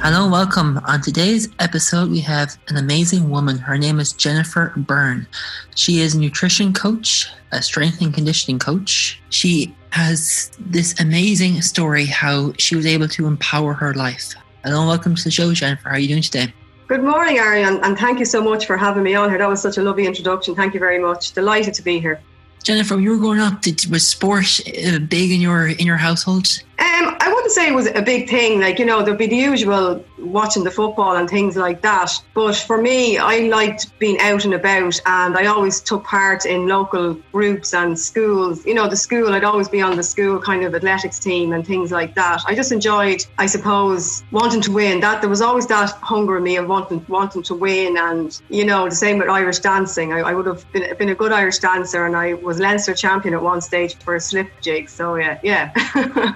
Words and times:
Hello, 0.00 0.30
welcome. 0.30 0.78
On 0.86 1.00
today's 1.00 1.48
episode, 1.58 2.08
we 2.08 2.20
have 2.20 2.56
an 2.68 2.76
amazing 2.76 3.30
woman. 3.30 3.58
Her 3.58 3.76
name 3.76 3.98
is 3.98 4.12
Jennifer 4.12 4.72
Byrne. 4.76 5.26
She 5.74 5.98
is 5.98 6.14
a 6.14 6.20
nutrition 6.20 6.72
coach, 6.72 7.26
a 7.50 7.60
strength 7.60 8.00
and 8.00 8.14
conditioning 8.14 8.60
coach. 8.60 9.20
She 9.30 9.74
has 9.90 10.50
this 10.58 10.98
amazing 11.00 11.62
story 11.62 12.06
how 12.06 12.52
she 12.58 12.76
was 12.76 12.86
able 12.86 13.08
to 13.08 13.26
empower 13.26 13.72
her 13.74 13.94
life. 13.94 14.34
Hello, 14.64 14.80
and 14.80 14.88
welcome 14.88 15.14
to 15.14 15.24
the 15.24 15.30
show, 15.30 15.52
Jennifer. 15.52 15.88
How 15.88 15.96
are 15.96 15.98
you 15.98 16.08
doing 16.08 16.22
today? 16.22 16.52
Good 16.88 17.02
morning, 17.02 17.38
Ariane, 17.38 17.80
and 17.82 17.98
thank 17.98 18.18
you 18.18 18.24
so 18.24 18.42
much 18.42 18.66
for 18.66 18.76
having 18.76 19.02
me 19.02 19.14
on 19.14 19.28
here. 19.28 19.38
That 19.38 19.48
was 19.48 19.60
such 19.60 19.76
a 19.76 19.82
lovely 19.82 20.06
introduction. 20.06 20.54
Thank 20.54 20.74
you 20.74 20.80
very 20.80 20.98
much. 20.98 21.32
Delighted 21.32 21.74
to 21.74 21.82
be 21.82 22.00
here. 22.00 22.20
Jennifer, 22.64 22.94
when 22.94 23.04
you 23.04 23.10
were 23.10 23.18
growing 23.18 23.40
up, 23.40 23.60
did, 23.62 23.86
was 23.86 24.06
sport 24.06 24.60
uh, 24.66 24.98
big 24.98 25.30
in 25.30 25.40
your 25.40 25.68
in 25.68 25.86
your 25.86 25.96
household? 25.96 26.62
Um, 26.78 27.16
I 27.20 27.32
wouldn't 27.48 27.66
say 27.66 27.72
it 27.72 27.74
was 27.74 27.86
a 27.86 28.02
big 28.02 28.28
thing. 28.28 28.60
Like, 28.60 28.78
you 28.78 28.84
know, 28.84 29.02
there'd 29.02 29.16
be 29.16 29.26
the 29.26 29.36
usual 29.36 30.04
watching 30.18 30.64
the 30.64 30.70
football 30.70 31.16
and 31.16 31.28
things 31.30 31.56
like 31.56 31.80
that. 31.80 32.12
But 32.34 32.56
for 32.56 32.80
me, 32.80 33.16
I 33.16 33.38
liked 33.48 33.98
being 33.98 34.20
out 34.20 34.44
and 34.44 34.52
about 34.52 35.00
and 35.06 35.36
I 35.36 35.46
always 35.46 35.80
took 35.80 36.04
part 36.04 36.44
in 36.44 36.66
local 36.66 37.14
groups 37.32 37.72
and 37.72 37.98
schools. 37.98 38.66
You 38.66 38.74
know, 38.74 38.86
the 38.86 38.96
school, 38.96 39.32
I'd 39.32 39.44
always 39.44 39.68
be 39.68 39.80
on 39.80 39.96
the 39.96 40.02
school 40.02 40.38
kind 40.40 40.64
of 40.64 40.74
athletics 40.74 41.18
team 41.18 41.52
and 41.52 41.66
things 41.66 41.90
like 41.90 42.14
that. 42.16 42.42
I 42.46 42.54
just 42.54 42.70
enjoyed, 42.70 43.24
I 43.38 43.46
suppose, 43.46 44.24
wanting 44.30 44.60
to 44.62 44.72
win. 44.72 45.00
That 45.00 45.22
there 45.22 45.30
was 45.30 45.40
always 45.40 45.66
that 45.68 45.90
hunger 46.02 46.36
in 46.36 46.42
me 46.42 46.56
of 46.56 46.68
wanting 46.68 47.04
wanting 47.08 47.42
to 47.44 47.54
win 47.54 47.96
and, 47.96 48.38
you 48.50 48.64
know, 48.66 48.90
the 48.90 48.94
same 48.94 49.16
with 49.18 49.30
Irish 49.30 49.60
dancing. 49.60 50.12
I, 50.12 50.18
I 50.18 50.34
would 50.34 50.46
have 50.46 50.70
been, 50.72 50.94
been 50.98 51.08
a 51.08 51.14
good 51.14 51.32
Irish 51.32 51.60
dancer 51.60 52.04
and 52.04 52.14
I 52.14 52.34
was 52.34 52.58
Leinster 52.58 52.94
champion 52.94 53.32
at 53.32 53.42
one 53.42 53.62
stage 53.62 53.96
for 53.96 54.16
a 54.16 54.20
slip 54.20 54.50
jig. 54.60 54.90
So 54.90 55.14
yeah, 55.14 55.38
yeah. 55.42 55.72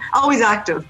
always 0.14 0.40
active. 0.40 0.86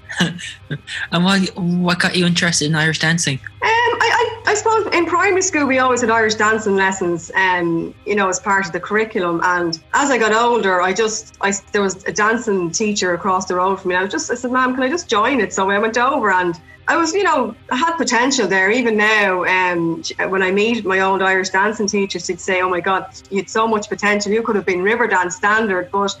And 1.11 1.23
what 1.23 1.49
what 1.55 1.99
got 1.99 2.15
you 2.15 2.25
interested 2.25 2.65
in 2.65 2.75
Irish 2.75 2.99
dancing? 2.99 3.39
Um, 3.61 3.69
I, 4.01 4.41
I, 4.45 4.51
I 4.51 4.53
suppose 4.55 4.93
in 4.93 5.05
primary 5.05 5.41
school 5.41 5.65
we 5.65 5.79
always 5.79 6.01
had 6.01 6.09
Irish 6.09 6.35
dancing 6.35 6.75
lessons, 6.75 7.31
um, 7.35 7.93
you 8.05 8.15
know, 8.15 8.29
as 8.29 8.39
part 8.39 8.65
of 8.65 8.71
the 8.71 8.79
curriculum. 8.79 9.41
And 9.43 9.79
as 9.93 10.09
I 10.09 10.17
got 10.17 10.33
older, 10.33 10.81
I 10.81 10.93
just, 10.93 11.37
I 11.41 11.53
there 11.71 11.81
was 11.81 12.03
a 12.05 12.11
dancing 12.11 12.71
teacher 12.71 13.13
across 13.13 13.45
the 13.45 13.55
road 13.55 13.79
from 13.79 13.89
me. 13.89 13.95
I 13.95 14.03
was 14.03 14.11
just, 14.11 14.31
I 14.31 14.35
said, 14.35 14.51
"Ma'am, 14.51 14.73
can 14.73 14.83
I 14.83 14.89
just 14.89 15.09
join 15.09 15.39
it?" 15.39 15.53
So 15.53 15.69
I 15.69 15.79
went 15.79 15.97
over 15.97 16.31
and. 16.31 16.59
I 16.85 16.97
was, 16.97 17.13
you 17.13 17.23
know, 17.23 17.55
I 17.71 17.77
had 17.77 17.95
potential 17.95 18.45
there. 18.45 18.69
Even 18.69 18.97
now, 18.97 19.45
um, 19.45 20.03
when 20.27 20.43
I 20.43 20.51
meet 20.51 20.83
my 20.83 20.99
old 20.99 21.21
Irish 21.21 21.47
dancing 21.47 21.87
teachers, 21.87 22.25
she'd 22.25 22.41
say, 22.41 22.61
"Oh 22.61 22.67
my 22.67 22.81
God, 22.81 23.05
you 23.29 23.37
had 23.37 23.49
so 23.49 23.65
much 23.65 23.87
potential. 23.87 24.33
You 24.33 24.43
could 24.43 24.57
have 24.57 24.65
been 24.65 24.79
Riverdance 24.79 25.31
standard." 25.31 25.89
But 25.93 26.13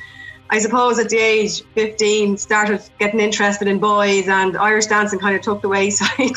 I 0.49 0.59
suppose 0.59 0.99
at 0.99 1.09
the 1.09 1.17
age 1.17 1.63
15, 1.73 2.37
started 2.37 2.81
getting 2.99 3.19
interested 3.19 3.67
in 3.67 3.79
boys, 3.79 4.27
and 4.27 4.55
Irish 4.57 4.87
dancing 4.87 5.19
kind 5.19 5.35
of 5.35 5.41
took 5.41 5.61
the 5.61 5.69
wayside. 5.69 6.35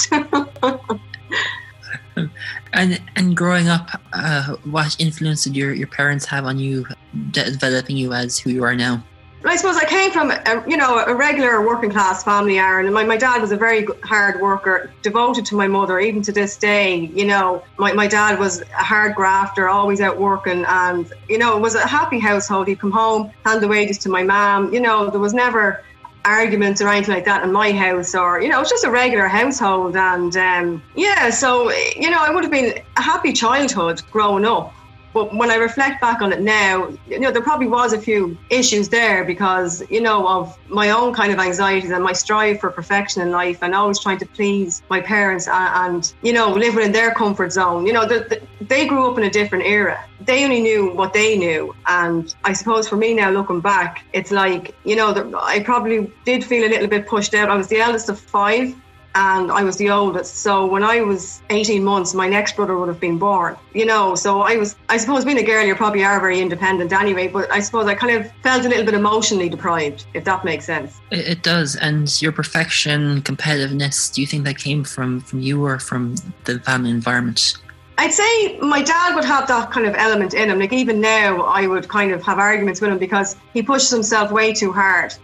And 2.72 3.00
and 3.16 3.36
growing 3.36 3.68
up, 3.68 3.88
uh, 4.12 4.56
what 4.64 4.96
influence 4.98 5.44
did 5.44 5.56
your, 5.56 5.72
your 5.72 5.86
parents 5.86 6.26
have 6.26 6.44
on 6.44 6.58
you, 6.58 6.86
de- 7.30 7.50
developing 7.50 7.96
you 7.96 8.12
as 8.12 8.38
who 8.38 8.50
you 8.50 8.64
are 8.64 8.74
now? 8.74 9.02
I 9.44 9.54
suppose 9.56 9.76
I 9.76 9.84
came 9.84 10.10
from, 10.10 10.30
a, 10.30 10.64
you 10.66 10.76
know, 10.76 10.98
a 10.98 11.14
regular 11.14 11.64
working 11.64 11.90
class 11.90 12.24
family, 12.24 12.58
Aaron. 12.58 12.86
And 12.86 12.94
my, 12.94 13.04
my 13.04 13.16
dad 13.16 13.40
was 13.40 13.52
a 13.52 13.56
very 13.56 13.86
hard 14.02 14.40
worker, 14.40 14.90
devoted 15.02 15.46
to 15.46 15.54
my 15.54 15.68
mother, 15.68 16.00
even 16.00 16.22
to 16.22 16.32
this 16.32 16.56
day. 16.56 16.96
You 16.96 17.26
know, 17.26 17.62
my, 17.78 17.92
my 17.92 18.06
dad 18.06 18.38
was 18.38 18.62
a 18.62 18.82
hard 18.82 19.14
grafter, 19.14 19.68
always 19.68 20.00
out 20.00 20.18
working. 20.18 20.64
And, 20.66 21.12
you 21.28 21.38
know, 21.38 21.56
it 21.56 21.60
was 21.60 21.74
a 21.74 21.86
happy 21.86 22.18
household. 22.18 22.66
He'd 22.66 22.80
come 22.80 22.90
home, 22.90 23.30
hand 23.44 23.62
the 23.62 23.68
wages 23.68 23.98
to 23.98 24.08
my 24.08 24.22
mom. 24.22 24.72
You 24.72 24.80
know, 24.80 25.10
there 25.10 25.20
was 25.20 25.34
never 25.34 25.84
arguments 26.26 26.80
or 26.80 26.88
anything 26.88 27.14
like 27.14 27.24
that 27.24 27.44
in 27.44 27.52
my 27.52 27.70
house 27.70 28.12
or 28.12 28.42
you 28.42 28.48
know 28.48 28.60
it's 28.60 28.68
just 28.68 28.84
a 28.84 28.90
regular 28.90 29.28
household 29.28 29.96
and 29.96 30.36
um, 30.36 30.82
yeah 30.96 31.30
so 31.30 31.70
you 31.70 32.10
know 32.10 32.20
i 32.20 32.30
would 32.32 32.42
have 32.42 32.50
been 32.50 32.82
a 32.96 33.00
happy 33.00 33.32
childhood 33.32 34.02
growing 34.10 34.44
up 34.44 34.74
but 35.16 35.34
when 35.34 35.50
I 35.50 35.54
reflect 35.54 36.02
back 36.02 36.20
on 36.20 36.30
it 36.30 36.42
now, 36.42 36.92
you 37.08 37.18
know, 37.18 37.30
there 37.30 37.40
probably 37.40 37.68
was 37.68 37.94
a 37.94 37.98
few 37.98 38.36
issues 38.50 38.90
there 38.90 39.24
because, 39.24 39.82
you 39.88 40.02
know, 40.02 40.28
of 40.28 40.58
my 40.68 40.90
own 40.90 41.14
kind 41.14 41.32
of 41.32 41.38
anxieties 41.38 41.90
and 41.90 42.04
my 42.04 42.12
strive 42.12 42.60
for 42.60 42.68
perfection 42.68 43.22
in 43.22 43.30
life 43.30 43.62
and 43.62 43.74
always 43.74 43.98
trying 43.98 44.18
to 44.18 44.26
please 44.26 44.82
my 44.90 45.00
parents 45.00 45.48
and, 45.48 45.70
and 45.82 46.12
you 46.20 46.34
know, 46.34 46.52
live 46.52 46.74
within 46.74 46.92
their 46.92 47.12
comfort 47.12 47.50
zone. 47.50 47.86
You 47.86 47.94
know, 47.94 48.04
the, 48.04 48.26
the, 48.28 48.66
they 48.66 48.86
grew 48.86 49.10
up 49.10 49.16
in 49.16 49.24
a 49.24 49.30
different 49.30 49.64
era. 49.64 50.04
They 50.20 50.44
only 50.44 50.60
knew 50.60 50.92
what 50.92 51.14
they 51.14 51.38
knew. 51.38 51.74
And 51.86 52.34
I 52.44 52.52
suppose 52.52 52.86
for 52.86 52.96
me 52.96 53.14
now, 53.14 53.30
looking 53.30 53.62
back, 53.62 54.04
it's 54.12 54.30
like, 54.30 54.74
you 54.84 54.96
know, 54.96 55.14
the, 55.14 55.34
I 55.40 55.62
probably 55.62 56.12
did 56.26 56.44
feel 56.44 56.68
a 56.68 56.68
little 56.68 56.88
bit 56.88 57.06
pushed 57.06 57.32
out. 57.32 57.48
I 57.48 57.56
was 57.56 57.68
the 57.68 57.78
eldest 57.78 58.10
of 58.10 58.20
five 58.20 58.76
and 59.16 59.50
I 59.50 59.62
was 59.62 59.78
the 59.78 59.88
oldest. 59.90 60.36
So 60.36 60.66
when 60.66 60.82
I 60.82 61.00
was 61.00 61.40
18 61.48 61.82
months, 61.82 62.12
my 62.12 62.28
next 62.28 62.54
brother 62.54 62.76
would 62.76 62.88
have 62.88 63.00
been 63.00 63.18
born, 63.18 63.56
you 63.72 63.86
know. 63.86 64.14
So 64.14 64.42
I 64.42 64.56
was, 64.56 64.76
I 64.90 64.98
suppose, 64.98 65.24
being 65.24 65.38
a 65.38 65.42
girl, 65.42 65.64
you 65.64 65.74
probably 65.74 66.04
are 66.04 66.20
very 66.20 66.38
independent 66.38 66.92
anyway, 66.92 67.26
but 67.26 67.50
I 67.50 67.60
suppose 67.60 67.86
I 67.86 67.94
kind 67.94 68.14
of 68.14 68.30
felt 68.42 68.66
a 68.66 68.68
little 68.68 68.84
bit 68.84 68.92
emotionally 68.92 69.48
deprived, 69.48 70.04
if 70.12 70.24
that 70.24 70.44
makes 70.44 70.66
sense. 70.66 71.00
It, 71.10 71.26
it 71.28 71.42
does. 71.42 71.76
And 71.76 72.20
your 72.20 72.30
perfection, 72.30 73.22
competitiveness, 73.22 74.12
do 74.12 74.20
you 74.20 74.26
think 74.26 74.44
that 74.44 74.58
came 74.58 74.84
from, 74.84 75.20
from 75.20 75.40
you 75.40 75.64
or 75.64 75.78
from 75.78 76.16
the 76.44 76.60
family 76.60 76.90
environment? 76.90 77.54
I'd 77.98 78.12
say 78.12 78.58
my 78.58 78.82
dad 78.82 79.14
would 79.14 79.24
have 79.24 79.48
that 79.48 79.70
kind 79.70 79.86
of 79.86 79.94
element 79.94 80.34
in 80.34 80.50
him. 80.50 80.58
Like 80.58 80.74
even 80.74 81.00
now, 81.00 81.40
I 81.44 81.66
would 81.66 81.88
kind 81.88 82.12
of 82.12 82.22
have 82.24 82.38
arguments 82.38 82.82
with 82.82 82.90
him 82.90 82.98
because 82.98 83.36
he 83.54 83.62
pushes 83.62 83.88
himself 83.88 84.30
way 84.30 84.52
too 84.52 84.70
hard. 84.70 85.14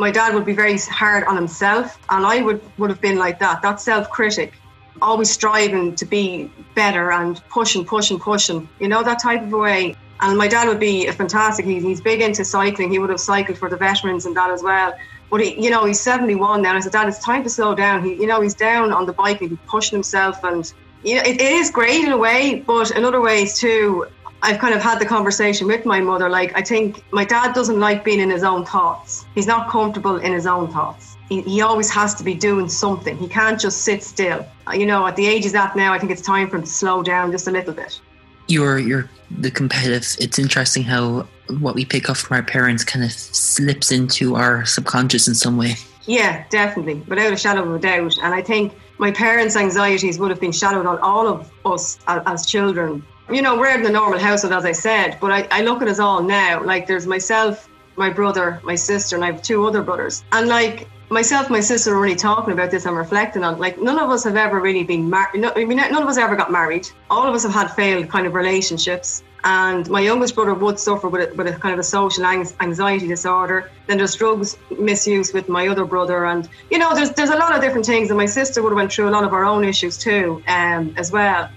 My 0.00 0.10
dad 0.10 0.34
would 0.34 0.46
be 0.46 0.54
very 0.54 0.78
hard 0.78 1.24
on 1.24 1.36
himself, 1.36 1.98
and 2.08 2.24
I 2.24 2.40
would 2.40 2.60
would 2.78 2.88
have 2.88 3.02
been 3.02 3.18
like 3.18 3.38
that. 3.40 3.60
That 3.60 3.80
self-critic, 3.80 4.54
always 5.02 5.30
striving 5.30 5.94
to 5.96 6.06
be 6.06 6.50
better 6.74 7.12
and 7.12 7.40
pushing, 7.50 7.84
pushing, 7.84 8.18
pushing. 8.18 8.66
You 8.78 8.88
know 8.88 9.02
that 9.02 9.18
type 9.18 9.42
of 9.42 9.52
way. 9.52 9.94
And 10.22 10.38
my 10.38 10.48
dad 10.48 10.68
would 10.68 10.80
be 10.80 11.06
a 11.06 11.12
fantastic. 11.12 11.66
He's, 11.66 11.82
he's 11.82 12.00
big 12.00 12.22
into 12.22 12.44
cycling. 12.46 12.90
He 12.90 12.98
would 12.98 13.10
have 13.10 13.20
cycled 13.20 13.58
for 13.58 13.68
the 13.68 13.76
veterans 13.76 14.24
and 14.24 14.34
that 14.38 14.50
as 14.50 14.62
well. 14.62 14.94
But 15.30 15.42
he, 15.42 15.62
you 15.62 15.70
know, 15.70 15.84
he's 15.84 16.00
71 16.00 16.62
now. 16.62 16.70
And 16.70 16.78
I 16.78 16.80
said, 16.80 16.92
Dad, 16.92 17.06
it's 17.08 17.22
time 17.22 17.42
to 17.44 17.50
slow 17.50 17.74
down. 17.74 18.04
He, 18.04 18.14
you 18.14 18.26
know, 18.26 18.40
he's 18.40 18.54
down 18.54 18.92
on 18.92 19.04
the 19.04 19.12
bike 19.12 19.40
and 19.42 19.50
he's 19.50 19.58
pushing 19.66 19.96
himself. 19.96 20.42
And 20.44 20.70
you 21.02 21.16
know, 21.16 21.22
it, 21.22 21.40
it 21.40 21.52
is 21.60 21.70
great 21.70 22.04
in 22.04 22.12
a 22.12 22.18
way, 22.18 22.62
but 22.66 22.90
in 22.90 23.04
other 23.04 23.20
ways 23.20 23.58
too. 23.58 24.06
I've 24.42 24.58
kind 24.58 24.74
of 24.74 24.82
had 24.82 24.98
the 24.98 25.04
conversation 25.04 25.66
with 25.66 25.84
my 25.84 26.00
mother. 26.00 26.28
Like, 26.28 26.56
I 26.56 26.62
think 26.62 27.04
my 27.12 27.24
dad 27.24 27.54
doesn't 27.54 27.78
like 27.78 28.04
being 28.04 28.20
in 28.20 28.30
his 28.30 28.42
own 28.42 28.64
thoughts. 28.64 29.26
He's 29.34 29.46
not 29.46 29.68
comfortable 29.68 30.16
in 30.16 30.32
his 30.32 30.46
own 30.46 30.72
thoughts. 30.72 31.16
He, 31.28 31.42
he 31.42 31.60
always 31.60 31.90
has 31.90 32.14
to 32.14 32.24
be 32.24 32.34
doing 32.34 32.68
something. 32.68 33.16
He 33.18 33.28
can't 33.28 33.60
just 33.60 33.82
sit 33.82 34.02
still. 34.02 34.46
Uh, 34.66 34.72
you 34.72 34.86
know, 34.86 35.06
at 35.06 35.16
the 35.16 35.26
age 35.26 35.42
he's 35.42 35.54
at 35.54 35.76
now, 35.76 35.92
I 35.92 35.98
think 35.98 36.10
it's 36.10 36.22
time 36.22 36.48
for 36.48 36.56
him 36.56 36.62
to 36.62 36.68
slow 36.68 37.02
down 37.02 37.32
just 37.32 37.48
a 37.48 37.50
little 37.50 37.74
bit. 37.74 38.00
You're, 38.48 38.78
you're 38.78 39.10
the 39.30 39.50
competitive. 39.50 40.16
It's 40.18 40.38
interesting 40.38 40.82
how 40.82 41.28
what 41.60 41.74
we 41.74 41.84
pick 41.84 42.08
up 42.08 42.16
from 42.16 42.36
our 42.36 42.42
parents 42.42 42.82
kind 42.82 43.04
of 43.04 43.12
slips 43.12 43.92
into 43.92 44.36
our 44.36 44.64
subconscious 44.64 45.28
in 45.28 45.34
some 45.34 45.56
way. 45.56 45.74
Yeah, 46.06 46.44
definitely, 46.48 46.94
without 47.06 47.32
a 47.32 47.36
shadow 47.36 47.62
of 47.62 47.74
a 47.74 47.78
doubt. 47.78 48.16
And 48.22 48.34
I 48.34 48.42
think 48.42 48.72
my 48.98 49.12
parents' 49.12 49.54
anxieties 49.54 50.18
would 50.18 50.30
have 50.30 50.40
been 50.40 50.50
shadowed 50.50 50.86
on 50.86 50.98
all 50.98 51.28
of 51.28 51.52
us 51.64 51.98
as, 52.08 52.22
as 52.26 52.46
children 52.46 53.04
you 53.32 53.42
know, 53.42 53.56
we're 53.56 53.74
in 53.74 53.82
the 53.82 53.90
normal 53.90 54.18
household, 54.18 54.52
as 54.52 54.64
I 54.64 54.72
said, 54.72 55.18
but 55.20 55.30
I, 55.30 55.48
I 55.50 55.62
look 55.62 55.82
at 55.82 55.88
us 55.88 55.98
all 55.98 56.22
now. 56.22 56.62
Like, 56.62 56.86
there's 56.86 57.06
myself, 57.06 57.68
my 57.96 58.10
brother, 58.10 58.60
my 58.64 58.74
sister, 58.74 59.16
and 59.16 59.24
I 59.24 59.32
have 59.32 59.42
two 59.42 59.66
other 59.66 59.82
brothers. 59.82 60.24
And 60.32 60.48
like, 60.48 60.88
myself 61.10 61.50
my 61.50 61.60
sister 61.60 61.92
are 61.92 62.00
really 62.00 62.14
talking 62.14 62.52
about 62.52 62.70
this 62.70 62.86
and 62.86 62.96
reflecting 62.96 63.42
on 63.42 63.58
like 63.58 63.80
none 63.80 63.98
of 63.98 64.10
us 64.10 64.22
have 64.22 64.36
ever 64.36 64.60
really 64.60 64.84
been 64.84 65.10
married 65.10 65.40
no, 65.40 65.52
I 65.56 65.64
mean, 65.64 65.78
none 65.78 66.02
of 66.02 66.08
us 66.08 66.16
ever 66.16 66.36
got 66.36 66.52
married 66.52 66.88
all 67.10 67.26
of 67.26 67.34
us 67.34 67.42
have 67.42 67.52
had 67.52 67.66
failed 67.72 68.08
kind 68.08 68.28
of 68.28 68.34
relationships 68.34 69.24
and 69.42 69.88
my 69.90 70.00
youngest 70.00 70.36
brother 70.36 70.54
would 70.54 70.78
suffer 70.78 71.08
with 71.08 71.32
a, 71.32 71.34
with 71.34 71.48
a 71.48 71.58
kind 71.58 71.72
of 71.72 71.80
a 71.80 71.82
social 71.82 72.24
anxiety 72.24 73.08
disorder 73.08 73.70
then 73.88 73.96
there's 73.98 74.14
drugs 74.14 74.56
misuse 74.78 75.32
with 75.32 75.48
my 75.48 75.66
other 75.66 75.84
brother 75.84 76.26
and 76.26 76.48
you 76.70 76.78
know 76.78 76.94
there's 76.94 77.10
there's 77.10 77.30
a 77.30 77.36
lot 77.36 77.52
of 77.56 77.60
different 77.60 77.84
things 77.84 78.10
and 78.10 78.16
my 78.16 78.26
sister 78.26 78.62
would 78.62 78.70
have 78.70 78.76
went 78.76 78.92
through 78.92 79.08
a 79.08 79.10
lot 79.10 79.24
of 79.24 79.32
her 79.32 79.44
own 79.44 79.64
issues 79.64 79.98
too 79.98 80.40
um, 80.46 80.94
as 80.96 81.10
well 81.10 81.50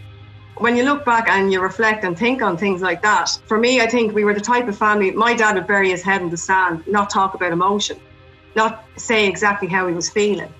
when 0.58 0.76
you 0.78 0.84
look 0.84 1.04
back 1.04 1.28
and 1.30 1.52
you 1.52 1.62
reflect 1.62 2.04
and 2.04 2.18
think 2.18 2.42
on 2.42 2.58
things 2.58 2.82
like 2.82 3.02
that, 3.02 3.40
for 3.48 3.58
me, 3.58 3.82
I 3.82 3.88
think 3.88 4.14
we 4.14 4.24
were 4.24 4.34
the 4.34 4.42
type 4.42 4.68
of 4.68 4.78
family, 4.78 5.12
my 5.12 5.34
dad 5.34 5.56
would 5.56 5.68
bury 5.68 5.90
his 5.90 6.04
head 6.04 6.22
in 6.22 6.30
the 6.30 6.38
sand, 6.38 6.86
not 6.88 7.10
talk 7.10 7.34
about 7.34 7.52
emotion, 7.52 8.00
not 8.56 8.86
say 8.96 9.28
exactly 9.28 9.68
how 9.68 9.88
he 9.88 9.94
was 9.94 10.10
feeling. 10.10 10.54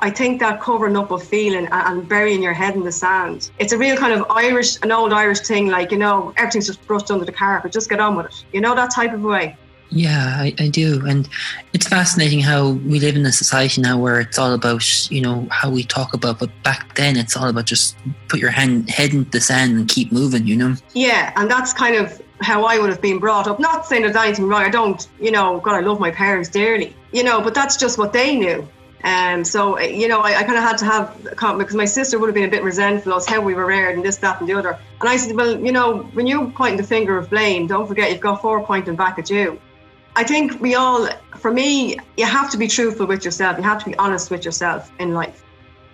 I 0.00 0.10
think 0.10 0.40
that 0.40 0.60
covering 0.60 0.96
up 0.96 1.10
of 1.10 1.22
feeling 1.22 1.68
and 1.70 2.08
burying 2.08 2.42
your 2.42 2.52
head 2.52 2.74
in 2.74 2.82
the 2.82 2.92
sand, 2.92 3.50
it's 3.58 3.72
a 3.72 3.78
real 3.78 3.96
kind 3.96 4.12
of 4.12 4.26
Irish, 4.30 4.78
an 4.82 4.92
old 4.92 5.12
Irish 5.12 5.40
thing, 5.40 5.68
like, 5.68 5.90
you 5.90 5.98
know, 5.98 6.34
everything's 6.36 6.66
just 6.66 6.86
brushed 6.86 7.10
under 7.10 7.24
the 7.24 7.32
carpet, 7.32 7.72
just 7.72 7.88
get 7.88 8.00
on 8.00 8.14
with 8.14 8.26
it. 8.26 8.44
You 8.52 8.60
know, 8.60 8.74
that 8.74 8.90
type 8.90 9.12
of 9.12 9.22
way. 9.22 9.56
Yeah, 9.90 10.34
I, 10.36 10.54
I, 10.58 10.68
do. 10.68 11.06
And 11.06 11.28
it's 11.72 11.86
fascinating 11.86 12.40
how 12.40 12.70
we 12.70 12.98
live 12.98 13.16
in 13.16 13.24
a 13.24 13.32
society 13.32 13.80
now 13.80 13.98
where 13.98 14.20
it's 14.20 14.38
all 14.38 14.52
about, 14.52 15.10
you 15.10 15.20
know, 15.20 15.46
how 15.50 15.70
we 15.70 15.84
talk 15.84 16.12
about, 16.12 16.38
but 16.40 16.50
back 16.62 16.94
then 16.96 17.16
it's 17.16 17.36
all 17.36 17.48
about 17.48 17.66
just 17.66 17.96
put 18.28 18.40
your 18.40 18.50
hand, 18.50 18.90
head 18.90 19.12
in 19.12 19.24
the 19.30 19.40
sand 19.40 19.78
and 19.78 19.88
keep 19.88 20.10
moving, 20.10 20.46
you 20.46 20.56
know? 20.56 20.74
Yeah, 20.94 21.32
and 21.36 21.50
that's 21.50 21.72
kind 21.72 21.96
of 21.96 22.20
how 22.40 22.64
I 22.64 22.78
would 22.78 22.90
have 22.90 23.00
been 23.00 23.18
brought 23.18 23.46
up. 23.46 23.60
Not 23.60 23.86
saying 23.86 24.02
there's 24.02 24.16
anything 24.16 24.46
wrong. 24.46 24.62
I 24.62 24.70
don't, 24.70 25.06
you 25.20 25.30
know, 25.30 25.60
God, 25.60 25.74
I 25.74 25.80
love 25.80 26.00
my 26.00 26.10
parents 26.10 26.48
dearly, 26.48 26.94
you 27.12 27.22
know, 27.22 27.40
but 27.40 27.54
that's 27.54 27.76
just 27.76 27.96
what 27.96 28.12
they 28.12 28.36
knew. 28.36 28.68
Um, 29.04 29.44
so, 29.44 29.78
you 29.78 30.08
know, 30.08 30.18
I, 30.20 30.38
I 30.38 30.42
kind 30.42 30.58
of 30.58 30.64
had 30.64 30.78
to 30.78 30.84
have, 30.84 31.26
a 31.26 31.56
because 31.58 31.76
my 31.76 31.84
sister 31.84 32.18
would 32.18 32.26
have 32.26 32.34
been 32.34 32.48
a 32.48 32.50
bit 32.50 32.64
resentful 32.64 33.12
of 33.12 33.24
how 33.24 33.40
we 33.40 33.54
were 33.54 33.66
reared 33.66 33.94
and 33.94 34.04
this, 34.04 34.16
that, 34.16 34.40
and 34.40 34.48
the 34.48 34.54
other. 34.54 34.76
And 35.00 35.08
I 35.08 35.16
said, 35.16 35.36
well, 35.36 35.60
you 35.64 35.70
know, 35.70 35.98
when 36.14 36.26
you 36.26 36.50
point 36.50 36.76
the 36.76 36.82
finger 36.82 37.16
of 37.16 37.30
blame, 37.30 37.68
don't 37.68 37.86
forget 37.86 38.10
you've 38.10 38.20
got 38.20 38.42
four 38.42 38.64
pointing 38.64 38.96
back 38.96 39.18
at 39.18 39.30
you. 39.30 39.60
I 40.16 40.24
think 40.24 40.58
we 40.62 40.74
all, 40.74 41.08
for 41.36 41.52
me, 41.52 41.98
you 42.16 42.24
have 42.24 42.50
to 42.50 42.56
be 42.56 42.68
truthful 42.68 43.06
with 43.06 43.22
yourself. 43.22 43.58
You 43.58 43.62
have 43.64 43.84
to 43.84 43.90
be 43.90 43.96
honest 43.98 44.30
with 44.30 44.46
yourself 44.46 44.90
in 44.98 45.12
life. 45.12 45.44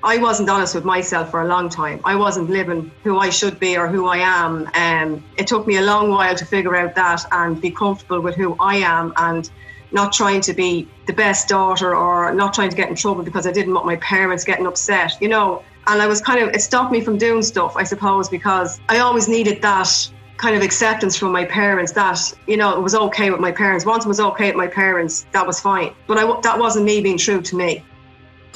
I 0.04 0.19
wasn't 0.19 0.48
honest 0.48 0.76
with 0.76 0.84
myself 0.84 1.32
for 1.32 1.42
a 1.42 1.48
long 1.48 1.69
time. 1.69 2.00
I 2.04 2.14
wasn't 2.14 2.48
living 2.48 2.92
who 3.02 3.19
I 3.19 3.30
should 3.30 3.58
be 3.58 3.76
or 3.76 3.88
who 3.88 4.06
I 4.06 4.19
am. 4.19 4.70
And 4.74 5.14
um, 5.16 5.24
it 5.36 5.48
took 5.48 5.66
me 5.66 5.78
a 5.78 5.82
long 5.82 6.10
while 6.10 6.36
to 6.36 6.44
figure 6.44 6.76
out 6.76 6.94
that 6.94 7.24
and 7.32 7.60
be 7.60 7.72
comfortable 7.72 8.20
with 8.20 8.36
who 8.36 8.54
I 8.60 8.76
am 8.76 9.12
and 9.16 9.50
not 9.90 10.12
trying 10.12 10.40
to 10.42 10.54
be 10.54 10.88
the 11.06 11.12
best 11.12 11.48
daughter 11.48 11.96
or 11.96 12.32
not 12.32 12.54
trying 12.54 12.70
to 12.70 12.76
get 12.76 12.88
in 12.88 12.94
trouble 12.94 13.24
because 13.24 13.44
I 13.44 13.50
didn't 13.52 13.74
want 13.74 13.86
my 13.86 13.96
parents 13.96 14.44
getting 14.44 14.69
upset, 14.69 15.20
you 15.20 15.28
know. 15.28 15.64
And 15.88 16.00
I 16.00 16.06
was 16.06 16.20
kind 16.20 16.40
of, 16.40 16.54
it 16.54 16.62
stopped 16.62 16.92
me 16.92 17.00
from 17.00 17.19
doing 17.19 17.42
stuff, 17.42 17.76
I 17.76 17.82
suppose, 17.82 18.28
because 18.28 18.80
I 18.88 19.00
always 19.00 19.28
needed 19.28 19.60
that 19.62 20.10
kind 20.43 20.56
of 20.56 20.62
acceptance 20.62 21.17
from 21.17 21.31
my 21.31 21.44
parents 21.44 21.93
that 21.93 22.19
you 22.49 22.56
know 22.56 22.77
it 22.77 22.83
was 22.83 22.94
okay 22.97 23.31
with 23.31 23.41
my 23.41 23.53
parents. 23.53 23.87
Once 23.87 24.05
it 24.05 24.09
was 24.09 24.21
okay 24.21 24.49
with 24.49 24.56
my 24.56 24.67
parents, 24.67 25.25
that 25.31 25.47
was 25.47 25.61
fine. 25.61 25.94
But 26.09 26.19
I, 26.19 26.41
that 26.43 26.59
wasn't 26.59 26.85
me 26.85 27.00
being 27.00 27.17
true 27.17 27.41
to 27.41 27.56
me. 27.56 27.85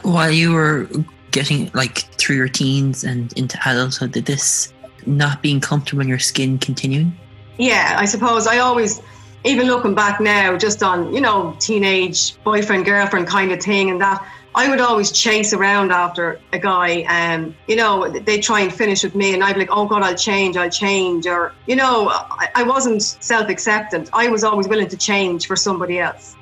While 0.02 0.32
you 0.32 0.52
were 0.52 0.88
getting 1.30 1.70
like 1.74 1.98
through 2.18 2.36
your 2.36 2.48
teens 2.48 3.04
and 3.04 3.32
into 3.34 3.56
adulthood, 3.64 4.12
did 4.12 4.26
this 4.26 4.72
not 5.06 5.42
being 5.42 5.60
comfortable 5.60 6.02
in 6.02 6.08
your 6.08 6.18
skin 6.18 6.58
continue? 6.58 7.06
Yeah, 7.56 7.94
I 7.96 8.04
suppose 8.04 8.46
I 8.48 8.58
always, 8.58 9.00
even 9.44 9.68
looking 9.68 9.94
back 9.94 10.20
now, 10.20 10.58
just 10.58 10.82
on 10.82 11.14
you 11.14 11.20
know 11.20 11.54
teenage 11.60 12.36
boyfriend 12.42 12.84
girlfriend 12.84 13.28
kind 13.28 13.52
of 13.52 13.62
thing, 13.62 13.90
and 13.90 14.00
that 14.00 14.26
I 14.56 14.70
would 14.70 14.80
always 14.80 15.12
chase 15.12 15.52
around 15.52 15.92
after 15.92 16.40
a 16.54 16.58
guy 16.58 17.04
and, 17.10 17.54
you 17.68 17.76
know, 17.76 18.08
they 18.08 18.40
try 18.40 18.60
and 18.60 18.72
finish 18.72 19.04
with 19.04 19.14
me 19.14 19.34
and 19.34 19.44
I'd 19.44 19.52
be 19.52 19.60
like, 19.60 19.68
oh 19.70 19.86
God, 19.86 20.02
I'll 20.02 20.14
change, 20.14 20.56
I'll 20.56 20.70
change. 20.70 21.26
Or, 21.26 21.52
you 21.66 21.76
know, 21.76 22.08
I, 22.08 22.48
I 22.54 22.62
wasn't 22.62 23.02
self 23.02 23.50
acceptant. 23.50 24.08
I 24.14 24.28
was 24.28 24.44
always 24.44 24.66
willing 24.66 24.88
to 24.88 24.96
change 24.96 25.46
for 25.46 25.56
somebody 25.56 25.98
else. 25.98 26.36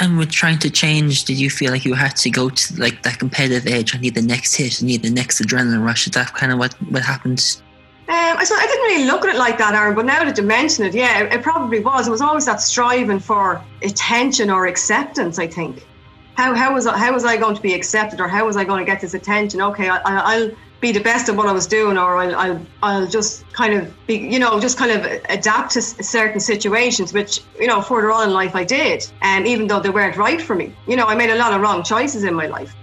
And 0.00 0.18
with 0.18 0.30
trying 0.30 0.58
to 0.60 0.70
change, 0.70 1.26
did 1.26 1.38
you 1.38 1.48
feel 1.48 1.70
like 1.70 1.84
you 1.84 1.94
had 1.94 2.16
to 2.16 2.30
go 2.30 2.50
to 2.50 2.74
like 2.76 3.04
that 3.04 3.20
competitive 3.20 3.72
edge? 3.72 3.94
I 3.94 3.98
need 3.98 4.16
the 4.16 4.22
next 4.22 4.56
hit, 4.56 4.82
I 4.82 4.86
need 4.86 5.04
the 5.04 5.10
next 5.10 5.40
adrenaline 5.40 5.84
rush. 5.84 6.08
Is 6.08 6.14
that 6.14 6.34
kind 6.34 6.50
of 6.50 6.58
what, 6.58 6.72
what 6.90 7.02
happened? 7.02 7.62
Um, 8.08 8.16
I, 8.16 8.40
I 8.40 8.66
didn't 8.66 8.82
really 8.82 9.04
look 9.04 9.24
at 9.24 9.32
it 9.32 9.38
like 9.38 9.58
that, 9.58 9.74
Aaron, 9.74 9.94
but 9.94 10.06
now 10.06 10.24
that 10.24 10.36
you 10.36 10.42
mention 10.42 10.86
it, 10.86 10.94
yeah, 10.94 11.20
it, 11.20 11.34
it 11.34 11.42
probably 11.44 11.78
was. 11.78 12.08
It 12.08 12.10
was 12.10 12.20
always 12.20 12.46
that 12.46 12.60
striving 12.60 13.20
for 13.20 13.64
attention 13.82 14.50
or 14.50 14.66
acceptance, 14.66 15.38
I 15.38 15.46
think 15.46 15.86
how 16.40 16.54
how 16.54 16.74
was 16.74 16.86
how 16.86 17.12
was 17.12 17.24
I 17.24 17.36
going 17.36 17.54
to 17.54 17.62
be 17.62 17.74
accepted 17.74 18.18
or 18.20 18.28
how 18.28 18.46
was 18.46 18.56
I 18.56 18.64
going 18.64 18.80
to 18.84 18.90
get 18.90 19.00
this 19.00 19.14
attention? 19.14 19.60
Okay, 19.60 19.88
I, 19.88 20.38
will 20.38 20.50
be 20.80 20.90
the 20.90 21.04
best 21.10 21.28
at 21.28 21.36
what 21.36 21.46
I 21.46 21.52
was 21.52 21.66
doing, 21.66 21.98
or 21.98 22.16
I'll, 22.16 22.34
I'll 22.34 22.66
I'll 22.82 23.06
just 23.06 23.50
kind 23.52 23.74
of 23.74 23.82
be 24.06 24.16
you 24.16 24.38
know 24.38 24.58
just 24.58 24.78
kind 24.78 24.92
of 24.92 25.00
adapt 25.28 25.72
to 25.72 25.82
certain 25.82 26.40
situations, 26.40 27.12
which 27.12 27.42
you 27.58 27.66
know 27.66 27.82
further 27.82 28.10
on 28.10 28.28
in 28.28 28.34
life 28.34 28.54
I 28.54 28.64
did, 28.64 28.98
and 29.20 29.46
even 29.46 29.66
though 29.66 29.80
they 29.80 29.90
weren't 29.90 30.16
right 30.16 30.40
for 30.40 30.54
me, 30.54 30.74
you 30.88 30.96
know 30.96 31.06
I 31.06 31.14
made 31.14 31.30
a 31.30 31.36
lot 31.36 31.52
of 31.52 31.60
wrong 31.60 31.82
choices 31.82 32.24
in 32.24 32.34
my 32.34 32.46
life. 32.46 32.74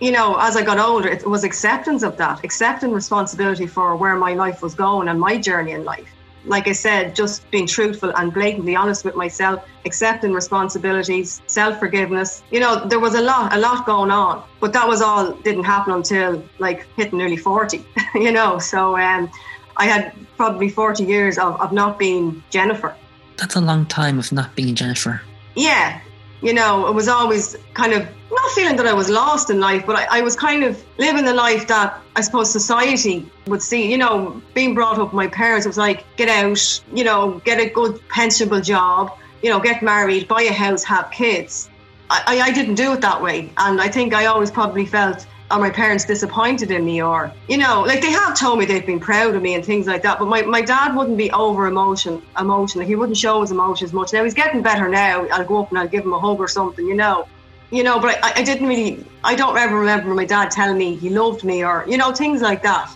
You 0.00 0.12
know, 0.12 0.36
as 0.38 0.56
I 0.56 0.62
got 0.62 0.78
older, 0.78 1.08
it 1.08 1.26
was 1.26 1.42
acceptance 1.44 2.02
of 2.02 2.16
that, 2.18 2.44
accepting 2.44 2.92
responsibility 2.92 3.66
for 3.66 3.96
where 3.96 4.16
my 4.16 4.34
life 4.34 4.62
was 4.62 4.74
going 4.74 5.08
and 5.08 5.18
my 5.18 5.38
journey 5.38 5.72
in 5.72 5.84
life 5.84 6.15
like 6.46 6.68
I 6.68 6.72
said, 6.72 7.14
just 7.14 7.48
being 7.50 7.66
truthful 7.66 8.12
and 8.16 8.32
blatantly 8.32 8.76
honest 8.76 9.04
with 9.04 9.16
myself, 9.16 9.64
accepting 9.84 10.32
responsibilities, 10.32 11.42
self 11.46 11.78
forgiveness. 11.78 12.42
You 12.50 12.60
know, 12.60 12.86
there 12.86 13.00
was 13.00 13.14
a 13.14 13.20
lot, 13.20 13.54
a 13.54 13.58
lot 13.58 13.84
going 13.86 14.10
on, 14.10 14.42
but 14.60 14.72
that 14.72 14.86
was 14.86 15.02
all 15.02 15.32
didn't 15.32 15.64
happen 15.64 15.92
until 15.92 16.42
like 16.58 16.86
hitting 16.96 17.18
nearly 17.18 17.36
40, 17.36 17.84
you 18.14 18.32
know. 18.32 18.58
So 18.58 18.96
um, 18.96 19.30
I 19.76 19.86
had 19.86 20.12
probably 20.36 20.68
40 20.68 21.04
years 21.04 21.38
of, 21.38 21.60
of 21.60 21.72
not 21.72 21.98
being 21.98 22.42
Jennifer. 22.50 22.94
That's 23.36 23.56
a 23.56 23.60
long 23.60 23.86
time 23.86 24.18
of 24.18 24.32
not 24.32 24.54
being 24.54 24.74
Jennifer. 24.74 25.20
Yeah, 25.54 26.00
you 26.42 26.52
know, 26.52 26.86
it 26.86 26.94
was 26.94 27.08
always 27.08 27.56
kind 27.74 27.92
of 27.92 28.06
not 28.30 28.50
feeling 28.52 28.76
that 28.76 28.86
I 28.86 28.92
was 28.92 29.08
lost 29.08 29.50
in 29.50 29.60
life, 29.60 29.84
but 29.86 29.96
I, 29.96 30.18
I, 30.18 30.20
was 30.20 30.36
kind 30.36 30.62
of 30.64 30.82
living 30.98 31.24
the 31.24 31.32
life 31.32 31.66
that 31.68 32.00
I 32.14 32.20
suppose 32.20 32.50
society 32.50 33.30
would 33.46 33.62
see. 33.62 33.90
You 33.90 33.98
know, 33.98 34.42
being 34.52 34.74
brought 34.74 34.98
up, 34.98 35.12
my 35.12 35.26
parents 35.28 35.66
was 35.66 35.78
like, 35.78 36.04
get 36.16 36.28
out, 36.28 36.82
you 36.92 37.04
know, 37.04 37.40
get 37.44 37.58
a 37.60 37.70
good 37.70 38.00
pensionable 38.08 38.62
job, 38.62 39.16
you 39.42 39.50
know, 39.50 39.60
get 39.60 39.82
married, 39.82 40.28
buy 40.28 40.42
a 40.42 40.52
house, 40.52 40.84
have 40.84 41.10
kids. 41.10 41.70
I, 42.10 42.40
I 42.40 42.52
didn't 42.52 42.76
do 42.76 42.92
it 42.92 43.00
that 43.00 43.20
way. 43.20 43.52
And 43.56 43.80
I 43.80 43.88
think 43.88 44.14
I 44.14 44.26
always 44.26 44.50
probably 44.50 44.86
felt 44.86 45.26
are 45.50 45.60
my 45.60 45.70
parents 45.70 46.04
disappointed 46.04 46.70
in 46.70 46.84
me 46.84 47.00
or 47.00 47.32
you 47.48 47.56
know 47.56 47.82
like 47.82 48.00
they 48.00 48.10
have 48.10 48.38
told 48.38 48.58
me 48.58 48.64
they've 48.64 48.86
been 48.86 48.98
proud 48.98 49.34
of 49.34 49.42
me 49.42 49.54
and 49.54 49.64
things 49.64 49.86
like 49.86 50.02
that 50.02 50.18
but 50.18 50.26
my, 50.26 50.42
my 50.42 50.60
dad 50.60 50.94
wouldn't 50.96 51.16
be 51.16 51.30
over 51.32 51.66
emotion 51.66 52.20
emotional. 52.38 52.84
He 52.84 52.96
wouldn't 52.96 53.16
show 53.16 53.40
his 53.40 53.50
emotions 53.50 53.92
much. 53.92 54.12
Now 54.12 54.24
he's 54.24 54.34
getting 54.34 54.62
better 54.62 54.88
now. 54.88 55.26
I'll 55.28 55.44
go 55.44 55.62
up 55.62 55.70
and 55.70 55.78
i'll 55.78 55.88
give 55.88 56.04
him 56.04 56.12
a 56.12 56.18
hug 56.18 56.38
or 56.40 56.48
something 56.48 56.86
you 56.86 56.94
know. 56.94 57.28
You 57.70 57.82
know 57.82 58.00
but 58.00 58.18
I, 58.24 58.40
I 58.40 58.42
didn't 58.42 58.66
really 58.66 59.04
i 59.24 59.34
don't 59.34 59.56
ever 59.56 59.78
remember 59.78 60.14
my 60.14 60.24
dad 60.24 60.50
telling 60.50 60.78
me 60.78 60.96
he 60.96 61.10
loved 61.10 61.44
me 61.44 61.64
or 61.64 61.84
you 61.86 61.96
know 61.96 62.12
things 62.12 62.42
like 62.42 62.62
that. 62.62 62.94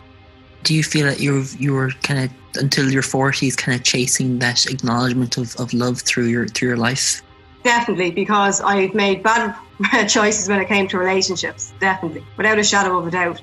Do 0.62 0.74
you 0.74 0.82
feel 0.82 1.06
that 1.06 1.20
you 1.20 1.44
you 1.58 1.72
were 1.72 1.90
kind 2.02 2.24
of 2.24 2.30
until 2.56 2.90
your 2.90 3.02
40s 3.02 3.56
kind 3.56 3.78
of 3.78 3.84
chasing 3.84 4.40
that 4.40 4.66
acknowledgement 4.66 5.38
of, 5.38 5.54
of 5.56 5.72
love 5.72 6.00
through 6.00 6.26
your 6.26 6.48
through 6.48 6.68
your 6.68 6.76
life? 6.76 7.22
Definitely 7.62 8.10
because 8.10 8.60
i've 8.60 8.94
made 8.94 9.22
bad 9.22 9.54
choices 10.08 10.48
when 10.48 10.60
it 10.60 10.68
came 10.68 10.88
to 10.88 10.98
relationships, 10.98 11.72
definitely, 11.80 12.24
without 12.36 12.58
a 12.58 12.64
shadow 12.64 12.98
of 12.98 13.06
a 13.06 13.10
doubt. 13.10 13.40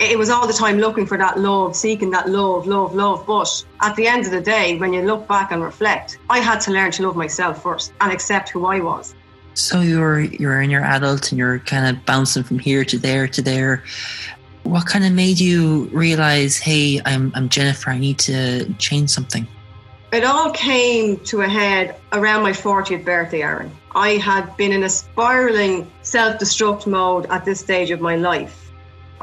it 0.00 0.18
was 0.18 0.30
all 0.30 0.46
the 0.46 0.52
time 0.52 0.78
looking 0.78 1.06
for 1.06 1.16
that 1.18 1.38
love, 1.38 1.76
seeking 1.76 2.10
that 2.10 2.28
love, 2.28 2.66
love, 2.66 2.94
love. 2.94 3.24
But 3.26 3.64
at 3.80 3.94
the 3.96 4.06
end 4.06 4.24
of 4.24 4.32
the 4.32 4.40
day, 4.40 4.76
when 4.78 4.92
you 4.92 5.02
look 5.02 5.28
back 5.28 5.52
and 5.52 5.62
reflect, 5.62 6.18
I 6.28 6.38
had 6.38 6.60
to 6.62 6.72
learn 6.72 6.90
to 6.92 7.06
love 7.06 7.16
myself 7.16 7.62
first 7.62 7.92
and 8.00 8.12
accept 8.12 8.48
who 8.50 8.66
I 8.66 8.80
was. 8.80 9.14
So 9.54 9.80
you're 9.80 10.20
you're 10.20 10.62
in 10.62 10.70
your 10.70 10.82
adult 10.82 11.30
and 11.30 11.38
you're 11.38 11.58
kind 11.60 11.94
of 11.94 12.04
bouncing 12.06 12.42
from 12.42 12.58
here 12.58 12.84
to 12.86 12.98
there 12.98 13.28
to 13.28 13.42
there. 13.42 13.84
What 14.62 14.86
kind 14.86 15.04
of 15.04 15.12
made 15.12 15.38
you 15.38 15.90
realize, 15.92 16.56
hey, 16.56 17.00
I'm 17.04 17.32
I'm 17.34 17.48
Jennifer, 17.48 17.90
I 17.90 17.98
need 17.98 18.18
to 18.20 18.72
change 18.74 19.10
something? 19.10 19.46
It 20.12 20.24
all 20.24 20.50
came 20.52 21.18
to 21.20 21.40
a 21.42 21.48
head 21.48 21.96
around 22.12 22.42
my 22.42 22.52
40th 22.52 23.04
birthday, 23.04 23.42
Aaron. 23.42 23.70
I 23.94 24.10
had 24.16 24.56
been 24.56 24.72
in 24.72 24.84
a 24.84 24.88
spiraling 24.88 25.90
self-destruct 26.02 26.86
mode 26.86 27.26
at 27.26 27.44
this 27.44 27.60
stage 27.60 27.90
of 27.90 28.00
my 28.00 28.16
life 28.16 28.62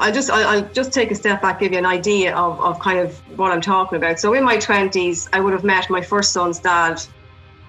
I'll 0.00 0.12
just 0.12 0.30
I'll, 0.30 0.62
just 0.72 0.92
take 0.92 1.10
a 1.10 1.14
step 1.14 1.42
back, 1.42 1.60
give 1.60 1.72
you 1.72 1.78
an 1.78 1.84
idea 1.84 2.34
of, 2.34 2.58
of 2.60 2.80
kind 2.80 2.98
of 2.98 3.14
what 3.38 3.52
I'm 3.52 3.60
talking 3.60 3.96
about. 3.96 4.18
So 4.18 4.32
in 4.32 4.42
my 4.42 4.56
twenties, 4.56 5.28
I 5.34 5.40
would 5.40 5.52
have 5.52 5.62
met 5.62 5.90
my 5.90 6.00
first 6.00 6.32
son's 6.32 6.58
dad. 6.58 7.02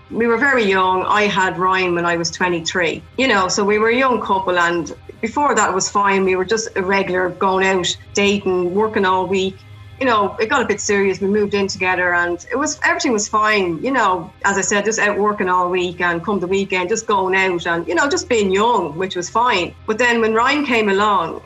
We 0.09 0.27
were 0.27 0.37
very 0.37 0.63
young. 0.63 1.03
I 1.03 1.23
had 1.23 1.57
Ryan 1.57 1.93
when 1.93 2.05
I 2.05 2.15
was 2.15 2.31
23. 2.31 3.03
You 3.17 3.27
know, 3.27 3.49
so 3.49 3.65
we 3.65 3.79
were 3.79 3.89
a 3.89 3.97
young 3.97 4.21
couple, 4.21 4.57
and 4.57 4.95
before 5.19 5.55
that 5.55 5.73
was 5.73 5.89
fine. 5.89 6.23
We 6.23 6.37
were 6.37 6.45
just 6.45 6.69
a 6.77 6.81
regular 6.81 7.29
going 7.31 7.65
out, 7.67 7.97
dating, 8.13 8.73
working 8.73 9.05
all 9.05 9.27
week. 9.27 9.57
You 10.01 10.07
know, 10.07 10.35
it 10.37 10.47
got 10.47 10.63
a 10.63 10.65
bit 10.65 10.81
serious. 10.81 11.21
We 11.21 11.27
moved 11.27 11.53
in 11.53 11.67
together, 11.67 12.15
and 12.15 12.43
it 12.51 12.55
was 12.55 12.79
everything 12.83 13.13
was 13.13 13.27
fine. 13.27 13.83
You 13.83 13.91
know, 13.91 14.33
as 14.43 14.57
I 14.57 14.61
said, 14.61 14.83
just 14.83 14.97
out 14.97 15.15
working 15.19 15.47
all 15.47 15.69
week, 15.69 16.01
and 16.01 16.25
come 16.25 16.39
the 16.39 16.47
weekend, 16.47 16.89
just 16.89 17.05
going 17.05 17.35
out, 17.35 17.67
and 17.67 17.87
you 17.87 17.93
know, 17.93 18.09
just 18.09 18.27
being 18.27 18.51
young, 18.51 18.97
which 18.97 19.15
was 19.15 19.29
fine. 19.29 19.75
But 19.85 19.99
then 19.99 20.19
when 20.19 20.33
Ryan 20.33 20.65
came 20.65 20.89
along, 20.89 21.43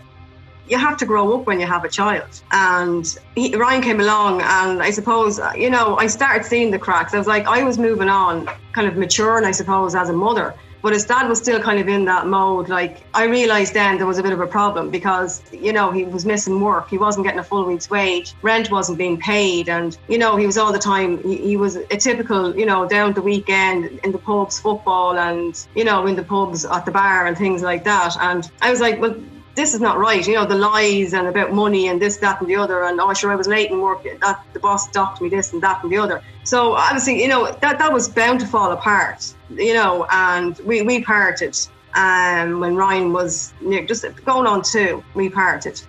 you 0.69 0.77
have 0.77 0.95
to 0.99 1.05
grow 1.05 1.37
up 1.37 1.47
when 1.47 1.59
you 1.59 1.67
have 1.67 1.83
a 1.83 1.89
child. 1.89 2.41
And 2.51 3.05
he, 3.35 3.53
Ryan 3.57 3.81
came 3.81 3.99
along, 3.99 4.41
and 4.41 4.81
I 4.81 4.89
suppose, 4.89 5.37
you 5.57 5.69
know, 5.69 5.97
I 5.97 6.07
started 6.07 6.45
seeing 6.45 6.71
the 6.71 6.79
cracks. 6.79 7.13
I 7.13 7.17
was 7.17 7.27
like, 7.27 7.45
I 7.47 7.61
was 7.63 7.77
moving 7.77 8.07
on, 8.07 8.49
kind 8.71 8.87
of 8.87 8.95
maturing, 8.95 9.43
I 9.43 9.51
suppose, 9.51 9.95
as 9.95 10.07
a 10.09 10.13
mother. 10.13 10.55
But 10.85 10.93
his 10.93 11.03
dad 11.03 11.27
was 11.27 11.39
still 11.39 11.59
kind 11.59 11.79
of 11.79 11.87
in 11.87 12.05
that 12.05 12.27
mode. 12.27 12.69
Like, 12.69 13.07
I 13.15 13.23
realised 13.23 13.73
then 13.73 13.97
there 13.97 14.05
was 14.05 14.19
a 14.19 14.21
bit 14.21 14.33
of 14.33 14.39
a 14.39 14.45
problem 14.45 14.91
because, 14.91 15.41
you 15.51 15.73
know, 15.73 15.89
he 15.89 16.03
was 16.03 16.27
missing 16.27 16.61
work. 16.61 16.91
He 16.91 16.99
wasn't 16.99 17.25
getting 17.25 17.39
a 17.39 17.43
full 17.43 17.65
week's 17.65 17.89
wage. 17.89 18.35
Rent 18.43 18.69
wasn't 18.69 18.99
being 18.99 19.17
paid. 19.17 19.67
And, 19.67 19.97
you 20.07 20.19
know, 20.19 20.35
he 20.35 20.45
was 20.45 20.59
all 20.59 20.71
the 20.71 20.77
time, 20.77 21.23
he, 21.23 21.37
he 21.37 21.57
was 21.57 21.77
a 21.77 21.97
typical, 21.97 22.55
you 22.55 22.67
know, 22.67 22.87
down 22.87 23.13
the 23.13 23.23
weekend 23.23 23.99
in 24.03 24.11
the 24.11 24.19
pubs, 24.19 24.59
football, 24.59 25.17
and, 25.17 25.65
you 25.73 25.83
know, 25.83 26.05
in 26.05 26.15
the 26.15 26.21
pubs 26.21 26.65
at 26.65 26.85
the 26.85 26.91
bar 26.91 27.25
and 27.25 27.35
things 27.35 27.63
like 27.63 27.83
that. 27.85 28.15
And 28.21 28.47
I 28.61 28.69
was 28.69 28.79
like, 28.79 29.01
well, 29.01 29.15
this 29.55 29.73
is 29.73 29.81
not 29.81 29.97
right. 29.97 30.27
You 30.27 30.35
know, 30.35 30.45
the 30.45 30.53
lies 30.53 31.15
and 31.15 31.27
about 31.27 31.51
money 31.51 31.87
and 31.87 31.99
this, 31.99 32.17
that, 32.17 32.41
and 32.41 32.47
the 32.47 32.57
other. 32.57 32.83
And 32.83 33.01
oh, 33.01 33.11
sure, 33.15 33.31
I 33.31 33.35
was 33.35 33.47
late 33.47 33.71
in 33.71 33.81
work. 33.81 34.03
That 34.21 34.39
the 34.53 34.59
boss 34.59 34.87
docked 34.91 35.19
me 35.19 35.29
this 35.29 35.51
and 35.51 35.63
that 35.63 35.81
and 35.81 35.91
the 35.91 35.97
other. 35.97 36.21
So 36.43 36.73
obviously, 36.73 37.23
you 37.23 37.27
know, 37.27 37.51
that 37.61 37.79
that 37.79 37.91
was 37.91 38.07
bound 38.07 38.41
to 38.41 38.45
fall 38.45 38.71
apart. 38.71 39.33
You 39.49 39.73
know, 39.73 40.07
and 40.11 40.57
we 40.59 40.81
we 40.81 41.01
parted. 41.01 41.57
Um, 41.93 42.59
when 42.59 42.75
Ryan 42.75 43.13
was 43.13 43.53
just 43.85 44.03
going 44.25 44.47
on 44.47 44.63
two, 44.63 45.03
we 45.13 45.29
parted. 45.29 45.81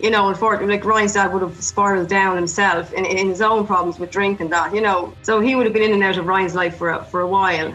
You 0.00 0.10
know, 0.10 0.28
unfortunately, 0.28 0.76
like 0.76 0.84
Ryan's 0.84 1.14
dad 1.14 1.32
would 1.32 1.42
have 1.42 1.62
spiraled 1.62 2.08
down 2.08 2.36
himself 2.36 2.92
in, 2.92 3.04
in 3.04 3.28
his 3.28 3.42
own 3.42 3.66
problems 3.66 3.98
with 3.98 4.10
drink 4.10 4.40
and 4.40 4.50
that. 4.52 4.74
You 4.74 4.80
know, 4.80 5.12
so 5.22 5.40
he 5.40 5.54
would 5.54 5.66
have 5.66 5.74
been 5.74 5.82
in 5.82 5.92
and 5.92 6.02
out 6.02 6.16
of 6.16 6.26
Ryan's 6.26 6.54
life 6.54 6.76
for 6.76 6.90
a, 6.90 7.04
for 7.04 7.20
a 7.20 7.26
while. 7.26 7.74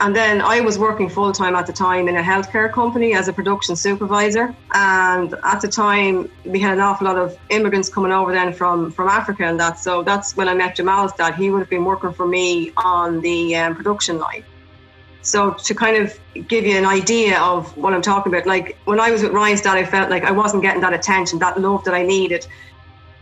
And 0.00 0.14
then 0.14 0.40
I 0.40 0.60
was 0.60 0.78
working 0.78 1.08
full 1.08 1.32
time 1.32 1.54
at 1.54 1.66
the 1.66 1.72
time 1.72 2.08
in 2.08 2.16
a 2.16 2.22
healthcare 2.22 2.70
company 2.72 3.14
as 3.14 3.28
a 3.28 3.32
production 3.32 3.76
supervisor. 3.76 4.54
And 4.74 5.34
at 5.44 5.60
the 5.60 5.68
time, 5.68 6.30
we 6.44 6.58
had 6.58 6.74
an 6.74 6.80
awful 6.80 7.06
lot 7.06 7.16
of 7.16 7.38
immigrants 7.48 7.88
coming 7.88 8.10
over 8.10 8.32
then 8.32 8.52
from, 8.52 8.90
from 8.90 9.08
Africa 9.08 9.44
and 9.44 9.58
that. 9.60 9.78
So 9.78 10.02
that's 10.02 10.36
when 10.36 10.48
I 10.48 10.54
met 10.54 10.76
Jamal's 10.76 11.12
dad. 11.12 11.36
He 11.36 11.50
would 11.50 11.60
have 11.60 11.70
been 11.70 11.84
working 11.84 12.12
for 12.12 12.26
me 12.26 12.72
on 12.76 13.20
the 13.20 13.54
um, 13.56 13.76
production 13.76 14.18
line. 14.18 14.44
So 15.22 15.52
to 15.52 15.74
kind 15.74 15.96
of 15.96 16.18
give 16.48 16.66
you 16.66 16.76
an 16.76 16.84
idea 16.84 17.40
of 17.40 17.74
what 17.76 17.94
I'm 17.94 18.02
talking 18.02 18.32
about, 18.32 18.46
like 18.46 18.76
when 18.84 19.00
I 19.00 19.10
was 19.10 19.22
with 19.22 19.32
Ryan's 19.32 19.62
dad, 19.62 19.78
I 19.78 19.84
felt 19.84 20.10
like 20.10 20.24
I 20.24 20.32
wasn't 20.32 20.62
getting 20.62 20.82
that 20.82 20.92
attention, 20.92 21.38
that 21.38 21.58
love 21.58 21.84
that 21.84 21.94
I 21.94 22.02
needed 22.02 22.46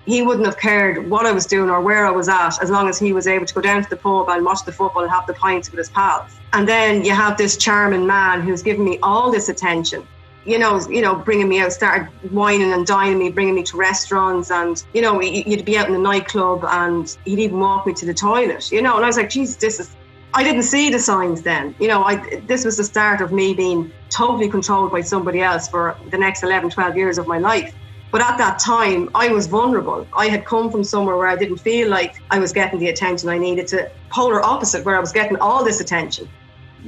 he 0.04 0.22
wouldn't 0.22 0.46
have 0.46 0.58
cared 0.58 1.08
what 1.08 1.26
I 1.26 1.32
was 1.32 1.46
doing 1.46 1.70
or 1.70 1.80
where 1.80 2.06
I 2.06 2.10
was 2.10 2.28
at 2.28 2.60
as 2.62 2.70
long 2.70 2.88
as 2.88 2.98
he 2.98 3.12
was 3.12 3.26
able 3.26 3.46
to 3.46 3.54
go 3.54 3.60
down 3.60 3.82
to 3.82 3.90
the 3.90 3.96
pub 3.96 4.28
and 4.28 4.44
watch 4.44 4.64
the 4.64 4.72
football 4.72 5.02
and 5.02 5.10
have 5.10 5.26
the 5.26 5.34
pints 5.34 5.70
with 5.70 5.78
his 5.78 5.90
pals. 5.90 6.32
And 6.52 6.68
then 6.68 7.04
you 7.04 7.12
have 7.12 7.38
this 7.38 7.56
charming 7.56 8.06
man 8.06 8.42
who's 8.42 8.62
giving 8.62 8.84
me 8.84 8.98
all 9.02 9.30
this 9.30 9.48
attention. 9.48 10.06
You 10.44 10.58
know, 10.58 10.80
you 10.88 11.02
know, 11.02 11.14
bringing 11.14 11.48
me 11.48 11.60
out, 11.60 11.72
started 11.72 12.08
whining 12.32 12.72
and 12.72 12.84
dining 12.84 13.18
me, 13.18 13.30
bringing 13.30 13.54
me 13.54 13.62
to 13.62 13.76
restaurants, 13.76 14.50
and 14.50 14.82
you 14.92 15.00
know, 15.00 15.20
you'd 15.20 15.64
be 15.64 15.78
out 15.78 15.86
in 15.86 15.92
the 15.92 16.00
nightclub, 16.00 16.64
and 16.64 17.16
he'd 17.24 17.38
even 17.38 17.60
walk 17.60 17.86
me 17.86 17.92
to 17.94 18.04
the 18.04 18.14
toilet. 18.14 18.72
You 18.72 18.82
know, 18.82 18.96
and 18.96 19.04
I 19.04 19.06
was 19.06 19.16
like, 19.16 19.30
Jesus, 19.30 19.54
this 19.56 19.78
is. 19.78 19.94
I 20.34 20.42
didn't 20.42 20.62
see 20.62 20.90
the 20.90 20.98
signs 20.98 21.42
then. 21.42 21.76
You 21.78 21.86
know, 21.86 22.02
I 22.02 22.40
this 22.48 22.64
was 22.64 22.76
the 22.76 22.82
start 22.82 23.20
of 23.20 23.30
me 23.30 23.54
being 23.54 23.92
totally 24.10 24.48
controlled 24.48 24.90
by 24.90 25.02
somebody 25.02 25.42
else 25.42 25.68
for 25.68 25.96
the 26.10 26.18
next 26.18 26.42
11, 26.42 26.70
12 26.70 26.96
years 26.96 27.18
of 27.18 27.28
my 27.28 27.38
life. 27.38 27.72
But 28.12 28.20
at 28.20 28.36
that 28.36 28.58
time, 28.58 29.08
I 29.14 29.28
was 29.28 29.46
vulnerable. 29.46 30.06
I 30.14 30.28
had 30.28 30.44
come 30.44 30.70
from 30.70 30.84
somewhere 30.84 31.16
where 31.16 31.28
I 31.28 31.34
didn't 31.34 31.56
feel 31.56 31.88
like 31.88 32.16
I 32.30 32.38
was 32.38 32.52
getting 32.52 32.78
the 32.78 32.88
attention 32.88 33.30
I 33.30 33.38
needed 33.38 33.66
to 33.68 33.90
polar 34.10 34.40
opposite, 34.44 34.84
where 34.84 34.96
I 34.96 35.00
was 35.00 35.12
getting 35.12 35.38
all 35.38 35.64
this 35.64 35.80
attention. 35.80 36.28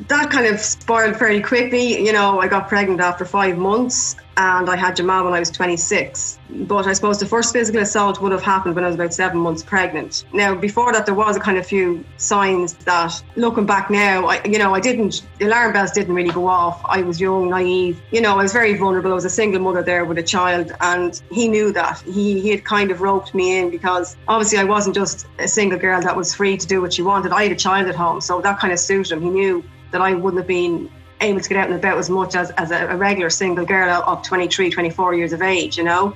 That 0.08 0.30
kind 0.30 0.46
of 0.46 0.60
spiraled 0.60 1.16
fairly 1.16 1.40
quickly. 1.40 2.04
You 2.04 2.12
know, 2.12 2.40
I 2.40 2.46
got 2.46 2.68
pregnant 2.68 3.00
after 3.00 3.24
five 3.24 3.56
months 3.56 4.16
and 4.36 4.68
I 4.68 4.76
had 4.76 4.96
Jamal 4.96 5.24
when 5.24 5.34
I 5.34 5.38
was 5.38 5.50
26. 5.50 6.38
But 6.50 6.86
I 6.86 6.92
suppose 6.92 7.18
the 7.18 7.26
first 7.26 7.52
physical 7.52 7.80
assault 7.82 8.20
would 8.20 8.32
have 8.32 8.42
happened 8.42 8.74
when 8.74 8.84
I 8.84 8.88
was 8.88 8.96
about 8.96 9.14
seven 9.14 9.38
months 9.38 9.62
pregnant. 9.62 10.24
Now, 10.32 10.54
before 10.54 10.92
that, 10.92 11.06
there 11.06 11.14
was 11.14 11.36
a 11.36 11.40
kind 11.40 11.58
of 11.58 11.66
few 11.66 12.04
signs 12.16 12.74
that, 12.74 13.22
looking 13.36 13.66
back 13.66 13.90
now, 13.90 14.26
I, 14.26 14.42
you 14.44 14.58
know, 14.58 14.74
I 14.74 14.80
didn't, 14.80 15.26
the 15.38 15.46
alarm 15.46 15.72
bells 15.72 15.92
didn't 15.92 16.14
really 16.14 16.32
go 16.32 16.46
off. 16.46 16.80
I 16.84 17.02
was 17.02 17.20
young, 17.20 17.50
naive. 17.50 18.00
You 18.10 18.20
know, 18.20 18.38
I 18.38 18.42
was 18.42 18.52
very 18.52 18.76
vulnerable. 18.76 19.12
I 19.12 19.14
was 19.14 19.24
a 19.24 19.30
single 19.30 19.60
mother 19.60 19.82
there 19.82 20.04
with 20.04 20.18
a 20.18 20.22
child, 20.22 20.72
and 20.80 21.20
he 21.30 21.48
knew 21.48 21.72
that. 21.72 22.00
He, 22.00 22.40
he 22.40 22.50
had 22.50 22.64
kind 22.64 22.90
of 22.90 23.00
roped 23.00 23.34
me 23.34 23.58
in 23.58 23.70
because 23.70 24.16
obviously 24.28 24.58
I 24.58 24.64
wasn't 24.64 24.94
just 24.94 25.26
a 25.38 25.48
single 25.48 25.78
girl 25.78 26.00
that 26.00 26.16
was 26.16 26.34
free 26.34 26.56
to 26.56 26.66
do 26.66 26.80
what 26.80 26.92
she 26.92 27.02
wanted. 27.02 27.32
I 27.32 27.44
had 27.44 27.52
a 27.52 27.56
child 27.56 27.88
at 27.88 27.94
home, 27.94 28.20
so 28.20 28.40
that 28.40 28.58
kind 28.58 28.72
of 28.72 28.78
suited 28.78 29.12
him. 29.12 29.22
He 29.22 29.30
knew 29.30 29.64
that 29.90 30.00
I 30.00 30.12
wouldn't 30.12 30.40
have 30.40 30.48
been 30.48 30.90
able 31.20 31.40
to 31.40 31.48
get 31.48 31.58
out 31.58 31.68
and 31.68 31.76
about 31.76 31.98
as 31.98 32.10
much 32.10 32.34
as, 32.34 32.50
as 32.52 32.70
a, 32.70 32.86
a 32.88 32.96
regular 32.96 33.30
single 33.30 33.64
girl 33.64 34.02
of 34.06 34.22
23, 34.22 34.70
24 34.70 35.14
years 35.14 35.32
of 35.32 35.42
age, 35.42 35.78
you 35.78 35.84
know. 35.84 36.14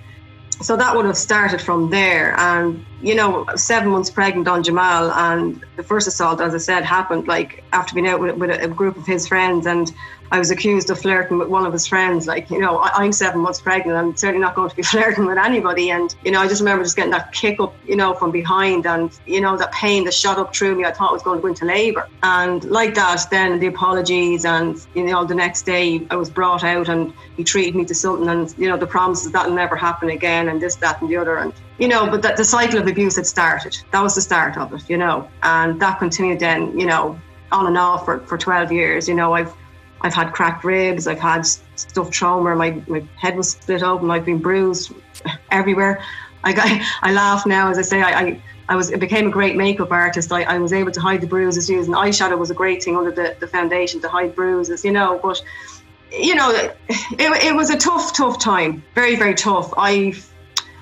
So 0.61 0.77
that 0.77 0.97
would 0.97 1.05
have 1.05 1.17
started 1.17 1.61
from 1.61 1.89
there. 1.89 2.39
And, 2.39 2.85
you 3.01 3.15
know, 3.15 3.47
seven 3.55 3.91
months 3.91 4.11
pregnant 4.11 4.49
on 4.49 4.65
Jamal, 4.65 5.13
and 5.13 5.65
the 5.77 5.85
first 5.85 6.09
assault, 6.09 6.41
as 6.41 6.53
I 6.53 6.59
said, 6.59 6.85
happened 6.85 7.29
like 7.29 7.63
after 7.73 7.95
being 7.95 8.09
out 8.09 8.19
with, 8.19 8.37
with 8.37 8.51
a, 8.51 8.65
a 8.65 8.69
group 8.69 8.97
of 8.97 9.07
his 9.07 9.29
friends. 9.29 9.67
And 9.67 9.93
I 10.31 10.39
was 10.39 10.51
accused 10.51 10.91
of 10.91 10.99
flirting 10.99 11.39
with 11.39 11.49
one 11.49 11.65
of 11.65 11.73
his 11.73 11.87
friends. 11.87 12.27
Like, 12.27 12.51
you 12.51 12.59
know, 12.59 12.79
I, 12.79 13.05
am 13.05 13.13
seven 13.13 13.41
months 13.41 13.61
pregnant. 13.61 13.97
I'm 13.97 14.17
certainly 14.17 14.43
not 14.43 14.55
going 14.55 14.69
to 14.71 14.77
be 14.77 14.83
flirting 14.93 15.27
with 15.27 15.39
anybody. 15.39 15.91
And, 15.91 16.15
you 16.25 16.31
know, 16.31 16.41
I 16.41 16.49
just 16.49 16.61
remember 16.61 16.85
just 16.85 16.97
getting 16.97 17.13
that 17.13 17.33
kick 17.33 17.61
up, 17.61 17.75
you 17.87 17.97
know, 17.97 18.15
from 18.15 18.31
behind 18.31 18.87
and, 18.87 19.11
you 19.27 19.41
know, 19.41 19.57
that 19.57 19.73
pain 19.73 20.05
that 20.05 20.15
shot 20.15 20.39
up 20.39 20.55
through 20.55 20.77
me. 20.77 20.85
I 20.85 20.93
thought 20.93 21.11
I 21.11 21.13
was 21.13 21.23
going 21.23 21.39
to 21.39 21.43
go 21.43 21.49
into 21.49 21.65
labour. 21.65 22.07
And 22.23 22.65
like 22.65 22.95
that, 22.95 23.27
then 23.31 23.59
the 23.59 23.67
apologies 23.67 24.45
and, 24.45 24.85
you 24.95 25.05
know, 25.05 25.25
the 25.25 25.35
next 25.35 25.63
day 25.63 26.07
I 26.11 26.17
was 26.17 26.29
brought 26.29 26.65
out 26.65 26.89
and 26.89 27.13
he 27.37 27.45
treated 27.45 27.75
me 27.75 27.85
to 27.87 27.95
something 27.95 28.29
and, 28.29 28.55
you 28.59 28.69
know, 28.69 28.77
the 28.77 28.87
promises 28.87 29.33
that'll 29.33 29.55
never 29.55 29.77
happen 29.77 30.11
again 30.11 30.49
and 30.49 30.61
this, 30.61 30.77
that 30.77 31.01
and 31.01 31.11
the 31.11 31.17
other. 31.17 31.39
And, 31.39 31.53
you 31.79 31.89
know, 31.89 32.11
but 32.11 32.23
that 32.23 32.37
the 32.37 32.45
cycle 32.45 32.79
of 32.81 32.87
abuse 32.87 33.17
had 33.17 33.27
started. 33.27 33.79
That 33.93 34.03
was 34.03 34.15
the 34.15 34.21
start 34.21 34.57
of 34.59 34.73
it, 34.75 34.89
you 34.91 34.99
know, 34.99 35.29
and 35.43 35.81
that 35.81 35.99
continued 35.99 36.41
then, 36.41 36.79
you 36.79 36.87
know, 36.87 37.19
on 37.53 37.67
and 37.67 37.79
off 37.79 38.05
for, 38.05 38.21
for 38.21 38.37
12 38.37 38.73
years. 38.73 39.09
You 39.09 39.15
know, 39.15 39.33
I've 39.33 39.55
I've 40.01 40.15
had 40.15 40.33
cracked 40.33 40.65
ribs, 40.65 41.07
I've 41.07 41.19
had 41.19 41.45
stuff 41.45 42.11
trauma, 42.11 42.55
my, 42.55 42.83
my 42.87 43.05
head 43.17 43.37
was 43.37 43.51
split 43.51 43.83
open, 43.83 44.11
I've 44.11 44.25
been 44.25 44.39
bruised 44.39 44.93
everywhere. 45.51 46.03
I, 46.45 46.53
got, 46.53 46.67
I 47.03 47.13
laugh 47.13 47.47
now 47.47 47.71
as 47.71 47.79
I 47.79 47.83
say 47.83 48.03
I, 48.03 48.21
I, 48.21 48.43
I 48.69 48.77
was 48.77 48.93
I 48.93 48.97
became 48.97 49.27
a 49.27 49.31
great 49.31 49.57
makeup 49.57 49.91
artist. 49.91 50.31
I, 50.31 50.43
I 50.43 50.59
was 50.59 50.73
able 50.73 50.93
to 50.93 51.01
hide 51.01 51.23
the 51.23 51.27
bruises 51.27 51.71
using 51.71 51.95
eyeshadow 51.95 52.39
was 52.39 52.51
a 52.51 52.55
great 52.55 52.83
thing 52.83 52.97
under 52.97 53.11
the, 53.11 53.35
the 53.41 53.47
foundation 53.47 54.01
to 54.03 54.09
hide 54.09 54.35
bruises, 54.35 54.85
you 54.85 54.93
know. 54.93 55.19
But 55.23 55.43
you 56.13 56.35
know, 56.35 56.51
it, 56.89 57.45
it 57.45 57.55
was 57.55 57.71
a 57.71 57.79
tough, 57.79 58.15
tough 58.15 58.39
time. 58.39 58.83
Very, 58.95 59.17
very 59.17 59.35
tough. 59.35 59.73
I 59.77 60.15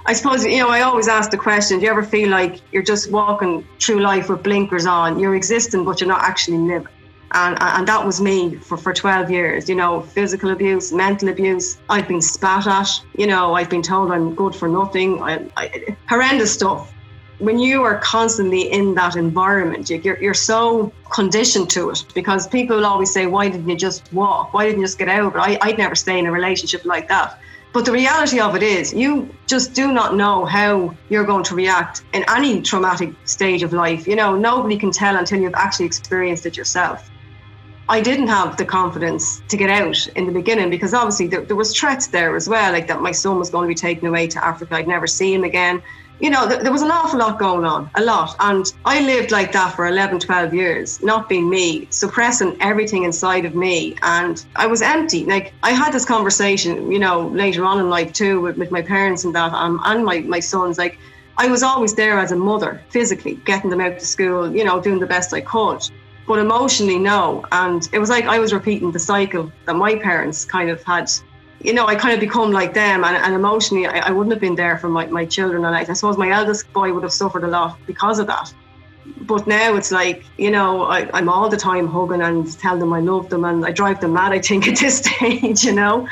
I 0.04 0.14
suppose 0.14 0.44
you 0.44 0.58
know 0.58 0.68
I 0.68 0.80
always 0.82 1.06
ask 1.06 1.30
the 1.30 1.36
question: 1.36 1.78
Do 1.78 1.84
you 1.84 1.90
ever 1.90 2.02
feel 2.02 2.28
like 2.28 2.60
you're 2.72 2.82
just 2.82 3.12
walking 3.12 3.64
through 3.80 4.00
life 4.00 4.28
with 4.28 4.42
blinkers 4.42 4.84
on? 4.86 5.20
You're 5.20 5.36
existing, 5.36 5.84
but 5.84 6.00
you're 6.00 6.08
not 6.08 6.22
actually 6.22 6.58
living 6.58 6.88
and 7.36 7.58
and 7.60 7.86
that 7.86 8.04
was 8.04 8.20
me 8.20 8.56
for, 8.56 8.76
for 8.76 8.92
12 8.92 9.30
years 9.30 9.68
you 9.68 9.74
know 9.74 10.00
physical 10.00 10.50
abuse 10.50 10.92
mental 10.92 11.28
abuse. 11.28 11.78
I've 11.88 12.08
been 12.08 12.22
spat 12.22 12.66
at 12.66 12.88
you 13.14 13.26
know 13.26 13.54
i've 13.54 13.70
been 13.70 13.82
told 13.82 14.10
i'm 14.10 14.34
good 14.34 14.54
for 14.54 14.68
nothing. 14.68 15.22
I, 15.22 15.44
I, 15.56 15.96
horrendous 16.08 16.52
stuff. 16.52 16.92
When 17.38 17.58
you 17.58 17.82
are 17.82 17.98
constantly 17.98 18.72
in 18.72 18.94
that 18.94 19.16
environment 19.16 19.90
you're, 19.90 20.18
you're 20.18 20.42
so 20.52 20.90
conditioned 21.12 21.68
to 21.70 21.90
it 21.90 22.04
because 22.14 22.48
people 22.48 22.76
will 22.76 22.86
always 22.86 23.12
say 23.12 23.26
why 23.26 23.50
didn't 23.50 23.68
you 23.68 23.76
just 23.76 24.10
walk? 24.12 24.54
Why 24.54 24.64
didn't 24.64 24.80
you 24.80 24.86
just 24.86 24.98
get 24.98 25.08
out? 25.08 25.34
But 25.34 25.40
I, 25.40 25.58
i'd 25.62 25.78
never 25.78 25.94
stay 25.94 26.18
in 26.18 26.26
a 26.26 26.32
relationship 26.32 26.84
like 26.86 27.08
that. 27.08 27.38
But 27.74 27.84
the 27.84 27.92
reality 27.92 28.40
of 28.40 28.56
it 28.56 28.62
is, 28.62 28.94
you 28.94 29.28
just 29.46 29.74
do 29.74 29.92
not 29.92 30.14
know 30.16 30.46
how 30.46 30.94
you're 31.10 31.26
going 31.26 31.44
to 31.44 31.54
react 31.54 32.04
in 32.14 32.24
any 32.26 32.62
traumatic 32.62 33.10
stage 33.26 33.62
of 33.62 33.74
life. 33.74 34.08
You 34.08 34.16
know, 34.16 34.34
nobody 34.34 34.78
can 34.78 34.90
tell 34.90 35.14
until 35.14 35.42
you've 35.42 35.60
actually 35.66 35.84
experienced 35.84 36.46
it 36.46 36.56
yourself. 36.56 37.10
I 37.88 38.00
didn't 38.00 38.26
have 38.28 38.56
the 38.56 38.64
confidence 38.64 39.42
to 39.48 39.56
get 39.56 39.70
out 39.70 40.06
in 40.16 40.26
the 40.26 40.32
beginning 40.32 40.70
because 40.70 40.92
obviously 40.92 41.28
there, 41.28 41.42
there 41.42 41.56
was 41.56 41.76
threats 41.76 42.08
there 42.08 42.34
as 42.34 42.48
well, 42.48 42.72
like 42.72 42.88
that 42.88 43.00
my 43.00 43.12
son 43.12 43.38
was 43.38 43.50
going 43.50 43.64
to 43.64 43.68
be 43.68 43.78
taken 43.78 44.08
away 44.08 44.26
to 44.28 44.44
Africa. 44.44 44.74
I'd 44.74 44.88
never 44.88 45.06
see 45.06 45.32
him 45.32 45.44
again 45.44 45.82
you 46.18 46.30
know, 46.30 46.48
th- 46.48 46.60
there 46.60 46.72
was 46.72 46.82
an 46.82 46.90
awful 46.90 47.18
lot 47.18 47.38
going 47.38 47.64
on, 47.64 47.90
a 47.94 48.02
lot. 48.02 48.36
And 48.40 48.72
I 48.84 49.00
lived 49.00 49.30
like 49.30 49.52
that 49.52 49.74
for 49.74 49.86
11, 49.86 50.20
12 50.20 50.54
years, 50.54 51.02
not 51.02 51.28
being 51.28 51.48
me, 51.48 51.86
suppressing 51.90 52.56
everything 52.60 53.04
inside 53.04 53.44
of 53.44 53.54
me. 53.54 53.96
And 54.02 54.44
I 54.56 54.66
was 54.66 54.80
empty. 54.80 55.24
Like, 55.24 55.52
I 55.62 55.72
had 55.72 55.92
this 55.92 56.04
conversation, 56.04 56.90
you 56.90 56.98
know, 56.98 57.28
later 57.28 57.64
on 57.64 57.78
in 57.78 57.90
life 57.90 58.12
too, 58.12 58.40
with, 58.40 58.56
with 58.56 58.70
my 58.70 58.82
parents 58.82 59.24
and 59.24 59.34
that, 59.34 59.52
um, 59.52 59.80
and 59.84 60.04
my, 60.04 60.20
my 60.20 60.40
sons. 60.40 60.78
Like, 60.78 60.98
I 61.36 61.48
was 61.48 61.62
always 61.62 61.94
there 61.94 62.18
as 62.18 62.32
a 62.32 62.36
mother, 62.36 62.80
physically, 62.88 63.34
getting 63.44 63.68
them 63.68 63.82
out 63.82 63.98
to 63.98 64.06
school, 64.06 64.54
you 64.54 64.64
know, 64.64 64.80
doing 64.80 65.00
the 65.00 65.06
best 65.06 65.34
I 65.34 65.42
could. 65.42 65.82
But 66.26 66.38
emotionally, 66.40 66.98
no. 66.98 67.44
And 67.52 67.88
it 67.92 67.98
was 67.98 68.10
like 68.10 68.24
I 68.24 68.38
was 68.38 68.52
repeating 68.52 68.90
the 68.90 68.98
cycle 68.98 69.52
that 69.64 69.76
my 69.76 69.96
parents 69.96 70.44
kind 70.44 70.70
of 70.70 70.82
had 70.82 71.10
you 71.60 71.72
know, 71.72 71.86
I 71.86 71.94
kind 71.94 72.14
of 72.14 72.20
become 72.20 72.52
like 72.52 72.74
them, 72.74 73.02
and, 73.04 73.16
and 73.16 73.34
emotionally, 73.34 73.86
I, 73.86 74.08
I, 74.08 74.10
wouldn't 74.10 74.32
have 74.32 74.40
been 74.40 74.54
there 74.54 74.78
for 74.78 74.88
my, 74.88 75.06
my 75.06 75.24
children. 75.24 75.64
And 75.64 75.74
I, 75.74 75.80
I, 75.80 75.92
suppose 75.94 76.18
my 76.18 76.30
eldest 76.30 76.70
boy 76.72 76.92
would 76.92 77.02
have 77.02 77.12
suffered 77.12 77.44
a 77.44 77.48
lot 77.48 77.78
because 77.86 78.18
of 78.18 78.26
that. 78.26 78.52
But 79.22 79.46
now 79.46 79.74
it's 79.74 79.90
like, 79.90 80.24
you 80.36 80.50
know, 80.50 80.84
I, 80.84 81.08
I'm 81.12 81.28
all 81.28 81.48
the 81.48 81.56
time 81.56 81.86
hugging 81.86 82.20
and 82.20 82.58
tell 82.58 82.78
them 82.78 82.92
I 82.92 83.00
love 83.00 83.30
them, 83.30 83.44
and 83.44 83.64
I 83.64 83.72
drive 83.72 84.00
them 84.00 84.12
mad, 84.12 84.32
I 84.32 84.40
think, 84.40 84.68
at 84.68 84.78
this 84.78 84.98
stage, 85.04 85.64
you 85.64 85.72
know. 85.72 86.06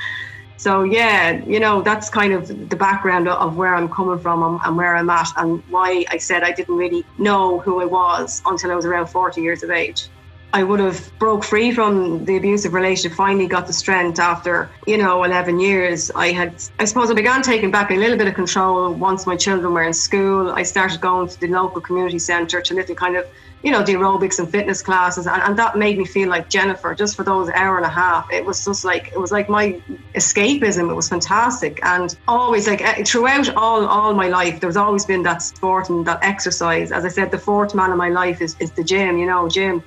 So, 0.56 0.84
yeah, 0.84 1.44
you 1.44 1.58
know, 1.58 1.82
that's 1.82 2.08
kind 2.08 2.32
of 2.32 2.68
the 2.68 2.76
background 2.76 3.28
of 3.28 3.56
where 3.56 3.74
I'm 3.74 3.88
coming 3.88 4.18
from 4.18 4.60
and, 4.64 4.76
where 4.76 4.96
I'm 4.96 5.10
at, 5.10 5.28
and 5.36 5.62
why 5.68 6.04
I 6.10 6.18
said 6.18 6.42
I 6.42 6.52
didn't 6.52 6.76
really 6.76 7.04
know 7.18 7.58
who 7.58 7.80
I 7.82 7.84
was 7.84 8.40
until 8.46 8.70
I 8.70 8.74
was 8.74 8.86
around 8.86 9.06
40 9.06 9.40
years 9.40 9.62
of 9.62 9.70
age. 9.70 10.08
I 10.54 10.62
would 10.62 10.78
have 10.78 11.10
broke 11.18 11.42
free 11.42 11.72
from 11.72 12.24
the 12.26 12.36
abusive 12.36 12.74
relationship, 12.74 13.16
finally 13.16 13.48
got 13.48 13.66
the 13.66 13.72
strength 13.72 14.20
after, 14.20 14.70
you 14.86 14.96
know, 14.96 15.24
11 15.24 15.58
years. 15.58 16.12
I 16.12 16.28
had, 16.30 16.54
I 16.78 16.84
suppose 16.84 17.10
I 17.10 17.14
began 17.14 17.42
taking 17.42 17.72
back 17.72 17.90
a 17.90 17.94
little 17.94 18.16
bit 18.16 18.28
of 18.28 18.34
control 18.34 18.94
once 18.94 19.26
my 19.26 19.36
children 19.36 19.74
were 19.74 19.82
in 19.82 19.92
school. 19.92 20.52
I 20.52 20.62
started 20.62 21.00
going 21.00 21.26
to 21.26 21.40
the 21.40 21.48
local 21.48 21.80
community 21.80 22.20
centre 22.20 22.60
to 22.60 22.72
little 22.72 22.94
kind 22.94 23.16
of, 23.16 23.26
you 23.64 23.70
know, 23.70 23.82
the 23.82 23.94
aerobics 23.94 24.38
and 24.38 24.48
fitness 24.48 24.82
classes. 24.82 25.26
And, 25.26 25.42
and 25.42 25.58
that 25.58 25.76
made 25.76 25.96
me 25.96 26.04
feel 26.04 26.28
like 26.28 26.50
Jennifer 26.50 26.94
just 26.94 27.16
for 27.16 27.24
those 27.24 27.48
hour 27.48 27.78
and 27.78 27.86
a 27.86 27.88
half. 27.88 28.30
It 28.30 28.44
was 28.44 28.62
just 28.64 28.84
like, 28.84 29.08
it 29.08 29.18
was 29.18 29.32
like 29.32 29.48
my 29.48 29.80
escapism. 30.14 30.90
It 30.90 30.94
was 30.94 31.08
fantastic. 31.08 31.80
And 31.82 32.14
always 32.28 32.68
like 32.68 32.82
eh, 32.82 33.02
throughout 33.04 33.48
all, 33.56 33.86
all 33.86 34.12
my 34.12 34.28
life, 34.28 34.60
there's 34.60 34.76
always 34.76 35.06
been 35.06 35.22
that 35.22 35.40
sport 35.40 35.88
and 35.88 36.06
that 36.06 36.22
exercise. 36.22 36.92
As 36.92 37.06
I 37.06 37.08
said, 37.08 37.30
the 37.30 37.38
fourth 37.38 37.74
man 37.74 37.90
in 37.90 37.96
my 37.96 38.10
life 38.10 38.42
is, 38.42 38.54
is 38.60 38.70
the 38.72 38.84
gym, 38.84 39.16
you 39.16 39.26
know, 39.26 39.48
gym 39.48 39.82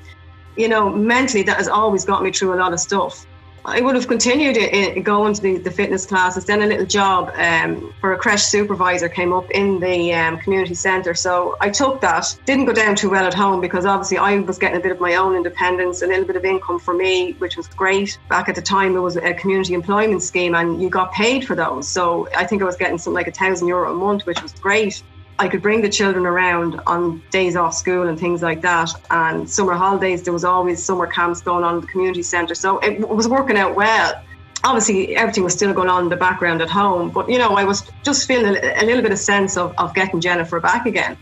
you 0.57 0.67
know, 0.67 0.89
mentally 0.89 1.43
that 1.43 1.57
has 1.57 1.67
always 1.67 2.03
got 2.03 2.23
me 2.23 2.31
through 2.31 2.53
a 2.53 2.59
lot 2.59 2.73
of 2.73 2.79
stuff. 2.79 3.25
I 3.69 3.81
would 3.81 3.95
have 3.95 4.07
continued 4.07 4.55
it, 4.55 5.03
going 5.03 5.33
to 5.33 5.41
the, 5.41 5.57
the 5.57 5.69
fitness 5.69 6.05
classes. 6.05 6.45
Then 6.45 6.61
a 6.61 6.65
little 6.65 6.85
job 6.85 7.33
um, 7.35 7.93
for 7.99 8.13
a 8.13 8.17
creche 8.17 8.43
supervisor 8.43 9.09
came 9.09 9.33
up 9.33 9.51
in 9.51 9.81
the 9.81 10.13
um, 10.13 10.37
community 10.37 10.73
centre. 10.73 11.13
So 11.13 11.57
I 11.59 11.69
took 11.69 11.99
that. 11.99 12.33
Didn't 12.45 12.63
go 12.63 12.71
down 12.71 12.95
too 12.95 13.09
well 13.09 13.25
at 13.25 13.33
home 13.33 13.59
because 13.59 13.85
obviously 13.85 14.19
I 14.19 14.39
was 14.39 14.57
getting 14.57 14.77
a 14.77 14.79
bit 14.79 14.93
of 14.93 15.01
my 15.01 15.15
own 15.15 15.35
independence, 15.35 16.01
a 16.01 16.07
little 16.07 16.23
bit 16.23 16.37
of 16.37 16.45
income 16.45 16.79
for 16.79 16.93
me, 16.93 17.33
which 17.39 17.57
was 17.57 17.67
great. 17.67 18.17
Back 18.29 18.47
at 18.47 18.55
the 18.55 18.61
time, 18.61 18.95
it 18.95 19.01
was 19.01 19.17
a 19.17 19.33
community 19.33 19.73
employment 19.73 20.23
scheme 20.23 20.55
and 20.55 20.81
you 20.81 20.89
got 20.89 21.11
paid 21.11 21.45
for 21.45 21.53
those. 21.53 21.89
So 21.89 22.29
I 22.37 22.45
think 22.45 22.61
I 22.61 22.65
was 22.65 22.77
getting 22.77 22.97
something 22.97 23.15
like 23.15 23.27
a 23.27 23.31
thousand 23.31 23.67
euro 23.67 23.91
a 23.91 23.93
month, 23.93 24.25
which 24.25 24.41
was 24.41 24.53
great. 24.53 25.03
I 25.39 25.47
could 25.47 25.61
bring 25.61 25.81
the 25.81 25.89
children 25.89 26.25
around 26.25 26.81
on 26.87 27.21
days 27.29 27.55
off 27.55 27.73
school 27.75 28.07
and 28.07 28.19
things 28.19 28.41
like 28.41 28.61
that. 28.61 28.89
And 29.11 29.47
summer 29.47 29.73
holidays, 29.73 30.23
there 30.23 30.33
was 30.33 30.43
always 30.43 30.83
summer 30.83 31.05
camps 31.05 31.41
going 31.41 31.63
on 31.63 31.75
in 31.75 31.81
the 31.81 31.87
community 31.87 32.23
centre. 32.23 32.55
So 32.55 32.79
it 32.79 33.07
was 33.07 33.27
working 33.27 33.57
out 33.57 33.75
well. 33.75 34.19
Obviously, 34.63 35.15
everything 35.15 35.43
was 35.43 35.53
still 35.53 35.73
going 35.73 35.89
on 35.89 36.03
in 36.03 36.09
the 36.09 36.17
background 36.17 36.61
at 36.63 36.69
home. 36.69 37.11
But, 37.11 37.29
you 37.29 37.37
know, 37.37 37.49
I 37.49 37.63
was 37.63 37.83
just 38.03 38.27
feeling 38.27 38.57
a, 38.57 38.83
little 38.83 39.03
bit 39.03 39.11
of 39.11 39.19
sense 39.19 39.57
of, 39.57 39.75
of 39.77 39.93
getting 39.93 40.19
Jennifer 40.19 40.59
back 40.59 40.87
again. 40.87 41.15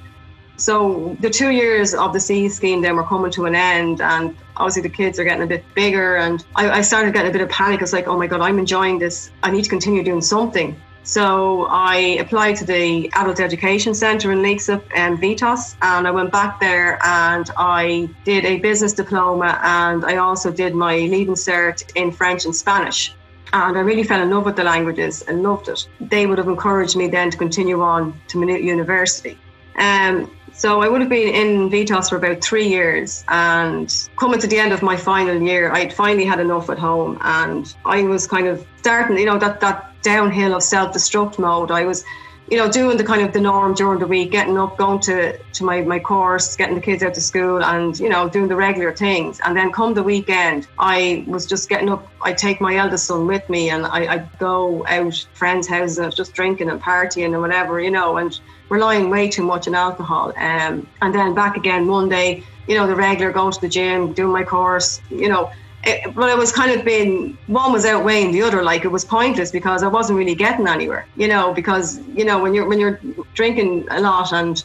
So 0.58 1.18
the 1.20 1.30
two 1.30 1.50
years 1.50 1.94
of 1.94 2.14
the 2.14 2.20
CE 2.20 2.54
scheme 2.54 2.82
then 2.82 2.96
were 2.96 3.04
coming 3.04 3.32
to 3.32 3.46
an 3.46 3.56
end, 3.56 4.00
and 4.00 4.34
obviously 4.56 4.84
the 4.84 4.90
kids 4.90 5.20
are 5.20 5.26
getting 5.26 5.44
a 5.44 5.48
bit 5.48 5.66
bigger, 5.76 6.16
and 6.16 6.46
I, 6.56 6.70
I 6.70 6.82
started 6.82 7.14
getting 7.14 7.30
a 7.30 7.34
bit 7.34 7.42
of 7.42 7.50
panic. 7.50 7.82
It's 7.82 7.92
like, 7.92 8.08
oh 8.08 8.18
my 8.18 8.28
god, 8.28 8.40
I'm 8.40 8.58
enjoying 8.58 8.98
this. 8.98 9.32
I 9.44 9.52
need 9.52 9.66
to 9.66 9.70
continue 9.70 10.02
doing 10.02 10.22
something. 10.22 10.80
So 11.06 11.68
I 11.70 12.18
applied 12.20 12.56
to 12.58 12.66
the 12.66 13.12
Adult 13.14 13.40
Education 13.40 13.94
Centre 13.94 14.32
in 14.32 14.40
Leixlip 14.40 14.82
and 14.96 15.20
VTOS, 15.20 15.76
and 15.84 16.08
I 16.08 16.12
went 16.12 16.32
back 16.32 16.60
there 16.60 16.98
and 17.06 17.48
I 17.58 18.10
did 18.24 18.44
a 18.44 18.58
business 18.58 18.92
diploma 18.92 19.60
and 19.62 20.04
I 20.04 20.18
also 20.18 20.52
did 20.52 20.74
my 20.74 20.96
leaving 20.96 21.36
cert 21.36 21.92
in 21.96 22.12
French 22.12 22.46
and 22.46 22.56
Spanish. 22.56 23.14
And 23.54 23.78
I 23.78 23.82
really 23.82 24.04
fell 24.04 24.20
in 24.20 24.32
love 24.32 24.46
with 24.46 24.56
the 24.56 24.64
languages 24.64 25.22
and 25.22 25.44
loved 25.44 25.70
it. 25.70 25.88
They 26.02 26.26
would 26.26 26.40
have 26.40 26.48
encouraged 26.48 26.98
me 26.98 27.08
then 27.08 27.30
to 27.30 27.38
continue 27.38 27.82
on 27.84 28.20
to 28.30 28.40
Maynooth 28.40 28.64
University. 28.64 29.38
Um, 29.78 30.36
so 30.54 30.82
I 30.82 30.88
would 30.88 31.02
have 31.02 31.10
been 31.10 31.36
in 31.36 31.70
VTOS 31.70 32.10
for 32.10 32.16
about 32.16 32.42
three 32.42 32.68
years, 32.68 33.26
and 33.28 33.94
coming 34.16 34.40
to 34.40 34.48
the 34.48 34.58
end 34.58 34.72
of 34.72 34.82
my 34.82 34.96
final 34.96 35.40
year, 35.40 35.72
I'd 35.72 35.94
finally 35.94 36.26
had 36.26 36.40
enough 36.40 36.70
at 36.70 36.80
home, 36.80 37.18
and 37.22 37.76
I 37.86 38.04
was 38.04 38.26
kind 38.26 38.48
of 38.48 38.66
starting, 38.78 39.18
you 39.18 39.26
know, 39.26 39.38
that 39.38 39.60
that 39.60 39.92
downhill 40.06 40.54
of 40.56 40.64
self-destruct 40.64 41.40
mode. 41.40 41.72
I 41.72 41.84
was, 41.84 42.06
you 42.52 42.58
know, 42.58 42.70
doing 42.70 42.96
the 42.96 43.04
kind 43.04 43.24
of 43.24 43.34
the 43.34 43.42
norm 43.42 43.74
during 43.74 44.00
the 44.00 44.06
week, 44.06 44.30
getting 44.32 44.56
up, 44.58 44.78
going 44.78 45.00
to, 45.02 45.36
to 45.38 45.64
my, 45.64 45.82
my 45.82 46.00
course, 46.00 46.56
getting 46.56 46.76
the 46.76 46.82
kids 46.90 47.02
out 47.02 47.16
to 47.16 47.22
school 47.22 47.64
and, 47.64 48.00
you 48.00 48.08
know, 48.08 48.30
doing 48.30 48.48
the 48.48 48.56
regular 48.56 48.94
things. 48.94 49.42
And 49.44 49.58
then 49.58 49.72
come 49.72 49.96
the 49.96 50.04
weekend, 50.04 50.68
I 50.78 51.26
was 51.28 51.48
just 51.48 51.70
getting 51.70 51.90
up, 51.90 52.08
I'd 52.22 52.38
take 52.38 52.62
my 52.62 52.76
eldest 52.76 53.08
son 53.08 53.26
with 53.26 53.50
me 53.50 53.72
and 53.72 53.86
I, 53.86 54.14
I'd 54.14 54.38
go 54.38 54.86
out 54.86 55.28
friends' 55.34 55.68
houses 55.68 55.98
and 55.98 56.16
just 56.16 56.34
drinking 56.34 56.70
and 56.70 56.80
partying 56.80 57.34
and 57.34 57.42
whatever, 57.42 57.82
you 57.82 57.90
know, 57.90 58.18
and 58.18 58.40
relying 58.70 59.10
way 59.10 59.28
too 59.28 59.44
much 59.44 59.68
on 59.68 59.74
alcohol. 59.74 60.32
Um, 60.38 60.88
and 61.02 61.16
then 61.16 61.34
back 61.34 61.58
again 61.58 61.88
Monday, 61.88 62.44
you 62.68 62.76
know, 62.76 62.86
the 62.86 62.96
regular 62.96 63.32
going 63.32 63.54
to 63.54 63.62
the 63.62 63.70
gym, 63.70 64.14
doing 64.14 64.32
my 64.32 64.44
course, 64.44 65.02
you 65.10 65.30
know, 65.30 65.52
it, 65.86 66.16
but 66.16 66.30
it 66.30 66.38
was 66.38 66.52
kind 66.52 66.78
of 66.78 66.84
been 66.84 67.38
one 67.48 67.72
was 67.72 67.86
outweighing 67.86 68.32
the 68.32 68.42
other. 68.42 68.64
Like 68.64 68.86
it 68.86 68.90
was 68.90 69.06
pointless 69.06 69.52
because 69.52 69.84
I 69.84 69.88
wasn't 69.88 70.18
really 70.18 70.36
getting 70.36 70.68
anywhere. 70.68 71.08
You 71.16 71.28
know, 71.28 71.54
because 71.54 72.00
you 72.08 72.26
know 72.26 72.42
when 72.42 72.54
you're 72.54 72.68
when 72.68 72.80
you're 72.80 73.00
drinking 73.34 73.88
a 73.92 74.02
lot 74.02 74.34
and 74.34 74.64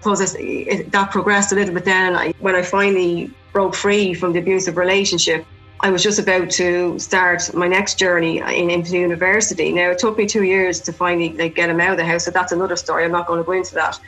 suppose 0.00 0.34
it, 0.38 0.92
that 0.92 1.10
progressed 1.10 1.52
a 1.52 1.54
little 1.54 1.74
bit. 1.74 1.84
Then 1.84 2.14
I, 2.14 2.32
when 2.38 2.54
I 2.54 2.62
finally 2.62 3.32
broke 3.52 3.74
free 3.74 4.14
from 4.14 4.32
the 4.32 4.38
abusive 4.38 4.76
relationship, 4.76 5.44
I 5.80 5.90
was 5.90 6.02
just 6.02 6.18
about 6.18 6.50
to 6.50 6.98
start 6.98 7.52
my 7.54 7.66
next 7.66 7.98
journey 7.98 8.38
in, 8.38 8.70
into 8.70 8.96
university. 8.96 9.72
Now 9.72 9.90
it 9.90 9.98
took 9.98 10.18
me 10.18 10.26
two 10.26 10.44
years 10.44 10.80
to 10.80 10.92
finally 10.92 11.32
like 11.32 11.54
get 11.54 11.70
him 11.70 11.80
out 11.80 11.92
of 11.92 11.96
the 11.96 12.04
house, 12.04 12.24
so 12.24 12.30
that's 12.30 12.52
another 12.52 12.76
story. 12.76 13.04
I'm 13.04 13.12
not 13.12 13.26
going 13.26 13.40
to 13.40 13.44
go 13.44 13.52
into 13.52 13.74
that 13.74 13.98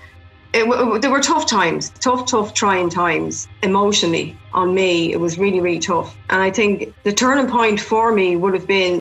it, 0.53 1.01
there 1.03 1.11
were 1.11 1.21
tough 1.21 1.47
times, 1.47 1.91
tough, 2.01 2.27
tough, 2.27 2.55
trying 2.55 2.91
times 2.91 3.49
emotionally 3.63 4.37
on 4.53 4.75
me. 4.75 5.13
It 5.13 5.21
was 5.21 5.39
really, 5.39 5.61
really 5.61 5.79
tough. 5.79 6.17
And 6.29 6.43
I 6.43 6.51
think 6.51 6.95
the 7.05 7.13
turning 7.13 7.49
point 7.49 7.81
for 7.81 8.13
me 8.13 8.37
would 8.37 8.55
have 8.55 8.67
been 8.67 9.00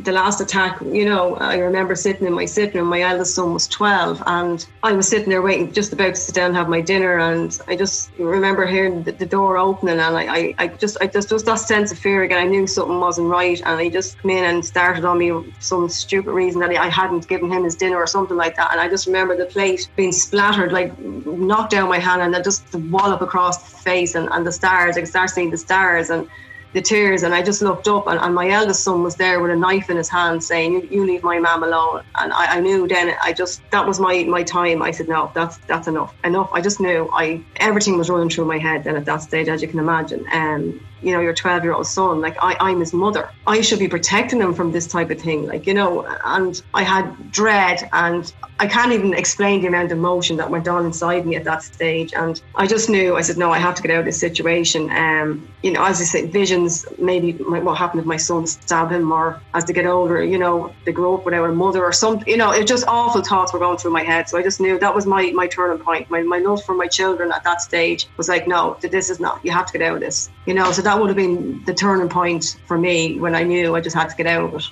the 0.00 0.12
last 0.12 0.40
attack, 0.40 0.80
you 0.80 1.04
know, 1.04 1.34
I 1.36 1.58
remember 1.58 1.94
sitting 1.96 2.26
in 2.26 2.32
my 2.32 2.44
sitting 2.44 2.80
room. 2.80 2.88
My 2.88 3.00
eldest 3.00 3.34
son 3.34 3.52
was 3.52 3.66
12, 3.66 4.22
and 4.26 4.64
I 4.82 4.92
was 4.92 5.08
sitting 5.08 5.28
there 5.28 5.42
waiting, 5.42 5.72
just 5.72 5.92
about 5.92 6.14
to 6.14 6.20
sit 6.20 6.34
down 6.34 6.46
and 6.46 6.56
have 6.56 6.68
my 6.68 6.80
dinner. 6.80 7.18
And 7.18 7.58
I 7.66 7.74
just 7.74 8.10
remember 8.18 8.66
hearing 8.66 9.02
the, 9.02 9.12
the 9.12 9.26
door 9.26 9.58
opening, 9.58 9.98
and 9.98 10.16
I, 10.16 10.36
I, 10.36 10.54
I, 10.58 10.68
just, 10.68 10.98
I 11.00 11.06
just, 11.08 11.30
just 11.30 11.46
that 11.46 11.56
sense 11.56 11.90
of 11.90 11.98
fear 11.98 12.22
again. 12.22 12.38
I 12.38 12.46
knew 12.46 12.66
something 12.66 13.00
wasn't 13.00 13.28
right, 13.28 13.60
and 13.60 13.80
I 13.80 13.88
just 13.88 14.20
came 14.22 14.30
in 14.30 14.44
and 14.44 14.64
started 14.64 15.04
on 15.04 15.18
me 15.18 15.52
some 15.58 15.88
stupid 15.88 16.30
reason 16.30 16.60
that 16.60 16.70
I 16.70 16.88
hadn't 16.88 17.26
given 17.26 17.50
him 17.50 17.64
his 17.64 17.74
dinner 17.74 17.96
or 17.96 18.06
something 18.06 18.36
like 18.36 18.56
that. 18.56 18.70
And 18.70 18.80
I 18.80 18.88
just 18.88 19.06
remember 19.06 19.36
the 19.36 19.46
plate 19.46 19.88
being 19.96 20.12
splattered, 20.12 20.72
like 20.72 20.96
knocked 20.98 21.72
down 21.72 21.88
my 21.88 21.98
hand, 21.98 22.22
and 22.22 22.32
then 22.32 22.44
just 22.44 22.70
the 22.70 22.78
wallop 22.78 23.20
across 23.20 23.72
the 23.72 23.78
face, 23.78 24.14
and, 24.14 24.28
and 24.30 24.46
the 24.46 24.52
stars. 24.52 24.96
I 24.96 25.00
could 25.00 25.08
start 25.08 25.30
seeing 25.30 25.50
the 25.50 25.58
stars, 25.58 26.10
and 26.10 26.28
the 26.72 26.82
tears 26.82 27.22
and 27.22 27.34
I 27.34 27.42
just 27.42 27.62
looked 27.62 27.88
up 27.88 28.06
and, 28.06 28.20
and, 28.20 28.34
my 28.34 28.50
eldest 28.50 28.84
son 28.84 29.02
was 29.02 29.16
there 29.16 29.40
with 29.40 29.50
a 29.50 29.56
knife 29.56 29.88
in 29.88 29.96
his 29.96 30.08
hand 30.08 30.44
saying 30.44 30.72
you, 30.72 30.88
you 30.90 31.06
leave 31.06 31.22
my 31.22 31.38
mom 31.38 31.62
alone. 31.62 32.02
And 32.16 32.32
I, 32.32 32.56
I, 32.56 32.60
knew 32.60 32.86
then 32.86 33.14
I 33.22 33.32
just 33.32 33.62
that 33.70 33.86
was 33.86 33.98
my 33.98 34.24
my 34.24 34.42
time. 34.42 34.82
I 34.82 34.90
said 34.90 35.08
no 35.08 35.30
that's 35.34 35.56
that's 35.66 35.88
enough 35.88 36.14
enough. 36.24 36.50
I 36.52 36.60
just 36.60 36.78
knew 36.78 37.08
I 37.12 37.42
everything 37.56 37.96
was 37.96 38.10
running 38.10 38.28
through 38.28 38.44
my 38.44 38.58
head 38.58 38.84
then 38.84 38.96
at 38.96 39.06
that 39.06 39.22
stage 39.22 39.48
as 39.48 39.62
you 39.62 39.68
can 39.68 39.78
imagine. 39.78 40.26
And 40.30 40.74
um, 40.74 40.80
you 41.02 41.12
know 41.12 41.20
your 41.20 41.34
12 41.34 41.64
year 41.64 41.72
old 41.72 41.86
son 41.86 42.20
like 42.20 42.36
I, 42.40 42.56
I'm 42.60 42.80
his 42.80 42.92
mother 42.92 43.30
I 43.46 43.60
should 43.60 43.78
be 43.78 43.88
protecting 43.88 44.40
him 44.40 44.54
from 44.54 44.72
this 44.72 44.86
type 44.86 45.10
of 45.10 45.20
thing 45.20 45.46
like 45.46 45.66
you 45.66 45.74
know 45.74 46.06
and 46.24 46.60
I 46.74 46.82
had 46.82 47.30
dread 47.30 47.88
and 47.92 48.32
I 48.60 48.66
can't 48.66 48.92
even 48.92 49.14
explain 49.14 49.60
the 49.60 49.68
amount 49.68 49.92
of 49.92 49.98
emotion 49.98 50.36
that 50.38 50.50
went 50.50 50.66
on 50.66 50.84
inside 50.84 51.24
me 51.26 51.36
at 51.36 51.44
that 51.44 51.62
stage. 51.62 52.12
And 52.12 52.40
I 52.56 52.66
just 52.66 52.90
knew, 52.90 53.16
I 53.16 53.20
said, 53.20 53.36
no, 53.36 53.52
I 53.52 53.58
have 53.58 53.76
to 53.76 53.82
get 53.82 53.92
out 53.92 54.00
of 54.00 54.04
this 54.04 54.18
situation. 54.18 54.90
Um, 54.90 55.48
you 55.62 55.70
know, 55.70 55.84
as 55.84 56.00
I 56.00 56.04
say, 56.04 56.26
visions, 56.26 56.84
maybe 56.98 57.32
what 57.32 57.78
happened 57.78 58.00
if 58.00 58.06
my 58.06 58.16
son 58.16 58.46
stabbed 58.46 58.92
him, 58.92 59.12
or 59.12 59.40
as 59.54 59.64
they 59.64 59.72
get 59.72 59.86
older, 59.86 60.22
you 60.24 60.38
know, 60.38 60.74
they 60.84 60.92
grow 60.92 61.14
up 61.14 61.24
without 61.24 61.48
a 61.48 61.52
mother 61.52 61.84
or 61.84 61.92
something. 61.92 62.28
You 62.28 62.36
know, 62.36 62.50
it 62.50 62.66
just 62.66 62.84
awful 62.88 63.22
thoughts 63.22 63.52
were 63.52 63.60
going 63.60 63.78
through 63.78 63.92
my 63.92 64.02
head. 64.02 64.28
So 64.28 64.38
I 64.38 64.42
just 64.42 64.60
knew 64.60 64.78
that 64.78 64.94
was 64.94 65.06
my, 65.06 65.30
my 65.30 65.46
turning 65.46 65.78
point. 65.78 66.10
My, 66.10 66.22
my 66.22 66.38
love 66.38 66.64
for 66.64 66.74
my 66.74 66.88
children 66.88 67.30
at 67.30 67.44
that 67.44 67.60
stage 67.60 68.08
was 68.16 68.28
like, 68.28 68.48
no, 68.48 68.76
this 68.80 69.08
is 69.08 69.20
not, 69.20 69.44
you 69.44 69.52
have 69.52 69.66
to 69.66 69.72
get 69.78 69.82
out 69.82 69.94
of 69.94 70.00
this. 70.00 70.30
You 70.46 70.54
know, 70.54 70.72
so 70.72 70.82
that 70.88 70.98
would 70.98 71.08
have 71.08 71.16
been 71.16 71.62
the 71.64 71.74
turning 71.74 72.08
point 72.08 72.56
for 72.66 72.78
me 72.78 73.18
when 73.18 73.34
I 73.34 73.42
knew 73.42 73.76
I 73.76 73.80
just 73.80 73.94
had 73.94 74.08
to 74.08 74.16
get 74.16 74.26
out 74.26 74.44
of 74.44 74.54
it 74.54 74.64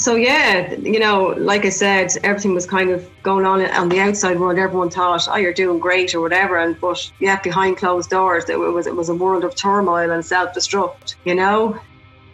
so 0.00 0.14
yeah, 0.16 0.72
you 0.76 0.98
know, 0.98 1.34
like 1.36 1.66
I 1.66 1.68
said, 1.68 2.10
everything 2.24 2.54
was 2.54 2.64
kind 2.64 2.90
of 2.90 3.06
going 3.22 3.44
on 3.44 3.60
on 3.66 3.90
the 3.90 4.00
outside 4.00 4.40
world. 4.40 4.58
Everyone 4.58 4.88
thought, 4.88 5.28
"Oh, 5.28 5.36
you're 5.36 5.52
doing 5.52 5.78
great" 5.78 6.14
or 6.14 6.22
whatever, 6.22 6.56
and 6.56 6.80
but 6.80 7.10
yeah, 7.18 7.38
behind 7.40 7.76
closed 7.76 8.08
doors, 8.08 8.48
it 8.48 8.58
was 8.58 8.86
it 8.86 8.96
was 8.96 9.10
a 9.10 9.14
world 9.14 9.44
of 9.44 9.54
turmoil 9.54 10.10
and 10.10 10.24
self-destruct. 10.24 11.16
You 11.24 11.34
know, 11.34 11.78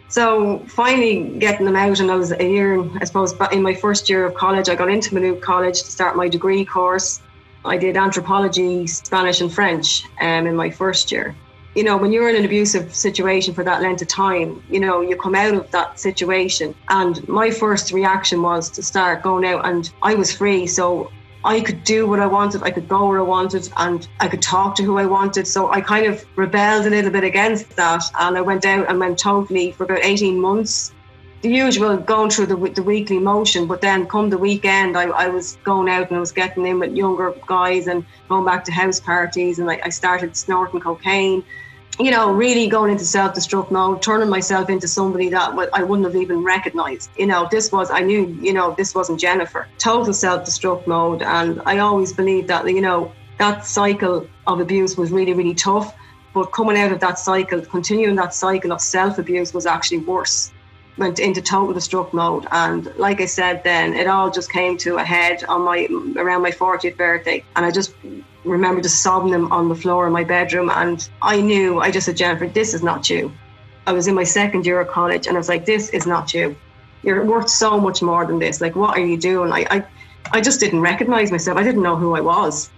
so 0.07 0.59
finally 0.67 1.37
getting 1.39 1.65
them 1.65 1.75
out, 1.75 1.99
and 1.99 2.09
I 2.09 2.15
was 2.15 2.31
a 2.31 2.43
year, 2.43 2.81
I 3.01 3.03
suppose, 3.03 3.35
in 3.51 3.61
my 3.61 3.73
first 3.73 4.09
year 4.09 4.25
of 4.25 4.33
college, 4.33 4.69
I 4.69 4.75
got 4.75 4.89
into 4.89 5.13
Maynooth 5.13 5.41
College 5.41 5.83
to 5.83 5.91
start 5.91 6.15
my 6.15 6.29
degree 6.29 6.63
course. 6.63 7.21
I 7.65 7.75
did 7.75 7.97
anthropology, 7.97 8.87
Spanish, 8.87 9.41
and 9.41 9.51
French 9.51 10.05
um, 10.21 10.47
in 10.47 10.55
my 10.55 10.69
first 10.69 11.11
year 11.11 11.35
you 11.77 11.83
know, 11.83 11.95
when 11.95 12.11
you're 12.11 12.27
in 12.27 12.35
an 12.35 12.43
abusive 12.43 12.95
situation 12.95 13.53
for 13.53 13.63
that 13.63 13.83
length 13.83 14.01
of 14.01 14.07
time, 14.07 14.63
you 14.67 14.79
know, 14.79 15.01
you 15.01 15.15
come 15.15 15.35
out 15.35 15.53
of 15.53 15.69
that 15.69 15.99
situation. 15.99 16.73
And 16.89 17.25
my 17.27 17.51
first 17.51 17.91
reaction 17.91 18.41
was 18.41 18.71
to 18.71 18.81
start 18.81 19.21
going 19.21 19.45
out, 19.45 19.63
and 19.63 19.87
I 20.01 20.15
was 20.15 20.33
free. 20.33 20.65
So 20.65 21.11
I 21.45 21.61
could 21.61 21.83
do 21.83 22.07
what 22.07 22.19
I 22.19 22.25
wanted, 22.25 22.63
I 22.63 22.71
could 22.71 22.89
go 22.89 23.07
where 23.07 23.19
I 23.19 23.21
wanted, 23.21 23.69
and 23.77 24.07
I 24.19 24.27
could 24.27 24.41
talk 24.41 24.73
to 24.77 24.83
who 24.83 24.97
I 24.97 25.05
wanted. 25.05 25.45
So 25.45 25.71
I 25.71 25.81
kind 25.81 26.07
of 26.07 26.25
rebelled 26.35 26.87
a 26.87 26.89
little 26.89 27.11
bit 27.11 27.23
against 27.23 27.75
that. 27.75 28.03
And 28.19 28.35
I 28.35 28.41
went 28.41 28.65
out 28.65 28.89
and 28.89 28.99
went 28.99 29.19
totally 29.19 29.71
for 29.71 29.83
about 29.83 30.03
18 30.03 30.41
months. 30.41 30.95
The 31.43 31.49
usual 31.49 31.95
going 31.95 32.31
through 32.31 32.47
the, 32.47 32.71
the 32.73 32.81
weekly 32.81 33.19
motion, 33.19 33.67
but 33.67 33.81
then 33.81 34.07
come 34.07 34.31
the 34.31 34.39
weekend, 34.39 34.97
I, 34.97 35.03
I 35.03 35.27
was 35.27 35.59
going 35.63 35.89
out 35.89 36.07
and 36.07 36.17
I 36.17 36.19
was 36.19 36.31
getting 36.31 36.65
in 36.65 36.79
with 36.79 36.95
younger 36.95 37.35
guys 37.45 37.85
and 37.85 38.03
going 38.29 38.45
back 38.45 38.65
to 38.65 38.71
house 38.71 38.99
parties, 38.99 39.59
and 39.59 39.69
I, 39.69 39.79
I 39.83 39.89
started 39.89 40.35
snorting 40.35 40.79
cocaine 40.79 41.43
you 41.99 42.11
know, 42.11 42.31
really 42.31 42.67
going 42.67 42.91
into 42.91 43.05
self 43.05 43.33
destruct 43.33 43.71
mode, 43.71 44.01
turning 44.01 44.29
myself 44.29 44.69
into 44.69 44.87
somebody 44.87 45.29
that 45.29 45.51
I 45.73 45.83
wouldn't 45.83 46.05
have 46.05 46.21
even 46.21 46.43
recognized. 46.43 47.09
You 47.17 47.25
know, 47.25 47.47
this 47.49 47.71
was, 47.71 47.89
I 47.89 48.01
knew, 48.01 48.37
you 48.39 48.53
know, 48.53 48.75
this 48.77 48.93
wasn't 48.93 49.19
Jennifer. 49.19 49.67
Total 49.79 50.13
self 50.13 50.43
destruct 50.43 50.85
mode. 50.85 51.23
And 51.23 51.61
I 51.65 51.79
always 51.79 52.13
believed 52.13 52.47
that, 52.49 52.67
you 52.69 52.81
know, 52.81 53.11
that 53.39 53.65
cycle 53.65 54.27
of 54.45 54.59
abuse 54.59 54.97
was 54.97 55.11
really, 55.11 55.33
really 55.33 55.55
tough. 55.55 55.95
But 56.33 56.51
coming 56.51 56.77
out 56.77 56.91
of 56.91 56.99
that 56.99 57.17
cycle, 57.17 57.61
continuing 57.61 58.15
that 58.17 58.33
cycle 58.33 58.71
of 58.71 58.81
self 58.81 59.17
abuse 59.17 59.53
was 59.53 59.65
actually 59.65 59.99
worse. 59.99 60.51
Went 60.97 61.19
into 61.19 61.41
total 61.41 61.75
destruct 61.75 62.13
mode. 62.13 62.47
And 62.51 62.93
like 62.97 63.21
I 63.21 63.25
said, 63.25 63.63
then 63.63 63.93
it 63.93 64.07
all 64.07 64.31
just 64.31 64.51
came 64.51 64.77
to 64.79 64.97
a 64.97 65.03
head 65.03 65.43
on 65.45 65.61
my 65.61 65.87
around 66.15 66.41
my 66.41 66.51
40th 66.51 66.97
birthday. 66.97 67.43
And 67.55 67.65
I 67.65 67.71
just 67.71 67.93
remember 68.43 68.81
just 68.81 69.01
sobbing 69.01 69.31
them 69.31 69.51
on 69.51 69.69
the 69.69 69.75
floor 69.75 70.07
in 70.07 70.13
my 70.13 70.23
bedroom. 70.23 70.69
And 70.69 71.07
I 71.21 71.41
knew, 71.41 71.79
I 71.79 71.91
just 71.91 72.05
said, 72.05 72.17
Jennifer, 72.17 72.47
this 72.47 72.73
is 72.73 72.81
not 72.81 73.09
you. 73.09 73.31
I 73.85 73.93
was 73.93 74.07
in 74.07 74.15
my 74.15 74.23
second 74.23 74.65
year 74.65 74.81
of 74.81 74.87
college 74.87 75.27
and 75.27 75.37
I 75.37 75.39
was 75.39 75.49
like, 75.49 75.65
this 75.65 75.89
is 75.91 76.05
not 76.05 76.33
you. 76.33 76.55
You're 77.03 77.23
worth 77.23 77.49
so 77.49 77.79
much 77.79 78.01
more 78.01 78.25
than 78.25 78.39
this. 78.39 78.59
Like, 78.59 78.75
what 78.75 78.97
are 78.97 79.05
you 79.05 79.17
doing? 79.17 79.51
I, 79.51 79.65
I, 79.69 79.85
I 80.31 80.41
just 80.41 80.59
didn't 80.59 80.81
recognize 80.81 81.31
myself. 81.31 81.57
I 81.57 81.63
didn't 81.63 81.83
know 81.83 81.95
who 81.95 82.15
I 82.15 82.21
was. 82.21 82.69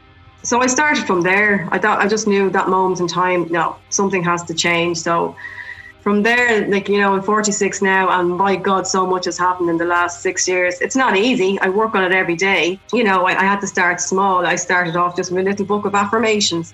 So 0.43 0.61
I 0.61 0.67
started 0.67 1.05
from 1.05 1.21
there. 1.21 1.67
I 1.71 1.79
thought 1.79 1.99
I 1.99 2.07
just 2.07 2.27
knew 2.27 2.49
that 2.51 2.69
moment 2.69 2.99
in 2.99 3.07
time, 3.07 3.47
no, 3.49 3.75
something 3.89 4.23
has 4.23 4.43
to 4.43 4.53
change. 4.53 4.97
So 4.97 5.35
from 6.01 6.23
there, 6.23 6.67
like, 6.67 6.87
you 6.87 6.97
know, 6.97 7.13
I'm 7.13 7.21
46 7.21 7.81
now, 7.81 8.09
and 8.09 8.29
my 8.29 8.55
God, 8.55 8.87
so 8.87 9.05
much 9.05 9.25
has 9.25 9.37
happened 9.37 9.69
in 9.69 9.77
the 9.77 9.85
last 9.85 10.21
six 10.21 10.47
years. 10.47 10.79
It's 10.79 10.95
not 10.95 11.17
easy. 11.17 11.59
I 11.59 11.69
work 11.69 11.93
on 11.93 12.03
it 12.03 12.13
every 12.13 12.35
day. 12.35 12.79
You 12.93 13.03
know, 13.03 13.25
I, 13.27 13.31
I 13.31 13.43
had 13.43 13.59
to 13.61 13.67
start 13.67 13.99
small. 13.99 14.45
I 14.45 14.55
started 14.55 14.95
off 14.95 15.15
just 15.17 15.31
with 15.31 15.45
a 15.45 15.49
little 15.49 15.65
book 15.65 15.85
of 15.85 15.95
affirmations. 15.95 16.73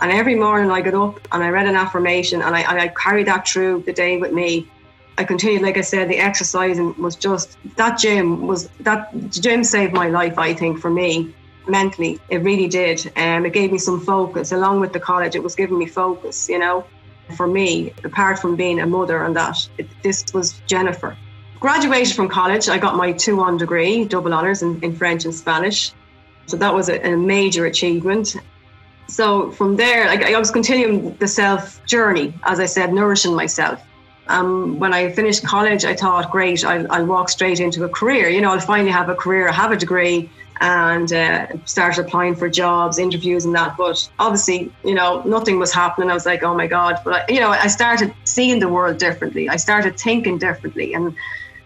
And 0.00 0.10
every 0.10 0.34
morning 0.34 0.70
I 0.72 0.80
got 0.80 0.94
up 0.94 1.20
and 1.30 1.42
I 1.42 1.50
read 1.50 1.66
an 1.66 1.76
affirmation 1.76 2.42
and 2.42 2.54
I, 2.56 2.84
I 2.84 2.88
carried 2.88 3.28
that 3.28 3.46
through 3.46 3.84
the 3.86 3.92
day 3.92 4.16
with 4.16 4.32
me. 4.32 4.68
I 5.16 5.22
continued, 5.22 5.62
like 5.62 5.76
I 5.76 5.82
said, 5.82 6.08
the 6.08 6.18
exercising 6.18 7.00
was 7.00 7.14
just 7.14 7.56
that 7.76 7.98
gym 7.98 8.48
was 8.48 8.68
that 8.80 9.12
gym 9.30 9.62
saved 9.62 9.94
my 9.94 10.08
life, 10.08 10.36
I 10.36 10.52
think, 10.52 10.80
for 10.80 10.90
me 10.90 11.32
mentally. 11.68 12.18
It 12.28 12.38
really 12.38 12.66
did. 12.66 13.12
Um, 13.16 13.46
it 13.46 13.52
gave 13.52 13.70
me 13.70 13.78
some 13.78 14.00
focus 14.00 14.50
along 14.50 14.80
with 14.80 14.92
the 14.92 15.00
college. 15.00 15.36
It 15.36 15.42
was 15.44 15.54
giving 15.54 15.78
me 15.78 15.86
focus, 15.86 16.48
you 16.48 16.58
know. 16.58 16.84
For 17.36 17.46
me, 17.46 17.92
apart 18.04 18.38
from 18.38 18.56
being 18.56 18.80
a 18.80 18.86
mother 18.86 19.22
and 19.24 19.34
that, 19.36 19.68
it, 19.78 19.88
this 20.02 20.24
was 20.34 20.60
Jennifer. 20.66 21.16
Graduated 21.58 22.14
from 22.14 22.28
college, 22.28 22.68
I 22.68 22.78
got 22.78 22.96
my 22.96 23.12
2 23.12 23.36
1 23.36 23.56
degree, 23.56 24.04
double 24.04 24.34
honours 24.34 24.62
in, 24.62 24.82
in 24.82 24.94
French 24.94 25.24
and 25.24 25.34
Spanish. 25.34 25.92
So 26.46 26.56
that 26.58 26.74
was 26.74 26.88
a, 26.88 27.00
a 27.00 27.16
major 27.16 27.64
achievement. 27.66 28.36
So 29.08 29.50
from 29.52 29.76
there, 29.76 30.06
like, 30.06 30.22
I 30.22 30.38
was 30.38 30.50
continuing 30.50 31.16
the 31.16 31.28
self 31.28 31.84
journey, 31.86 32.34
as 32.44 32.60
I 32.60 32.66
said, 32.66 32.92
nourishing 32.92 33.34
myself. 33.34 33.82
Um, 34.26 34.78
when 34.78 34.94
I 34.94 35.10
finished 35.12 35.44
college, 35.44 35.84
I 35.84 35.94
thought, 35.94 36.30
great, 36.30 36.64
I'll, 36.64 36.90
I'll 36.90 37.06
walk 37.06 37.28
straight 37.28 37.60
into 37.60 37.84
a 37.84 37.88
career. 37.88 38.28
You 38.28 38.40
know, 38.40 38.52
I'll 38.52 38.60
finally 38.60 38.90
have 38.90 39.08
a 39.08 39.14
career, 39.14 39.48
I 39.48 39.52
have 39.52 39.72
a 39.72 39.76
degree, 39.76 40.30
and 40.60 41.12
uh, 41.12 41.46
started 41.64 42.06
applying 42.06 42.34
for 42.34 42.48
jobs, 42.48 42.98
interviews, 42.98 43.44
and 43.44 43.54
that. 43.54 43.76
But 43.76 44.08
obviously, 44.18 44.72
you 44.84 44.94
know, 44.94 45.22
nothing 45.22 45.58
was 45.58 45.72
happening. 45.72 46.10
I 46.10 46.14
was 46.14 46.26
like, 46.26 46.42
oh 46.42 46.54
my 46.54 46.66
God. 46.66 47.00
But, 47.04 47.14
I, 47.14 47.32
you 47.32 47.40
know, 47.40 47.50
I 47.50 47.66
started 47.66 48.14
seeing 48.24 48.60
the 48.60 48.68
world 48.68 48.98
differently. 48.98 49.48
I 49.48 49.56
started 49.56 49.98
thinking 49.98 50.38
differently. 50.38 50.94
And, 50.94 51.14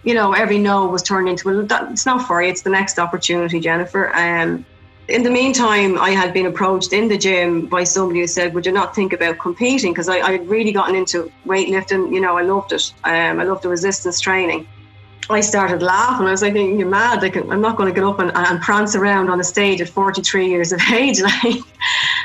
you 0.04 0.14
know, 0.14 0.32
every 0.32 0.58
no 0.58 0.86
was 0.86 1.02
turned 1.02 1.28
into, 1.28 1.48
well, 1.48 1.62
that, 1.66 1.92
it's 1.92 2.06
not 2.06 2.26
for 2.26 2.42
you, 2.42 2.48
it's 2.48 2.62
the 2.62 2.70
next 2.70 2.98
opportunity, 2.98 3.60
Jennifer. 3.60 4.14
Um, 4.14 4.64
in 5.08 5.22
the 5.22 5.30
meantime, 5.30 5.98
I 5.98 6.10
had 6.10 6.34
been 6.34 6.46
approached 6.46 6.92
in 6.92 7.08
the 7.08 7.16
gym 7.16 7.66
by 7.66 7.84
somebody 7.84 8.20
who 8.20 8.26
said, 8.26 8.52
Would 8.54 8.66
you 8.66 8.72
not 8.72 8.94
think 8.94 9.14
about 9.14 9.38
competing? 9.38 9.92
Because 9.92 10.08
I, 10.08 10.18
I 10.18 10.32
had 10.32 10.48
really 10.48 10.70
gotten 10.70 10.94
into 10.94 11.32
weightlifting. 11.46 12.12
You 12.12 12.20
know, 12.20 12.36
I 12.36 12.42
loved 12.42 12.72
it. 12.72 12.92
Um, 13.04 13.40
I 13.40 13.44
loved 13.44 13.62
the 13.62 13.70
resistance 13.70 14.20
training. 14.20 14.68
I 15.30 15.40
started 15.40 15.82
laughing. 15.82 16.26
I 16.26 16.30
was 16.30 16.42
like, 16.42 16.54
"You're 16.54 16.86
mad! 16.86 17.22
Like, 17.22 17.36
I'm 17.36 17.60
not 17.60 17.76
going 17.76 17.92
to 17.92 17.94
get 17.94 18.04
up 18.04 18.18
and, 18.18 18.32
and 18.34 18.60
prance 18.60 18.96
around 18.96 19.28
on 19.28 19.40
a 19.40 19.44
stage 19.44 19.80
at 19.80 19.88
43 19.88 20.48
years 20.48 20.72
of 20.72 20.80
age." 20.90 21.20
Like, 21.28 21.62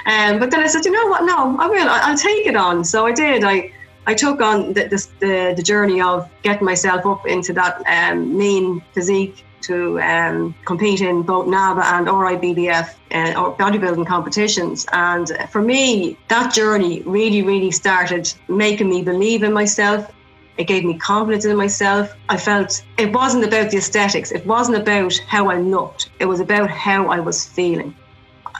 um, 0.06 0.39
but 0.39 0.51
then 0.51 0.62
I 0.62 0.67
said, 0.67 0.86
"You 0.86 0.91
know 0.91 1.08
what? 1.08 1.23
No, 1.23 1.58
I 1.60 1.67
will. 1.67 1.88
I'll 1.89 2.17
take 2.17 2.45
it 2.45 2.56
on." 2.56 2.84
So 2.84 3.06
I 3.06 3.12
did. 3.12 3.43
I 3.43 3.71
I 4.06 4.13
took 4.13 4.41
on 4.41 4.73
the 4.73 4.88
the, 5.19 5.53
the 5.56 5.63
journey 5.63 6.01
of 6.01 6.29
getting 6.41 6.65
myself 6.65 7.06
up 7.06 7.27
into 7.27 7.53
that 7.53 7.82
um, 7.88 8.38
mean 8.38 8.82
physique 8.93 9.43
to 9.63 9.99
um, 10.01 10.53
compete 10.65 11.01
in 11.01 11.21
both 11.21 11.47
NABBA 11.47 11.84
and 11.84 12.08
RIBBF 12.08 12.93
uh, 13.12 13.41
or 13.41 13.56
bodybuilding 13.56 14.06
competitions. 14.06 14.86
And 14.91 15.32
for 15.49 15.62
me, 15.62 16.17
that 16.27 16.53
journey 16.53 17.01
really, 17.03 17.41
really 17.41 17.71
started 17.71 18.32
making 18.49 18.89
me 18.89 19.01
believe 19.01 19.43
in 19.43 19.53
myself 19.53 20.12
it 20.58 20.66
gave 20.66 20.86
me 20.86 20.98
confidence 20.98 21.46
in 21.46 21.56
myself. 21.56 22.13
I 22.30 22.38
felt 22.38 22.84
it 22.98 23.12
wasn't 23.12 23.44
about 23.46 23.72
the 23.72 23.78
aesthetics. 23.78 24.32
It 24.32 24.46
wasn't 24.46 24.78
about 24.78 25.18
how 25.28 25.50
I 25.50 25.58
looked. 25.58 26.12
It 26.20 26.26
was 26.26 26.39
about 26.39 26.70
how 26.70 27.08
I 27.08 27.20
was 27.20 27.46
feeling. 27.46 27.96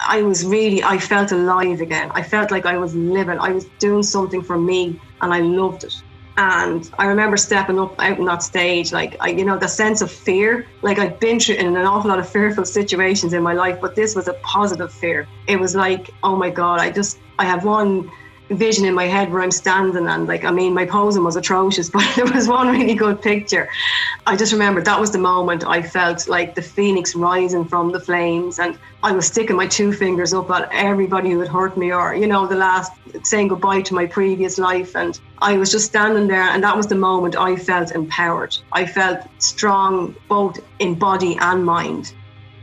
I 0.08 0.22
was 0.24 0.46
really, 0.46 0.84
I 0.84 0.98
felt 0.98 1.32
alive 1.32 1.82
again. 1.82 2.12
I 2.14 2.24
felt 2.24 2.52
like 2.52 2.66
I 2.66 2.78
was 2.78 2.96
living. 2.96 3.38
I 3.40 3.52
was 3.52 3.66
doing 3.80 4.04
something 4.04 4.42
for 4.42 4.58
me 4.58 5.00
and 5.22 5.34
I 5.34 5.40
loved 5.40 5.84
it. 5.84 5.94
And 6.36 6.90
I 6.98 7.06
remember 7.06 7.38
stepping 7.38 7.78
up 7.78 8.00
out 8.00 8.20
on 8.20 8.26
that 8.26 8.42
stage, 8.42 8.92
like, 8.92 9.16
I, 9.20 9.30
you 9.30 9.46
know, 9.46 9.58
the 9.58 9.68
sense 9.68 10.02
of 10.02 10.12
fear. 10.12 10.66
Like, 10.82 10.98
I'd 10.98 11.20
been 11.20 11.40
through 11.40 11.56
in 11.56 11.68
an 11.78 11.86
awful 11.86 12.10
lot 12.10 12.18
of 12.18 12.28
fearful 12.28 12.66
situations 12.66 13.34
in 13.34 13.44
my 13.44 13.54
life, 13.54 13.80
but 13.80 13.96
this 13.96 14.16
was 14.16 14.28
a 14.28 14.34
positive 14.42 14.92
fear. 14.92 15.28
It 15.48 15.60
was 15.60 15.76
like, 15.76 16.10
oh 16.24 16.36
my 16.36 16.50
God, 16.50 16.80
I 16.80 16.90
just, 16.90 17.20
I 17.38 17.46
have 17.46 17.66
one 17.66 18.10
vision 18.50 18.86
in 18.86 18.94
my 18.94 19.06
head 19.06 19.32
where 19.32 19.42
I'm 19.42 19.52
standing 19.52 20.08
and 20.08 20.28
like 20.28 20.44
I 20.44 20.52
mean 20.52 20.74
my 20.74 20.86
posing 20.86 21.24
was 21.24 21.36
atrocious 21.36 21.90
but 21.94 22.04
there 22.16 22.26
was 22.26 22.48
one 22.48 22.68
really 22.68 22.94
good 22.94 23.22
picture. 23.22 23.70
I 24.26 24.36
just 24.36 24.52
remember 24.52 24.82
that 24.82 25.00
was 25.00 25.12
the 25.12 25.20
moment 25.20 25.66
I 25.66 25.82
felt 25.82 26.28
like 26.28 26.56
the 26.56 26.62
phoenix 26.62 27.16
rising 27.16 27.66
from 27.66 27.92
the 27.92 28.00
flames 28.00 28.60
and 28.60 28.78
I 29.02 29.12
was 29.14 29.28
sticking 29.28 29.56
my 29.56 29.68
two 29.68 29.92
fingers 29.94 30.34
up 30.34 30.50
at 30.52 30.70
everybody 30.72 31.32
who 31.32 31.40
had 31.40 31.48
hurt 31.48 31.78
me 31.78 31.92
or 31.92 32.16
you 32.16 32.28
know 32.28 32.46
the 32.46 32.56
last 32.56 32.92
saying 33.24 33.48
goodbye 33.48 33.82
to 33.82 33.94
my 33.94 34.06
previous 34.06 34.58
life. 34.58 34.96
And 34.96 35.20
I 35.42 35.58
was 35.58 35.72
just 35.72 35.86
standing 35.86 36.28
there 36.28 36.42
and 36.42 36.64
that 36.64 36.76
was 36.76 36.88
the 36.88 36.96
moment 36.96 37.36
I 37.36 37.56
felt 37.56 37.92
empowered. 37.92 38.58
I 38.72 38.86
felt 38.86 39.20
strong 39.40 40.16
both 40.28 40.60
in 40.80 40.96
body 40.96 41.38
and 41.40 41.66
mind. 41.66 42.14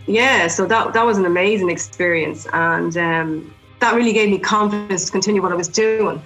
Yeah 0.06 0.48
so 0.48 0.66
that 0.66 0.92
that 0.92 1.06
was 1.06 1.16
an 1.18 1.24
amazing 1.24 1.70
experience. 1.70 2.46
And 2.52 2.96
um 2.96 3.54
that 3.80 3.94
really 3.94 4.12
gave 4.12 4.30
me 4.30 4.38
confidence 4.38 5.06
to 5.06 5.12
continue 5.12 5.42
what 5.42 5.52
I 5.52 5.56
was 5.56 5.68
doing. 5.68 6.22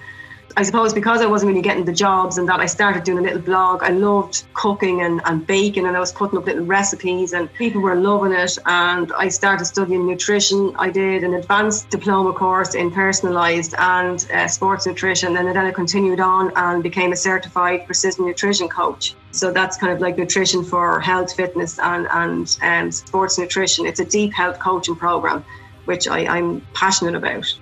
I 0.57 0.63
suppose 0.63 0.93
because 0.93 1.21
I 1.21 1.25
wasn't 1.25 1.49
really 1.49 1.61
getting 1.61 1.83
the 1.83 1.91
jobs 1.91 2.37
and 2.37 2.47
that 2.47 2.61
I 2.61 2.65
started 2.65 3.03
doing 3.03 3.17
a 3.17 3.21
little 3.21 3.41
blog. 3.41 3.83
I 3.83 3.89
loved 3.89 4.45
cooking 4.53 5.01
and, 5.01 5.21
and 5.25 5.45
baking 5.45 5.85
and 5.85 5.97
I 5.97 5.99
was 5.99 6.13
putting 6.13 6.37
up 6.37 6.45
little 6.45 6.63
recipes 6.63 7.33
and 7.33 7.53
people 7.55 7.81
were 7.81 7.95
loving 7.95 8.31
it. 8.31 8.57
And 8.65 9.11
I 9.17 9.27
started 9.27 9.65
studying 9.65 10.07
nutrition. 10.07 10.73
I 10.77 10.89
did 10.89 11.25
an 11.25 11.33
advanced 11.33 11.89
diploma 11.89 12.31
course 12.31 12.73
in 12.73 12.89
personalised 12.89 13.77
and 13.77 14.25
uh, 14.31 14.47
sports 14.47 14.87
nutrition. 14.87 15.35
And 15.35 15.45
then 15.45 15.57
I 15.57 15.71
continued 15.71 16.21
on 16.21 16.53
and 16.55 16.81
became 16.81 17.11
a 17.11 17.17
certified 17.17 17.85
precision 17.85 18.25
nutrition 18.25 18.69
coach. 18.69 19.13
So 19.31 19.51
that's 19.51 19.75
kind 19.75 19.91
of 19.91 19.99
like 19.99 20.17
nutrition 20.17 20.63
for 20.63 21.01
health, 21.01 21.35
fitness, 21.35 21.79
and, 21.79 22.07
and 22.11 22.57
um, 22.61 22.91
sports 22.93 23.37
nutrition. 23.37 23.85
It's 23.85 23.99
a 23.99 24.05
deep 24.05 24.31
health 24.31 24.59
coaching 24.59 24.95
program, 24.95 25.43
which 25.85 26.07
I, 26.07 26.25
I'm 26.25 26.61
passionate 26.73 27.15
about 27.15 27.53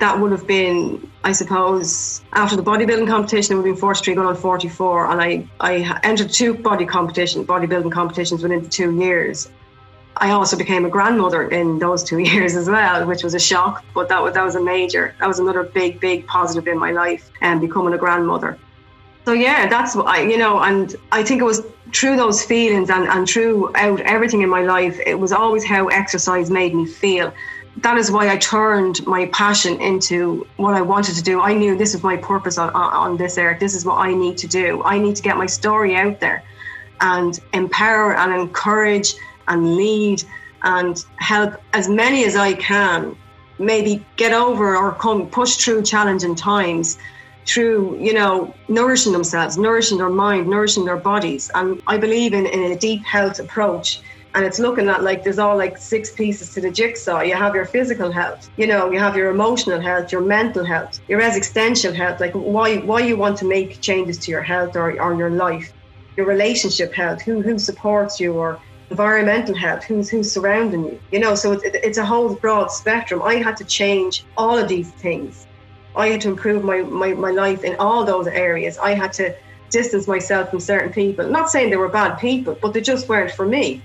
that 0.00 0.18
would 0.18 0.32
have 0.32 0.46
been, 0.46 1.08
I 1.24 1.32
suppose, 1.32 2.22
after 2.32 2.56
the 2.56 2.62
bodybuilding 2.62 3.06
competition, 3.06 3.52
it 3.52 3.56
would 3.56 3.66
have 3.66 3.74
been 3.76 3.80
43 3.80 4.14
going 4.14 4.26
on 4.26 4.34
44. 4.34 5.10
And 5.10 5.20
I, 5.20 5.46
I 5.60 6.00
entered 6.02 6.30
two 6.30 6.54
body 6.54 6.86
competition, 6.86 7.46
bodybuilding 7.46 7.92
competitions 7.92 8.42
within 8.42 8.68
two 8.68 8.98
years. 8.98 9.50
I 10.16 10.30
also 10.30 10.56
became 10.56 10.84
a 10.86 10.88
grandmother 10.88 11.48
in 11.48 11.78
those 11.78 12.02
two 12.02 12.18
years 12.32 12.56
as 12.56 12.68
well, 12.68 13.06
which 13.06 13.22
was 13.22 13.34
a 13.34 13.38
shock, 13.38 13.84
but 13.94 14.08
that 14.08 14.22
was, 14.22 14.34
that 14.34 14.44
was 14.44 14.56
a 14.56 14.62
major, 14.62 15.14
that 15.20 15.28
was 15.28 15.38
another 15.38 15.64
big, 15.64 16.00
big 16.00 16.26
positive 16.26 16.66
in 16.66 16.78
my 16.78 16.90
life 16.92 17.30
and 17.42 17.54
um, 17.54 17.60
becoming 17.60 17.92
a 17.92 17.98
grandmother. 17.98 18.58
So 19.26 19.34
yeah, 19.34 19.68
that's 19.68 19.94
what 19.94 20.06
I, 20.06 20.22
you 20.22 20.38
know, 20.38 20.60
and 20.60 20.96
I 21.12 21.22
think 21.22 21.42
it 21.42 21.44
was 21.44 21.62
through 21.92 22.16
those 22.16 22.42
feelings 22.42 22.88
and, 22.88 23.06
and 23.06 23.28
throughout 23.28 24.00
everything 24.00 24.40
in 24.40 24.48
my 24.48 24.62
life, 24.62 24.98
it 25.04 25.18
was 25.18 25.30
always 25.30 25.62
how 25.62 25.88
exercise 25.88 26.50
made 26.50 26.74
me 26.74 26.86
feel 26.86 27.32
that 27.78 27.96
is 27.96 28.10
why 28.10 28.30
I 28.30 28.36
turned 28.36 29.06
my 29.06 29.26
passion 29.26 29.80
into 29.80 30.46
what 30.56 30.74
I 30.74 30.82
wanted 30.82 31.14
to 31.16 31.22
do. 31.22 31.40
I 31.40 31.54
knew 31.54 31.76
this 31.76 31.94
is 31.94 32.02
my 32.02 32.16
purpose 32.16 32.58
on, 32.58 32.70
on 32.70 33.16
this 33.16 33.38
earth. 33.38 33.60
This 33.60 33.74
is 33.74 33.84
what 33.84 33.98
I 33.98 34.12
need 34.12 34.36
to 34.38 34.46
do. 34.46 34.82
I 34.82 34.98
need 34.98 35.16
to 35.16 35.22
get 35.22 35.36
my 35.36 35.46
story 35.46 35.94
out 35.96 36.20
there 36.20 36.42
and 37.00 37.38
empower 37.52 38.16
and 38.16 38.32
encourage 38.32 39.14
and 39.48 39.76
lead 39.76 40.22
and 40.62 41.04
help 41.16 41.54
as 41.72 41.88
many 41.88 42.24
as 42.24 42.36
I 42.36 42.54
can 42.54 43.16
maybe 43.58 44.04
get 44.16 44.32
over 44.32 44.76
or 44.76 44.92
come 44.92 45.28
push 45.28 45.56
through 45.56 45.82
challenging 45.82 46.34
times 46.34 46.98
through 47.46 47.96
you 47.98 48.12
know 48.12 48.54
nourishing 48.68 49.12
themselves 49.12 49.56
nourishing 49.56 49.98
their 49.98 50.10
mind 50.10 50.46
nourishing 50.46 50.84
their 50.84 50.96
bodies 50.96 51.50
and 51.54 51.82
i 51.86 51.96
believe 51.96 52.32
in, 52.32 52.46
in 52.46 52.72
a 52.72 52.76
deep 52.76 53.02
health 53.04 53.38
approach 53.38 54.00
and 54.34 54.44
it's 54.44 54.58
looking 54.58 54.88
at 54.88 55.02
like 55.02 55.24
there's 55.24 55.38
all 55.38 55.56
like 55.56 55.76
six 55.76 56.12
pieces 56.12 56.54
to 56.54 56.60
the 56.60 56.70
jigsaw. 56.70 57.20
You 57.20 57.34
have 57.34 57.54
your 57.54 57.64
physical 57.64 58.12
health, 58.12 58.50
you 58.56 58.66
know, 58.66 58.90
you 58.90 58.98
have 58.98 59.16
your 59.16 59.30
emotional 59.30 59.80
health, 59.80 60.12
your 60.12 60.20
mental 60.20 60.64
health, 60.64 61.00
your 61.08 61.20
existential 61.20 61.92
health, 61.92 62.20
like 62.20 62.32
why 62.32 62.78
why 62.78 63.00
you 63.00 63.16
want 63.16 63.38
to 63.38 63.44
make 63.44 63.80
changes 63.80 64.18
to 64.18 64.30
your 64.30 64.42
health 64.42 64.76
or, 64.76 65.00
or 65.00 65.14
your 65.14 65.30
life, 65.30 65.72
your 66.16 66.26
relationship 66.26 66.92
health, 66.92 67.20
who 67.22 67.42
who 67.42 67.58
supports 67.58 68.20
you 68.20 68.34
or 68.34 68.60
environmental 68.90 69.54
health, 69.54 69.84
who's 69.84 70.08
who's 70.08 70.30
surrounding 70.30 70.84
you. 70.84 71.00
You 71.10 71.20
know, 71.20 71.34
so 71.34 71.52
it's 71.52 71.64
it's 71.64 71.98
a 71.98 72.04
whole 72.04 72.34
broad 72.34 72.70
spectrum. 72.70 73.22
I 73.22 73.36
had 73.36 73.56
to 73.58 73.64
change 73.64 74.24
all 74.36 74.56
of 74.56 74.68
these 74.68 74.90
things. 74.90 75.46
I 75.96 76.08
had 76.08 76.20
to 76.22 76.28
improve 76.28 76.62
my, 76.62 76.82
my, 76.82 77.14
my 77.14 77.30
life 77.30 77.64
in 77.64 77.74
all 77.76 78.04
those 78.04 78.28
areas. 78.28 78.78
I 78.78 78.94
had 78.94 79.12
to 79.14 79.34
distance 79.70 80.06
myself 80.06 80.50
from 80.50 80.60
certain 80.60 80.92
people. 80.92 81.28
Not 81.28 81.50
saying 81.50 81.70
they 81.70 81.76
were 81.76 81.88
bad 81.88 82.16
people, 82.18 82.56
but 82.60 82.72
they 82.72 82.80
just 82.80 83.08
weren't 83.08 83.32
for 83.32 83.46
me. 83.46 83.82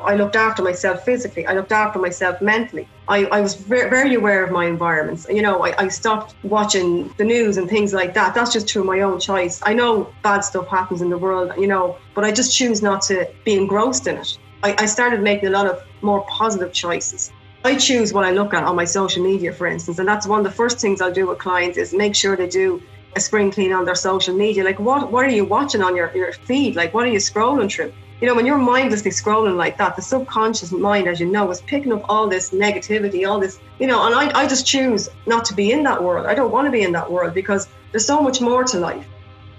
I 0.00 0.14
looked 0.14 0.36
after 0.36 0.62
myself 0.62 1.04
physically. 1.04 1.46
I 1.46 1.54
looked 1.54 1.72
after 1.72 1.98
myself 1.98 2.40
mentally. 2.40 2.88
I, 3.08 3.24
I 3.26 3.40
was 3.40 3.54
very, 3.54 3.90
very 3.90 4.14
aware 4.14 4.44
of 4.44 4.50
my 4.50 4.66
environments. 4.66 5.26
You 5.28 5.42
know, 5.42 5.64
I, 5.64 5.84
I 5.84 5.88
stopped 5.88 6.34
watching 6.42 7.12
the 7.18 7.24
news 7.24 7.56
and 7.56 7.68
things 7.68 7.92
like 7.92 8.14
that. 8.14 8.34
That's 8.34 8.52
just 8.52 8.70
through 8.70 8.84
my 8.84 9.00
own 9.00 9.18
choice. 9.18 9.60
I 9.64 9.74
know 9.74 10.12
bad 10.22 10.40
stuff 10.40 10.68
happens 10.68 11.02
in 11.02 11.10
the 11.10 11.18
world, 11.18 11.52
you 11.58 11.66
know, 11.66 11.96
but 12.14 12.24
I 12.24 12.32
just 12.32 12.56
choose 12.56 12.82
not 12.82 13.02
to 13.02 13.28
be 13.44 13.54
engrossed 13.54 14.06
in 14.06 14.16
it. 14.16 14.38
I, 14.62 14.74
I 14.78 14.86
started 14.86 15.20
making 15.22 15.48
a 15.48 15.52
lot 15.52 15.66
of 15.66 15.82
more 16.02 16.24
positive 16.28 16.72
choices. 16.72 17.32
I 17.64 17.76
choose 17.76 18.12
what 18.12 18.24
I 18.24 18.30
look 18.30 18.54
at 18.54 18.62
on 18.62 18.76
my 18.76 18.84
social 18.84 19.22
media, 19.22 19.52
for 19.52 19.66
instance, 19.66 19.98
and 19.98 20.08
that's 20.08 20.26
one 20.26 20.38
of 20.38 20.44
the 20.44 20.50
first 20.50 20.78
things 20.78 21.00
I'll 21.00 21.12
do 21.12 21.26
with 21.26 21.38
clients 21.38 21.76
is 21.76 21.92
make 21.92 22.14
sure 22.14 22.36
they 22.36 22.48
do 22.48 22.80
a 23.16 23.20
spring 23.20 23.50
clean 23.50 23.72
on 23.72 23.84
their 23.84 23.96
social 23.96 24.34
media. 24.34 24.62
Like, 24.62 24.78
what 24.78 25.10
what 25.10 25.24
are 25.24 25.30
you 25.30 25.44
watching 25.44 25.82
on 25.82 25.96
your, 25.96 26.14
your 26.16 26.32
feed? 26.32 26.76
Like, 26.76 26.94
what 26.94 27.04
are 27.04 27.10
you 27.10 27.18
scrolling 27.18 27.70
through? 27.70 27.92
You 28.20 28.26
know, 28.26 28.34
when 28.34 28.46
you're 28.46 28.58
mindlessly 28.58 29.10
scrolling 29.10 29.56
like 29.56 29.78
that, 29.78 29.94
the 29.94 30.02
subconscious 30.02 30.72
mind, 30.72 31.06
as 31.06 31.20
you 31.20 31.26
know, 31.26 31.50
is 31.50 31.60
picking 31.62 31.92
up 31.92 32.04
all 32.08 32.26
this 32.28 32.50
negativity, 32.50 33.28
all 33.28 33.38
this, 33.38 33.60
you 33.78 33.86
know, 33.86 34.06
and 34.06 34.14
I, 34.14 34.40
I 34.40 34.48
just 34.48 34.66
choose 34.66 35.08
not 35.26 35.44
to 35.46 35.54
be 35.54 35.70
in 35.70 35.84
that 35.84 36.02
world. 36.02 36.26
I 36.26 36.34
don't 36.34 36.50
want 36.50 36.66
to 36.66 36.72
be 36.72 36.82
in 36.82 36.92
that 36.92 37.10
world 37.10 37.32
because 37.32 37.68
there's 37.92 38.06
so 38.06 38.20
much 38.20 38.40
more 38.40 38.64
to 38.64 38.78
life. 38.78 39.06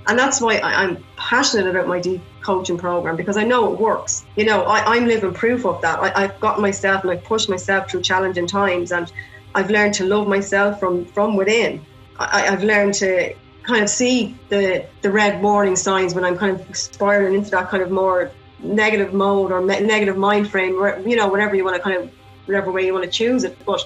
And 0.08 0.17
that's 0.17 0.41
why 0.41 0.58
I, 0.58 0.84
am 0.84 1.04
passionate 1.15 1.67
about 1.67 1.88
my 1.88 2.00
deep 2.00 2.22
coaching 2.41 2.78
program 2.78 3.15
because 3.15 3.38
I 3.38 3.43
know 3.43 3.72
it 3.72 3.80
works. 3.80 4.26
You 4.36 4.45
know, 4.45 4.63
I, 4.63 4.95
am 4.95 5.06
living 5.06 5.34
proof 5.34 5.65
of 5.65 5.82
that. 5.82 6.00
I, 6.00 6.22
have 6.22 6.39
got 6.39 6.60
myself 6.60 7.04
and 7.04 7.12
I've 7.12 7.24
pushed 7.24 7.48
myself 7.48 7.89
through 7.89 8.02
challenging 8.02 8.48
times 8.48 8.91
and 8.91 9.12
I've 9.56 9.69
learned 9.69 9.93
to 9.95 10.06
love 10.06 10.28
myself 10.28 10.80
from, 10.80 11.06
from 11.06 11.36
within. 11.36 11.86
I, 12.17 12.48
I've 12.48 12.63
learned 12.63 12.95
to 12.95 13.36
kind 13.63 13.84
of 13.84 13.89
see 13.89 14.36
the 14.50 14.86
the 15.04 15.12
red 15.12 15.43
warning 15.43 15.76
signs 15.76 16.15
when 16.15 16.26
I'm 16.26 16.38
kind 16.38 16.60
of 16.60 16.76
spiraling 16.76 17.36
into 17.36 17.52
that 17.52 17.69
kind 17.69 17.84
of 17.84 17.91
more 17.91 18.32
negative 18.63 19.13
mode 19.13 19.52
or 19.52 19.62
me- 19.62 19.80
negative 19.80 20.17
mind 20.17 20.50
frame, 20.50 20.76
or 20.76 21.00
you 21.00 21.15
know, 21.15 21.28
whatever 21.28 21.56
you 21.56 21.63
want 21.63 21.76
to 21.76 21.82
kind 21.82 21.98
of, 21.98 22.12
whatever 22.45 22.72
way 22.72 22.86
you 22.86 22.93
want 22.93 23.06
to 23.06 23.12
choose 23.12 23.43
it. 23.43 23.58
But 23.65 23.86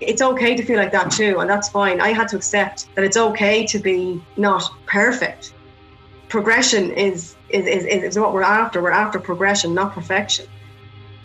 it's 0.00 0.22
okay 0.22 0.56
to 0.56 0.62
feel 0.64 0.76
like 0.76 0.92
that 0.92 1.10
too, 1.10 1.38
and 1.40 1.48
that's 1.48 1.68
fine. 1.68 2.00
I 2.00 2.12
had 2.12 2.28
to 2.28 2.36
accept 2.36 2.94
that 2.94 3.04
it's 3.04 3.16
okay 3.16 3.66
to 3.66 3.78
be 3.78 4.22
not 4.36 4.64
perfect. 4.86 5.54
Progression 6.28 6.92
is 6.92 7.36
is, 7.48 7.66
is, 7.66 7.84
is 7.84 8.18
what 8.18 8.32
we're 8.32 8.42
after. 8.42 8.80
We're 8.80 8.92
after 8.92 9.18
progression, 9.18 9.74
not 9.74 9.92
perfection. 9.92 10.46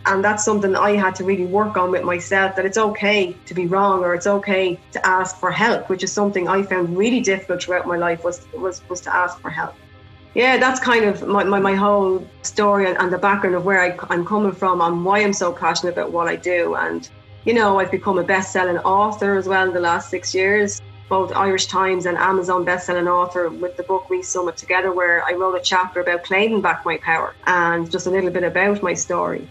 And 0.07 0.23
that's 0.23 0.45
something 0.45 0.75
I 0.75 0.91
had 0.91 1.15
to 1.15 1.23
really 1.23 1.45
work 1.45 1.77
on 1.77 1.89
with 1.89 2.03
myself 2.03 2.55
that 2.57 2.65
it's 2.65 2.77
okay 2.77 3.35
to 3.47 3.53
be 3.55 3.65
wrong 3.65 4.03
or 4.03 4.13
it's 4.13 4.27
okay 4.27 4.79
to 4.91 5.03
ask 5.05 5.39
for 5.39 5.49
help, 5.49 5.89
which 5.89 6.03
is 6.03 6.11
something 6.11 6.47
I 6.47 6.61
found 6.61 6.95
really 6.95 7.21
difficult 7.21 7.63
throughout 7.63 7.87
my 7.87 7.97
life 7.97 8.23
was 8.23 8.45
was, 8.53 8.87
was 8.89 9.01
to 9.01 9.15
ask 9.15 9.39
for 9.39 9.49
help 9.49 9.75
yeah, 10.35 10.57
that's 10.57 10.81
kind 10.81 11.05
of 11.05 11.25
my, 11.25 11.45
my, 11.45 11.59
my 11.59 11.73
whole 11.73 12.27
story 12.41 12.87
and, 12.87 12.97
and, 12.97 13.11
the 13.11 13.17
background 13.17 13.55
of 13.55 13.63
where 13.63 13.81
I, 13.81 13.97
I'm 14.09 14.25
coming 14.25 14.51
from 14.51 14.81
and 14.81 15.03
why 15.03 15.21
I'm 15.21 15.31
so 15.31 15.53
passionate 15.53 15.93
about 15.93 16.11
what 16.11 16.27
I 16.27 16.35
do. 16.35 16.75
And, 16.75 17.09
you 17.45 17.53
know, 17.53 17.79
I've 17.79 17.89
become 17.89 18.19
a 18.19 18.23
best 18.23 18.51
selling 18.51 18.77
author 18.79 19.37
as 19.37 19.47
well 19.47 19.65
in 19.65 19.73
the 19.73 19.79
last 19.79 20.09
six 20.09 20.35
years, 20.35 20.81
both 21.07 21.31
Irish 21.33 21.67
Times 21.67 22.05
and 22.05 22.17
Amazon 22.17 22.65
best 22.65 22.85
selling 22.85 23.07
author 23.07 23.49
with 23.49 23.77
the 23.77 23.83
book 23.83 24.09
We 24.09 24.21
Summit 24.21 24.57
Together, 24.57 24.91
where 24.91 25.23
I 25.23 25.31
wrote 25.31 25.55
a 25.55 25.61
chapter 25.61 26.01
about 26.01 26.25
claiming 26.25 26.61
back 26.61 26.85
my 26.85 26.97
power 26.97 27.33
and 27.47 27.89
just 27.89 28.05
a 28.05 28.09
little 28.09 28.29
bit 28.29 28.43
about 28.43 28.83
my 28.83 28.93
story. 28.93 29.49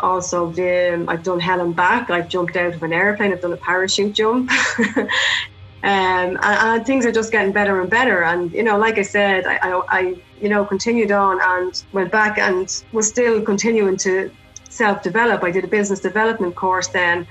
Also, 0.00 0.48
um, 0.48 1.08
I've 1.08 1.22
done 1.22 1.38
hell 1.38 1.60
and 1.60 1.74
back. 1.74 2.10
I've 2.10 2.28
jumped 2.28 2.56
out 2.56 2.74
of 2.74 2.82
an 2.82 2.92
airplane. 2.92 3.32
I've 3.32 3.40
done 3.40 3.52
a 3.52 3.56
parachute 3.56 4.12
jump. 4.12 4.50
Um, 5.82 5.90
and, 5.90 6.38
and, 6.42 6.86
things 6.86 7.06
are 7.06 7.12
just 7.12 7.30
getting 7.30 7.52
better 7.52 7.80
and 7.80 7.90
better. 7.90 8.24
And 8.24 8.50
you 8.52 8.62
know, 8.62 8.78
like 8.78 8.98
I 8.98 9.02
said, 9.02 9.46
I, 9.46 9.56
I, 9.56 9.82
I, 9.88 10.16
you 10.40 10.48
know 10.48 10.64
continued 10.64 11.12
on 11.12 11.38
and 11.40 11.82
went 11.92 12.10
back 12.10 12.38
and 12.38 12.82
was 12.92 13.08
still 13.08 13.40
continuing 13.42 13.96
to 13.98 14.30
self-develop. 14.68 15.42
I 15.42 15.50
did 15.50 15.64
a 15.64 15.68
business 15.68 16.00
development 16.00 16.54
course 16.54 16.88
then, 16.88 17.26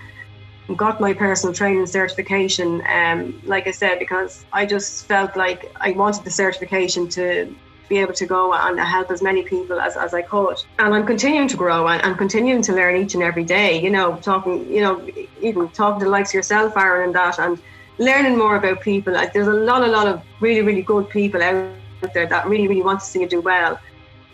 got 0.76 1.00
my 1.00 1.14
personal 1.14 1.54
training 1.54 1.86
certification. 1.86 2.82
Um, 2.88 3.42
like 3.46 3.68
I 3.68 3.72
said, 3.72 4.00
because 4.00 4.46
I 4.52 4.66
just 4.66 5.06
felt 5.06 5.36
like 5.36 5.72
I 5.80 5.92
wanted 5.92 6.24
the 6.24 6.32
certification 6.32 7.08
to 7.10 7.54
be 7.88 7.98
able 8.00 8.14
to 8.14 8.26
go 8.26 8.54
and 8.54 8.80
help 8.80 9.12
as 9.12 9.22
many 9.22 9.44
people 9.44 9.80
as, 9.80 9.96
as 9.96 10.14
I 10.14 10.24
could. 10.24 10.58
And 10.80 10.94
I'm 10.94 11.06
continuing 11.06 11.48
to 11.50 11.58
grow 11.58 11.88
and, 11.88 12.04
and 12.04 12.18
continuing 12.18 12.62
to 12.64 12.74
learn 12.74 12.96
each 12.96 13.14
and 13.14 13.22
every 13.22 13.44
day, 13.44 13.80
you 13.80 13.92
know, 13.92 14.16
talking, 14.18 14.68
you 14.72 14.82
know, 14.82 15.08
even 15.42 15.70
talking 15.70 16.00
to 16.00 16.06
the 16.06 16.12
likes 16.12 16.32
of 16.32 16.36
yourself, 16.36 16.76
Aaron, 16.76 17.08
and 17.08 17.16
that, 17.16 17.38
and 17.38 17.60
learning 17.98 18.38
more 18.38 18.56
about 18.56 18.82
people. 18.82 19.14
Like 19.14 19.34
there's 19.34 19.48
a 19.48 19.54
lot, 19.54 19.84
a 19.84 19.88
lot 19.88 20.08
of 20.08 20.22
really, 20.40 20.62
really 20.62 20.82
good 20.82 21.10
people 21.10 21.42
out 21.42 21.70
there 22.14 22.28
that 22.28 22.48
really, 22.48 22.68
really 22.68 22.84
want 22.84 23.00
to 23.00 23.06
see 23.06 23.22
you 23.22 23.28
do 23.28 23.42
well. 23.42 23.80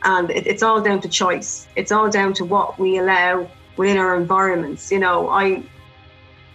And 0.04 0.32
it, 0.32 0.48
it's 0.48 0.64
all 0.64 0.82
down 0.82 1.02
to 1.02 1.10
choice. 1.10 1.68
It's 1.76 1.92
all 1.92 2.10
down 2.10 2.34
to 2.34 2.46
what 2.46 2.80
we 2.80 2.98
allow 2.98 3.50
within 3.78 3.98
our 3.98 4.16
environments. 4.16 4.92
You 4.92 5.00
know, 5.00 5.30
I 5.30 5.64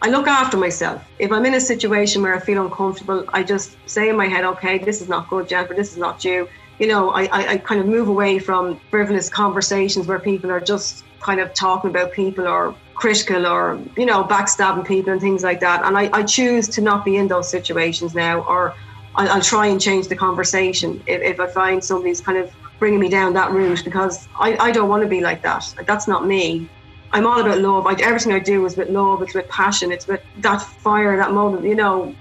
I 0.02 0.08
look 0.08 0.26
after 0.26 0.56
myself. 0.56 1.02
If 1.18 1.32
I'm 1.32 1.46
in 1.46 1.54
a 1.54 1.60
situation 1.60 2.22
where 2.22 2.34
I 2.34 2.40
feel 2.40 2.62
uncomfortable, 2.62 3.24
I 3.32 3.42
just 3.42 3.76
say 3.86 4.10
in 4.10 4.16
my 4.16 4.26
head, 4.26 4.44
okay, 4.44 4.78
this 4.78 5.00
is 5.00 5.08
not 5.08 5.28
good, 5.30 5.48
Jennifer, 5.48 5.74
this 5.74 5.92
is 5.92 5.98
not 5.98 6.24
you. 6.24 6.48
You 6.78 6.88
know, 6.88 7.10
I, 7.10 7.24
I, 7.24 7.48
I 7.52 7.56
kind 7.56 7.80
of 7.80 7.86
move 7.86 8.08
away 8.08 8.38
from 8.38 8.78
frivolous 8.90 9.30
conversations 9.30 10.06
where 10.06 10.18
people 10.18 10.50
are 10.50 10.60
just 10.60 11.04
kind 11.20 11.40
of 11.40 11.54
talking 11.54 11.88
about 11.88 12.12
people 12.12 12.46
or 12.46 12.74
critical 12.96 13.46
or 13.46 13.78
you 13.96 14.06
know 14.06 14.24
backstabbing 14.24 14.86
people 14.86 15.12
and 15.12 15.20
things 15.20 15.44
like 15.44 15.60
that. 15.60 15.84
And 15.84 15.96
I, 15.96 16.10
I 16.12 16.22
choose 16.22 16.66
to 16.70 16.80
not 16.80 17.04
be 17.04 17.16
in 17.16 17.28
those 17.28 17.48
situations 17.48 18.14
now 18.14 18.40
or 18.42 18.74
I'll, 19.14 19.28
I'll 19.28 19.42
try 19.42 19.66
and 19.66 19.80
change 19.80 20.08
the 20.08 20.16
conversation 20.16 21.02
if, 21.06 21.20
if 21.22 21.40
I 21.40 21.46
find 21.46 21.84
somebody's 21.84 22.20
kind 22.20 22.38
of 22.38 22.50
bringing 22.78 23.00
me 23.00 23.08
down 23.08 23.32
that 23.34 23.52
route 23.52 23.82
because 23.84 24.28
I, 24.38 24.56
I 24.56 24.70
don't 24.72 24.88
want 24.88 25.02
to 25.02 25.08
be 25.08 25.20
like 25.20 25.42
that. 25.42 25.74
That's 25.86 26.08
not 26.08 26.26
me. 26.26 26.68
I'm 27.12 27.26
all 27.26 27.40
about 27.40 27.58
love. 27.58 27.86
I, 27.86 27.92
everything 28.02 28.32
I 28.32 28.38
do 28.38 28.64
is 28.66 28.76
with 28.76 28.88
love 28.88 29.22
it's 29.22 29.34
with 29.34 29.48
passion 29.48 29.92
it's 29.92 30.06
with 30.06 30.22
that 30.38 30.60
fire 30.60 31.16
that 31.16 31.32
moment 31.32 31.64
you 31.64 31.74
know. 31.74 32.14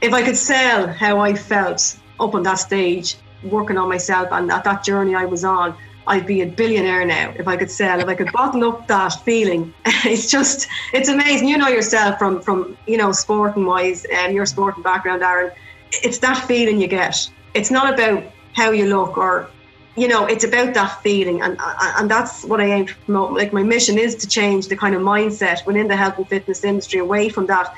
If 0.00 0.12
I 0.12 0.22
could 0.24 0.36
sell 0.36 0.88
how 0.88 1.20
I 1.20 1.34
felt 1.34 1.96
up 2.18 2.34
on 2.34 2.42
that 2.42 2.56
stage, 2.56 3.16
working 3.44 3.76
on 3.76 3.88
myself 3.88 4.28
and 4.32 4.50
at 4.50 4.64
that 4.64 4.82
journey 4.82 5.14
I 5.14 5.26
was 5.26 5.44
on, 5.44 5.76
I'd 6.06 6.26
be 6.26 6.40
a 6.40 6.46
billionaire 6.46 7.04
now 7.04 7.32
if 7.36 7.46
I 7.46 7.56
could 7.56 7.70
sell. 7.70 8.00
If 8.00 8.08
I 8.08 8.14
could 8.14 8.32
bottle 8.32 8.64
up 8.64 8.88
that 8.88 9.12
feeling, 9.24 9.72
it's 10.04 10.30
just 10.30 10.68
it's 10.92 11.08
amazing. 11.08 11.48
You 11.48 11.58
know 11.58 11.68
yourself 11.68 12.18
from 12.18 12.40
from 12.40 12.76
you 12.86 12.96
know 12.96 13.12
sporting 13.12 13.66
wise 13.66 14.04
and 14.06 14.34
your 14.34 14.46
sporting 14.46 14.82
background, 14.82 15.22
Aaron. 15.22 15.52
It's 15.92 16.18
that 16.18 16.38
feeling 16.38 16.80
you 16.80 16.88
get. 16.88 17.30
It's 17.54 17.70
not 17.70 17.92
about 17.92 18.24
how 18.54 18.70
you 18.70 18.86
look 18.86 19.16
or 19.16 19.48
you 19.96 20.08
know 20.08 20.26
it's 20.26 20.44
about 20.44 20.74
that 20.74 21.02
feeling 21.02 21.42
and 21.42 21.56
and 21.60 22.10
that's 22.10 22.44
what 22.44 22.60
I 22.60 22.66
aim 22.66 22.86
to 22.86 22.94
promote. 23.04 23.32
Like 23.32 23.52
my 23.52 23.62
mission 23.62 23.98
is 23.98 24.16
to 24.16 24.26
change 24.26 24.68
the 24.68 24.76
kind 24.76 24.94
of 24.94 25.02
mindset 25.02 25.64
within 25.66 25.86
the 25.86 25.96
health 25.96 26.18
and 26.18 26.28
fitness 26.28 26.64
industry 26.64 26.98
away 26.98 27.28
from 27.28 27.46
that 27.46 27.74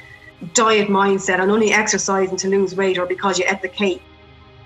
diet 0.52 0.88
mindset 0.88 1.40
and 1.40 1.50
only 1.50 1.72
exercising 1.72 2.36
to 2.38 2.48
lose 2.48 2.74
weight 2.74 2.98
or 2.98 3.06
because 3.06 3.38
you 3.38 3.44
ate 3.48 3.62
the 3.62 3.68
cake. 3.68 4.02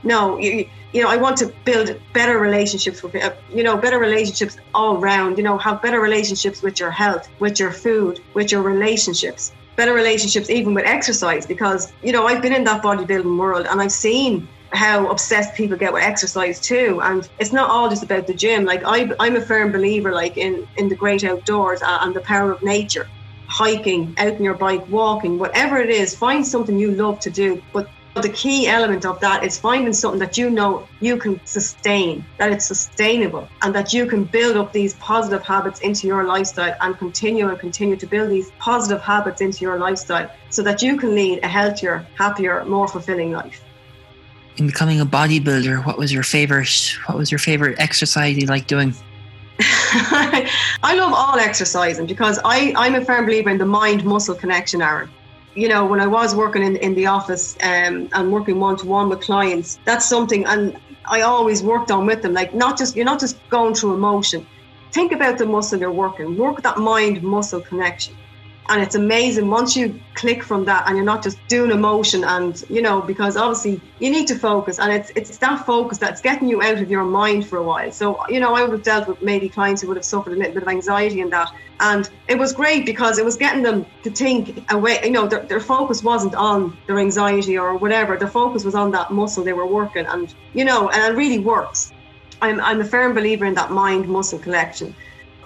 No, 0.03 0.39
you, 0.39 0.69
you 0.93 1.03
know, 1.03 1.09
I 1.09 1.17
want 1.17 1.37
to 1.39 1.53
build 1.65 2.01
better 2.13 2.39
relationships 2.39 3.03
with, 3.03 3.15
uh, 3.17 3.35
you 3.53 3.63
know, 3.63 3.77
better 3.77 3.99
relationships 3.99 4.57
all 4.75 4.97
around, 4.97 5.39
you 5.39 5.45
know, 5.45 5.59
have 5.59 5.83
better 5.83 6.01
relationships 6.01 6.63
with 6.63 6.79
your 6.79 6.91
health, 6.91 7.29
with 7.41 7.59
your 7.59 7.73
food, 7.73 8.21
with 8.35 8.53
your 8.53 8.63
relationships, 8.63 9.53
better 9.77 9.93
relationships 9.93 10.51
even 10.51 10.75
with 10.75 10.87
exercise 10.87 11.47
because, 11.47 11.93
you 12.03 12.13
know, 12.13 12.27
I've 12.27 12.43
been 12.43 12.55
in 12.55 12.65
that 12.65 12.83
bodybuilding 12.83 13.39
world 13.39 13.67
and 13.69 13.81
I've 13.81 13.93
seen 13.93 14.49
how 14.73 15.09
obsessed 15.09 15.55
people 15.55 15.77
get 15.77 15.93
with 15.93 16.03
exercise 16.03 16.61
too. 16.61 17.01
And 17.03 17.29
it's 17.39 17.53
not 17.53 17.71
all 17.71 17.89
just 17.89 18.03
about 18.03 18.27
the 18.27 18.35
gym. 18.35 18.65
Like 18.65 18.83
I, 18.85 19.11
i'm 19.19 19.37
a 19.37 19.41
firm 19.41 19.73
believer 19.73 20.13
like 20.13 20.37
in 20.37 20.67
in 20.77 20.89
the 20.89 20.95
great 20.95 21.25
outdoors 21.25 21.81
and 21.83 22.15
the 22.15 22.21
power 22.21 22.53
of 22.53 22.63
nature. 22.63 23.09
Hiking 23.47 24.15
out 24.19 24.35
on 24.35 24.43
your 24.43 24.55
bike 24.55 24.87
walking 24.91 25.39
whatever 25.39 25.79
it 25.79 25.89
is 25.89 26.15
find 26.15 26.47
something 26.47 26.79
you 26.79 26.91
love 26.91 27.19
to 27.21 27.31
do. 27.31 27.63
But 27.73 27.89
the 28.19 28.29
key 28.29 28.67
element 28.67 29.05
of 29.05 29.21
that 29.21 29.45
is 29.45 29.59
finding 29.59 29.93
something 29.93 30.19
that 30.21 30.39
you 30.39 30.51
know 30.51 30.87
you 31.01 31.17
can 31.17 31.41
sustain, 31.45 32.25
that 32.39 32.53
it's 32.53 32.67
sustainable, 32.67 33.49
and 33.63 33.75
that 33.75 33.93
you 33.93 34.07
can 34.07 34.25
build 34.25 34.57
up 34.57 34.73
these 34.73 34.95
positive 34.95 35.43
habits 35.43 35.81
into 35.81 36.07
your 36.07 36.25
lifestyle 36.25 36.75
and 36.81 36.97
continue 36.99 37.49
and 37.49 37.59
continue 37.59 37.97
to 37.97 38.07
build 38.07 38.31
these 38.31 38.51
positive 38.59 39.03
habits 39.03 39.41
into 39.41 39.61
your 39.63 39.79
lifestyle 39.79 40.31
so 40.51 40.63
that 40.63 40.83
you 40.83 40.97
can 40.97 41.15
lead 41.15 41.43
a 41.43 41.49
healthier, 41.49 42.07
happier, 42.15 42.65
more 42.65 42.89
fulfilling 42.89 43.33
life. 43.33 43.63
In 44.57 44.67
becoming 44.67 45.01
a 45.01 45.07
bodybuilder, 45.07 45.87
what 45.87 45.99
was 45.99 46.13
your 46.13 46.23
favorite 46.23 46.97
what 47.07 47.17
was 47.17 47.31
your 47.31 47.39
favorite 47.39 47.79
exercise 47.79 48.37
you 48.37 48.47
like 48.47 48.67
doing? 48.67 48.95
I 49.61 50.95
love 50.97 51.13
all 51.13 51.39
exercising 51.39 52.07
because 52.07 52.39
I, 52.45 52.73
I'm 52.77 52.95
a 52.95 53.05
firm 53.05 53.27
believer 53.27 53.51
in 53.51 53.59
the 53.59 53.67
mind 53.67 54.05
muscle 54.05 54.35
connection, 54.35 54.83
Aaron 54.83 55.11
you 55.59 55.69
know, 55.69 55.85
when 55.85 56.01
I 56.01 56.07
was 56.07 56.35
working 56.35 56.63
in, 56.63 56.77
in 56.77 56.95
the 56.95 57.07
office 57.07 57.57
um, 57.63 58.09
and 58.13 58.33
working 58.33 58.61
one 58.61 58.77
to 58.77 58.87
one 58.87 59.09
with 59.09 59.21
clients, 59.21 59.79
that's 59.85 60.09
something, 60.09 60.45
and 60.47 60.79
I 61.07 61.23
always 61.23 61.63
worked 61.63 61.91
on 61.91 62.07
with 62.07 62.23
them. 62.23 62.33
Like, 62.33 62.55
not 62.55 62.79
just, 62.79 62.95
you're 62.95 63.05
not 63.13 63.21
just 63.21 63.37
going 63.49 63.75
through 63.75 63.95
emotion. 63.95 64.47
Think 64.93 65.13
about 65.13 65.37
the 65.37 65.47
muscle 65.47 65.79
you're 65.81 65.91
working, 65.91 66.37
work 66.37 66.63
that 66.63 66.79
mind 66.79 67.23
muscle 67.23 67.61
connection 67.61 68.15
and 68.69 68.83
it's 68.83 68.95
amazing. 68.95 69.49
Once 69.49 69.75
you 69.77 69.99
click 70.15 70.43
from 70.43 70.65
that 70.67 70.87
and 70.87 70.97
you're 70.97 71.05
not 71.05 71.23
just 71.23 71.39
doing 71.49 71.71
emotion 71.71 72.25
and 72.25 72.65
you 72.69 72.83
know 72.83 73.01
because 73.01 73.37
obviously 73.37 73.81
you 73.99 74.11
need 74.11 74.27
to 74.27 74.39
focus 74.39 74.79
and 74.79 74.93
it's 74.93 75.11
it's 75.17 75.39
that 75.39 75.65
focus 75.65 75.97
that's 75.99 76.21
getting 76.21 76.49
you 76.49 76.61
out 76.63 76.79
of 76.79 76.91
your 76.91 77.05
mind 77.05 77.47
for 77.47 77.59
a 77.59 77.63
while. 77.63 77.91
So 77.91 78.27
you 78.29 78.41
know 78.41 78.55
i 78.55 78.63
would 78.63 78.73
have 78.73 78.83
dealt 78.83 79.09
with 79.09 79.23
maybe 79.23 79.49
clients 79.49 79.81
who 79.81 79.89
would 79.89 79.97
have 79.97 80.05
suffered 80.05 80.33
a 80.33 80.37
little 80.37 80.53
bit 80.53 80.63
of 80.63 80.69
anxiety 80.69 81.21
in 81.21 81.31
that. 81.31 81.51
And 81.81 82.11
it 82.27 82.37
was 82.37 82.53
great 82.53 82.85
because 82.85 83.19
it 83.19 83.25
was 83.25 83.37
getting 83.37 83.63
them 83.63 83.87
to 84.03 84.11
think 84.11 84.71
away 84.71 85.01
you 85.03 85.11
know 85.11 85.27
their, 85.27 85.45
their 85.45 85.61
focus 85.61 86.03
wasn't 86.03 86.35
on 86.35 86.77
their 86.87 86.99
anxiety 86.99 87.57
or 87.57 87.77
whatever. 87.77 88.17
Their 88.17 88.29
focus 88.29 88.65
was 88.65 88.75
on 88.75 88.91
that 88.91 89.11
muscle 89.11 89.45
they 89.45 89.55
were 89.55 89.67
working 89.67 90.07
and 90.07 90.35
you 90.53 90.65
know 90.65 90.91
and 90.91 91.13
it 91.13 91.17
really 91.17 91.39
works. 91.39 91.93
I'm, 92.41 92.61
I'm 92.61 92.81
a 92.81 92.85
firm 92.85 93.15
believer 93.15 93.47
in 93.47 93.55
that 93.55 93.73
mind 93.73 94.09
muscle 94.09 94.39
connection 94.39 94.95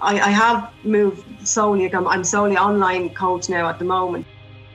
I, 0.03 0.15
I 0.15 0.31
have 0.31 0.71
moved 0.85 1.47
solely. 1.47 1.93
I'm, 1.95 2.07
I'm 2.09 2.25
solely 2.25 2.57
online 2.59 3.11
coach 3.11 3.49
now 3.49 3.69
at 3.69 3.79
the 3.79 3.85
moment, 3.85 4.27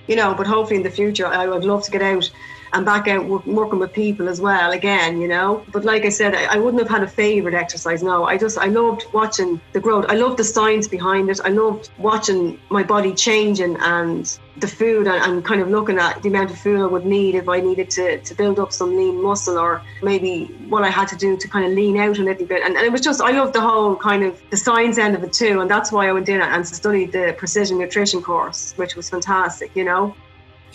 you 0.07 0.15
know. 0.15 0.33
But 0.33 0.47
hopefully 0.47 0.77
in 0.77 0.83
the 0.83 0.89
future, 0.89 1.27
I 1.27 1.47
would 1.47 1.65
love 1.65 1.83
to 1.83 1.91
get 1.91 2.01
out 2.01 2.31
and 2.77 2.85
back 2.85 3.07
out 3.07 3.25
working 3.25 3.79
with 3.79 3.91
people 3.91 4.29
as 4.29 4.39
well 4.39 4.71
again 4.71 5.19
you 5.19 5.27
know? 5.27 5.63
But 5.71 5.83
like 5.83 6.05
i 6.05 6.09
said 6.09 6.35
I, 6.35 6.57
wouldn't 6.57 6.81
have 6.81 6.89
had 6.89 7.03
a 7.03 7.07
favorite 7.07 7.53
exercise 7.53 8.03
no. 8.03 8.25
I 8.25 8.37
just 8.37 8.57
i 8.57 8.67
loved 8.67 9.05
watching 9.13 9.59
the 9.73 9.79
growth. 9.79 10.05
I 10.07 10.15
loved 10.15 10.37
the 10.37 10.43
science 10.43 10.87
behind 10.87 11.29
it. 11.29 11.39
I 11.43 11.49
loved 11.49 11.89
watching 11.97 12.59
my 12.69 12.83
body 12.83 13.13
changing 13.13 13.77
and 13.77 14.37
the 14.57 14.67
food 14.67 15.07
and, 15.07 15.23
and 15.23 15.45
kind 15.45 15.61
of 15.61 15.69
looking 15.69 15.99
at 15.99 16.21
the 16.23 16.29
amount 16.29 16.49
of 16.49 16.57
food 16.57 16.79
i 16.81 16.85
would 16.85 17.05
need 17.05 17.35
if 17.35 17.47
i 17.47 17.59
needed 17.59 17.89
to, 17.91 18.19
to 18.21 18.33
build 18.33 18.57
up 18.59 18.73
some 18.73 18.95
lean 18.97 19.21
muscle 19.21 19.57
or 19.57 19.83
maybe 20.01 20.45
what 20.67 20.83
i 20.83 20.89
had 20.89 21.07
to 21.07 21.15
do 21.15 21.37
to 21.37 21.47
kind 21.47 21.65
of 21.65 21.71
lean 21.73 21.97
out 21.97 22.17
a 22.17 22.23
little 22.23 22.45
bit. 22.45 22.63
And, 22.63 22.75
and 22.75 22.85
it 22.85 22.91
was 22.91 23.01
just 23.01 23.21
i 23.21 23.31
loved 23.31 23.53
the 23.53 23.61
whole 23.61 23.95
kind 23.95 24.23
of 24.23 24.41
the 24.49 24.57
science 24.57 24.97
end 24.97 25.15
of 25.15 25.23
it 25.23 25.33
too. 25.33 25.61
And 25.61 25.69
that's 25.69 25.91
why 25.91 26.07
i 26.07 26.11
went 26.11 26.29
in 26.29 26.41
and 26.41 26.67
studied 26.67 27.11
the 27.11 27.35
precision 27.37 27.77
nutrition 27.77 28.21
course 28.21 28.73
which 28.77 28.95
was 28.95 29.09
fantastic 29.09 29.75
you 29.75 29.83
know 29.83 30.15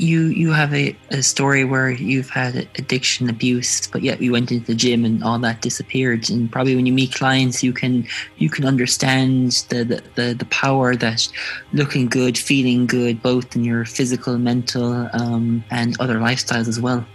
you 0.02 0.26
you 0.26 0.52
have 0.52 0.74
a, 0.74 0.96
a 1.10 1.22
story 1.22 1.64
where 1.64 1.90
you've 1.90 2.28
had 2.28 2.56
addiction 2.76 3.30
abuse 3.30 3.86
but 3.86 4.02
yet 4.02 4.20
you 4.20 4.32
went 4.32 4.50
into 4.50 4.66
the 4.66 4.74
gym 4.74 5.04
and 5.04 5.22
all 5.22 5.38
that 5.38 5.62
disappeared. 5.62 6.28
And 6.28 6.50
probably 6.50 6.74
when 6.74 6.86
you 6.86 6.92
meet 6.92 7.14
clients 7.14 7.62
you 7.62 7.72
can 7.72 8.06
you 8.36 8.50
can 8.50 8.64
understand 8.64 9.52
the 9.68 9.84
the, 9.84 10.02
the, 10.16 10.34
the 10.34 10.44
power 10.46 10.96
that 10.96 11.28
looking 11.72 12.08
good 12.08 12.36
feeling 12.36 12.86
good 12.86 13.22
both 13.22 13.54
in 13.54 13.64
your 13.64 13.84
physical 13.84 14.36
mental 14.38 15.08
um, 15.12 15.64
and 15.70 15.98
other 16.00 16.16
lifestyles 16.16 16.68
as 16.68 16.80
well. 16.80 17.06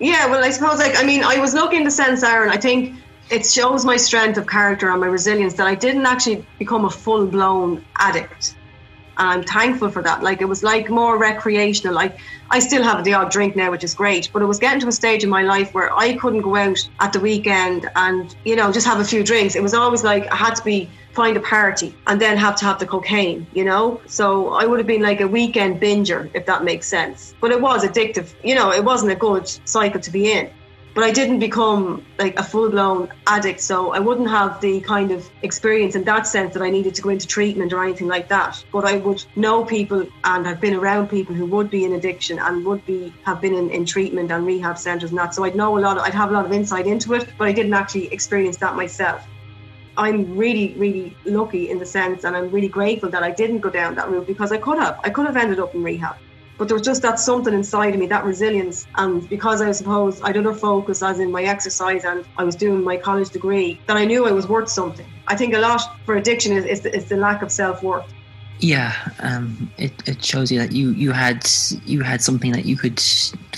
Yeah 0.00 0.26
well 0.30 0.44
i 0.44 0.50
suppose 0.50 0.78
like 0.78 0.96
i 0.96 1.04
mean 1.04 1.24
i 1.24 1.38
was 1.38 1.54
lucky 1.54 1.76
in 1.76 1.84
the 1.84 1.90
sense 1.90 2.22
aaron 2.22 2.50
i 2.50 2.56
think 2.56 2.96
it 3.30 3.46
shows 3.46 3.84
my 3.84 3.96
strength 3.96 4.36
of 4.36 4.46
character 4.46 4.90
and 4.90 5.00
my 5.00 5.06
resilience 5.06 5.54
that 5.54 5.66
i 5.66 5.74
didn't 5.74 6.04
actually 6.04 6.44
become 6.58 6.84
a 6.84 6.90
full-blown 6.90 7.82
addict 7.96 8.56
I'm 9.16 9.42
thankful 9.42 9.90
for 9.90 10.02
that. 10.02 10.22
Like 10.22 10.40
it 10.40 10.46
was 10.46 10.62
like 10.62 10.90
more 10.90 11.18
recreational. 11.18 11.94
Like 11.94 12.18
I 12.50 12.58
still 12.58 12.82
have 12.82 13.04
the 13.04 13.14
odd 13.14 13.30
drink 13.30 13.56
now, 13.56 13.70
which 13.70 13.84
is 13.84 13.94
great, 13.94 14.30
but 14.32 14.42
it 14.42 14.46
was 14.46 14.58
getting 14.58 14.80
to 14.80 14.88
a 14.88 14.92
stage 14.92 15.24
in 15.24 15.30
my 15.30 15.42
life 15.42 15.72
where 15.74 15.96
I 15.96 16.14
couldn't 16.14 16.42
go 16.42 16.56
out 16.56 16.88
at 17.00 17.12
the 17.12 17.20
weekend 17.20 17.88
and 17.96 18.34
you 18.44 18.56
know 18.56 18.72
just 18.72 18.86
have 18.86 19.00
a 19.00 19.04
few 19.04 19.22
drinks. 19.22 19.54
It 19.54 19.62
was 19.62 19.74
always 19.74 20.04
like 20.04 20.30
I 20.32 20.36
had 20.36 20.54
to 20.56 20.64
be 20.64 20.88
find 21.12 21.36
a 21.36 21.40
party 21.40 21.94
and 22.08 22.20
then 22.20 22.36
have 22.36 22.56
to 22.56 22.64
have 22.64 22.78
the 22.80 22.86
cocaine, 22.86 23.46
you 23.54 23.64
know? 23.64 24.00
So 24.06 24.48
I 24.48 24.66
would 24.66 24.80
have 24.80 24.86
been 24.86 25.00
like 25.00 25.20
a 25.20 25.28
weekend 25.28 25.80
binger, 25.80 26.28
if 26.34 26.44
that 26.46 26.64
makes 26.64 26.88
sense. 26.88 27.34
But 27.40 27.52
it 27.52 27.60
was 27.60 27.84
addictive. 27.84 28.34
You 28.42 28.56
know, 28.56 28.72
it 28.72 28.84
wasn't 28.84 29.12
a 29.12 29.14
good 29.14 29.46
cycle 29.64 30.00
to 30.00 30.10
be 30.10 30.32
in 30.32 30.50
but 30.94 31.02
I 31.02 31.10
didn't 31.10 31.40
become 31.40 32.06
like 32.18 32.38
a 32.38 32.42
full 32.44 32.70
blown 32.70 33.12
addict. 33.26 33.60
So 33.60 33.92
I 33.92 33.98
wouldn't 33.98 34.30
have 34.30 34.60
the 34.60 34.80
kind 34.80 35.10
of 35.10 35.28
experience 35.42 35.96
in 35.96 36.04
that 36.04 36.26
sense 36.26 36.54
that 36.54 36.62
I 36.62 36.70
needed 36.70 36.94
to 36.94 37.02
go 37.02 37.10
into 37.10 37.26
treatment 37.26 37.72
or 37.72 37.82
anything 37.82 38.06
like 38.06 38.28
that. 38.28 38.64
But 38.72 38.84
I 38.84 38.96
would 38.98 39.24
know 39.34 39.64
people 39.64 40.06
and 40.22 40.46
have 40.46 40.60
been 40.60 40.74
around 40.74 41.08
people 41.08 41.34
who 41.34 41.46
would 41.46 41.68
be 41.68 41.84
in 41.84 41.94
addiction 41.94 42.38
and 42.38 42.64
would 42.64 42.86
be 42.86 43.12
have 43.24 43.40
been 43.40 43.54
in, 43.54 43.70
in 43.70 43.84
treatment 43.84 44.30
and 44.30 44.46
rehab 44.46 44.78
centres 44.78 45.10
and 45.10 45.18
that. 45.18 45.34
So 45.34 45.44
I'd 45.44 45.56
know 45.56 45.76
a 45.76 45.80
lot. 45.80 45.96
Of, 45.96 46.04
I'd 46.04 46.14
have 46.14 46.30
a 46.30 46.32
lot 46.32 46.46
of 46.46 46.52
insight 46.52 46.86
into 46.86 47.14
it, 47.14 47.28
but 47.36 47.48
I 47.48 47.52
didn't 47.52 47.74
actually 47.74 48.12
experience 48.12 48.56
that 48.58 48.76
myself. 48.76 49.26
I'm 49.96 50.36
really, 50.36 50.74
really 50.74 51.16
lucky 51.24 51.70
in 51.70 51.78
the 51.78 51.86
sense, 51.86 52.24
and 52.24 52.36
I'm 52.36 52.50
really 52.50 52.68
grateful 52.68 53.10
that 53.10 53.22
I 53.22 53.30
didn't 53.30 53.60
go 53.60 53.70
down 53.70 53.94
that 53.94 54.10
route 54.10 54.26
because 54.26 54.50
I 54.50 54.58
could 54.58 54.78
have. 54.78 54.98
I 55.04 55.10
could 55.10 55.26
have 55.26 55.36
ended 55.36 55.60
up 55.60 55.74
in 55.74 55.84
rehab. 55.84 56.16
But 56.56 56.68
there 56.68 56.76
was 56.76 56.86
just 56.86 57.02
that 57.02 57.18
something 57.18 57.52
inside 57.52 57.94
of 57.94 58.00
me, 58.00 58.06
that 58.06 58.24
resilience. 58.24 58.86
And 58.96 59.28
because 59.28 59.60
I 59.60 59.72
suppose 59.72 60.22
I 60.22 60.32
did 60.32 60.46
a 60.46 60.54
focus 60.54 61.02
as 61.02 61.18
in 61.18 61.30
my 61.30 61.42
exercise 61.42 62.04
and 62.04 62.24
I 62.38 62.44
was 62.44 62.54
doing 62.54 62.84
my 62.84 62.96
college 62.96 63.30
degree, 63.30 63.80
that 63.86 63.96
I 63.96 64.04
knew 64.04 64.26
I 64.26 64.32
was 64.32 64.46
worth 64.48 64.68
something. 64.68 65.06
I 65.26 65.36
think 65.36 65.54
a 65.54 65.58
lot 65.58 65.82
for 66.04 66.16
addiction 66.16 66.52
is, 66.52 66.64
is, 66.64 66.80
the, 66.82 66.94
is 66.94 67.08
the 67.08 67.16
lack 67.16 67.42
of 67.42 67.50
self 67.50 67.82
worth. 67.82 68.06
Yeah, 68.60 68.94
um, 69.18 69.70
it, 69.78 69.92
it 70.08 70.24
shows 70.24 70.52
you 70.52 70.58
that 70.60 70.72
you, 70.72 70.90
you 70.90 71.10
had 71.10 71.46
you 71.84 72.02
had 72.02 72.22
something 72.22 72.52
that 72.52 72.64
you 72.64 72.76
could 72.76 73.00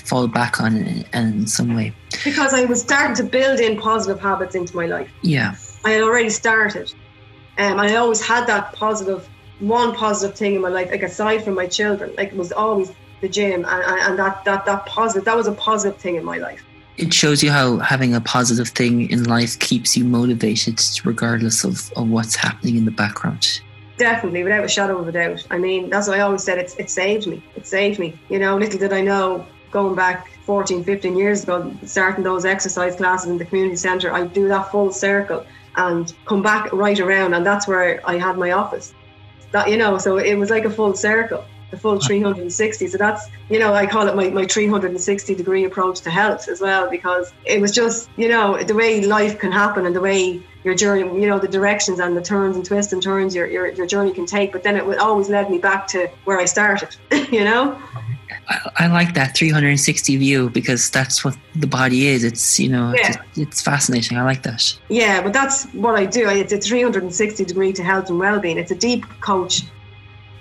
fall 0.04 0.26
back 0.26 0.60
on 0.60 0.76
in, 0.76 1.04
in 1.12 1.46
some 1.46 1.76
way. 1.76 1.92
Because 2.24 2.54
I 2.54 2.64
was 2.64 2.80
starting 2.80 3.14
to 3.16 3.22
build 3.24 3.60
in 3.60 3.78
positive 3.78 4.20
habits 4.20 4.54
into 4.54 4.74
my 4.74 4.86
life. 4.86 5.10
Yeah. 5.22 5.54
I 5.84 5.90
had 5.90 6.02
already 6.02 6.30
started. 6.30 6.92
Um, 7.58 7.78
I 7.78 7.96
always 7.96 8.26
had 8.26 8.46
that 8.46 8.72
positive 8.72 9.28
one 9.60 9.94
positive 9.94 10.36
thing 10.36 10.54
in 10.54 10.60
my 10.60 10.68
life, 10.68 10.90
like 10.90 11.02
aside 11.02 11.42
from 11.42 11.54
my 11.54 11.66
children, 11.66 12.12
like 12.16 12.28
it 12.28 12.36
was 12.36 12.52
always 12.52 12.92
the 13.20 13.28
gym, 13.28 13.64
and, 13.64 13.84
and 13.84 14.18
that 14.18 14.44
that 14.44 14.66
that 14.66 14.86
positive 14.86 15.24
that 15.24 15.36
was 15.36 15.46
a 15.46 15.52
positive 15.52 15.98
thing 15.98 16.16
in 16.16 16.24
my 16.24 16.38
life. 16.38 16.62
It 16.96 17.12
shows 17.12 17.42
you 17.42 17.50
how 17.50 17.78
having 17.78 18.14
a 18.14 18.20
positive 18.20 18.68
thing 18.68 19.10
in 19.10 19.24
life 19.24 19.58
keeps 19.58 19.96
you 19.96 20.04
motivated, 20.04 20.80
regardless 21.04 21.62
of, 21.62 21.92
of 21.92 22.08
what's 22.08 22.34
happening 22.34 22.76
in 22.76 22.86
the 22.86 22.90
background. 22.90 23.60
Definitely, 23.98 24.44
without 24.44 24.64
a 24.64 24.68
shadow 24.68 24.98
of 24.98 25.08
a 25.08 25.12
doubt. 25.12 25.46
I 25.50 25.58
mean, 25.58 25.90
that's 25.90 26.08
what 26.08 26.18
I 26.18 26.22
always 26.22 26.42
said. 26.42 26.58
It's 26.58 26.74
it 26.76 26.90
saved 26.90 27.26
me. 27.26 27.42
It 27.54 27.66
saved 27.66 27.98
me. 27.98 28.18
You 28.28 28.38
know, 28.38 28.56
little 28.56 28.78
did 28.78 28.92
I 28.92 29.00
know 29.00 29.46
going 29.70 29.94
back 29.94 30.30
14, 30.44 30.84
15 30.84 31.16
years 31.16 31.42
ago, 31.42 31.74
starting 31.84 32.24
those 32.24 32.44
exercise 32.44 32.96
classes 32.96 33.28
in 33.28 33.36
the 33.36 33.44
community 33.44 33.76
centre, 33.76 34.12
I'd 34.12 34.32
do 34.32 34.48
that 34.48 34.70
full 34.70 34.92
circle 34.92 35.44
and 35.76 36.14
come 36.24 36.42
back 36.42 36.72
right 36.72 36.98
around, 36.98 37.34
and 37.34 37.44
that's 37.44 37.66
where 37.66 38.00
I 38.08 38.16
had 38.16 38.38
my 38.38 38.52
office 38.52 38.94
that 39.52 39.70
you 39.70 39.76
know 39.76 39.98
so 39.98 40.18
it 40.18 40.34
was 40.34 40.50
like 40.50 40.64
a 40.64 40.70
full 40.70 40.94
circle 40.94 41.44
the 41.70 41.76
full 41.76 41.98
360. 41.98 42.86
So 42.86 42.98
that's, 42.98 43.28
you 43.48 43.58
know, 43.58 43.74
I 43.74 43.86
call 43.86 44.08
it 44.08 44.14
my, 44.14 44.30
my 44.30 44.46
360 44.46 45.34
degree 45.34 45.64
approach 45.64 46.00
to 46.02 46.10
health 46.10 46.48
as 46.48 46.60
well, 46.60 46.88
because 46.90 47.32
it 47.44 47.60
was 47.60 47.72
just, 47.72 48.08
you 48.16 48.28
know, 48.28 48.62
the 48.62 48.74
way 48.74 49.04
life 49.04 49.38
can 49.38 49.52
happen 49.52 49.86
and 49.86 49.94
the 49.94 50.00
way 50.00 50.42
your 50.64 50.74
journey, 50.74 51.02
you 51.20 51.28
know, 51.28 51.38
the 51.38 51.48
directions 51.48 51.98
and 52.00 52.16
the 52.16 52.22
turns 52.22 52.56
and 52.56 52.64
twists 52.64 52.92
and 52.92 53.02
turns 53.02 53.34
your, 53.34 53.46
your, 53.46 53.68
your 53.72 53.86
journey 53.86 54.12
can 54.12 54.26
take. 54.26 54.52
But 54.52 54.62
then 54.62 54.76
it 54.76 54.86
would 54.86 54.98
always 54.98 55.28
led 55.28 55.50
me 55.50 55.58
back 55.58 55.86
to 55.88 56.08
where 56.24 56.38
I 56.38 56.44
started, 56.44 56.96
you 57.30 57.44
know? 57.44 57.80
I, 58.48 58.70
I, 58.76 58.86
like 58.86 59.14
that 59.14 59.36
360 59.36 60.16
view 60.16 60.50
because 60.50 60.90
that's 60.90 61.24
what 61.24 61.36
the 61.54 61.66
body 61.66 62.06
is. 62.06 62.22
It's, 62.22 62.60
you 62.60 62.68
know, 62.68 62.94
yeah. 62.94 63.08
it's, 63.08 63.38
it's, 63.38 63.62
fascinating. 63.62 64.16
I 64.16 64.22
like 64.22 64.42
that. 64.44 64.78
Yeah, 64.88 65.20
but 65.20 65.32
that's 65.32 65.64
what 65.72 65.96
I 65.96 66.06
do. 66.06 66.28
It's 66.28 66.52
a 66.52 66.58
360 66.58 67.44
degree 67.44 67.72
to 67.72 67.82
health 67.82 68.08
and 68.08 68.18
well-being. 68.18 68.58
It's 68.58 68.70
a 68.70 68.76
deep 68.76 69.04
coach 69.20 69.62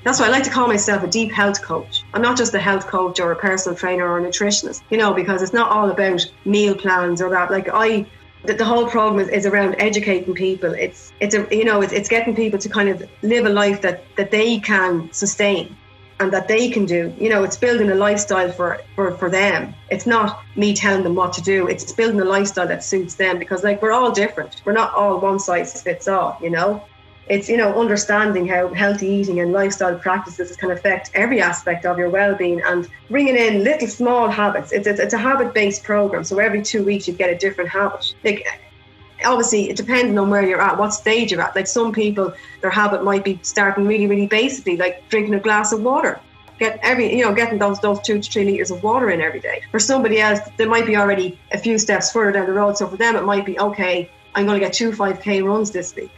that's 0.06 0.20
why 0.20 0.28
I 0.28 0.30
like 0.30 0.44
to 0.44 0.52
call 0.52 0.68
myself 0.68 1.02
a 1.02 1.08
deep 1.08 1.32
health 1.32 1.64
coach. 1.64 2.04
I'm 2.14 2.22
not 2.22 2.38
just 2.38 2.54
a 2.54 2.60
health 2.60 2.86
coach 2.86 3.20
or 3.20 3.32
a 3.32 3.36
personal 3.36 3.76
trainer 3.76 4.08
or 4.08 4.20
a 4.20 4.22
nutritionist, 4.22 4.84
you 4.92 5.00
know, 5.00 5.16
because 5.16 5.42
it's 5.42 5.52
not 5.52 5.72
all 5.72 5.90
about 5.90 6.24
meal 6.46 6.76
plans 6.76 7.24
or 7.24 7.30
that. 7.32 7.50
Like 7.50 7.70
I, 7.74 8.06
the, 8.44 8.54
the 8.54 8.64
whole 8.64 8.88
problem 8.88 9.20
is, 9.20 9.30
is 9.30 9.48
around 9.48 9.76
educating 9.80 10.36
people. 10.36 10.72
It's 10.76 11.12
it's 11.22 11.34
a 11.34 11.48
you 11.50 11.66
know 11.66 11.82
it's, 11.82 11.92
it's 11.92 12.08
getting 12.08 12.36
people 12.36 12.60
to 12.60 12.70
kind 12.70 12.88
of 12.88 13.04
live 13.24 13.48
a 13.48 13.50
life 13.50 13.82
that 13.82 14.04
that 14.16 14.30
they 14.30 14.60
can 14.60 15.12
sustain 15.12 15.76
and 16.20 16.32
that 16.32 16.48
they 16.48 16.70
can 16.70 16.86
do. 16.86 17.14
You 17.20 17.30
know, 17.30 17.44
it's 17.44 17.58
building 17.58 17.90
a 17.92 17.96
lifestyle 17.96 18.52
for, 18.52 18.82
for, 18.96 19.12
for 19.18 19.30
them. 19.30 19.74
It's 19.90 20.06
not 20.06 20.44
me 20.56 20.74
telling 20.74 21.04
them 21.04 21.16
what 21.16 21.34
to 21.34 21.42
do. 21.42 21.68
It's 21.68 21.92
building 21.92 22.22
a 22.22 22.26
lifestyle 22.26 22.68
that 22.68 22.84
suits 22.84 23.16
them 23.16 23.38
because 23.38 23.64
like 23.64 23.82
we're 23.82 23.92
all 23.92 24.12
different. 24.12 24.62
We're 24.66 24.74
not 24.74 24.94
all 24.94 25.20
one 25.20 25.40
size 25.40 25.82
fits 25.82 26.08
all, 26.08 26.38
you 26.42 26.50
know? 26.50 26.84
it's 27.28 27.50
you 27.50 27.58
know 27.58 27.74
understanding 27.80 28.48
how 28.48 28.74
healthy 28.74 29.08
eating 29.08 29.40
and 29.40 29.52
lifestyle 29.52 29.98
practices 29.98 30.56
can 30.56 30.72
affect 30.72 31.10
every 31.14 31.42
aspect 31.42 31.86
of 31.86 31.98
your 31.98 32.10
well-being 32.10 32.62
and 32.66 32.88
bringing 33.10 33.36
in 33.36 33.64
little 33.64 33.88
small 33.88 34.30
habits 34.30 34.72
it's, 34.72 34.86
it's, 34.86 35.00
it's 35.00 35.14
a 35.14 35.18
habit-based 35.18 35.84
program 35.84 36.24
so 36.24 36.38
every 36.40 36.62
two 36.62 36.84
weeks 36.84 37.08
you 37.08 37.14
get 37.14 37.30
a 37.30 37.38
different 37.38 37.70
habit 37.70 38.14
like 38.24 38.46
obviously 39.24 39.70
it 39.70 39.78
depends 39.78 40.18
on 40.18 40.30
where 40.30 40.46
you're 40.46 40.62
at 40.62 40.78
what 40.78 40.92
stage 40.92 41.32
you're 41.32 41.42
at. 41.42 41.56
Like 41.56 41.68
some 41.68 41.92
people 41.92 42.34
their 42.62 42.70
habit 42.70 43.04
might 43.04 43.24
be 43.24 43.40
starting 43.44 43.88
really 43.88 44.08
really 44.08 44.28
basically 44.28 44.78
like 44.78 45.08
drinking 45.10 45.36
a 45.36 45.40
glass 45.40 45.72
of 45.72 45.82
water. 45.82 46.20
Get 46.60 46.80
every 46.82 47.16
you 47.16 47.24
know 47.24 47.34
getting 47.34 47.60
those 47.60 47.80
those 47.80 48.02
two 48.02 48.20
to 48.20 48.32
three 48.32 48.46
liters 48.46 48.72
of 48.72 48.84
water 48.84 49.10
in 49.10 49.22
every 49.22 49.40
day. 49.40 49.62
For 49.72 49.80
somebody 49.80 50.20
else 50.20 50.40
they 50.58 50.66
might 50.66 50.86
be 50.86 50.96
already 50.98 51.40
a 51.52 51.58
few 51.58 51.78
steps 51.78 52.12
further 52.12 52.34
down 52.34 52.48
the 52.48 52.54
road. 52.54 52.78
So 52.78 52.88
for 52.88 52.98
them 52.98 53.16
it 53.16 53.24
might 53.24 53.46
be 53.46 53.60
okay 53.60 54.10
i'm 54.36 54.46
going 54.46 54.60
to 54.60 54.66
get 54.66 54.74
two 54.74 54.92
5k 54.92 55.44
runs 55.44 55.72
this 55.72 55.96
week. 55.96 56.12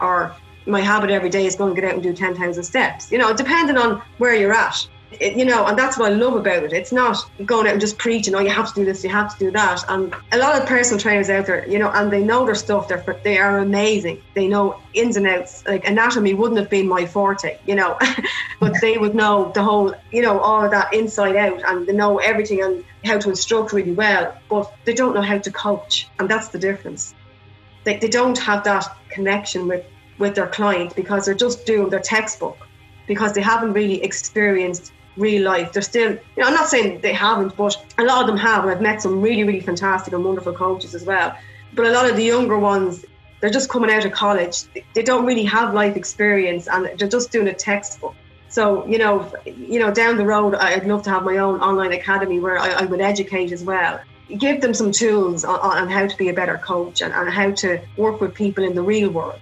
Or 0.00 0.34
my 0.66 0.80
habit 0.80 1.10
every 1.10 1.30
day 1.30 1.46
is 1.46 1.56
going 1.56 1.74
to 1.74 1.80
get 1.80 1.88
out 1.88 1.94
and 1.94 2.02
do 2.02 2.12
10,000 2.12 2.62
steps. 2.62 3.10
You 3.12 3.18
know, 3.18 3.34
depending 3.34 3.76
on 3.76 4.02
where 4.18 4.34
you're 4.34 4.52
at. 4.52 4.88
It, 5.12 5.36
you 5.36 5.44
know, 5.44 5.64
and 5.66 5.78
that's 5.78 5.96
what 5.96 6.10
I 6.10 6.14
love 6.14 6.34
about 6.34 6.64
it. 6.64 6.72
It's 6.72 6.90
not 6.90 7.16
going 7.44 7.66
out 7.66 7.72
and 7.72 7.80
just 7.80 7.96
preaching, 7.96 8.34
oh, 8.34 8.40
you 8.40 8.50
have 8.50 8.68
to 8.68 8.74
do 8.74 8.84
this, 8.84 9.04
you 9.04 9.10
have 9.10 9.32
to 9.32 9.38
do 9.38 9.50
that. 9.52 9.84
And 9.88 10.12
a 10.32 10.38
lot 10.38 10.60
of 10.60 10.66
personal 10.66 10.98
trainers 10.98 11.30
out 11.30 11.46
there, 11.46 11.66
you 11.68 11.78
know, 11.78 11.90
and 11.92 12.12
they 12.12 12.24
know 12.24 12.44
their 12.44 12.56
stuff. 12.56 12.88
They're 12.88 13.04
they 13.22 13.38
are 13.38 13.58
amazing. 13.58 14.20
They 14.34 14.48
know 14.48 14.80
ins 14.94 15.16
and 15.16 15.26
outs. 15.26 15.64
Like 15.66 15.86
anatomy 15.86 16.34
wouldn't 16.34 16.58
have 16.58 16.68
been 16.68 16.88
my 16.88 17.06
forte, 17.06 17.56
you 17.66 17.76
know, 17.76 17.96
but 18.60 18.74
they 18.80 18.98
would 18.98 19.14
know 19.14 19.52
the 19.54 19.62
whole, 19.62 19.94
you 20.10 20.22
know, 20.22 20.40
all 20.40 20.64
of 20.64 20.72
that 20.72 20.92
inside 20.92 21.36
out, 21.36 21.62
and 21.64 21.86
they 21.86 21.92
know 21.92 22.18
everything 22.18 22.62
and 22.62 22.84
how 23.04 23.18
to 23.18 23.28
instruct 23.28 23.72
really 23.72 23.92
well. 23.92 24.36
But 24.48 24.74
they 24.84 24.94
don't 24.94 25.14
know 25.14 25.22
how 25.22 25.38
to 25.38 25.52
coach, 25.52 26.08
and 26.18 26.28
that's 26.28 26.48
the 26.48 26.58
difference. 26.58 27.14
They 27.84 27.96
they 27.98 28.08
don't 28.08 28.38
have 28.38 28.64
that 28.64 28.88
connection 29.08 29.68
with 29.68 29.84
with 30.18 30.34
their 30.34 30.48
client 30.48 30.96
because 30.96 31.26
they're 31.26 31.34
just 31.34 31.64
doing 31.64 31.90
their 31.90 32.00
textbook 32.00 32.58
because 33.06 33.32
they 33.32 33.42
haven't 33.42 33.72
really 33.72 34.02
experienced 34.02 34.92
real 35.16 35.42
life. 35.44 35.72
They're 35.72 35.82
still, 35.82 36.12
you 36.12 36.42
know, 36.42 36.44
I'm 36.44 36.54
not 36.54 36.68
saying 36.68 37.00
they 37.00 37.12
haven't, 37.12 37.56
but 37.56 37.76
a 37.98 38.04
lot 38.04 38.20
of 38.22 38.26
them 38.26 38.36
have. 38.36 38.64
And 38.64 38.70
I've 38.70 38.80
met 38.80 39.02
some 39.02 39.20
really, 39.20 39.44
really 39.44 39.60
fantastic 39.60 40.12
and 40.12 40.24
wonderful 40.24 40.52
coaches 40.52 40.94
as 40.94 41.04
well. 41.04 41.36
But 41.74 41.86
a 41.86 41.90
lot 41.90 42.08
of 42.08 42.16
the 42.16 42.24
younger 42.24 42.58
ones, 42.58 43.04
they're 43.40 43.50
just 43.50 43.68
coming 43.68 43.90
out 43.90 44.04
of 44.04 44.12
college. 44.12 44.64
They 44.94 45.02
don't 45.02 45.26
really 45.26 45.44
have 45.44 45.74
life 45.74 45.96
experience 45.96 46.68
and 46.68 46.86
they're 46.96 47.08
just 47.08 47.30
doing 47.32 47.48
a 47.48 47.54
textbook. 47.54 48.14
So, 48.48 48.86
you 48.86 48.98
know, 48.98 49.30
you 49.44 49.78
know, 49.78 49.92
down 49.92 50.16
the 50.16 50.24
road, 50.24 50.54
I'd 50.54 50.86
love 50.86 51.02
to 51.02 51.10
have 51.10 51.24
my 51.24 51.38
own 51.38 51.60
online 51.60 51.92
academy 51.92 52.40
where 52.40 52.58
I, 52.58 52.70
I 52.70 52.84
would 52.84 53.00
educate 53.00 53.52
as 53.52 53.62
well. 53.64 54.00
Give 54.38 54.60
them 54.60 54.72
some 54.72 54.92
tools 54.92 55.44
on, 55.44 55.60
on 55.60 55.90
how 55.90 56.06
to 56.06 56.16
be 56.16 56.28
a 56.28 56.32
better 56.32 56.58
coach 56.58 57.02
and, 57.02 57.12
and 57.12 57.30
how 57.30 57.50
to 57.52 57.80
work 57.96 58.20
with 58.20 58.34
people 58.34 58.64
in 58.64 58.74
the 58.74 58.82
real 58.82 59.10
world 59.10 59.40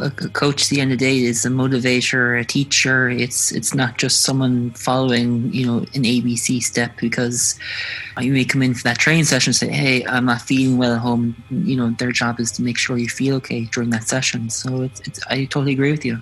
a 0.00 0.10
coach 0.10 0.64
at 0.64 0.68
the 0.68 0.80
end 0.80 0.92
of 0.92 0.98
the 0.98 1.04
day 1.04 1.18
is 1.18 1.44
a 1.44 1.48
motivator, 1.48 2.40
a 2.40 2.44
teacher. 2.44 3.08
It's 3.08 3.52
it's 3.52 3.74
not 3.74 3.98
just 3.98 4.22
someone 4.22 4.70
following, 4.72 5.52
you 5.52 5.66
know, 5.66 5.78
an 5.94 6.04
ABC 6.04 6.62
step 6.62 6.96
because 6.98 7.58
you 8.20 8.32
may 8.32 8.44
come 8.44 8.62
in 8.62 8.74
for 8.74 8.82
that 8.84 8.98
training 8.98 9.24
session 9.24 9.50
and 9.50 9.56
say, 9.56 9.68
Hey, 9.68 10.04
I'm 10.06 10.24
not 10.24 10.42
feeling 10.42 10.78
well 10.78 10.94
at 10.94 11.00
home. 11.00 11.36
You 11.50 11.76
know, 11.76 11.90
their 11.98 12.12
job 12.12 12.40
is 12.40 12.50
to 12.52 12.62
make 12.62 12.78
sure 12.78 12.98
you 12.98 13.08
feel 13.08 13.36
okay 13.36 13.64
during 13.66 13.90
that 13.90 14.04
session. 14.04 14.50
So 14.50 14.82
it's, 14.82 15.00
it's 15.00 15.20
I 15.28 15.44
totally 15.44 15.72
agree 15.72 15.90
with 15.90 16.04
you. 16.04 16.20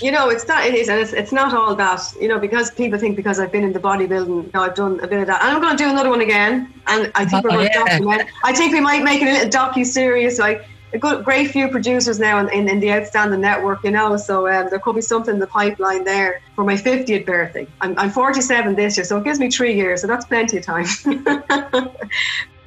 You 0.00 0.12
know, 0.12 0.28
it's 0.28 0.46
not, 0.46 0.64
it 0.64 0.74
is, 0.74 0.88
and 0.88 1.00
it's, 1.00 1.12
it's 1.12 1.32
not 1.32 1.52
all 1.54 1.74
that, 1.74 2.00
you 2.20 2.28
know, 2.28 2.38
because 2.38 2.70
people 2.70 2.98
think 3.00 3.16
because 3.16 3.40
I've 3.40 3.50
been 3.50 3.64
in 3.64 3.72
the 3.72 3.80
bodybuilding, 3.80 4.44
you 4.44 4.50
know, 4.54 4.62
I've 4.62 4.76
done 4.76 5.00
a 5.00 5.08
bit 5.08 5.20
of 5.20 5.26
that. 5.26 5.42
And 5.42 5.50
I'm 5.50 5.60
going 5.60 5.76
to 5.76 5.82
do 5.82 5.90
another 5.90 6.08
one 6.08 6.20
again. 6.20 6.72
And 6.86 7.10
I 7.16 7.24
think 7.24 7.44
oh, 7.44 7.48
we're 7.48 7.56
going 7.56 7.68
to 7.68 7.72
yeah. 7.74 7.84
document, 7.84 8.30
I 8.44 8.52
think 8.52 8.72
we 8.72 8.80
might 8.80 9.02
make 9.02 9.22
it 9.22 9.28
a 9.28 9.32
little 9.32 9.50
docu-series, 9.50 10.38
like, 10.38 10.64
a 10.92 10.98
good, 10.98 11.24
great 11.24 11.50
few 11.50 11.68
producers 11.68 12.18
now 12.18 12.38
in, 12.38 12.48
in, 12.50 12.68
in 12.68 12.80
the 12.80 12.92
outstanding 12.92 13.40
network, 13.40 13.84
you 13.84 13.90
know. 13.90 14.16
So 14.16 14.48
um, 14.48 14.68
there 14.70 14.78
could 14.78 14.94
be 14.94 15.00
something 15.00 15.34
in 15.34 15.40
the 15.40 15.46
pipeline 15.46 16.04
there 16.04 16.40
for 16.54 16.64
my 16.64 16.74
50th 16.74 17.26
birthday. 17.26 17.66
I'm, 17.80 17.98
I'm 17.98 18.10
47 18.10 18.74
this 18.74 18.96
year, 18.96 19.04
so 19.04 19.18
it 19.18 19.24
gives 19.24 19.38
me 19.38 19.50
three 19.50 19.74
years, 19.74 20.00
so 20.00 20.06
that's 20.06 20.24
plenty 20.24 20.58
of 20.58 20.64
time. 20.64 20.86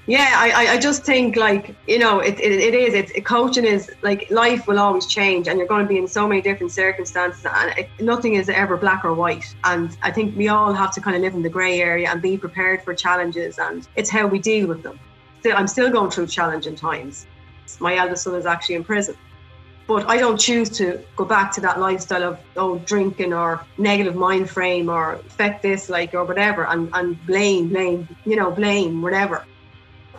yeah, 0.08 0.34
I, 0.36 0.74
I 0.74 0.78
just 0.80 1.04
think 1.04 1.36
like 1.36 1.76
you 1.88 2.00
know 2.00 2.20
it, 2.20 2.40
it, 2.40 2.52
it 2.52 2.74
is 2.74 2.94
it's 2.94 3.12
it, 3.12 3.22
coaching 3.22 3.66
is 3.66 3.92
like 4.02 4.30
life 4.32 4.68
will 4.68 4.80
always 4.80 5.06
change 5.06 5.48
and 5.48 5.58
you're 5.60 5.68
going 5.68 5.84
to 5.84 5.88
be 5.88 5.98
in 5.98 6.08
so 6.08 6.28
many 6.28 6.42
different 6.42 6.72
circumstances 6.72 7.46
and 7.46 7.78
it, 7.78 7.90
nothing 8.00 8.34
is 8.34 8.50
ever 8.50 8.78
black 8.78 9.06
or 9.06 9.14
white 9.14 9.56
and 9.64 9.96
I 10.02 10.12
think 10.12 10.36
we 10.36 10.48
all 10.48 10.74
have 10.74 10.92
to 10.96 11.02
kind 11.02 11.16
of 11.16 11.22
live 11.22 11.36
in 11.36 11.44
the 11.44 11.50
grey 11.50 11.80
area 11.80 12.10
and 12.10 12.22
be 12.22 12.36
prepared 12.36 12.84
for 12.84 12.96
challenges 12.96 13.60
and 13.60 13.88
it's 13.96 14.10
how 14.10 14.26
we 14.26 14.40
deal 14.40 14.68
with 14.68 14.82
them. 14.84 15.00
I'm 15.46 15.68
still 15.68 15.90
going 15.90 16.12
through 16.12 16.28
challenging 16.28 16.76
times 16.76 17.26
my 17.80 17.96
eldest 17.96 18.24
son 18.24 18.36
is 18.36 18.46
actually 18.46 18.76
in 18.76 18.84
prison. 18.84 19.16
But 19.88 20.08
I 20.08 20.18
don't 20.18 20.40
choose 20.40 20.70
to 20.78 21.04
go 21.16 21.26
back 21.26 21.52
to 21.56 21.62
that 21.62 21.80
lifestyle 21.80 22.24
of 22.24 22.40
oh 22.56 22.78
drinking 22.80 23.34
or 23.34 23.66
negative 23.78 24.16
mind 24.16 24.50
frame 24.50 24.90
or 24.90 25.16
affect 25.16 25.64
this 25.64 25.90
like 25.90 26.14
or 26.14 26.24
whatever 26.24 26.66
and, 26.66 26.90
and 26.94 27.26
blame, 27.26 27.70
blame, 27.70 28.08
you 28.26 28.36
know, 28.36 28.52
blame, 28.52 29.02
whatever. 29.02 29.44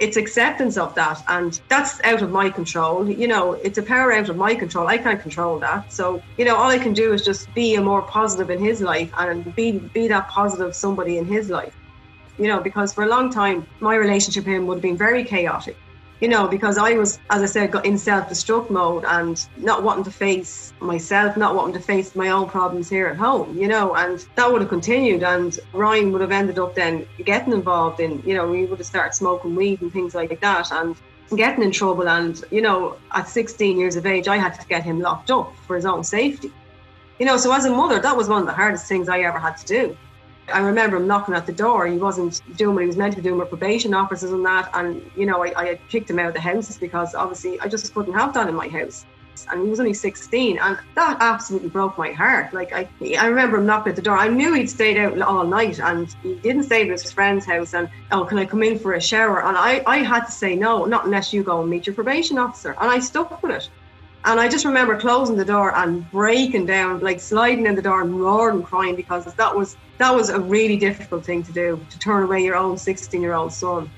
It's 0.00 0.16
acceptance 0.16 0.76
of 0.76 0.94
that 0.96 1.22
and 1.28 1.58
that's 1.68 2.02
out 2.04 2.22
of 2.22 2.30
my 2.30 2.50
control. 2.50 3.08
You 3.08 3.28
know, 3.28 3.52
it's 3.52 3.78
a 3.78 3.82
power 3.82 4.12
out 4.12 4.28
of 4.28 4.36
my 4.36 4.54
control. 4.54 4.88
I 4.88 4.98
can't 4.98 5.20
control 5.20 5.58
that. 5.60 5.92
So, 5.92 6.22
you 6.36 6.44
know, 6.44 6.56
all 6.56 6.68
I 6.68 6.78
can 6.78 6.92
do 6.92 7.12
is 7.12 7.24
just 7.24 7.52
be 7.54 7.76
a 7.76 7.80
more 7.80 8.02
positive 8.02 8.50
in 8.50 8.58
his 8.58 8.80
life 8.80 9.10
and 9.16 9.54
be 9.54 9.78
be 9.78 10.08
that 10.08 10.28
positive 10.28 10.74
somebody 10.74 11.18
in 11.18 11.24
his 11.24 11.50
life. 11.50 11.74
You 12.36 12.48
know, 12.48 12.60
because 12.60 12.92
for 12.92 13.04
a 13.04 13.08
long 13.08 13.30
time 13.30 13.66
my 13.80 13.94
relationship 13.94 14.44
with 14.44 14.54
him 14.54 14.66
would 14.66 14.76
have 14.76 14.82
been 14.82 14.96
very 14.96 15.24
chaotic 15.24 15.76
you 16.22 16.28
know, 16.28 16.46
because 16.46 16.78
I 16.78 16.92
was, 16.92 17.18
as 17.30 17.42
I 17.42 17.46
said, 17.46 17.72
got 17.72 17.84
in 17.84 17.98
self 17.98 18.28
destruct 18.28 18.70
mode 18.70 19.04
and 19.08 19.44
not 19.56 19.82
wanting 19.82 20.04
to 20.04 20.12
face 20.12 20.72
myself, 20.78 21.36
not 21.36 21.56
wanting 21.56 21.74
to 21.74 21.80
face 21.80 22.14
my 22.14 22.28
own 22.28 22.48
problems 22.48 22.88
here 22.88 23.08
at 23.08 23.16
home, 23.16 23.58
you 23.58 23.66
know, 23.66 23.96
and 23.96 24.24
that 24.36 24.50
would 24.50 24.60
have 24.60 24.70
continued. 24.70 25.24
And 25.24 25.58
Ryan 25.72 26.12
would 26.12 26.20
have 26.20 26.30
ended 26.30 26.60
up 26.60 26.76
then 26.76 27.08
getting 27.24 27.52
involved 27.52 27.98
in, 27.98 28.22
you 28.24 28.34
know, 28.36 28.46
we 28.48 28.66
would 28.66 28.78
have 28.78 28.86
started 28.86 29.14
smoking 29.14 29.56
weed 29.56 29.82
and 29.82 29.92
things 29.92 30.14
like 30.14 30.40
that 30.40 30.70
and 30.70 30.94
getting 31.34 31.64
in 31.64 31.72
trouble. 31.72 32.08
And, 32.08 32.40
you 32.52 32.62
know, 32.62 32.98
at 33.10 33.28
16 33.28 33.76
years 33.76 33.96
of 33.96 34.06
age, 34.06 34.28
I 34.28 34.36
had 34.36 34.54
to 34.60 34.66
get 34.68 34.84
him 34.84 35.00
locked 35.00 35.32
up 35.32 35.52
for 35.66 35.74
his 35.74 35.84
own 35.84 36.04
safety. 36.04 36.52
You 37.18 37.26
know, 37.26 37.36
so 37.36 37.52
as 37.52 37.64
a 37.64 37.70
mother, 37.70 37.98
that 37.98 38.16
was 38.16 38.28
one 38.28 38.42
of 38.42 38.46
the 38.46 38.54
hardest 38.54 38.86
things 38.86 39.08
I 39.08 39.22
ever 39.22 39.40
had 39.40 39.56
to 39.56 39.66
do. 39.66 39.96
I 40.52 40.60
remember 40.60 40.96
him 40.96 41.06
knocking 41.06 41.34
at 41.34 41.46
the 41.46 41.52
door. 41.52 41.86
He 41.86 41.98
wasn't 41.98 42.40
doing 42.56 42.74
what 42.74 42.82
he 42.82 42.86
was 42.86 42.96
meant 42.96 43.14
to 43.14 43.22
be 43.22 43.28
doing 43.28 43.38
with 43.38 43.48
probation 43.48 43.94
officers 43.94 44.30
and 44.30 44.44
that. 44.44 44.70
And, 44.74 45.10
you 45.16 45.26
know, 45.26 45.44
I, 45.44 45.52
I 45.56 45.66
had 45.68 45.88
kicked 45.88 46.10
him 46.10 46.18
out 46.18 46.28
of 46.28 46.34
the 46.34 46.40
houses 46.40 46.78
because 46.78 47.14
obviously 47.14 47.60
I 47.60 47.68
just 47.68 47.92
couldn't 47.94 48.14
have 48.14 48.34
that 48.34 48.48
in 48.48 48.54
my 48.54 48.68
house. 48.68 49.04
And 49.50 49.62
he 49.62 49.68
was 49.68 49.80
only 49.80 49.94
16. 49.94 50.58
And 50.58 50.78
that 50.94 51.16
absolutely 51.20 51.70
broke 51.70 51.96
my 51.96 52.12
heart. 52.12 52.52
Like, 52.52 52.72
I, 52.72 52.88
I 53.18 53.26
remember 53.26 53.56
him 53.56 53.66
knocking 53.66 53.90
at 53.90 53.96
the 53.96 54.02
door. 54.02 54.16
I 54.16 54.28
knew 54.28 54.52
he'd 54.54 54.68
stayed 54.68 54.98
out 54.98 55.20
all 55.22 55.44
night 55.44 55.80
and 55.80 56.14
he 56.22 56.34
didn't 56.36 56.64
stay 56.64 56.82
at 56.82 56.88
his 56.88 57.10
friend's 57.10 57.46
house. 57.46 57.74
And, 57.74 57.88
oh, 58.10 58.24
can 58.24 58.38
I 58.38 58.44
come 58.44 58.62
in 58.62 58.78
for 58.78 58.92
a 58.92 59.00
shower? 59.00 59.42
And 59.42 59.56
I, 59.56 59.82
I 59.86 59.98
had 59.98 60.26
to 60.26 60.32
say 60.32 60.54
no, 60.54 60.84
not 60.84 61.06
unless 61.06 61.32
you 61.32 61.42
go 61.42 61.60
and 61.60 61.70
meet 61.70 61.86
your 61.86 61.94
probation 61.94 62.38
officer. 62.38 62.76
And 62.80 62.90
I 62.90 62.98
stuck 62.98 63.42
with 63.42 63.52
it. 63.52 63.70
And 64.24 64.38
I 64.38 64.48
just 64.48 64.64
remember 64.64 64.98
closing 64.98 65.36
the 65.36 65.44
door 65.44 65.74
and 65.74 66.08
breaking 66.12 66.66
down, 66.66 67.00
like 67.00 67.18
sliding 67.18 67.66
in 67.66 67.74
the 67.74 67.82
door 67.82 68.02
and 68.02 68.20
roaring 68.20 68.58
and 68.58 68.64
crying 68.64 68.94
because 68.94 69.24
that 69.24 69.56
was 69.56 69.76
that 69.98 70.14
was 70.14 70.28
a 70.28 70.38
really 70.40 70.76
difficult 70.76 71.24
thing 71.24 71.42
to 71.42 71.52
do 71.52 71.84
to 71.90 71.98
turn 71.98 72.22
away 72.22 72.42
your 72.42 72.54
own 72.54 72.76
16 72.76 73.20
year 73.20 73.34
old 73.34 73.52
son. 73.52 73.90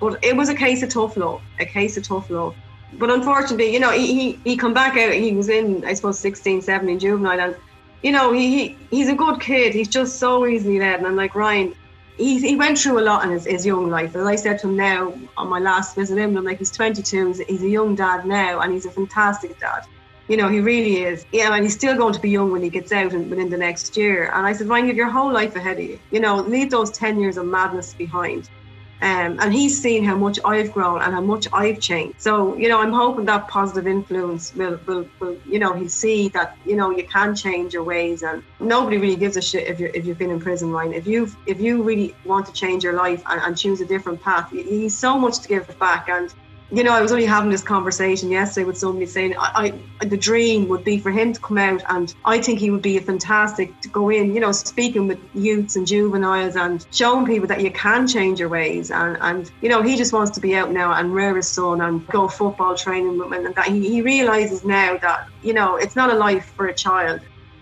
But 0.00 0.22
it 0.22 0.36
was 0.36 0.48
a 0.48 0.54
case 0.54 0.82
of 0.82 0.90
tough 0.90 1.16
love, 1.16 1.42
a 1.58 1.66
case 1.66 1.96
of 1.96 2.04
tough 2.04 2.30
love. 2.30 2.54
But 2.94 3.10
unfortunately, 3.10 3.72
you 3.72 3.80
know, 3.80 3.90
he, 3.90 4.14
he, 4.14 4.40
he 4.44 4.56
come 4.56 4.74
back 4.74 4.96
out, 4.96 5.12
he 5.12 5.32
was 5.32 5.48
in, 5.48 5.84
I 5.84 5.94
suppose, 5.94 6.18
16, 6.18 6.60
17 6.60 6.98
juvenile, 6.98 7.40
and 7.40 7.56
you 8.02 8.12
know, 8.12 8.32
he, 8.32 8.48
he 8.50 8.78
he's 8.90 9.08
a 9.08 9.14
good 9.14 9.40
kid. 9.40 9.74
He's 9.74 9.88
just 9.88 10.18
so 10.18 10.46
easily 10.46 10.78
led. 10.78 10.98
And 10.98 11.06
I'm 11.06 11.16
like, 11.16 11.34
Ryan, 11.34 11.74
he, 12.16 12.38
he 12.38 12.56
went 12.56 12.78
through 12.78 12.98
a 12.98 13.02
lot 13.02 13.24
in 13.24 13.30
his, 13.30 13.46
his 13.46 13.64
young 13.64 13.88
life. 13.88 14.14
As 14.14 14.26
I 14.26 14.36
said 14.36 14.58
to 14.60 14.68
him 14.68 14.76
now 14.76 15.14
on 15.36 15.48
my 15.48 15.58
last 15.58 15.94
visit 15.94 16.18
him, 16.18 16.36
I'm 16.36 16.44
like, 16.44 16.58
he's 16.58 16.70
22, 16.70 17.28
he's, 17.28 17.38
he's 17.40 17.62
a 17.62 17.68
young 17.68 17.94
dad 17.94 18.26
now, 18.26 18.60
and 18.60 18.72
he's 18.72 18.86
a 18.86 18.90
fantastic 18.90 19.58
dad. 19.58 19.84
You 20.28 20.36
know, 20.36 20.48
he 20.48 20.60
really 20.60 21.02
is. 21.02 21.26
Yeah, 21.32 21.54
and 21.54 21.62
he's 21.64 21.74
still 21.74 21.96
going 21.96 22.14
to 22.14 22.20
be 22.20 22.30
young 22.30 22.52
when 22.52 22.62
he 22.62 22.70
gets 22.70 22.92
out 22.92 23.12
and 23.12 23.28
within 23.28 23.50
the 23.50 23.56
next 23.56 23.96
year. 23.96 24.30
And 24.34 24.46
I 24.46 24.52
said, 24.52 24.68
Ryan, 24.68 24.84
you 24.84 24.90
have 24.90 24.96
your 24.96 25.10
whole 25.10 25.32
life 25.32 25.56
ahead 25.56 25.78
of 25.78 25.84
you. 25.84 25.98
You 26.10 26.20
know, 26.20 26.36
leave 26.36 26.70
those 26.70 26.90
10 26.92 27.18
years 27.18 27.36
of 27.36 27.46
madness 27.46 27.94
behind. 27.94 28.48
Um, 29.02 29.36
and 29.40 29.52
he's 29.52 29.82
seen 29.82 30.04
how 30.04 30.14
much 30.14 30.38
I've 30.44 30.72
grown 30.72 31.02
and 31.02 31.12
how 31.12 31.20
much 31.20 31.48
I've 31.52 31.80
changed. 31.80 32.22
So, 32.22 32.56
you 32.56 32.68
know, 32.68 32.80
I'm 32.80 32.92
hoping 32.92 33.24
that 33.24 33.48
positive 33.48 33.88
influence 33.88 34.54
will, 34.54 34.78
will, 34.86 35.08
will, 35.18 35.36
you 35.44 35.58
know, 35.58 35.72
he'll 35.72 35.88
see 35.88 36.28
that, 36.28 36.56
you 36.64 36.76
know, 36.76 36.90
you 36.90 37.04
can 37.08 37.34
change 37.34 37.74
your 37.74 37.82
ways 37.82 38.22
and 38.22 38.44
nobody 38.60 38.98
really 38.98 39.16
gives 39.16 39.36
a 39.36 39.42
shit 39.42 39.66
if, 39.66 39.80
you're, 39.80 39.88
if 39.88 40.06
you've 40.06 40.18
been 40.18 40.30
in 40.30 40.38
prison, 40.38 40.70
Ryan. 40.70 40.92
If 40.92 41.08
you 41.08 41.28
if 41.46 41.60
you 41.60 41.82
really 41.82 42.14
want 42.24 42.46
to 42.46 42.52
change 42.52 42.84
your 42.84 42.92
life 42.92 43.24
and, 43.26 43.40
and 43.42 43.58
choose 43.58 43.80
a 43.80 43.84
different 43.84 44.22
path, 44.22 44.50
he's 44.52 44.96
so 44.96 45.18
much 45.18 45.40
to 45.40 45.48
give 45.48 45.66
back. 45.80 46.08
And 46.08 46.32
you 46.72 46.82
know, 46.82 46.92
I 46.92 47.02
was 47.02 47.12
only 47.12 47.26
having 47.26 47.50
this 47.50 47.62
conversation 47.62 48.30
yesterday 48.30 48.64
with 48.64 48.78
somebody 48.78 49.04
saying 49.04 49.34
I, 49.38 49.78
I, 50.00 50.06
the 50.06 50.16
dream 50.16 50.68
would 50.68 50.84
be 50.84 50.98
for 50.98 51.10
him 51.10 51.34
to 51.34 51.40
come 51.40 51.58
out, 51.58 51.82
and 51.90 52.14
I 52.24 52.40
think 52.40 52.60
he 52.60 52.70
would 52.70 52.80
be 52.80 52.98
fantastic 52.98 53.78
to 53.82 53.88
go 53.88 54.08
in, 54.08 54.34
you 54.34 54.40
know, 54.40 54.52
speaking 54.52 55.06
with 55.06 55.18
youths 55.34 55.76
and 55.76 55.86
juveniles 55.86 56.56
and 56.56 56.84
showing 56.90 57.26
people 57.26 57.46
that 57.48 57.60
you 57.60 57.70
can 57.70 58.08
change 58.08 58.40
your 58.40 58.48
ways. 58.48 58.90
And, 58.90 59.18
and 59.20 59.52
you 59.60 59.68
know, 59.68 59.82
he 59.82 59.96
just 59.96 60.14
wants 60.14 60.30
to 60.32 60.40
be 60.40 60.56
out 60.56 60.72
now 60.72 60.94
and 60.94 61.14
rear 61.14 61.36
his 61.36 61.46
son 61.46 61.82
and 61.82 62.06
go 62.06 62.26
football 62.26 62.74
training 62.74 63.18
with 63.18 63.26
him. 63.26 63.44
And 63.44 63.54
that 63.54 63.66
he, 63.66 63.86
he 63.86 64.00
realizes 64.00 64.64
now 64.64 64.96
that, 64.96 65.28
you 65.42 65.52
know, 65.52 65.76
it's 65.76 65.94
not 65.94 66.10
a 66.10 66.14
life 66.14 66.54
for 66.56 66.68
a 66.68 66.74
child. 66.74 67.20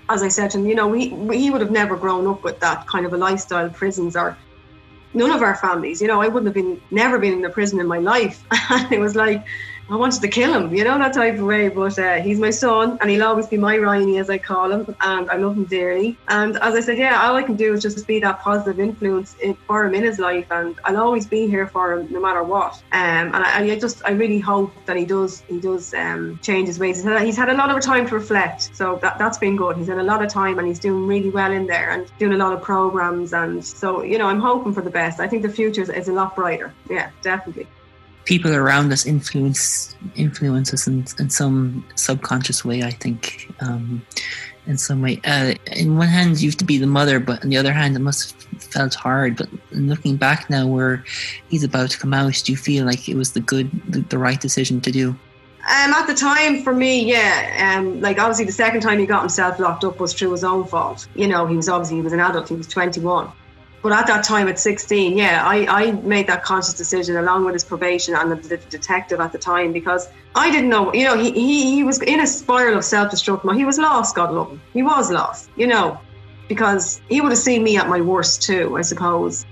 As 0.09 0.23
I 0.23 0.29
said 0.29 0.53
to 0.53 0.59
him, 0.59 0.67
you 0.67 0.77
know, 0.77 0.93
he, 0.93 1.09
he 1.37 1.51
would 1.51 1.61
have 1.61 1.73
never 1.73 1.97
grown 1.97 2.29
up 2.29 2.45
with 2.45 2.61
that 2.61 2.87
kind 2.87 3.07
of 3.07 3.13
a 3.13 3.17
lifestyle, 3.17 3.71
prisons 3.71 4.15
or 4.15 4.39
none 5.15 5.31
of 5.31 5.43
our 5.43 5.55
families. 5.57 6.01
You 6.01 6.09
know, 6.09 6.21
I 6.21 6.29
wouldn't 6.29 6.47
have 6.47 6.55
been 6.55 6.81
never 6.91 7.19
been 7.19 7.35
in 7.35 7.45
a 7.45 7.51
prison 7.51 7.81
in 7.81 7.87
my 7.87 7.99
life. 7.99 8.45
and 8.71 8.93
it 8.93 9.01
was 9.01 9.17
like 9.17 9.45
I 9.91 9.97
wanted 9.97 10.22
to 10.22 10.28
kill 10.28 10.55
him, 10.55 10.72
you 10.72 10.84
know, 10.84 10.97
that 10.99 11.14
type 11.14 11.34
of 11.34 11.43
way. 11.43 11.68
But 11.68 11.99
uh, 11.99 12.20
he's 12.20 12.38
my 12.38 12.51
son, 12.51 12.97
and 13.01 13.11
he'll 13.11 13.24
always 13.24 13.49
be 13.49 13.57
my 13.57 13.76
Riney, 13.76 14.18
as 14.18 14.30
I 14.30 14.38
call 14.38 14.70
him, 14.70 14.95
and 15.01 15.28
I 15.28 15.36
love 15.36 15.57
him 15.57 15.64
dearly. 15.64 16.16
And 16.28 16.57
as 16.59 16.74
I 16.74 16.80
said, 16.80 16.97
yeah, 16.97 17.26
all 17.26 17.34
I 17.34 17.43
can 17.43 17.57
do 17.57 17.74
is 17.74 17.82
just 17.82 18.07
be 18.07 18.20
that 18.20 18.41
positive 18.41 18.78
influence 18.78 19.34
for 19.66 19.84
him 19.84 19.95
in 19.97 20.05
his 20.05 20.20
life, 20.20 20.47
and 20.53 20.78
I'll 20.84 20.99
always 20.99 21.26
be 21.26 21.49
here 21.49 21.66
for 21.66 21.93
him 21.93 22.07
no 22.12 22.20
matter 22.20 22.45
what. 22.45 22.74
Um, 22.93 23.34
and 23.34 23.36
I, 23.36 23.64
I 23.64 23.78
just, 23.80 24.03
I 24.05 24.11
really 24.11 24.38
hope 24.38 24.72
that 24.86 24.97
he 24.97 25.05
does, 25.05 25.41
he 25.49 25.59
does 25.59 25.93
um, 25.95 26.38
change 26.41 26.68
his 26.68 26.78
ways. 26.78 26.99
He's 26.99 27.05
had, 27.05 27.22
he's 27.22 27.36
had 27.36 27.49
a 27.49 27.55
lot 27.55 27.76
of 27.76 27.82
time 27.82 28.07
to 28.09 28.14
reflect, 28.14 28.76
so 28.76 29.01
that 29.03 29.18
that's 29.18 29.38
been 29.38 29.57
good. 29.57 29.76
He's 29.76 29.88
had 29.88 29.99
a 29.99 30.05
lot 30.05 30.24
of 30.24 30.30
time, 30.30 30.61
and 30.61 30.68
he's 30.68 30.78
doing 30.78 31.09
really 31.09 31.30
well 31.30 31.51
in 31.51 31.66
there, 31.66 31.91
and 31.91 32.07
doing 32.20 32.32
a 32.32 32.38
lot 32.38 32.53
of 32.53 32.62
programs. 32.62 33.32
And 33.32 33.64
so, 33.64 34.05
you 34.05 34.18
know, 34.18 34.26
I'm 34.26 34.41
hoping 34.41 34.72
for 34.72 34.82
the 34.82 34.91
best. 34.91 35.18
I 35.18 35.26
think 35.26 35.43
the 35.43 35.49
future 35.49 35.82
is, 35.82 35.88
is 35.88 36.07
a 36.07 36.12
lot 36.12 36.36
brighter. 36.36 36.72
Yeah, 36.88 37.11
definitely 37.22 37.66
people 38.25 38.55
around 38.55 38.93
us 38.93 39.07
influence 39.07 39.95
influence 40.14 40.73
us 40.73 40.87
in, 40.87 41.05
in 41.18 41.31
some 41.31 41.85
subconscious 41.95 42.64
way. 42.64 42.83
I 42.83 42.91
think, 42.91 43.53
um, 43.61 44.05
in 44.66 44.79
some 44.79 45.03
way. 45.03 45.21
Uh, 45.25 45.55
in 45.73 45.97
one 45.97 46.09
hand, 46.09 46.41
you 46.41 46.51
have 46.51 46.57
to 46.59 46.64
be 46.64 46.79
the 46.79 46.87
mother, 46.87 47.21
but 47.21 47.43
on 47.43 47.51
the 47.51 47.57
other 47.57 47.73
hand, 47.73 47.97
it 47.97 48.01
must 48.01 48.33
have 48.43 48.62
felt 48.62 48.95
hard. 48.95 49.37
But 49.37 49.49
looking 49.73 50.16
back 50.16 50.49
now, 50.51 50.66
where 50.66 51.05
he's 51.49 51.64
about 51.64 51.91
to 51.91 51.99
come 51.99 52.14
out, 52.14 52.43
do 52.45 52.53
you 52.53 52.59
feel 52.59 52.85
like 52.85 53.09
it 53.09 53.16
was 53.16 53.33
the 53.33 53.41
good, 53.41 53.71
the, 53.91 54.01
the 54.01 54.18
right 54.18 54.41
decision 54.41 54.81
to 54.83 54.91
do? 54.91 55.16
Um, 55.61 55.93
at 55.93 56.07
the 56.07 56.14
time, 56.14 56.62
for 56.62 56.75
me, 56.75 57.05
yeah, 57.05 57.77
um, 57.77 58.01
like 58.01 58.18
obviously 58.18 58.47
the 58.47 58.53
second 58.53 58.81
time 58.81 58.99
he 58.99 59.05
got 59.05 59.21
himself 59.21 59.59
locked 59.59 59.85
up 59.85 60.01
was 60.01 60.14
through 60.14 60.33
his 60.33 60.43
own 60.43 60.64
fault. 60.64 61.07
You 61.14 61.29
know, 61.29 61.47
he 61.47 61.55
was 61.55 61.68
obviously 61.68 61.97
he 61.97 62.03
was 62.03 62.14
an 62.14 62.21
adult. 62.21 62.49
He 62.49 62.55
was 62.55 62.66
21. 62.66 63.31
But 63.83 63.93
at 63.93 64.07
that 64.09 64.24
time, 64.24 64.47
at 64.49 64.59
16, 64.59 65.16
yeah, 65.16 65.43
I, 65.45 65.66
I 65.66 65.93
made 65.93 66.26
that 66.26 66.43
conscious 66.43 66.74
decision 66.74 67.16
along 67.16 67.47
with 67.47 67.55
his 67.55 67.64
probation 67.64 68.14
and 68.14 68.31
the, 68.31 68.37
the 68.37 68.57
detective 68.59 69.20
at 69.20 69.33
the 69.33 69.39
time 69.39 69.72
because 69.72 70.09
I 70.35 70.51
didn't 70.51 70.68
know, 70.68 70.93
you 70.93 71.05
know, 71.05 71.16
he, 71.16 71.33
he, 71.33 71.76
he 71.76 71.85
was 71.85 72.01
in 72.03 72.20
a 72.20 72.26
spiral 72.26 72.76
of 72.76 72.85
self 72.85 73.11
destruction. 73.11 73.57
He 73.57 73.64
was 73.64 73.78
lost, 73.78 74.14
God 74.14 74.33
love 74.33 74.51
him. 74.51 74.61
He 74.74 74.83
was 74.83 75.11
lost, 75.11 75.49
you 75.57 75.66
know, 75.66 75.99
because 76.49 77.01
he 77.09 77.22
would 77.22 77.33
have 77.33 77.39
seen 77.39 77.64
me 77.64 77.78
at 77.78 77.89
my 77.89 78.03
worst 78.03 78.43
too, 78.43 78.76
I 78.76 78.83
suppose. 78.83 79.47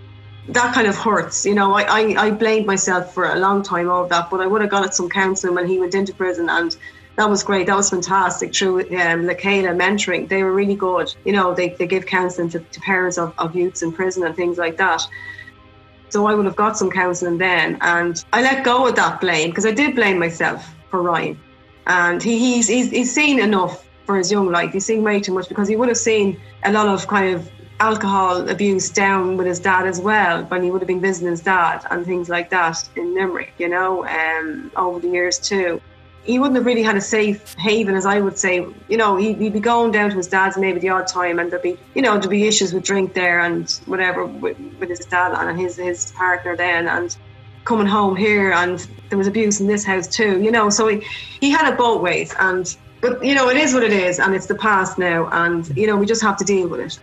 That 0.48 0.74
kind 0.74 0.86
of 0.86 0.96
hurts, 0.96 1.46
you 1.46 1.54
know. 1.54 1.72
I, 1.74 1.82
I, 1.82 2.26
I 2.26 2.30
blamed 2.30 2.66
myself 2.66 3.14
for 3.14 3.32
a 3.32 3.38
long 3.38 3.62
time 3.62 3.88
over 3.88 4.08
that, 4.08 4.30
but 4.30 4.40
I 4.40 4.46
would 4.46 4.60
have 4.60 4.70
got 4.70 4.84
at 4.84 4.94
some 4.94 5.08
counselling 5.08 5.54
when 5.54 5.66
he 5.66 5.78
went 5.78 5.94
into 5.94 6.14
prison 6.14 6.48
and 6.50 6.76
that 7.18 7.28
was 7.28 7.42
great. 7.42 7.66
That 7.66 7.76
was 7.76 7.90
fantastic. 7.90 8.54
Through 8.54 8.82
um, 8.96 9.26
Le 9.26 9.34
Chéile 9.34 9.76
mentoring, 9.76 10.28
they 10.28 10.44
were 10.44 10.52
really 10.52 10.76
good. 10.76 11.12
You 11.24 11.32
know, 11.32 11.52
they, 11.52 11.70
they 11.70 11.88
give 11.88 12.06
counselling 12.06 12.48
to, 12.50 12.60
to 12.60 12.80
parents 12.80 13.18
of, 13.18 13.34
of 13.38 13.56
youths 13.56 13.82
in 13.82 13.90
prison 13.90 14.22
and 14.22 14.36
things 14.36 14.56
like 14.56 14.76
that. 14.76 15.02
So 16.10 16.26
I 16.26 16.34
would 16.34 16.46
have 16.46 16.54
got 16.54 16.78
some 16.78 16.92
counselling 16.92 17.36
then. 17.36 17.76
And 17.80 18.24
I 18.32 18.40
let 18.40 18.64
go 18.64 18.86
of 18.86 18.94
that 18.94 19.20
blame 19.20 19.50
because 19.50 19.66
I 19.66 19.72
did 19.72 19.96
blame 19.96 20.20
myself 20.20 20.72
for 20.90 21.02
Ryan. 21.02 21.36
And 21.88 22.22
he, 22.22 22.38
he's, 22.38 22.68
he's, 22.68 22.90
he's 22.90 23.12
seen 23.12 23.40
enough 23.40 23.84
for 24.06 24.16
his 24.16 24.30
young 24.30 24.52
life. 24.52 24.72
He's 24.72 24.86
seen 24.86 25.02
way 25.02 25.18
too 25.18 25.34
much 25.34 25.48
because 25.48 25.66
he 25.66 25.74
would 25.74 25.88
have 25.88 25.98
seen 25.98 26.40
a 26.62 26.70
lot 26.70 26.86
of 26.86 27.08
kind 27.08 27.34
of 27.34 27.50
alcohol 27.80 28.48
abuse 28.48 28.90
down 28.90 29.36
with 29.36 29.48
his 29.48 29.58
dad 29.58 29.88
as 29.88 30.00
well 30.00 30.44
when 30.44 30.62
he 30.62 30.70
would 30.70 30.82
have 30.82 30.88
been 30.88 31.00
visiting 31.00 31.30
his 31.30 31.40
dad 31.40 31.84
and 31.90 32.06
things 32.06 32.28
like 32.28 32.48
that 32.50 32.88
in 32.94 33.12
Limerick, 33.12 33.54
you 33.58 33.68
know, 33.68 34.06
um, 34.06 34.70
over 34.76 35.00
the 35.00 35.08
years 35.08 35.40
too 35.40 35.80
he 36.28 36.38
wouldn't 36.38 36.56
have 36.56 36.66
really 36.66 36.82
had 36.82 36.94
a 36.94 37.00
safe 37.00 37.54
haven, 37.54 37.96
as 37.96 38.04
I 38.04 38.20
would 38.20 38.36
say. 38.36 38.66
You 38.88 38.96
know, 38.98 39.16
he'd, 39.16 39.38
he'd, 39.38 39.54
be 39.54 39.60
going 39.60 39.90
down 39.92 40.10
to 40.10 40.16
his 40.16 40.28
dad's 40.28 40.58
maybe 40.58 40.78
the 40.78 40.90
odd 40.90 41.06
time, 41.06 41.38
and 41.38 41.50
there'd 41.50 41.62
be, 41.62 41.78
you 41.94 42.02
know, 42.02 42.18
there'd 42.18 42.28
be 42.28 42.46
issues 42.46 42.74
with 42.74 42.84
drink 42.84 43.14
there 43.14 43.40
and 43.40 43.70
whatever 43.86 44.26
with, 44.26 44.58
with 44.78 44.90
his 44.90 45.00
dad 45.00 45.32
and 45.32 45.58
his 45.58 45.76
his 45.76 46.12
partner 46.12 46.54
then, 46.54 46.86
and 46.86 47.16
coming 47.64 47.86
home 47.86 48.14
here, 48.14 48.52
and 48.52 48.86
there 49.08 49.16
was 49.16 49.26
abuse 49.26 49.60
in 49.60 49.66
this 49.66 49.84
house 49.84 50.06
too. 50.06 50.40
You 50.42 50.50
know, 50.50 50.68
so 50.68 50.86
he 50.86 51.02
he 51.40 51.50
had 51.50 51.66
it 51.72 51.78
both 51.78 52.02
ways, 52.02 52.34
and 52.38 52.76
but 53.00 53.24
you 53.24 53.34
know, 53.34 53.48
it 53.48 53.56
is 53.56 53.72
what 53.72 53.82
it 53.82 53.92
is, 53.92 54.20
and 54.20 54.34
it's 54.34 54.46
the 54.46 54.54
past 54.54 54.98
now, 54.98 55.28
and 55.32 55.74
you 55.76 55.86
know, 55.86 55.96
we 55.96 56.04
just 56.04 56.20
have 56.20 56.36
to 56.36 56.44
deal 56.44 56.68
with 56.68 56.80
it 56.80 57.00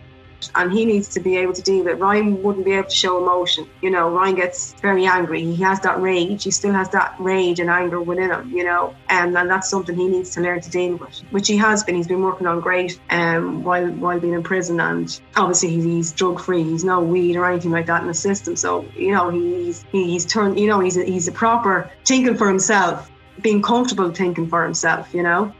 and 0.54 0.72
he 0.72 0.84
needs 0.84 1.08
to 1.08 1.20
be 1.20 1.36
able 1.36 1.52
to 1.52 1.62
deal 1.62 1.84
with 1.84 1.88
it. 1.88 2.00
Ryan 2.00 2.42
wouldn't 2.42 2.64
be 2.64 2.72
able 2.72 2.88
to 2.88 2.94
show 2.94 3.18
emotion. 3.18 3.68
You 3.82 3.90
know, 3.90 4.10
Ryan 4.10 4.34
gets 4.34 4.74
very 4.74 5.06
angry. 5.06 5.42
He 5.42 5.56
has 5.62 5.80
that 5.80 6.00
rage. 6.00 6.44
He 6.44 6.50
still 6.50 6.72
has 6.72 6.88
that 6.90 7.14
rage 7.18 7.60
and 7.60 7.70
anger 7.70 8.00
within 8.00 8.30
him, 8.30 8.50
you 8.50 8.64
know, 8.64 8.94
and, 9.08 9.36
and 9.36 9.50
that's 9.50 9.68
something 9.68 9.96
he 9.96 10.08
needs 10.08 10.30
to 10.30 10.40
learn 10.40 10.60
to 10.60 10.70
deal 10.70 10.96
with, 10.96 11.20
which 11.30 11.48
he 11.48 11.56
has 11.56 11.84
been. 11.84 11.96
He's 11.96 12.08
been 12.08 12.22
working 12.22 12.46
on 12.46 12.60
great 12.60 13.00
um, 13.10 13.62
while 13.62 13.88
while 13.88 14.20
being 14.20 14.34
in 14.34 14.42
prison. 14.42 14.80
And 14.80 15.20
obviously, 15.36 15.70
he's, 15.70 15.84
he's 15.84 16.12
drug 16.12 16.40
free. 16.40 16.62
He's 16.62 16.84
no 16.84 17.00
weed 17.00 17.36
or 17.36 17.50
anything 17.50 17.70
like 17.70 17.86
that 17.86 18.02
in 18.02 18.08
the 18.08 18.14
system. 18.14 18.56
So, 18.56 18.84
you 18.94 19.12
know, 19.12 19.30
he's 19.30 19.84
he's 19.92 20.26
turned, 20.26 20.58
you 20.58 20.66
know, 20.66 20.80
he's 20.80 20.96
a, 20.96 21.04
he's 21.04 21.28
a 21.28 21.32
proper 21.32 21.90
thinking 22.04 22.36
for 22.36 22.48
himself, 22.48 23.10
being 23.40 23.62
comfortable 23.62 24.12
thinking 24.12 24.48
for 24.48 24.64
himself, 24.64 25.14
you 25.14 25.22
know 25.22 25.52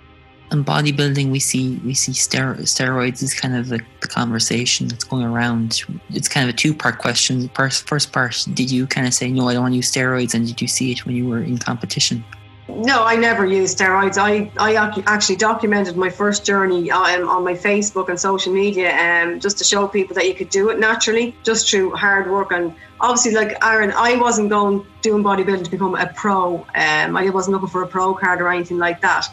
in 0.52 0.64
bodybuilding 0.64 1.30
we 1.30 1.40
see 1.40 1.80
we 1.84 1.94
see 1.94 2.12
steroids 2.12 3.22
is 3.22 3.34
kind 3.34 3.56
of 3.56 3.68
the, 3.68 3.80
the 4.00 4.08
conversation 4.08 4.86
that's 4.88 5.04
going 5.04 5.24
around 5.24 5.82
it's 6.10 6.28
kind 6.28 6.48
of 6.48 6.54
a 6.54 6.56
two 6.56 6.72
part 6.72 6.98
question 6.98 7.40
the 7.40 7.48
first, 7.48 7.88
first 7.88 8.12
part 8.12 8.46
did 8.54 8.70
you 8.70 8.86
kind 8.86 9.06
of 9.06 9.14
say 9.14 9.30
no 9.30 9.48
i 9.48 9.52
don't 9.52 9.62
want 9.62 9.72
to 9.72 9.76
use 9.76 9.90
steroids 9.90 10.34
and 10.34 10.46
did 10.46 10.60
you 10.60 10.68
see 10.68 10.92
it 10.92 11.04
when 11.04 11.16
you 11.16 11.28
were 11.28 11.40
in 11.40 11.58
competition 11.58 12.24
no, 12.68 13.04
I 13.04 13.14
never 13.14 13.46
used 13.46 13.78
steroids. 13.78 14.18
I, 14.18 14.50
I 14.58 14.74
actually 15.06 15.36
documented 15.36 15.96
my 15.96 16.10
first 16.10 16.44
journey 16.44 16.90
um, 16.90 17.28
on 17.28 17.44
my 17.44 17.54
Facebook 17.54 18.08
and 18.08 18.18
social 18.18 18.52
media 18.52 18.92
um, 18.98 19.38
just 19.38 19.58
to 19.58 19.64
show 19.64 19.86
people 19.86 20.16
that 20.16 20.26
you 20.26 20.34
could 20.34 20.50
do 20.50 20.70
it 20.70 20.80
naturally, 20.80 21.36
just 21.44 21.70
through 21.70 21.94
hard 21.94 22.28
work. 22.28 22.50
And 22.50 22.74
obviously, 23.00 23.34
like 23.34 23.64
Aaron, 23.64 23.92
I 23.92 24.16
wasn't 24.16 24.50
going 24.50 24.84
doing 25.00 25.22
bodybuilding 25.22 25.64
to 25.64 25.70
become 25.70 25.94
a 25.94 26.08
pro. 26.08 26.56
Um, 26.74 27.16
I 27.16 27.30
wasn't 27.30 27.54
looking 27.54 27.68
for 27.68 27.84
a 27.84 27.86
pro 27.86 28.14
card 28.14 28.40
or 28.40 28.48
anything 28.48 28.78
like 28.78 29.00
that 29.00 29.28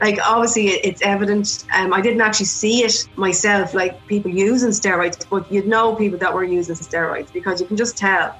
like 0.00 0.18
obviously 0.24 0.68
it's 0.68 1.02
evident. 1.02 1.64
Um, 1.74 1.92
I 1.92 2.00
didn't 2.00 2.20
actually 2.20 2.46
see 2.46 2.84
it 2.84 3.06
myself, 3.16 3.74
like 3.74 4.06
people 4.06 4.30
using 4.30 4.70
steroids, 4.70 5.28
but 5.28 5.50
you'd 5.52 5.66
know 5.66 5.94
people 5.94 6.18
that 6.18 6.32
were 6.32 6.44
using 6.44 6.74
steroids 6.74 7.32
because 7.32 7.60
you 7.60 7.66
can 7.66 7.76
just 7.76 7.96
tell. 7.96 8.36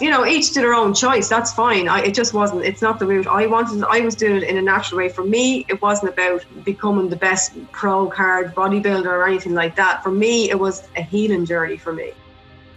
You 0.00 0.10
know, 0.10 0.24
each 0.24 0.52
to 0.52 0.60
their 0.60 0.74
own 0.74 0.94
choice. 0.94 1.28
That's 1.28 1.52
fine. 1.52 1.88
I, 1.88 2.02
it 2.02 2.14
just 2.14 2.32
wasn't. 2.32 2.64
It's 2.64 2.80
not 2.80 3.00
the 3.00 3.06
route 3.06 3.26
I 3.26 3.46
wanted. 3.46 3.82
I 3.82 4.00
was 4.00 4.14
doing 4.14 4.36
it 4.36 4.44
in 4.44 4.56
a 4.56 4.62
natural 4.62 4.98
way. 4.98 5.08
For 5.08 5.24
me, 5.24 5.66
it 5.68 5.82
wasn't 5.82 6.12
about 6.12 6.44
becoming 6.64 7.08
the 7.08 7.16
best 7.16 7.52
pro 7.72 8.06
card 8.06 8.54
bodybuilder 8.54 9.06
or 9.06 9.26
anything 9.26 9.54
like 9.54 9.74
that. 9.74 10.04
For 10.04 10.12
me, 10.12 10.50
it 10.50 10.58
was 10.58 10.88
a 10.96 11.02
healing 11.02 11.44
journey. 11.44 11.78
For 11.78 11.92
me. 11.92 12.12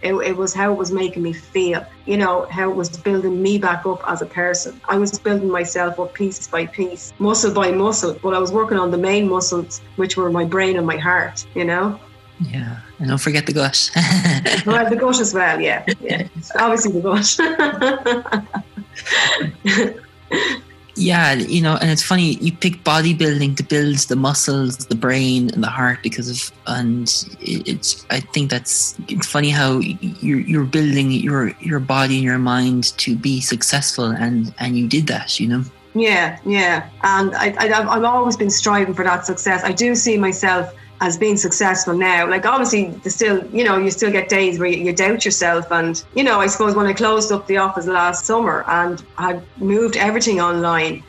It, 0.02 0.14
it, 0.14 0.36
was 0.36 0.52
how 0.52 0.72
it 0.72 0.78
was 0.78 0.90
making 0.90 1.22
me 1.22 1.32
feel, 1.32 1.86
you 2.06 2.16
know, 2.16 2.46
how 2.50 2.68
it 2.70 2.74
was 2.74 2.88
building 2.96 3.40
me 3.40 3.56
back 3.58 3.86
up 3.86 4.02
as 4.08 4.20
a 4.20 4.26
person. 4.26 4.80
I 4.88 4.98
was 4.98 5.18
building 5.18 5.48
myself 5.48 6.00
up 6.00 6.12
piece 6.12 6.48
by 6.48 6.66
piece, 6.66 7.12
muscle 7.18 7.54
by 7.54 7.70
muscle, 7.70 8.18
but 8.22 8.34
I 8.34 8.38
was 8.38 8.50
working 8.52 8.78
on 8.78 8.90
the 8.90 8.98
main 8.98 9.28
muscles, 9.28 9.80
which 9.96 10.16
were 10.16 10.30
my 10.30 10.44
brain 10.44 10.76
and 10.76 10.86
my 10.86 10.96
heart, 10.96 11.46
you 11.54 11.64
know? 11.64 12.00
Yeah, 12.40 12.80
and 12.98 13.08
don't 13.08 13.18
forget 13.18 13.46
the 13.46 13.52
gut. 13.52 13.90
well, 14.66 14.88
the 14.90 14.96
gut 14.96 15.20
as 15.20 15.32
well, 15.32 15.60
yeah. 15.60 15.84
yeah. 16.00 16.26
Obviously, 16.58 17.00
the 17.00 17.02
gut. 17.02 17.38
Yeah, 20.94 21.32
you 21.32 21.62
know, 21.62 21.78
and 21.80 21.90
it's 21.90 22.02
funny 22.02 22.34
you 22.34 22.52
pick 22.52 22.84
bodybuilding 22.84 23.56
to 23.56 23.62
build 23.62 23.96
the 23.96 24.16
muscles, 24.16 24.76
the 24.76 24.94
brain, 24.94 25.48
and 25.54 25.62
the 25.62 25.70
heart 25.70 26.00
because 26.02 26.28
of, 26.28 26.52
and 26.66 27.08
it's. 27.40 28.04
I 28.10 28.20
think 28.20 28.50
that's 28.50 28.94
it's 29.08 29.26
funny 29.26 29.48
how 29.48 29.78
you're 29.78 30.40
you're 30.40 30.64
building 30.64 31.10
your 31.10 31.48
your 31.60 31.80
body 31.80 32.16
and 32.16 32.24
your 32.24 32.38
mind 32.38 32.96
to 32.98 33.16
be 33.16 33.40
successful, 33.40 34.04
and 34.04 34.54
and 34.58 34.76
you 34.76 34.86
did 34.86 35.06
that, 35.06 35.40
you 35.40 35.48
know. 35.48 35.64
Yeah, 35.94 36.38
yeah, 36.46 36.88
and 37.02 37.34
I, 37.34 37.54
I 37.58 37.94
I've 37.94 38.04
always 38.04 38.36
been 38.36 38.50
striving 38.50 38.94
for 38.94 39.04
that 39.04 39.26
success. 39.26 39.62
I 39.62 39.72
do 39.72 39.94
see 39.94 40.16
myself 40.16 40.74
as 41.02 41.18
being 41.18 41.36
successful 41.36 41.94
now. 41.94 42.28
Like 42.28 42.46
obviously, 42.46 42.86
there's 43.02 43.14
still 43.14 43.44
you 43.48 43.64
know 43.64 43.76
you 43.76 43.90
still 43.90 44.10
get 44.10 44.28
days 44.28 44.58
where 44.58 44.68
you, 44.68 44.84
you, 44.84 44.92
doubt 44.94 45.24
yourself, 45.24 45.70
and 45.70 46.02
you 46.14 46.24
know 46.24 46.40
I 46.40 46.46
suppose 46.46 46.74
when 46.74 46.86
I 46.86 46.94
closed 46.94 47.30
up 47.30 47.46
the 47.46 47.58
office 47.58 47.86
last 47.86 48.24
summer 48.24 48.64
and 48.68 49.04
had 49.18 49.42
moved 49.58 49.96
everything 49.96 50.40
online. 50.40 51.02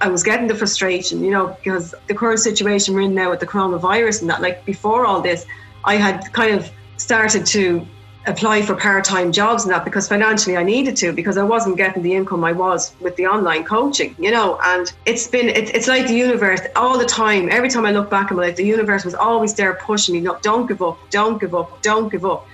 I 0.00 0.06
was 0.06 0.22
getting 0.22 0.46
the 0.46 0.54
frustration, 0.54 1.24
you 1.24 1.32
know, 1.32 1.48
because 1.48 1.92
the 2.06 2.14
current 2.14 2.38
situation 2.38 2.94
we're 2.94 3.00
in 3.00 3.16
now 3.16 3.30
with 3.30 3.40
the 3.40 3.48
coronavirus 3.48 4.20
and 4.20 4.30
that, 4.30 4.40
like 4.40 4.64
before 4.64 5.04
all 5.04 5.20
this, 5.20 5.44
I 5.84 5.96
had 5.96 6.32
kind 6.32 6.54
of 6.54 6.70
started 6.98 7.44
to 7.46 7.84
apply 8.28 8.62
for 8.62 8.74
part-time 8.74 9.32
jobs 9.32 9.64
and 9.64 9.72
that 9.72 9.84
because 9.84 10.06
financially 10.06 10.56
I 10.56 10.62
needed 10.62 10.96
to 10.98 11.12
because 11.12 11.36
I 11.36 11.42
wasn't 11.42 11.76
getting 11.76 12.02
the 12.02 12.14
income 12.14 12.44
I 12.44 12.52
was 12.52 12.94
with 13.00 13.16
the 13.16 13.26
online 13.26 13.64
coaching, 13.64 14.14
you 14.18 14.30
know. 14.30 14.58
And 14.62 14.92
it's 15.06 15.26
been 15.26 15.48
it, 15.48 15.74
it's 15.74 15.88
like 15.88 16.06
the 16.06 16.14
universe 16.14 16.60
all 16.76 16.98
the 16.98 17.06
time. 17.06 17.48
Every 17.50 17.68
time 17.68 17.86
I 17.86 17.92
look 17.92 18.10
back 18.10 18.30
in 18.30 18.36
my 18.36 18.44
life, 18.44 18.56
the 18.56 18.66
universe 18.66 19.04
was 19.04 19.14
always 19.14 19.54
there 19.54 19.74
pushing 19.74 20.14
me. 20.14 20.20
Look, 20.20 20.42
don't 20.42 20.66
give 20.66 20.82
up, 20.82 20.98
don't 21.10 21.40
give 21.40 21.54
up, 21.54 21.82
don't 21.82 22.10
give 22.10 22.24
up. 22.24 22.46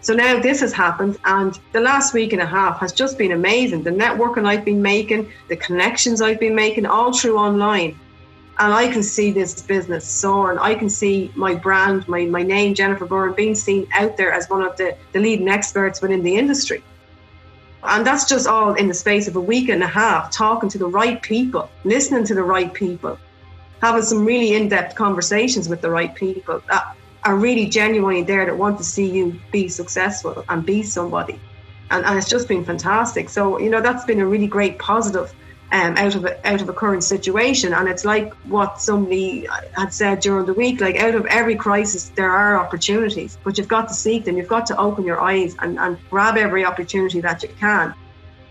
So 0.00 0.14
now 0.14 0.40
this 0.40 0.60
has 0.60 0.72
happened, 0.72 1.18
and 1.24 1.58
the 1.72 1.80
last 1.80 2.14
week 2.14 2.32
and 2.32 2.40
a 2.40 2.46
half 2.46 2.78
has 2.78 2.92
just 2.92 3.18
been 3.18 3.32
amazing. 3.32 3.82
The 3.82 3.90
networking 3.90 4.46
I've 4.46 4.64
been 4.64 4.80
making, 4.80 5.30
the 5.48 5.56
connections 5.56 6.22
I've 6.22 6.40
been 6.40 6.54
making, 6.54 6.86
all 6.86 7.12
through 7.12 7.36
online 7.36 7.98
and 8.60 8.72
I 8.72 8.88
can 8.88 9.02
see 9.02 9.30
this 9.30 9.62
business 9.62 10.04
soaring. 10.04 10.58
I 10.58 10.74
can 10.74 10.90
see 10.90 11.30
my 11.36 11.54
brand, 11.54 12.08
my, 12.08 12.24
my 12.24 12.42
name, 12.42 12.74
Jennifer 12.74 13.06
Byrne, 13.06 13.34
being 13.34 13.54
seen 13.54 13.86
out 13.92 14.16
there 14.16 14.32
as 14.32 14.50
one 14.50 14.62
of 14.62 14.76
the, 14.76 14.96
the 15.12 15.20
leading 15.20 15.48
experts 15.48 16.02
within 16.02 16.24
the 16.24 16.36
industry. 16.36 16.82
And 17.84 18.04
that's 18.04 18.28
just 18.28 18.48
all 18.48 18.74
in 18.74 18.88
the 18.88 18.94
space 18.94 19.28
of 19.28 19.36
a 19.36 19.40
week 19.40 19.68
and 19.68 19.82
a 19.82 19.86
half, 19.86 20.32
talking 20.32 20.68
to 20.70 20.78
the 20.78 20.88
right 20.88 21.22
people, 21.22 21.70
listening 21.84 22.24
to 22.24 22.34
the 22.34 22.42
right 22.42 22.74
people, 22.74 23.16
having 23.80 24.02
some 24.02 24.24
really 24.24 24.54
in 24.54 24.68
depth 24.68 24.96
conversations 24.96 25.68
with 25.68 25.80
the 25.80 25.90
right 25.90 26.12
people 26.12 26.60
that 26.68 26.96
are 27.22 27.36
really 27.36 27.66
genuinely 27.66 28.22
there 28.22 28.44
that 28.44 28.58
want 28.58 28.78
to 28.78 28.84
see 28.84 29.08
you 29.08 29.40
be 29.52 29.68
successful 29.68 30.44
and 30.48 30.66
be 30.66 30.82
somebody. 30.82 31.38
And, 31.90 32.04
and 32.04 32.18
it's 32.18 32.28
just 32.28 32.48
been 32.48 32.64
fantastic. 32.64 33.28
So, 33.28 33.60
you 33.60 33.70
know, 33.70 33.80
that's 33.80 34.04
been 34.04 34.18
a 34.18 34.26
really 34.26 34.48
great 34.48 34.80
positive 34.80 35.32
um, 35.72 35.96
out 35.96 36.14
of 36.14 36.24
a, 36.24 36.48
out 36.48 36.60
of 36.60 36.68
a 36.68 36.72
current 36.72 37.04
situation. 37.04 37.72
And 37.74 37.88
it's 37.88 38.04
like 38.04 38.32
what 38.46 38.80
somebody 38.80 39.46
had 39.76 39.92
said 39.92 40.20
during 40.20 40.46
the 40.46 40.54
week: 40.54 40.80
like 40.80 40.96
out 40.96 41.14
of 41.14 41.26
every 41.26 41.56
crisis, 41.56 42.10
there 42.14 42.30
are 42.30 42.58
opportunities, 42.58 43.38
but 43.44 43.58
you've 43.58 43.68
got 43.68 43.88
to 43.88 43.94
seek 43.94 44.24
them. 44.24 44.36
You've 44.36 44.48
got 44.48 44.66
to 44.66 44.76
open 44.76 45.04
your 45.04 45.20
eyes 45.20 45.56
and, 45.60 45.78
and 45.78 45.98
grab 46.10 46.36
every 46.36 46.64
opportunity 46.64 47.20
that 47.20 47.42
you 47.42 47.50
can. 47.60 47.94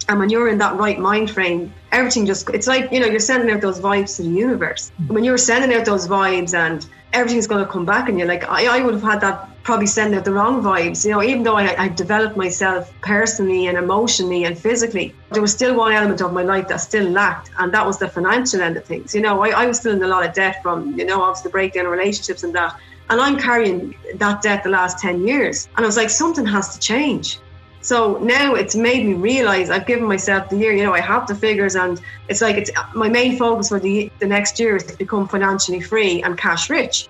And 0.10 0.20
when 0.20 0.30
you're 0.30 0.48
in 0.48 0.58
that 0.60 0.76
right 0.78 0.98
mind 0.98 1.30
frame, 1.30 1.74
everything 1.92 2.26
just, 2.26 2.50
it's 2.52 2.68
like, 2.68 2.92
you 2.94 3.00
know, 3.02 3.08
you're 3.08 3.20
sending 3.20 3.54
out 3.54 3.60
those 3.60 3.82
vibes 3.82 4.16
to 4.16 4.24
the 4.24 4.30
universe. 4.30 4.92
When 5.08 5.26
you're 5.26 5.38
sending 5.38 5.78
out 5.78 5.86
those 5.86 6.08
vibes 6.08 6.54
and 6.58 6.88
everything's 7.12 7.46
going 7.46 7.66
to 7.66 7.70
come 7.70 7.86
back 7.86 8.08
and 8.08 8.18
you're 8.18 8.28
like, 8.28 8.46
I, 8.46 8.78
I 8.78 8.84
would 8.84 8.94
have 8.94 9.04
had 9.04 9.20
that 9.22 9.50
probably 9.68 9.86
sending 9.86 10.18
out 10.18 10.24
the 10.24 10.32
wrong 10.32 10.64
vibes. 10.64 11.04
You 11.04 11.12
know, 11.12 11.22
even 11.22 11.44
though 11.44 11.58
I, 11.58 11.84
I 11.84 11.88
developed 11.90 12.38
myself 12.38 12.90
personally 13.02 13.68
and 13.68 13.78
emotionally 13.78 14.46
and 14.46 14.58
physically, 14.58 15.14
there 15.32 15.42
was 15.42 15.52
still 15.52 15.76
one 15.76 15.92
element 15.92 16.22
of 16.22 16.32
my 16.32 16.42
life 16.42 16.70
that 16.70 16.78
still 16.78 17.08
lacked, 17.10 17.52
and 17.60 17.74
that 17.74 17.86
was 17.86 17.98
the 18.00 18.08
financial 18.08 18.62
end 18.62 18.78
of 18.78 18.86
things. 18.86 19.14
You 19.14 19.20
know, 19.20 19.44
I, 19.44 19.50
I 19.50 19.66
was 19.68 19.78
still 19.78 19.94
in 19.94 20.02
a 20.02 20.08
lot 20.08 20.26
of 20.26 20.34
debt 20.34 20.64
from, 20.64 20.98
you 20.98 21.06
know, 21.06 21.22
obviously 21.22 21.50
the 21.50 21.52
breakdown 21.52 21.86
of 21.86 21.92
relationships 21.92 22.44
and 22.44 22.56
that. 22.56 22.80
And 23.10 23.20
I'm 23.20 23.38
carrying 23.38 23.94
that 24.16 24.42
debt 24.42 24.64
the 24.64 24.70
last 24.70 25.00
10 25.00 25.28
years. 25.28 25.68
And 25.76 25.86
I 25.86 25.88
was 25.88 25.98
like, 25.98 26.10
something 26.10 26.46
has 26.46 26.74
to 26.74 26.80
change. 26.80 27.40
So 27.82 28.20
now 28.20 28.56
it's 28.56 28.76
made 28.76 29.06
me 29.06 29.16
realize 29.16 29.70
I've 29.70 29.86
given 29.86 30.08
myself 30.08 30.50
the 30.50 30.58
year, 30.58 30.72
you 30.72 30.84
know, 30.84 30.94
I 30.94 31.02
have 31.02 31.28
the 31.28 31.36
figures 31.36 31.76
and 31.76 32.02
it's 32.30 32.42
like 32.42 32.56
it's 32.56 32.72
my 32.96 33.10
main 33.10 33.38
focus 33.38 33.68
for 33.68 33.80
the, 33.82 34.12
the 34.20 34.28
next 34.28 34.60
year 34.62 34.78
is 34.78 34.84
to 34.86 34.98
become 34.98 35.28
financially 35.28 35.82
free 35.82 36.24
and 36.24 36.38
cash 36.38 36.70
rich 36.70 37.08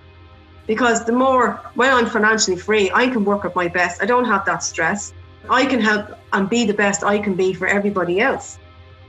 because 0.67 1.05
the 1.05 1.13
more 1.13 1.59
when 1.73 1.91
I'm 1.91 2.05
financially 2.05 2.57
free, 2.57 2.91
I 2.93 3.07
can 3.07 3.25
work 3.25 3.45
at 3.45 3.55
my 3.55 3.67
best. 3.67 4.03
I 4.03 4.05
don't 4.05 4.25
have 4.25 4.45
that 4.45 4.61
stress. 4.61 5.13
I 5.49 5.65
can 5.65 5.79
help 5.79 6.09
and 6.33 6.49
be 6.49 6.65
the 6.65 6.73
best 6.73 7.03
I 7.03 7.17
can 7.19 7.35
be 7.35 7.53
for 7.53 7.67
everybody 7.67 8.19
else. 8.19 8.59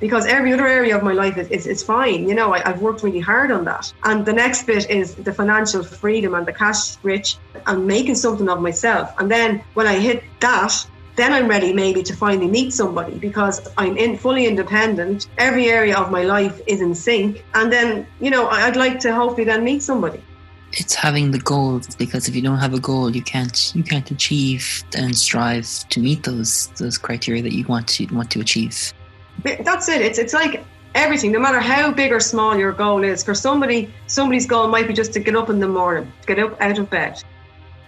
Because 0.00 0.26
every 0.26 0.52
other 0.52 0.68
area 0.68 0.96
of 0.96 1.02
my 1.02 1.12
life 1.12 1.36
is, 1.36 1.48
is, 1.48 1.66
is 1.66 1.82
fine. 1.82 2.28
You 2.28 2.36
know, 2.36 2.54
I, 2.54 2.60
have 2.60 2.80
worked 2.80 3.02
really 3.02 3.18
hard 3.18 3.50
on 3.50 3.64
that. 3.64 3.92
And 4.04 4.24
the 4.24 4.32
next 4.32 4.64
bit 4.64 4.88
is 4.88 5.16
the 5.16 5.32
financial 5.32 5.82
freedom 5.82 6.34
and 6.34 6.46
the 6.46 6.52
cash 6.52 6.96
rich 7.02 7.36
and 7.66 7.84
making 7.84 8.14
something 8.14 8.48
of 8.48 8.62
myself. 8.62 9.12
And 9.18 9.28
then 9.28 9.64
when 9.74 9.88
I 9.88 9.98
hit 9.98 10.22
that, 10.38 10.86
then 11.16 11.32
I'm 11.32 11.48
ready 11.48 11.72
maybe 11.72 12.04
to 12.04 12.14
finally 12.14 12.46
meet 12.46 12.72
somebody 12.72 13.18
because 13.18 13.68
I'm 13.76 13.96
in 13.96 14.16
fully 14.16 14.46
independent. 14.46 15.26
Every 15.36 15.68
area 15.68 15.96
of 15.96 16.12
my 16.12 16.22
life 16.22 16.60
is 16.68 16.80
in 16.80 16.94
sync. 16.94 17.44
And 17.54 17.72
then, 17.72 18.06
you 18.20 18.30
know, 18.30 18.46
I'd 18.46 18.76
like 18.76 19.00
to 19.00 19.12
hopefully 19.12 19.42
then 19.42 19.64
meet 19.64 19.82
somebody 19.82 20.22
it's 20.72 20.94
having 20.94 21.30
the 21.30 21.38
goals 21.38 21.94
because 21.96 22.28
if 22.28 22.36
you 22.36 22.42
don't 22.42 22.58
have 22.58 22.74
a 22.74 22.80
goal 22.80 23.14
you 23.14 23.22
can't 23.22 23.74
you 23.74 23.82
can't 23.82 24.10
achieve 24.10 24.84
and 24.94 25.16
strive 25.16 25.66
to 25.88 26.00
meet 26.00 26.22
those 26.24 26.68
those 26.78 26.98
criteria 26.98 27.42
that 27.42 27.54
you 27.54 27.64
want 27.66 27.88
to 27.88 28.06
want 28.14 28.30
to 28.30 28.40
achieve. 28.40 28.92
That's 29.44 29.88
it. 29.88 30.02
It's 30.02 30.18
it's 30.18 30.34
like 30.34 30.64
everything 30.94 31.32
no 31.32 31.38
matter 31.38 31.60
how 31.60 31.92
big 31.92 32.12
or 32.12 32.20
small 32.20 32.56
your 32.56 32.72
goal 32.72 33.04
is 33.04 33.22
for 33.22 33.34
somebody 33.34 33.92
somebody's 34.06 34.46
goal 34.46 34.68
might 34.68 34.88
be 34.88 34.94
just 34.94 35.12
to 35.12 35.20
get 35.20 35.36
up 35.36 35.50
in 35.50 35.60
the 35.60 35.68
morning 35.68 36.10
get 36.26 36.38
up 36.38 36.60
out 36.60 36.78
of 36.78 36.88
bed 36.88 37.22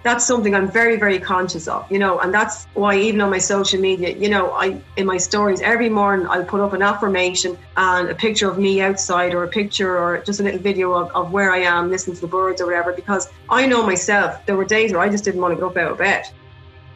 that's 0.02 0.26
something 0.26 0.54
I'm 0.54 0.70
very, 0.70 0.96
very 0.96 1.18
conscious 1.18 1.68
of, 1.68 1.90
you 1.92 1.98
know, 1.98 2.20
and 2.20 2.32
that's 2.32 2.64
why 2.72 2.96
even 2.96 3.20
on 3.20 3.30
my 3.30 3.38
social 3.38 3.78
media, 3.78 4.16
you 4.16 4.30
know, 4.30 4.50
I 4.52 4.80
in 4.96 5.04
my 5.04 5.18
stories 5.18 5.60
every 5.60 5.90
morning 5.90 6.26
I'll 6.26 6.44
put 6.44 6.60
up 6.60 6.72
an 6.72 6.80
affirmation 6.80 7.58
and 7.76 8.08
a 8.08 8.14
picture 8.14 8.50
of 8.50 8.58
me 8.58 8.80
outside 8.80 9.34
or 9.34 9.44
a 9.44 9.48
picture 9.48 9.98
or 9.98 10.22
just 10.22 10.40
a 10.40 10.42
little 10.42 10.60
video 10.60 10.92
of, 10.94 11.10
of 11.10 11.32
where 11.32 11.50
I 11.52 11.58
am 11.58 11.90
listening 11.90 12.16
to 12.16 12.22
the 12.22 12.28
birds 12.28 12.62
or 12.62 12.66
whatever, 12.66 12.92
because 12.92 13.28
I 13.50 13.66
know 13.66 13.84
myself 13.84 14.44
there 14.46 14.56
were 14.56 14.64
days 14.64 14.92
where 14.92 15.02
I 15.02 15.10
just 15.10 15.24
didn't 15.24 15.42
want 15.42 15.52
to 15.52 15.56
get 15.56 15.64
up 15.64 15.76
out 15.76 15.92
of 15.92 15.98
bed. 15.98 16.24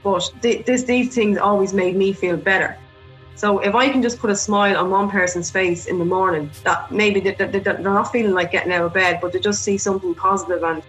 But 0.03 0.31
th- 0.41 0.65
this, 0.65 0.85
these 0.85 1.15
things 1.15 1.37
always 1.37 1.75
made 1.75 1.97
me 1.97 2.13
feel 2.13 2.37
better. 2.37 2.79
So 3.37 3.59
if 3.59 3.75
I 3.75 3.91
can 3.91 4.01
just 4.01 4.19
put 4.19 4.31
a 4.31 4.37
smile 4.37 4.77
on 4.77 4.91
one 4.91 5.11
person's 5.11 5.51
face 5.51 5.87
in 5.87 5.99
the 5.99 6.05
morning, 6.05 6.51
that 6.63 6.91
maybe 6.91 7.21
they're, 7.21 7.49
they're 7.49 7.79
not 7.79 8.13
feeling 8.13 8.33
like 8.33 8.53
getting 8.53 8.73
out 8.73 8.85
of 8.85 8.95
bed, 8.95 9.19
but 9.21 9.33
they 9.33 9.41
just 9.41 9.63
see 9.63 9.77
something 9.77 10.15
positive 10.15 10.63
and 10.63 10.83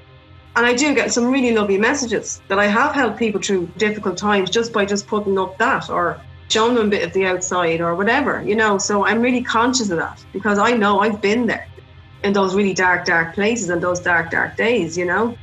and 0.56 0.66
I 0.66 0.74
do 0.74 0.96
get 0.96 1.12
some 1.12 1.32
really 1.32 1.54
lovely 1.54 1.78
messages 1.78 2.42
that 2.48 2.60
I 2.60 2.68
have 2.68 2.94
helped 2.94 3.20
people 3.20 3.42
through 3.42 3.68
difficult 3.78 4.18
times 4.18 4.50
just 4.50 4.72
by 4.72 4.86
just 4.86 5.06
putting 5.06 5.38
up 5.38 5.58
that 5.58 5.90
or 5.90 6.22
showing 6.48 6.76
them 6.76 6.88
a 6.88 6.90
bit 6.90 7.04
of 7.04 7.12
the 7.14 7.26
outside 7.26 7.82
or 7.82 7.96
whatever, 7.96 8.42
you 8.42 8.56
know. 8.56 8.78
So 8.78 9.06
I'm 9.06 9.22
really 9.22 9.44
conscious 9.44 9.90
of 9.90 9.98
that 9.98 10.24
because 10.32 10.58
I 10.58 10.72
know 10.72 11.00
I've 11.00 11.22
been 11.22 11.46
there 11.46 11.68
in 12.24 12.32
those 12.32 12.56
really 12.56 12.74
dark, 12.74 13.06
dark 13.06 13.34
places 13.34 13.70
and 13.70 13.82
those 13.82 14.00
dark, 14.00 14.32
dark 14.32 14.56
days, 14.56 14.98
you 14.98 15.06
know. 15.06 15.38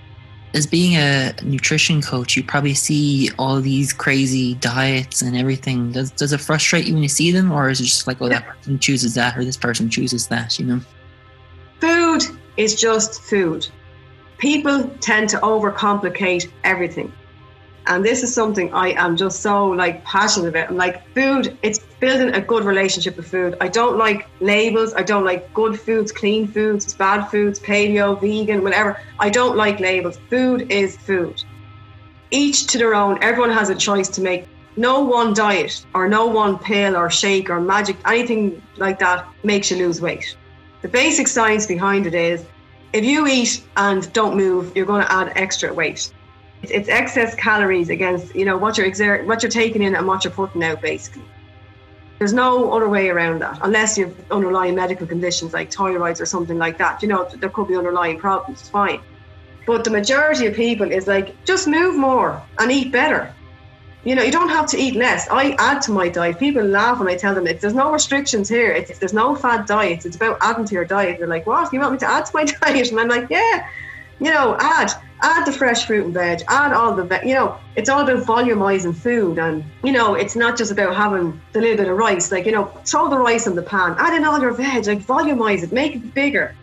As 0.54 0.66
being 0.66 0.96
a 0.96 1.34
nutrition 1.42 2.02
coach, 2.02 2.36
you 2.36 2.44
probably 2.44 2.74
see 2.74 3.30
all 3.38 3.60
these 3.60 3.92
crazy 3.92 4.54
diets 4.56 5.22
and 5.22 5.36
everything. 5.36 5.92
Does 5.92 6.10
does 6.10 6.32
it 6.32 6.40
frustrate 6.40 6.86
you 6.86 6.92
when 6.94 7.02
you 7.02 7.08
see 7.08 7.32
them, 7.32 7.50
or 7.50 7.70
is 7.70 7.80
it 7.80 7.84
just 7.84 8.06
like, 8.06 8.20
oh, 8.20 8.28
that 8.28 8.46
person 8.46 8.78
chooses 8.78 9.14
that, 9.14 9.36
or 9.36 9.44
this 9.44 9.56
person 9.56 9.88
chooses 9.88 10.26
that? 10.28 10.58
You 10.58 10.66
know. 10.66 10.80
Food 11.80 12.24
is 12.58 12.78
just 12.78 13.22
food 13.22 13.66
people 14.43 14.82
tend 14.99 15.28
to 15.28 15.38
overcomplicate 15.38 16.51
everything. 16.64 17.12
And 17.86 18.05
this 18.05 18.24
is 18.24 18.34
something 18.34 18.74
I 18.74 18.88
am 18.88 19.16
just 19.16 19.40
so 19.40 19.68
like 19.68 20.05
passionate 20.05 20.49
about. 20.49 20.70
I'm 20.70 20.76
like 20.76 21.07
food, 21.14 21.57
it's 21.62 21.78
building 22.01 22.34
a 22.34 22.40
good 22.40 22.64
relationship 22.64 23.16
with 23.16 23.28
food. 23.28 23.57
I 23.61 23.68
don't 23.68 23.99
like 23.99 24.26
labels. 24.40 24.95
I 24.95 25.05
don't 25.05 25.24
like 25.24 25.55
good 25.55 25.78
foods, 25.78 26.11
clean 26.11 26.49
foods, 26.49 26.93
bad 26.93 27.28
foods, 27.28 27.61
paleo, 27.61 28.20
vegan, 28.20 28.64
whatever. 28.64 28.99
I 29.20 29.30
don't 29.30 29.57
like 29.57 29.78
labels. 29.78 30.18
Food 30.28 30.72
is 30.72 30.97
food. 30.97 31.45
Each 32.32 32.66
to 32.66 32.78
their 32.78 32.97
own. 32.97 33.22
Everyone 33.22 33.53
has 33.53 33.70
a 33.70 33.76
choice 33.76 34.09
to 34.09 34.20
make. 34.20 34.49
No 34.74 35.01
one 35.03 35.34
diet 35.34 35.86
or 35.95 36.09
no 36.09 36.26
one 36.26 36.59
pill 36.59 36.97
or 36.97 37.11
shake 37.11 37.49
or 37.49 37.61
magic, 37.61 37.97
anything 38.07 38.61
like 38.76 38.99
that 38.99 39.28
makes 39.45 39.70
you 39.70 39.76
lose 39.76 40.01
weight. 40.01 40.36
The 40.80 40.88
basic 40.88 41.28
science 41.28 41.66
behind 41.66 42.07
it 42.07 42.14
is 42.14 42.45
if 42.93 43.05
you 43.05 43.26
eat 43.26 43.64
and 43.76 44.12
don't 44.12 44.36
move, 44.36 44.76
you're 44.76 44.86
going 44.86 45.03
to 45.03 45.12
add 45.12 45.32
extra 45.36 45.72
weight. 45.72 46.12
It's 46.62 46.88
excess 46.88 47.34
calories 47.34 47.88
against 47.88 48.34
you 48.36 48.45
know 48.45 48.57
what 48.57 48.76
you're 48.76 48.86
exert, 48.86 49.26
what 49.26 49.43
you're 49.43 49.51
taking 49.51 49.82
in 49.82 49.97
and 49.97 50.07
what 50.07 50.24
you're 50.24 50.32
putting 50.32 50.62
out, 50.62 50.80
basically. 50.80 51.24
There's 52.18 52.32
no 52.32 52.72
other 52.72 52.88
way 52.88 53.09
around 53.09 53.40
that, 53.40 53.59
unless 53.62 53.99
you 53.99 54.07
have 54.07 54.30
underlying 54.30 54.76
medical 54.76 55.09
conditions 55.09 55.53
like 55.53 55.72
thyroids 55.72 56.20
or 56.20 56.26
something 56.26 56.57
like 56.59 56.78
that. 56.78 57.03
You 57.03 57.09
know, 57.09 57.24
there 57.24 57.51
could 57.51 57.66
be 57.66 57.76
underlying 57.76 58.18
problems. 58.18 58.61
It's 58.61 58.68
fine. 58.68 59.01
But 59.66 59.82
the 59.82 59.90
majority 59.90 60.47
of 60.47 60.55
people 60.55 60.90
is 60.90 61.09
like, 61.09 61.45
just 61.45 61.66
move 61.66 61.97
more 61.97 62.40
and 62.61 62.70
eat 62.70 62.93
better. 62.93 63.34
You 64.05 64.16
know, 64.16 64.22
you 64.22 64.32
don't 64.32 64.48
have 64.48 64.66
to 64.70 64.76
eat 64.76 64.96
less. 64.96 65.28
I 65.30 65.55
add 65.59 65.80
to 65.82 65.92
my 65.92 66.09
diet. 66.09 66.38
People 66.38 66.64
laugh 66.64 66.98
when 66.98 67.09
I 67.09 67.14
tell 67.14 67.34
them 67.34 67.46
it's, 67.46 67.61
there's 67.61 67.74
no 67.74 67.92
restrictions 67.92 68.48
here. 68.48 68.72
It's, 68.72 68.98
there's 68.98 69.12
no 69.12 69.36
fad 69.36 69.66
diets. 69.66 70.05
It's 70.05 70.16
about 70.16 70.38
adding 70.40 70.64
to 70.64 70.74
your 70.74 70.84
diet. 70.84 71.18
They're 71.18 71.28
like, 71.28 71.46
what? 71.46 71.72
You 71.72 71.78
want 71.78 71.92
me 71.92 71.98
to 71.98 72.11
add 72.11 72.26
to 72.26 72.32
my 72.34 72.44
diet? 72.61 72.90
And 72.90 72.98
I'm 72.98 73.09
like, 73.09 73.30
yeah. 73.30 73.68
You 74.18 74.30
know, 74.30 74.57
add 74.61 74.92
add 75.22 75.46
the 75.46 75.53
fresh 75.53 75.86
fruit 75.86 76.05
and 76.05 76.14
veg. 76.14 76.42
Add 76.48 76.72
all 76.72 76.94
the 76.94 77.05
veg. 77.05 77.26
You 77.26 77.34
know, 77.34 77.59
it's 77.74 77.88
all 77.88 78.03
about 78.03 78.24
volumizing 78.24 78.94
food, 78.94 79.38
and 79.38 79.64
you 79.82 79.90
know, 79.90 80.14
it's 80.14 80.36
not 80.36 80.57
just 80.57 80.70
about 80.70 80.94
having 80.94 81.40
the 81.53 81.61
little 81.61 81.76
bit 81.76 81.88
of 81.88 81.96
rice. 81.96 82.30
Like 82.30 82.46
you 82.46 82.53
know, 82.53 82.66
throw 82.84 83.09
the 83.09 83.18
rice 83.18 83.48
in 83.48 83.57
the 83.57 83.62
pan. 83.62 83.96
Add 83.98 84.14
in 84.14 84.24
all 84.24 84.40
your 84.40 84.53
veg. 84.53 84.86
Like 84.86 85.00
volumize 85.00 85.64
it. 85.64 85.72
Make 85.72 85.96
it 85.96 86.14
bigger. 86.14 86.55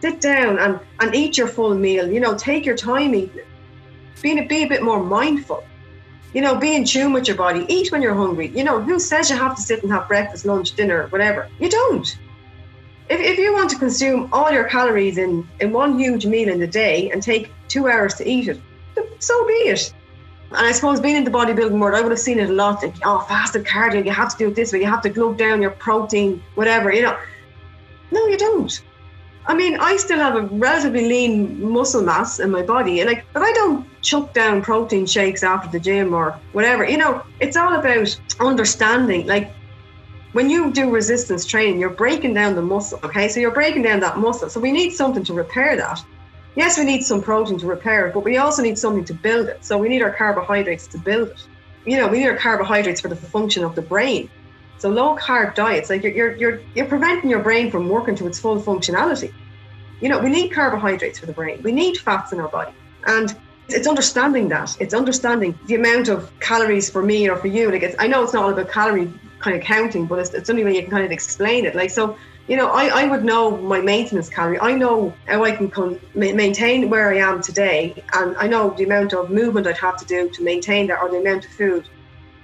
Sit 0.00 0.22
down 0.22 0.58
and 0.58 0.80
and 1.00 1.14
eat 1.14 1.36
your 1.36 1.48
full 1.48 1.74
meal. 1.74 2.10
You 2.10 2.20
know, 2.20 2.34
take 2.34 2.64
your 2.64 2.76
time 2.76 3.14
eating. 3.14 3.44
Being 4.22 4.48
be 4.48 4.62
a 4.62 4.66
bit 4.66 4.82
more 4.82 5.02
mindful 5.02 5.62
you 6.34 6.42
know, 6.42 6.54
be 6.54 6.74
in 6.74 6.84
tune 6.84 7.12
with 7.12 7.26
your 7.26 7.36
body. 7.36 7.64
Eat 7.68 7.90
when 7.90 8.02
you're 8.02 8.14
hungry. 8.14 8.48
You 8.48 8.64
know, 8.64 8.80
who 8.80 8.98
says 9.00 9.30
you 9.30 9.36
have 9.36 9.56
to 9.56 9.62
sit 9.62 9.82
and 9.82 9.90
have 9.92 10.08
breakfast, 10.08 10.44
lunch, 10.44 10.72
dinner, 10.72 11.08
whatever? 11.08 11.48
You 11.58 11.70
don't. 11.70 12.18
If, 13.08 13.20
if 13.20 13.38
you 13.38 13.54
want 13.54 13.70
to 13.70 13.78
consume 13.78 14.28
all 14.32 14.50
your 14.50 14.64
calories 14.64 15.16
in, 15.16 15.48
in 15.60 15.72
one 15.72 15.98
huge 15.98 16.26
meal 16.26 16.48
in 16.48 16.60
the 16.60 16.66
day 16.66 17.10
and 17.10 17.22
take 17.22 17.50
two 17.68 17.88
hours 17.88 18.14
to 18.16 18.28
eat 18.28 18.48
it, 18.48 18.60
so 19.18 19.46
be 19.46 19.52
it. 19.54 19.92
And 20.50 20.66
I 20.66 20.72
suppose 20.72 21.00
being 21.00 21.16
in 21.16 21.24
the 21.24 21.30
bodybuilding 21.30 21.78
world, 21.78 21.94
I 21.94 22.00
would 22.00 22.10
have 22.10 22.18
seen 22.18 22.38
it 22.38 22.50
a 22.50 22.52
lot. 22.52 22.82
Like, 22.82 22.94
oh, 23.04 23.20
fasted 23.20 23.64
cardio, 23.64 24.04
you 24.04 24.10
have 24.10 24.30
to 24.32 24.38
do 24.38 24.48
it 24.48 24.54
this 24.54 24.72
way, 24.72 24.80
you 24.80 24.86
have 24.86 25.02
to 25.02 25.10
glug 25.10 25.36
down 25.36 25.60
your 25.60 25.70
protein, 25.72 26.42
whatever, 26.54 26.92
you 26.92 27.02
know. 27.02 27.18
No, 28.10 28.26
you 28.26 28.38
don't. 28.38 28.82
I 29.48 29.54
mean, 29.54 29.78
I 29.80 29.96
still 29.96 30.18
have 30.18 30.36
a 30.36 30.42
relatively 30.42 31.08
lean 31.08 31.72
muscle 31.72 32.02
mass 32.02 32.38
in 32.38 32.50
my 32.50 32.60
body, 32.60 33.00
and 33.00 33.08
like, 33.08 33.24
but 33.32 33.42
I 33.42 33.50
don't 33.52 33.86
chuck 34.02 34.34
down 34.34 34.60
protein 34.60 35.06
shakes 35.06 35.42
after 35.42 35.70
the 35.70 35.80
gym 35.80 36.12
or 36.12 36.38
whatever. 36.52 36.84
You 36.84 36.98
know, 36.98 37.22
it's 37.40 37.56
all 37.56 37.74
about 37.74 38.20
understanding. 38.40 39.26
Like, 39.26 39.50
when 40.32 40.50
you 40.50 40.70
do 40.70 40.90
resistance 40.90 41.46
training, 41.46 41.80
you're 41.80 41.88
breaking 41.88 42.34
down 42.34 42.56
the 42.56 42.62
muscle. 42.62 43.00
Okay, 43.02 43.26
so 43.26 43.40
you're 43.40 43.50
breaking 43.50 43.82
down 43.82 44.00
that 44.00 44.18
muscle. 44.18 44.50
So 44.50 44.60
we 44.60 44.70
need 44.70 44.90
something 44.90 45.24
to 45.24 45.32
repair 45.32 45.76
that. 45.76 46.04
Yes, 46.54 46.76
we 46.76 46.84
need 46.84 47.02
some 47.02 47.22
protein 47.22 47.58
to 47.60 47.66
repair 47.66 48.08
it, 48.08 48.12
but 48.12 48.24
we 48.24 48.36
also 48.36 48.62
need 48.62 48.78
something 48.78 49.04
to 49.06 49.14
build 49.14 49.46
it. 49.46 49.64
So 49.64 49.78
we 49.78 49.88
need 49.88 50.02
our 50.02 50.12
carbohydrates 50.12 50.86
to 50.88 50.98
build 50.98 51.28
it. 51.28 51.42
You 51.86 51.96
know, 51.96 52.06
we 52.06 52.18
need 52.18 52.28
our 52.28 52.36
carbohydrates 52.36 53.00
for 53.00 53.08
the 53.08 53.16
function 53.16 53.64
of 53.64 53.74
the 53.74 53.82
brain. 53.82 54.28
So 54.78 54.88
low 54.88 55.16
carb 55.16 55.54
diets, 55.54 55.90
like 55.90 56.02
you're, 56.04 56.12
you're, 56.12 56.36
you're, 56.36 56.60
you're 56.74 56.86
preventing 56.86 57.28
your 57.28 57.42
brain 57.42 57.70
from 57.70 57.88
working 57.88 58.14
to 58.16 58.26
its 58.26 58.38
full 58.38 58.60
functionality. 58.60 59.32
You 60.00 60.08
know, 60.08 60.20
we 60.20 60.30
need 60.30 60.50
carbohydrates 60.50 61.18
for 61.18 61.26
the 61.26 61.32
brain. 61.32 61.60
We 61.62 61.72
need 61.72 61.98
fats 61.98 62.32
in 62.32 62.38
our 62.38 62.48
body. 62.48 62.72
And 63.06 63.36
it's 63.68 63.88
understanding 63.88 64.48
that. 64.48 64.76
It's 64.80 64.94
understanding 64.94 65.58
the 65.66 65.74
amount 65.74 66.08
of 66.08 66.30
calories 66.40 66.88
for 66.88 67.02
me 67.02 67.28
or 67.28 67.36
for 67.36 67.48
you. 67.48 67.70
Like, 67.70 67.94
I 67.98 68.06
know 68.06 68.22
it's 68.22 68.32
not 68.32 68.44
all 68.44 68.52
about 68.52 68.70
calorie 68.70 69.12
kind 69.40 69.56
of 69.56 69.62
counting, 69.62 70.06
but 70.06 70.20
it's, 70.20 70.32
it's 70.32 70.48
only 70.48 70.64
way 70.64 70.76
you 70.76 70.82
can 70.82 70.90
kind 70.90 71.04
of 71.04 71.10
explain 71.10 71.66
it. 71.66 71.74
Like, 71.74 71.90
so, 71.90 72.16
you 72.46 72.56
know, 72.56 72.68
I, 72.68 73.02
I 73.02 73.04
would 73.04 73.24
know 73.24 73.56
my 73.56 73.80
maintenance 73.80 74.28
calorie. 74.28 74.60
I 74.60 74.74
know 74.74 75.12
how 75.26 75.44
I 75.44 75.50
can 75.50 75.70
con- 75.70 76.00
maintain 76.14 76.88
where 76.88 77.12
I 77.12 77.18
am 77.18 77.42
today. 77.42 78.02
And 78.12 78.36
I 78.36 78.46
know 78.46 78.70
the 78.70 78.84
amount 78.84 79.12
of 79.12 79.30
movement 79.30 79.66
I'd 79.66 79.76
have 79.78 79.96
to 79.98 80.06
do 80.06 80.30
to 80.30 80.42
maintain 80.44 80.86
that 80.86 81.00
or 81.02 81.10
the 81.10 81.18
amount 81.18 81.44
of 81.44 81.50
food 81.50 81.88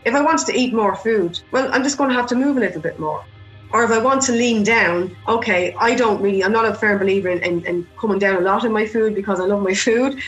if 0.04 0.14
I 0.14 0.20
wanted 0.20 0.46
to 0.46 0.58
eat 0.58 0.74
more 0.74 0.94
food, 0.94 1.40
well, 1.50 1.68
I'm 1.72 1.82
just 1.82 1.98
going 1.98 2.10
to 2.10 2.16
have 2.16 2.26
to 2.28 2.34
move 2.34 2.56
a 2.56 2.60
little 2.60 2.80
bit 2.80 2.98
more. 2.98 3.24
Or 3.72 3.82
if 3.82 3.90
I 3.90 3.98
want 3.98 4.22
to 4.22 4.32
lean 4.32 4.62
down, 4.62 5.16
okay, 5.26 5.74
I 5.78 5.94
don't 5.94 6.20
really, 6.22 6.44
I'm 6.44 6.52
not 6.52 6.66
a 6.66 6.74
firm 6.74 6.98
believer 6.98 7.28
in, 7.28 7.42
in, 7.42 7.66
in 7.66 7.86
coming 7.98 8.18
down 8.18 8.36
a 8.36 8.40
lot 8.40 8.64
in 8.64 8.72
my 8.72 8.86
food 8.86 9.14
because 9.14 9.40
I 9.40 9.44
love 9.44 9.62
my 9.62 9.74
food. 9.74 10.20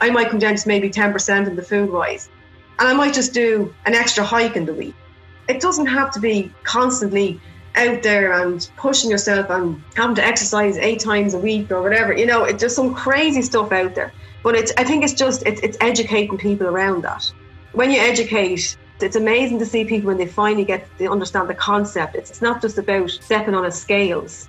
I 0.00 0.10
might 0.10 0.30
come 0.30 0.38
down 0.38 0.56
to 0.56 0.68
maybe 0.68 0.88
10% 0.88 1.46
in 1.46 1.56
the 1.56 1.62
food 1.62 1.90
wise. 1.90 2.30
And 2.78 2.88
I 2.88 2.94
might 2.94 3.12
just 3.12 3.34
do 3.34 3.74
an 3.86 3.94
extra 3.94 4.24
hike 4.24 4.56
in 4.56 4.64
the 4.64 4.72
week. 4.72 4.94
It 5.48 5.60
doesn't 5.60 5.86
have 5.86 6.10
to 6.12 6.20
be 6.20 6.52
constantly 6.62 7.40
out 7.74 8.02
there 8.02 8.32
and 8.32 8.70
pushing 8.76 9.10
yourself 9.10 9.50
and 9.50 9.82
having 9.94 10.16
to 10.16 10.24
exercise 10.24 10.76
eight 10.78 11.00
times 11.00 11.34
a 11.34 11.38
week 11.38 11.70
or 11.70 11.82
whatever. 11.82 12.12
You 12.12 12.26
know, 12.26 12.44
it's 12.44 12.60
just 12.60 12.76
some 12.76 12.94
crazy 12.94 13.42
stuff 13.42 13.72
out 13.72 13.94
there. 13.94 14.12
But 14.42 14.54
it's 14.54 14.72
I 14.76 14.84
think 14.84 15.04
it's 15.04 15.14
just 15.14 15.42
it's, 15.46 15.60
it's 15.60 15.76
educating 15.80 16.38
people 16.38 16.66
around 16.66 17.02
that. 17.02 17.30
When 17.72 17.90
you 17.90 18.00
educate 18.00 18.76
it's 19.00 19.16
amazing 19.16 19.58
to 19.60 19.66
see 19.66 19.84
people 19.84 20.08
when 20.08 20.18
they 20.18 20.26
finally 20.26 20.64
get 20.64 20.86
to 20.98 21.10
understand 21.10 21.48
the 21.48 21.54
concept. 21.54 22.16
It's, 22.16 22.30
it's 22.30 22.42
not 22.42 22.60
just 22.60 22.78
about 22.78 23.10
stepping 23.10 23.54
on 23.54 23.66
a 23.66 23.70
scales. 23.70 24.48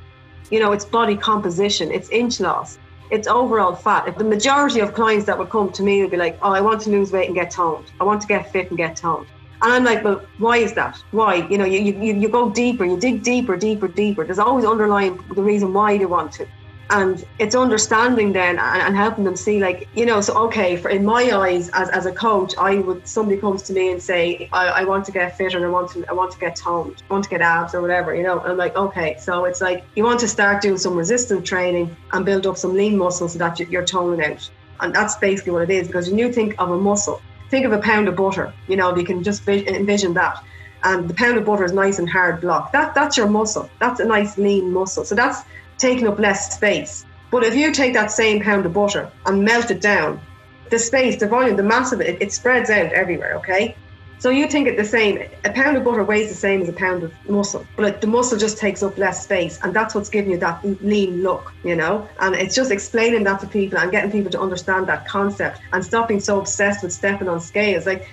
You 0.49 0.59
know, 0.59 0.71
it's 0.71 0.85
body 0.85 1.15
composition, 1.15 1.91
it's 1.91 2.09
inch 2.09 2.39
loss, 2.39 2.79
it's 3.11 3.27
overall 3.27 3.75
fat. 3.75 4.07
If 4.07 4.17
the 4.17 4.23
majority 4.23 4.79
of 4.79 4.93
clients 4.93 5.25
that 5.27 5.37
would 5.37 5.49
come 5.49 5.71
to 5.71 5.83
me 5.83 6.01
would 6.01 6.11
be 6.11 6.17
like, 6.17 6.39
"Oh, 6.41 6.51
I 6.51 6.61
want 6.61 6.81
to 6.81 6.89
lose 6.89 7.11
weight 7.11 7.27
and 7.27 7.35
get 7.35 7.51
toned. 7.51 7.91
I 7.99 8.03
want 8.03 8.21
to 8.21 8.27
get 8.27 8.51
fit 8.51 8.69
and 8.69 8.77
get 8.77 8.95
toned." 8.95 9.27
And 9.61 9.73
I'm 9.73 9.83
like, 9.83 10.03
well, 10.05 10.21
why 10.37 10.57
is 10.57 10.73
that? 10.73 10.97
Why? 11.11 11.47
You 11.49 11.57
know, 11.57 11.65
you, 11.65 11.79
you, 11.79 12.13
you 12.13 12.29
go 12.29 12.49
deeper, 12.49 12.85
you 12.85 12.97
dig 12.97 13.23
deeper, 13.23 13.57
deeper, 13.57 13.89
deeper. 13.89 14.23
There's 14.23 14.39
always 14.39 14.63
underlying 14.63 15.19
the 15.35 15.43
reason 15.43 15.73
why 15.73 15.97
they 15.97 16.05
want 16.05 16.31
to 16.33 16.47
and 16.91 17.25
it's 17.37 17.55
understanding 17.55 18.33
then 18.33 18.57
and, 18.57 18.81
and, 18.81 18.95
helping 18.95 19.23
them 19.23 19.35
see 19.35 19.59
like 19.59 19.87
you 19.95 20.05
know 20.05 20.19
so 20.21 20.35
okay 20.35 20.75
for 20.75 20.89
in 20.89 21.05
my 21.05 21.29
eyes 21.31 21.69
as, 21.73 21.89
as 21.89 22.05
a 22.05 22.11
coach 22.11 22.55
i 22.57 22.79
would 22.79 23.07
somebody 23.07 23.39
comes 23.39 23.61
to 23.61 23.73
me 23.73 23.91
and 23.91 24.01
say 24.01 24.49
I, 24.51 24.67
I 24.67 24.83
want 24.85 25.05
to 25.05 25.11
get 25.11 25.37
fitter 25.37 25.57
and 25.57 25.65
i 25.65 25.69
want 25.69 25.91
to 25.91 26.05
i 26.09 26.13
want 26.13 26.31
to 26.31 26.39
get 26.39 26.55
toned 26.55 27.03
i 27.07 27.13
want 27.13 27.23
to 27.25 27.29
get 27.29 27.41
abs 27.41 27.75
or 27.75 27.81
whatever 27.81 28.15
you 28.15 28.23
know? 28.23 28.39
And 28.39 28.51
i'm 28.51 28.57
like 28.57 28.75
okay 28.75 29.15
so 29.19 29.45
it's 29.45 29.61
like 29.61 29.83
you 29.95 30.03
want 30.03 30.19
to 30.21 30.27
start 30.27 30.61
doing 30.61 30.77
some 30.77 30.95
resistance 30.95 31.47
training 31.47 31.95
and 32.11 32.25
build 32.25 32.47
up 32.47 32.57
some 32.57 32.73
lean 32.73 32.97
muscle 32.97 33.27
so 33.27 33.37
that 33.39 33.59
you're 33.59 33.85
toning 33.85 34.23
out. 34.23 34.49
And 34.81 34.95
that's 34.95 35.15
basically 35.15 35.51
what 35.51 35.63
it 35.63 35.69
is 35.69 35.87
because 35.87 36.09
when 36.09 36.17
you 36.17 36.31
think 36.31 36.55
of 36.59 36.71
a 36.71 36.77
muscle. 36.77 37.21
Think 37.49 37.65
of 37.65 37.71
a 37.71 37.79
pound 37.79 38.07
of 38.07 38.15
butter 38.15 38.53
you 38.67 38.75
know 38.75 38.95
you 38.95 39.03
can 39.03 39.23
just 39.23 39.47
envision 39.47 40.13
that. 40.13 40.43
And 40.83 41.09
the 41.09 41.13
pound 41.13 41.37
of 41.37 41.45
butter 41.45 41.65
is 41.65 41.73
nice 41.73 41.99
and 41.99 42.09
hard 42.09 42.41
block. 42.41 42.71
That 42.71 42.93
that's 42.93 43.17
your 43.17 43.27
muscle. 43.27 43.69
That's 43.79 43.99
a 43.99 44.05
nice 44.05 44.37
lean 44.37 44.71
muscle. 44.71 45.03
So 45.03 45.15
that's 45.15 45.43
taking 45.80 46.07
up 46.07 46.19
less 46.19 46.53
space. 46.53 47.05
But 47.32 47.43
if 47.43 47.55
you 47.55 47.71
take 47.71 47.93
that 47.93 48.11
same 48.11 48.41
pound 48.41 48.65
of 48.65 48.73
butter 48.73 49.09
and 49.25 49.43
melt 49.43 49.71
it 49.71 49.82
down, 49.82 50.19
the 50.69 50.80
space, 50.80 51.17
the 51.17 51.27
volume, 51.27 51.57
the 51.57 51.63
mass 51.63 51.91
of 51.91 52.01
it, 52.01 52.21
it, 52.21 52.32
spreads 52.32 52.69
out 52.69 52.91
everywhere, 52.93 53.36
okay? 53.38 53.75
So 54.19 54.30
you 54.30 54.47
think 54.47 54.67
it 54.67 54.75
the 54.75 54.84
same. 54.84 55.23
A 55.45 55.49
pound 55.51 55.77
of 55.77 55.86
butter 55.86 56.03
weighs 56.03 56.27
the 56.27 56.36
same 56.36 56.61
as 56.61 56.67
a 56.67 56.73
pound 56.73 57.03
of 57.03 57.13
muscle, 57.30 57.65
but 57.77 58.01
the 58.01 58.07
muscle 58.07 58.38
just 58.38 58.57
takes 58.57 58.84
up 58.84 58.97
less 58.97 59.23
space, 59.23 59.57
and 59.63 59.73
that's 59.73 59.95
what's 59.95 60.09
giving 60.09 60.32
you 60.32 60.38
that 60.39 60.63
lean 60.84 61.23
look, 61.23 61.53
you 61.63 61.75
know. 61.75 62.07
And 62.19 62.36
it's 62.36 62.53
just 62.53 62.69
explaining 62.69 63.23
that 63.23 63.39
to 63.39 63.47
people 63.47 63.80
and 63.80 63.89
getting 63.91 64.11
people 64.11 64.30
to 64.32 64.41
understand 64.41 64.88
that 64.88 65.07
concept 65.07 65.61
and 65.71 65.84
stop 65.84 66.09
being 66.09 66.19
so 66.19 66.38
obsessed 66.38 66.84
with 66.84 66.91
stepping 66.91 67.30
on 67.30 67.39
scales. 67.39 67.86
Like 67.86 68.09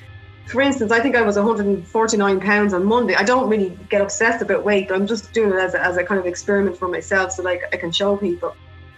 for 0.46 0.60
instance, 0.60 0.92
I 0.92 1.00
think 1.00 1.16
I 1.16 1.22
was 1.22 1.36
149 1.36 2.40
pounds 2.40 2.72
on 2.72 2.84
Monday. 2.84 3.14
I 3.14 3.24
don't 3.24 3.48
really 3.48 3.76
get 3.88 4.00
obsessed 4.00 4.42
about 4.42 4.64
weight, 4.64 4.90
I'm 4.90 5.06
just 5.06 5.32
doing 5.32 5.50
it 5.50 5.56
as 5.56 5.74
a, 5.74 5.82
as 5.82 5.96
a 5.96 6.04
kind 6.04 6.20
of 6.20 6.26
experiment 6.26 6.76
for 6.76 6.88
myself 6.88 7.32
so 7.32 7.42
like 7.42 7.62
I 7.72 7.76
can 7.76 7.90
show 7.90 8.16
people. 8.16 8.54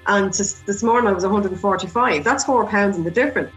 And 0.06 0.34
just 0.34 0.66
this 0.66 0.82
morning 0.82 1.08
I 1.08 1.12
was 1.12 1.24
145. 1.24 2.24
That's 2.24 2.44
four 2.44 2.66
pounds 2.66 2.96
in 2.96 3.04
the 3.04 3.10
difference. 3.10 3.52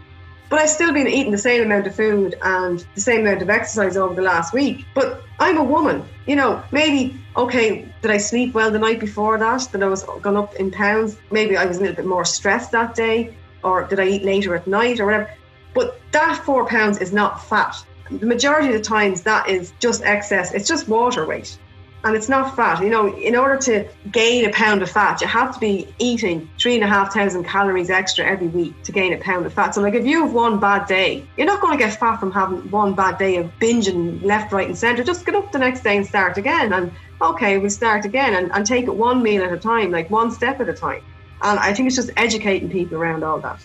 But 0.48 0.60
I've 0.60 0.68
still 0.68 0.92
been 0.92 1.08
eating 1.08 1.32
the 1.32 1.38
same 1.38 1.62
amount 1.62 1.86
of 1.86 1.94
food 1.94 2.34
and 2.42 2.84
the 2.94 3.00
same 3.00 3.20
amount 3.22 3.40
of 3.40 3.48
exercise 3.48 3.96
over 3.96 4.14
the 4.14 4.20
last 4.20 4.52
week. 4.52 4.84
But 4.94 5.22
I'm 5.38 5.56
a 5.56 5.64
woman, 5.64 6.04
you 6.26 6.36
know, 6.36 6.62
maybe, 6.72 7.18
okay, 7.36 7.90
did 8.02 8.10
I 8.10 8.18
sleep 8.18 8.52
well 8.52 8.70
the 8.70 8.78
night 8.78 9.00
before 9.00 9.38
that? 9.38 9.68
That 9.72 9.82
I 9.82 9.88
was 9.88 10.04
gone 10.20 10.36
up 10.36 10.54
in 10.56 10.70
pounds? 10.70 11.16
Maybe 11.30 11.56
I 11.56 11.64
was 11.64 11.78
a 11.78 11.80
little 11.80 11.96
bit 11.96 12.04
more 12.04 12.26
stressed 12.26 12.70
that 12.72 12.94
day. 12.94 13.34
Or 13.64 13.84
did 13.84 13.98
I 13.98 14.06
eat 14.08 14.24
later 14.24 14.54
at 14.54 14.66
night 14.66 15.00
or 15.00 15.06
whatever? 15.06 15.30
But 15.74 16.00
that 16.12 16.42
four 16.44 16.66
pounds 16.66 16.98
is 16.98 17.12
not 17.12 17.44
fat. 17.48 17.76
The 18.10 18.26
majority 18.26 18.68
of 18.68 18.74
the 18.74 18.80
times, 18.80 19.22
that 19.22 19.48
is 19.48 19.72
just 19.78 20.02
excess. 20.02 20.52
It's 20.52 20.68
just 20.68 20.88
water 20.88 21.26
weight. 21.26 21.58
And 22.04 22.16
it's 22.16 22.28
not 22.28 22.56
fat. 22.56 22.82
You 22.82 22.90
know, 22.90 23.16
in 23.16 23.36
order 23.36 23.56
to 23.58 23.88
gain 24.10 24.44
a 24.44 24.50
pound 24.50 24.82
of 24.82 24.90
fat, 24.90 25.20
you 25.20 25.28
have 25.28 25.54
to 25.54 25.60
be 25.60 25.86
eating 26.00 26.50
three 26.58 26.74
and 26.74 26.82
a 26.82 26.86
half 26.86 27.14
thousand 27.14 27.44
calories 27.44 27.90
extra 27.90 28.26
every 28.26 28.48
week 28.48 28.74
to 28.82 28.92
gain 28.92 29.12
a 29.12 29.18
pound 29.18 29.46
of 29.46 29.52
fat. 29.52 29.76
So, 29.76 29.80
like, 29.80 29.94
if 29.94 30.04
you 30.04 30.24
have 30.24 30.32
one 30.32 30.58
bad 30.58 30.88
day, 30.88 31.24
you're 31.36 31.46
not 31.46 31.60
going 31.60 31.78
to 31.78 31.82
get 31.82 31.98
fat 31.98 32.16
from 32.16 32.32
having 32.32 32.68
one 32.72 32.94
bad 32.94 33.18
day 33.18 33.36
of 33.36 33.46
binging 33.60 34.20
left, 34.22 34.52
right, 34.52 34.66
and 34.66 34.76
centre. 34.76 35.04
Just 35.04 35.24
get 35.24 35.36
up 35.36 35.52
the 35.52 35.60
next 35.60 35.82
day 35.82 35.96
and 35.96 36.04
start 36.04 36.36
again. 36.38 36.72
And 36.72 36.90
okay, 37.20 37.58
we'll 37.58 37.70
start 37.70 38.04
again 38.04 38.34
and, 38.34 38.50
and 38.52 38.66
take 38.66 38.86
it 38.86 38.94
one 38.94 39.22
meal 39.22 39.44
at 39.44 39.52
a 39.52 39.58
time, 39.58 39.92
like 39.92 40.10
one 40.10 40.32
step 40.32 40.60
at 40.60 40.68
a 40.68 40.74
time. 40.74 41.04
And 41.42 41.58
I 41.58 41.72
think 41.72 41.86
it's 41.86 41.96
just 41.96 42.10
educating 42.16 42.68
people 42.68 42.98
around 42.98 43.22
all 43.22 43.40
that. 43.40 43.64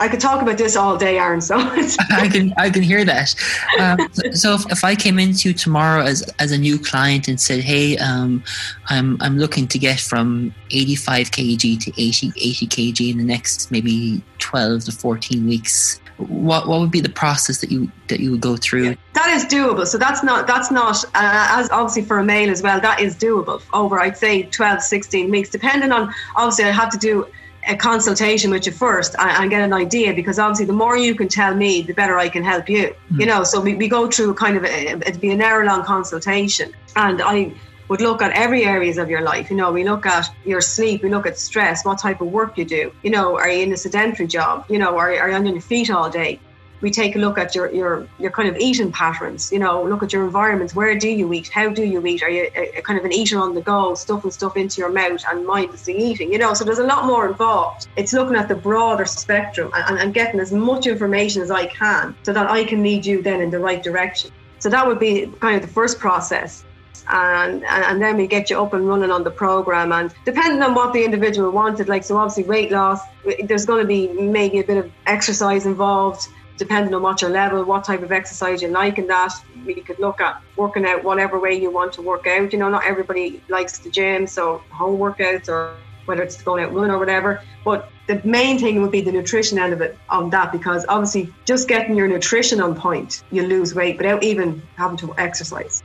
I 0.00 0.08
could 0.08 0.20
talk 0.20 0.40
about 0.42 0.58
this 0.58 0.76
all 0.76 0.96
day, 0.96 1.18
Aaron. 1.18 1.40
So 1.40 1.56
I 2.10 2.28
can 2.28 2.54
I 2.56 2.70
can 2.70 2.82
hear 2.82 3.04
that. 3.04 3.34
Um, 3.78 3.98
so 4.32 4.54
if, 4.54 4.70
if 4.70 4.84
I 4.84 4.94
came 4.94 5.18
into 5.18 5.48
you 5.48 5.54
tomorrow 5.54 6.02
as 6.02 6.22
as 6.38 6.52
a 6.52 6.58
new 6.58 6.78
client 6.78 7.28
and 7.28 7.40
said, 7.40 7.60
"Hey, 7.60 7.96
um, 7.98 8.42
I'm 8.86 9.20
I'm 9.20 9.38
looking 9.38 9.66
to 9.68 9.78
get 9.78 10.00
from 10.00 10.54
85 10.70 11.30
kg 11.30 11.80
to 11.80 12.02
80 12.02 12.32
80 12.36 12.66
kg 12.66 13.10
in 13.12 13.18
the 13.18 13.24
next 13.24 13.70
maybe 13.70 14.22
12 14.38 14.84
to 14.84 14.92
14 14.92 15.46
weeks," 15.46 16.00
what 16.18 16.66
what 16.66 16.80
would 16.80 16.90
be 16.90 17.00
the 17.00 17.08
process 17.08 17.60
that 17.60 17.70
you 17.70 17.90
that 18.08 18.20
you 18.20 18.32
would 18.32 18.40
go 18.40 18.56
through? 18.56 18.96
That 19.14 19.30
is 19.30 19.44
doable. 19.44 19.86
So 19.86 19.98
that's 19.98 20.22
not 20.22 20.46
that's 20.46 20.70
not 20.70 21.04
uh, 21.06 21.46
as 21.50 21.70
obviously 21.70 22.02
for 22.02 22.18
a 22.18 22.24
male 22.24 22.50
as 22.50 22.62
well. 22.62 22.80
That 22.80 23.00
is 23.00 23.16
doable 23.16 23.62
over 23.72 23.98
I'd 24.00 24.16
say 24.16 24.42
12 24.44 24.82
16 24.82 25.30
weeks, 25.30 25.48
depending 25.48 25.92
on 25.92 26.12
obviously 26.36 26.64
I 26.64 26.70
have 26.70 26.90
to 26.90 26.98
do 26.98 27.26
a 27.68 27.76
consultation 27.76 28.50
with 28.50 28.66
you 28.66 28.72
first 28.72 29.14
and, 29.18 29.30
and, 29.30 29.50
get 29.50 29.60
an 29.62 29.72
idea 29.72 30.14
because 30.14 30.38
obviously 30.38 30.64
the 30.64 30.72
more 30.72 30.96
you 30.96 31.14
can 31.14 31.28
tell 31.28 31.54
me, 31.54 31.82
the 31.82 31.92
better 31.92 32.18
I 32.18 32.28
can 32.28 32.42
help 32.42 32.68
you. 32.68 32.94
Mm. 33.12 33.20
You 33.20 33.26
know, 33.26 33.44
so 33.44 33.60
we, 33.60 33.74
we 33.74 33.88
go 33.88 34.08
through 34.08 34.34
kind 34.34 34.56
of 34.56 34.64
a, 34.64 34.92
it'd 35.06 35.20
be 35.20 35.30
an 35.30 35.42
hour 35.42 35.64
long 35.64 35.84
consultation, 35.84 36.72
and 36.96 37.20
I 37.22 37.52
would 37.88 38.00
look 38.00 38.22
at 38.22 38.32
every 38.32 38.64
areas 38.64 38.98
of 38.98 39.10
your 39.10 39.22
life. 39.22 39.50
You 39.50 39.56
know, 39.56 39.70
we 39.72 39.84
look 39.84 40.06
at 40.06 40.26
your 40.44 40.60
sleep, 40.60 41.02
we 41.02 41.10
look 41.10 41.26
at 41.26 41.38
stress, 41.38 41.84
what 41.84 41.98
type 41.98 42.20
of 42.20 42.28
work 42.28 42.56
you 42.58 42.64
do. 42.64 42.92
You 43.02 43.10
know, 43.10 43.36
are 43.36 43.48
you 43.48 43.62
in 43.62 43.72
a 43.72 43.76
sedentary 43.76 44.26
job? 44.26 44.64
You 44.68 44.78
know, 44.78 44.96
are, 44.96 45.10
are 45.18 45.30
you 45.30 45.36
on 45.36 45.46
your 45.46 45.60
feet 45.60 45.90
all 45.90 46.10
day? 46.10 46.40
We 46.80 46.90
take 46.90 47.16
a 47.16 47.18
look 47.18 47.38
at 47.38 47.54
your 47.54 47.72
your 47.72 48.08
your 48.18 48.30
kind 48.30 48.48
of 48.48 48.56
eating 48.58 48.92
patterns. 48.92 49.52
You 49.52 49.58
know, 49.58 49.82
look 49.84 50.02
at 50.02 50.12
your 50.12 50.24
environment. 50.24 50.74
Where 50.74 50.96
do 50.98 51.08
you 51.08 51.32
eat? 51.32 51.48
How 51.48 51.68
do 51.68 51.84
you 51.84 52.04
eat? 52.06 52.22
Are 52.22 52.30
you 52.30 52.50
a, 52.54 52.78
a 52.78 52.82
kind 52.82 52.98
of 52.98 53.04
an 53.04 53.12
eater 53.12 53.38
on 53.38 53.54
the 53.54 53.60
go, 53.60 53.94
stuffing 53.94 54.30
stuff 54.30 54.56
into 54.56 54.80
your 54.80 54.90
mouth 54.90 55.22
and 55.30 55.46
mindlessly 55.46 55.96
eating? 55.96 56.32
You 56.32 56.38
know, 56.38 56.54
so 56.54 56.64
there's 56.64 56.78
a 56.78 56.86
lot 56.86 57.06
more 57.06 57.28
involved. 57.28 57.88
It's 57.96 58.12
looking 58.12 58.36
at 58.36 58.48
the 58.48 58.54
broader 58.54 59.04
spectrum 59.04 59.70
and, 59.74 59.98
and 59.98 60.14
getting 60.14 60.40
as 60.40 60.52
much 60.52 60.86
information 60.86 61.42
as 61.42 61.50
I 61.50 61.66
can 61.66 62.14
so 62.22 62.32
that 62.32 62.50
I 62.50 62.64
can 62.64 62.82
lead 62.82 63.04
you 63.04 63.22
then 63.22 63.40
in 63.40 63.50
the 63.50 63.58
right 63.58 63.82
direction. 63.82 64.30
So 64.58 64.68
that 64.70 64.86
would 64.86 64.98
be 64.98 65.26
kind 65.40 65.56
of 65.56 65.62
the 65.62 65.72
first 65.72 65.98
process. 65.98 66.64
And, 67.10 67.64
and 67.64 68.02
then 68.02 68.18
we 68.18 68.26
get 68.26 68.50
you 68.50 68.60
up 68.60 68.74
and 68.74 68.86
running 68.86 69.10
on 69.10 69.24
the 69.24 69.30
program 69.30 69.92
and 69.92 70.14
depending 70.26 70.62
on 70.62 70.74
what 70.74 70.92
the 70.92 71.02
individual 71.02 71.50
wanted 71.50 71.88
like 71.88 72.04
so 72.04 72.18
obviously 72.18 72.44
weight 72.44 72.70
loss 72.70 73.00
there's 73.44 73.64
going 73.64 73.80
to 73.80 73.86
be 73.86 74.08
maybe 74.08 74.58
a 74.58 74.64
bit 74.64 74.76
of 74.76 74.92
exercise 75.06 75.64
involved 75.64 76.28
depending 76.58 76.92
on 76.92 77.02
what 77.02 77.22
your 77.22 77.30
level, 77.30 77.64
what 77.64 77.84
type 77.84 78.02
of 78.02 78.12
exercise 78.12 78.60
you 78.60 78.68
like, 78.68 78.98
and 78.98 79.08
that 79.08 79.32
we 79.64 79.74
could 79.76 79.98
look 79.98 80.20
at 80.20 80.42
working 80.56 80.84
out 80.84 81.02
whatever 81.02 81.38
way 81.38 81.54
you 81.54 81.70
want 81.70 81.92
to 81.94 82.02
work 82.02 82.26
out. 82.26 82.52
You 82.52 82.58
know, 82.58 82.68
not 82.68 82.84
everybody 82.84 83.42
likes 83.48 83.78
the 83.78 83.90
gym, 83.90 84.26
so 84.26 84.58
home 84.70 84.98
workouts 84.98 85.48
or 85.48 85.74
whether 86.04 86.22
it's 86.22 86.42
going 86.42 86.64
out 86.64 86.74
running 86.74 86.90
or 86.90 86.98
whatever. 86.98 87.42
But 87.64 87.90
the 88.06 88.20
main 88.24 88.58
thing 88.58 88.80
would 88.82 88.90
be 88.90 89.02
the 89.02 89.12
nutrition 89.12 89.58
end 89.58 89.72
of 89.72 89.80
it 89.80 89.96
on 90.08 90.30
that 90.30 90.50
because 90.50 90.84
obviously 90.88 91.32
just 91.44 91.68
getting 91.68 91.94
your 91.94 92.08
nutrition 92.08 92.60
on 92.60 92.74
point, 92.74 93.22
you 93.30 93.46
lose 93.46 93.74
weight 93.74 93.98
without 93.98 94.22
even 94.22 94.62
having 94.76 94.96
to 94.98 95.14
exercise. 95.18 95.82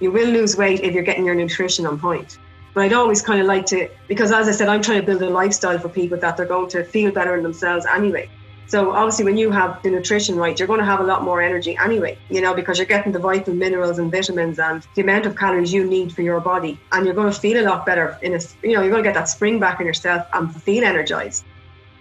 You 0.00 0.10
will 0.10 0.28
lose 0.28 0.56
weight 0.56 0.80
if 0.80 0.94
you're 0.94 1.02
getting 1.02 1.26
your 1.26 1.34
nutrition 1.34 1.86
on 1.86 1.98
point. 1.98 2.38
But 2.72 2.84
I'd 2.84 2.92
always 2.92 3.20
kind 3.20 3.40
of 3.40 3.46
like 3.46 3.66
to, 3.66 3.88
because 4.06 4.32
as 4.32 4.48
I 4.48 4.52
said, 4.52 4.68
I'm 4.68 4.80
trying 4.80 5.00
to 5.00 5.06
build 5.06 5.22
a 5.22 5.28
lifestyle 5.28 5.78
for 5.78 5.88
people 5.88 6.18
that 6.18 6.36
they're 6.36 6.46
going 6.46 6.70
to 6.70 6.84
feel 6.84 7.10
better 7.10 7.36
in 7.36 7.42
themselves 7.42 7.84
anyway. 7.86 8.30
So 8.68 8.92
obviously, 8.92 9.24
when 9.24 9.38
you 9.38 9.50
have 9.50 9.82
the 9.82 9.88
nutrition 9.90 10.36
right, 10.36 10.58
you're 10.58 10.68
going 10.68 10.80
to 10.80 10.84
have 10.84 11.00
a 11.00 11.04
lot 11.04 11.22
more 11.22 11.40
energy 11.40 11.78
anyway. 11.82 12.18
You 12.28 12.42
know, 12.42 12.52
because 12.52 12.76
you're 12.76 12.86
getting 12.86 13.12
the 13.12 13.18
vital 13.18 13.54
minerals 13.54 13.98
and 13.98 14.12
vitamins 14.12 14.58
and 14.58 14.86
the 14.94 15.00
amount 15.00 15.24
of 15.24 15.36
calories 15.36 15.72
you 15.72 15.84
need 15.84 16.12
for 16.12 16.20
your 16.20 16.38
body, 16.38 16.78
and 16.92 17.06
you're 17.06 17.14
going 17.14 17.32
to 17.32 17.40
feel 17.40 17.58
a 17.58 17.64
lot 17.66 17.86
better. 17.86 18.18
In 18.20 18.34
a, 18.34 18.40
you 18.62 18.74
know, 18.74 18.82
you're 18.82 18.90
going 18.90 19.02
to 19.02 19.08
get 19.08 19.14
that 19.14 19.30
spring 19.30 19.58
back 19.58 19.80
in 19.80 19.86
yourself 19.86 20.26
and 20.34 20.54
feel 20.62 20.84
energized. 20.84 21.44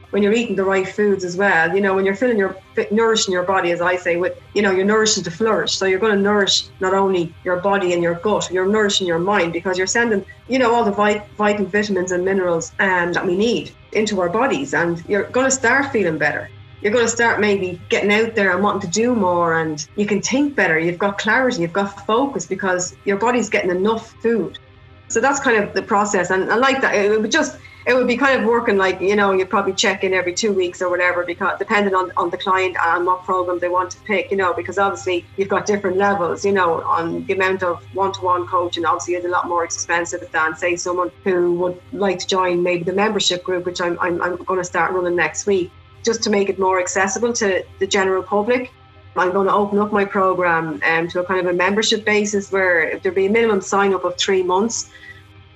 When 0.10 0.24
you're 0.24 0.34
eating 0.34 0.58
the 0.58 0.66
right 0.66 0.88
foods 0.88 1.24
as 1.24 1.38
well, 1.38 1.74
you 1.74 1.80
know, 1.80 1.96
when 1.96 2.06
you're 2.06 2.16
filling 2.16 2.38
your 2.38 2.58
nourishing 2.92 3.32
your 3.32 3.44
body, 3.44 3.72
as 3.72 3.80
I 3.80 3.96
say, 3.96 4.18
with 4.18 4.38
you 4.54 4.62
know, 4.62 4.72
you're 4.72 4.86
nourishing 4.86 5.24
to 5.24 5.32
flourish. 5.32 5.72
So 5.78 5.86
you're 5.86 6.00
going 6.00 6.16
to 6.16 6.22
nourish 6.22 6.66
not 6.82 6.94
only 6.94 7.34
your 7.46 7.58
body 7.62 7.94
and 7.94 8.04
your 8.04 8.16
gut, 8.16 8.52
you're 8.52 8.66
nourishing 8.68 9.08
your 9.08 9.20
mind 9.20 9.54
because 9.54 9.78
you're 9.78 9.88
sending, 9.88 10.26
you 10.50 10.60
know, 10.60 10.76
all 10.76 10.84
the 10.84 10.92
vital 10.92 11.66
vitamins 11.68 12.12
and 12.12 12.26
minerals 12.26 12.74
um, 12.80 13.14
that 13.14 13.26
we 13.26 13.38
need 13.38 13.72
into 13.94 14.20
our 14.20 14.30
bodies, 14.30 14.74
and 14.74 15.02
you're 15.08 15.24
going 15.30 15.46
to 15.46 15.52
start 15.52 15.94
feeling 15.94 16.18
better 16.18 16.50
you're 16.82 16.92
going 16.92 17.06
to 17.06 17.12
start 17.12 17.40
maybe 17.40 17.82
getting 17.90 18.12
out 18.12 18.36
there 18.36 18.52
and 18.52 18.64
wanting 18.64 18.82
to 18.82 18.88
do 18.88 19.16
more 19.16 19.60
and 19.60 19.88
you 19.96 20.06
can 20.06 20.22
think 20.22 20.56
better. 20.56 20.78
You've 20.78 21.00
got 21.00 21.18
clarity 21.18 21.62
you've 21.62 21.74
got 21.74 22.06
focus 22.06 22.46
because 22.46 22.96
your 23.06 23.18
body's 23.18 23.50
getting 23.50 23.72
enough 23.72 24.14
food. 24.22 24.60
So 25.08 25.22
that's 25.22 25.40
kind 25.40 25.64
of 25.64 25.74
the 25.74 25.82
process 25.82 26.30
and 26.30 26.52
I 26.52 26.56
like 26.56 26.82
that. 26.82 26.96
It 26.96 27.20
would 27.20 27.32
just 27.32 27.58
it 27.88 27.96
would 27.96 28.06
be 28.06 28.18
kind 28.18 28.38
of 28.38 28.46
working 28.46 28.78
like 28.78 29.00
you 29.00 29.16
know 29.16 29.32
you 29.32 29.46
probably 29.46 29.74
check 29.74 30.04
in 30.04 30.14
every 30.14 30.34
two 30.34 30.52
weeks 30.52 30.82
or 30.82 30.90
whatever 30.90 31.24
because 31.24 31.58
depending 31.58 31.96
on, 31.96 32.12
on 32.18 32.30
the 32.30 32.38
client 32.38 32.76
and 32.84 33.06
what 33.06 33.24
program 33.24 33.60
they 33.60 33.70
want 33.70 33.90
to 33.92 34.00
pick 34.02 34.30
you 34.30 34.36
know 34.36 34.54
because 34.54 34.78
obviously 34.78 35.26
you've 35.38 35.48
got 35.48 35.66
different 35.66 35.96
levels 35.96 36.46
you 36.46 36.52
know 36.52 36.82
on 36.82 37.26
the 37.26 37.34
amount 37.34 37.64
of 37.64 37.82
one-to-one 37.96 38.46
coaching 38.46 38.86
obviously 38.86 39.16
is 39.16 39.24
a 39.24 39.30
lot 39.30 39.48
more 39.48 39.64
expensive 39.64 40.22
than 40.34 40.56
say 40.56 40.76
someone 40.76 41.10
who 41.24 41.54
would 41.54 41.82
like 41.94 42.20
to 42.20 42.28
join 42.28 42.62
maybe 42.62 42.84
the 42.84 42.94
membership 42.94 43.42
group 43.44 43.66
which 43.66 43.80
I'm, 43.80 43.98
I'm, 44.02 44.22
I'm 44.22 44.36
going 44.36 44.60
to 44.60 44.66
start 44.66 44.92
running 44.92 45.16
next 45.16 45.46
week 45.46 45.72
just 46.08 46.24
to 46.24 46.30
make 46.32 46.48
it 46.50 46.58
more 46.58 46.80
accessible 46.80 47.34
to 47.34 47.64
the 47.80 47.86
general 47.86 48.24
public. 48.24 48.72
I'm 49.18 49.32
going 49.32 49.48
to 49.48 49.54
open 49.54 49.78
up 49.80 49.92
my 49.92 50.06
program 50.06 50.82
um, 50.90 51.08
to 51.10 51.20
a 51.20 51.26
kind 51.26 51.40
of 51.40 51.48
a 51.48 51.54
membership 51.54 52.06
basis 52.06 52.52
where 52.52 52.98
there'd 53.00 53.14
be 53.16 53.26
a 53.26 53.30
minimum 53.30 53.62
sign 53.62 53.94
up 53.94 54.06
of 54.06 54.18
three 54.18 54.42
months. 54.42 54.90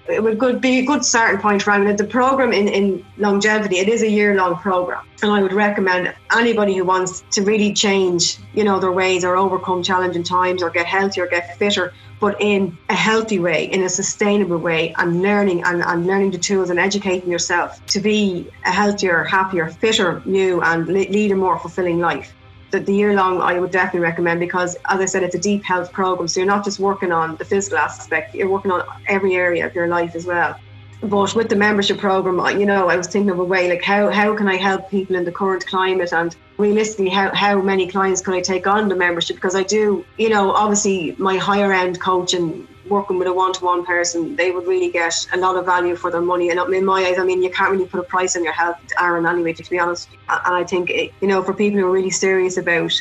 It 0.10 0.22
would 0.22 0.60
be 0.62 0.80
a 0.80 0.86
good 0.86 1.06
starting 1.06 1.39
point 1.39 1.62
for 1.62 1.72
anyone. 1.72 1.95
The 1.95 2.04
program 2.04 2.52
in, 2.54 2.68
in 2.68 3.06
longevity, 3.18 3.78
it 3.78 3.88
is 3.88 4.02
a 4.02 4.10
year 4.10 4.36
long 4.36 4.56
program. 4.58 5.06
And 5.22 5.32
I 5.32 5.41
would 5.41 5.54
recommend 5.54 6.14
anybody 6.36 6.76
who 6.76 6.84
wants 6.84 7.24
to 7.32 7.43
really 7.43 7.72
change, 7.72 8.39
you 8.54 8.64
know, 8.64 8.80
their 8.80 8.91
ways 8.91 9.24
or 9.24 9.38
overcome 9.38 9.84
challenging 9.84 10.24
times 10.24 10.64
or 10.64 10.70
get 10.70 10.86
healthier, 10.86 11.28
get 11.28 11.58
fitter, 11.58 11.93
but 12.22 12.39
in 12.39 12.78
a 12.88 12.93
healthy 12.93 13.39
way, 13.39 13.65
in 13.65 13.82
a 13.82 13.89
sustainable 13.89 14.59
way, 14.59 14.93
and 14.99 15.24
learning 15.24 15.63
and, 15.63 15.82
and 15.82 16.05
learning 16.05 16.30
the 16.30 16.38
tools 16.38 16.69
and 16.69 16.80
educating 16.80 17.30
yourself 17.30 17.84
to 17.88 17.99
be 17.99 18.47
a 18.63 18.72
healthier, 18.72 19.24
happier, 19.24 19.67
fitter, 19.67 20.22
new, 20.24 20.61
and 20.61 20.88
lead 20.88 21.32
a 21.32 21.36
more 21.36 21.57
fulfilling 21.57 21.99
life. 21.99 22.32
The, 22.69 22.80
the 22.80 22.93
year 22.93 23.15
long, 23.15 23.41
I 23.41 23.59
would 23.59 23.72
definitely 23.72 24.01
recommend 24.01 24.39
because, 24.39 24.76
as 24.88 24.99
I 24.99 25.05
said, 25.05 25.24
it's 25.24 25.34
a 25.34 25.39
deep 25.39 25.63
health 25.63 25.91
program. 25.91 26.28
So 26.28 26.39
you're 26.39 26.47
not 26.47 26.63
just 26.63 26.80
working 26.80 27.11
on 27.11 27.38
the 27.38 27.43
physical 27.43 27.80
aspect, 27.80 28.36
you're 28.36 28.47
working 28.47 28.72
on 28.72 28.86
every 29.07 29.36
area 29.36 29.65
of 29.65 29.74
your 29.74 29.88
life 29.88 30.15
as 30.15 30.28
well. 30.28 30.55
But 31.01 31.34
with 31.34 31.49
the 31.49 31.55
membership 31.55 31.97
program, 31.97 32.38
you 32.59 32.67
know, 32.67 32.88
I 32.88 32.95
was 32.95 33.07
thinking 33.07 33.32
of 33.32 33.39
a 33.39 33.43
way 33.43 33.67
like 33.67 33.84
how, 33.84 34.11
how 34.11 34.36
can 34.38 34.47
I 34.47 34.57
help 34.57 34.91
people 34.91 35.15
in 35.15 35.26
the 35.26 35.32
current 35.32 35.65
climate 35.65 36.13
and 36.13 36.36
realistically 36.62 37.09
how, 37.09 37.34
how 37.34 37.62
many 37.62 37.88
clients 37.88 38.22
can 38.22 38.34
I 38.34 38.41
take 38.41 38.68
on 38.68 38.88
the 38.88 38.95
membership? 38.95 39.36
Because 39.36 39.55
I 39.55 39.64
do, 39.64 40.05
you 40.18 40.30
know, 40.30 40.51
obviously 40.51 41.16
my 41.18 41.38
higher 41.38 41.74
end 41.74 41.99
coach 41.99 42.34
and 42.34 42.68
working 42.88 43.18
with 43.18 43.28
a 43.28 43.34
one-to-one 43.34 43.86
person, 43.86 44.36
they 44.36 44.51
would 44.51 44.68
really 44.68 44.91
get 44.91 45.14
a 45.34 45.38
lot 45.38 45.55
of 45.55 45.66
value 45.66 45.95
for 45.95 46.12
their 46.12 46.22
money. 46.22 46.49
And 46.49 46.59
in 46.74 46.86
my 46.86 47.01
eyes, 47.03 47.18
I 47.18 47.24
mean, 47.24 47.41
you 47.41 47.49
can't 47.49 47.72
really 47.72 47.88
put 47.88 47.99
a 47.99 48.03
price 48.03 48.36
on 48.36 48.43
your 48.43 48.53
health, 48.53 48.78
Aaron, 48.99 49.26
anyway, 49.26 49.53
to 49.53 49.70
be 49.70 49.80
honest. 49.80 50.09
And 50.30 50.55
I 50.55 50.64
think, 50.64 50.89
it, 50.89 51.14
you 51.22 51.28
know, 51.28 51.41
for 51.41 51.53
people 51.53 51.80
who 51.80 51.88
are 51.88 51.91
really 51.91 52.09
serious 52.09 52.57
about 52.57 52.91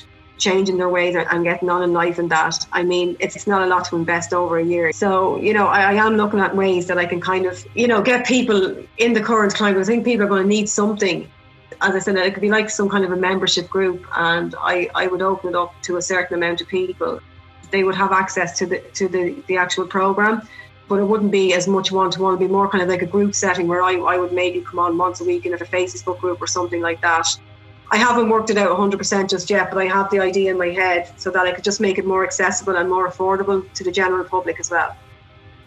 changing 0.40 0.78
their 0.78 0.88
ways 0.88 1.14
and 1.14 1.44
getting 1.44 1.68
on 1.70 1.82
in 1.82 1.92
life 1.92 2.18
and 2.18 2.30
that. 2.30 2.66
I 2.72 2.82
mean, 2.82 3.16
it's 3.20 3.46
not 3.46 3.62
a 3.62 3.66
lot 3.66 3.84
to 3.86 3.96
invest 3.96 4.32
over 4.32 4.58
a 4.58 4.64
year. 4.64 4.90
So, 4.92 5.38
you 5.40 5.52
know, 5.52 5.66
I, 5.66 5.92
I, 5.92 6.06
am 6.06 6.16
looking 6.16 6.40
at 6.40 6.56
ways 6.56 6.86
that 6.86 6.98
I 6.98 7.04
can 7.04 7.20
kind 7.20 7.46
of, 7.46 7.64
you 7.74 7.86
know, 7.86 8.00
get 8.00 8.26
people 8.26 8.76
in 8.96 9.12
the 9.12 9.20
current 9.20 9.54
climate. 9.54 9.82
I 9.82 9.84
think 9.84 10.04
people 10.04 10.24
are 10.24 10.28
going 10.28 10.42
to 10.42 10.48
need 10.48 10.68
something. 10.68 11.28
As 11.80 11.94
I 11.94 11.98
said, 11.98 12.16
it 12.16 12.34
could 12.34 12.40
be 12.40 12.50
like 12.50 12.70
some 12.70 12.88
kind 12.88 13.04
of 13.04 13.12
a 13.12 13.16
membership 13.16 13.68
group, 13.68 14.06
and 14.16 14.54
I, 14.60 14.90
I 14.94 15.06
would 15.06 15.22
open 15.22 15.50
it 15.50 15.56
up 15.56 15.74
to 15.82 15.96
a 15.96 16.02
certain 16.02 16.34
amount 16.36 16.60
of 16.60 16.68
people. 16.68 17.20
They 17.70 17.84
would 17.84 17.94
have 17.94 18.12
access 18.12 18.58
to 18.58 18.66
the 18.66 18.80
to 18.94 19.08
the, 19.08 19.42
the 19.46 19.56
actual 19.56 19.86
program, 19.86 20.46
but 20.88 20.96
it 20.96 21.04
wouldn't 21.04 21.30
be 21.30 21.54
as 21.54 21.68
much 21.68 21.92
one 21.92 22.10
to 22.10 22.22
one. 22.22 22.34
It'd 22.34 22.48
be 22.48 22.52
more 22.52 22.68
kind 22.68 22.82
of 22.82 22.88
like 22.88 23.02
a 23.02 23.06
group 23.06 23.34
setting 23.34 23.68
where 23.68 23.82
I, 23.82 23.94
I 23.94 24.18
would 24.18 24.32
maybe 24.32 24.60
come 24.60 24.78
on 24.78 24.98
once 24.98 25.20
a 25.20 25.24
week 25.24 25.46
in 25.46 25.54
a 25.54 25.58
Facebook 25.58 26.18
group 26.18 26.42
or 26.42 26.46
something 26.46 26.80
like 26.80 27.00
that 27.02 27.26
I 27.92 27.96
haven't 27.96 28.28
worked 28.28 28.50
it 28.50 28.56
out 28.56 28.76
100% 28.76 29.28
just 29.28 29.50
yet, 29.50 29.70
but 29.70 29.78
I 29.78 29.86
have 29.86 30.10
the 30.10 30.20
idea 30.20 30.52
in 30.52 30.58
my 30.58 30.68
head 30.68 31.12
so 31.16 31.30
that 31.30 31.44
I 31.44 31.52
could 31.52 31.64
just 31.64 31.80
make 31.80 31.98
it 31.98 32.06
more 32.06 32.24
accessible 32.24 32.76
and 32.76 32.88
more 32.88 33.10
affordable 33.10 33.70
to 33.72 33.84
the 33.84 33.90
general 33.90 34.24
public 34.24 34.60
as 34.60 34.70
well. 34.70 34.96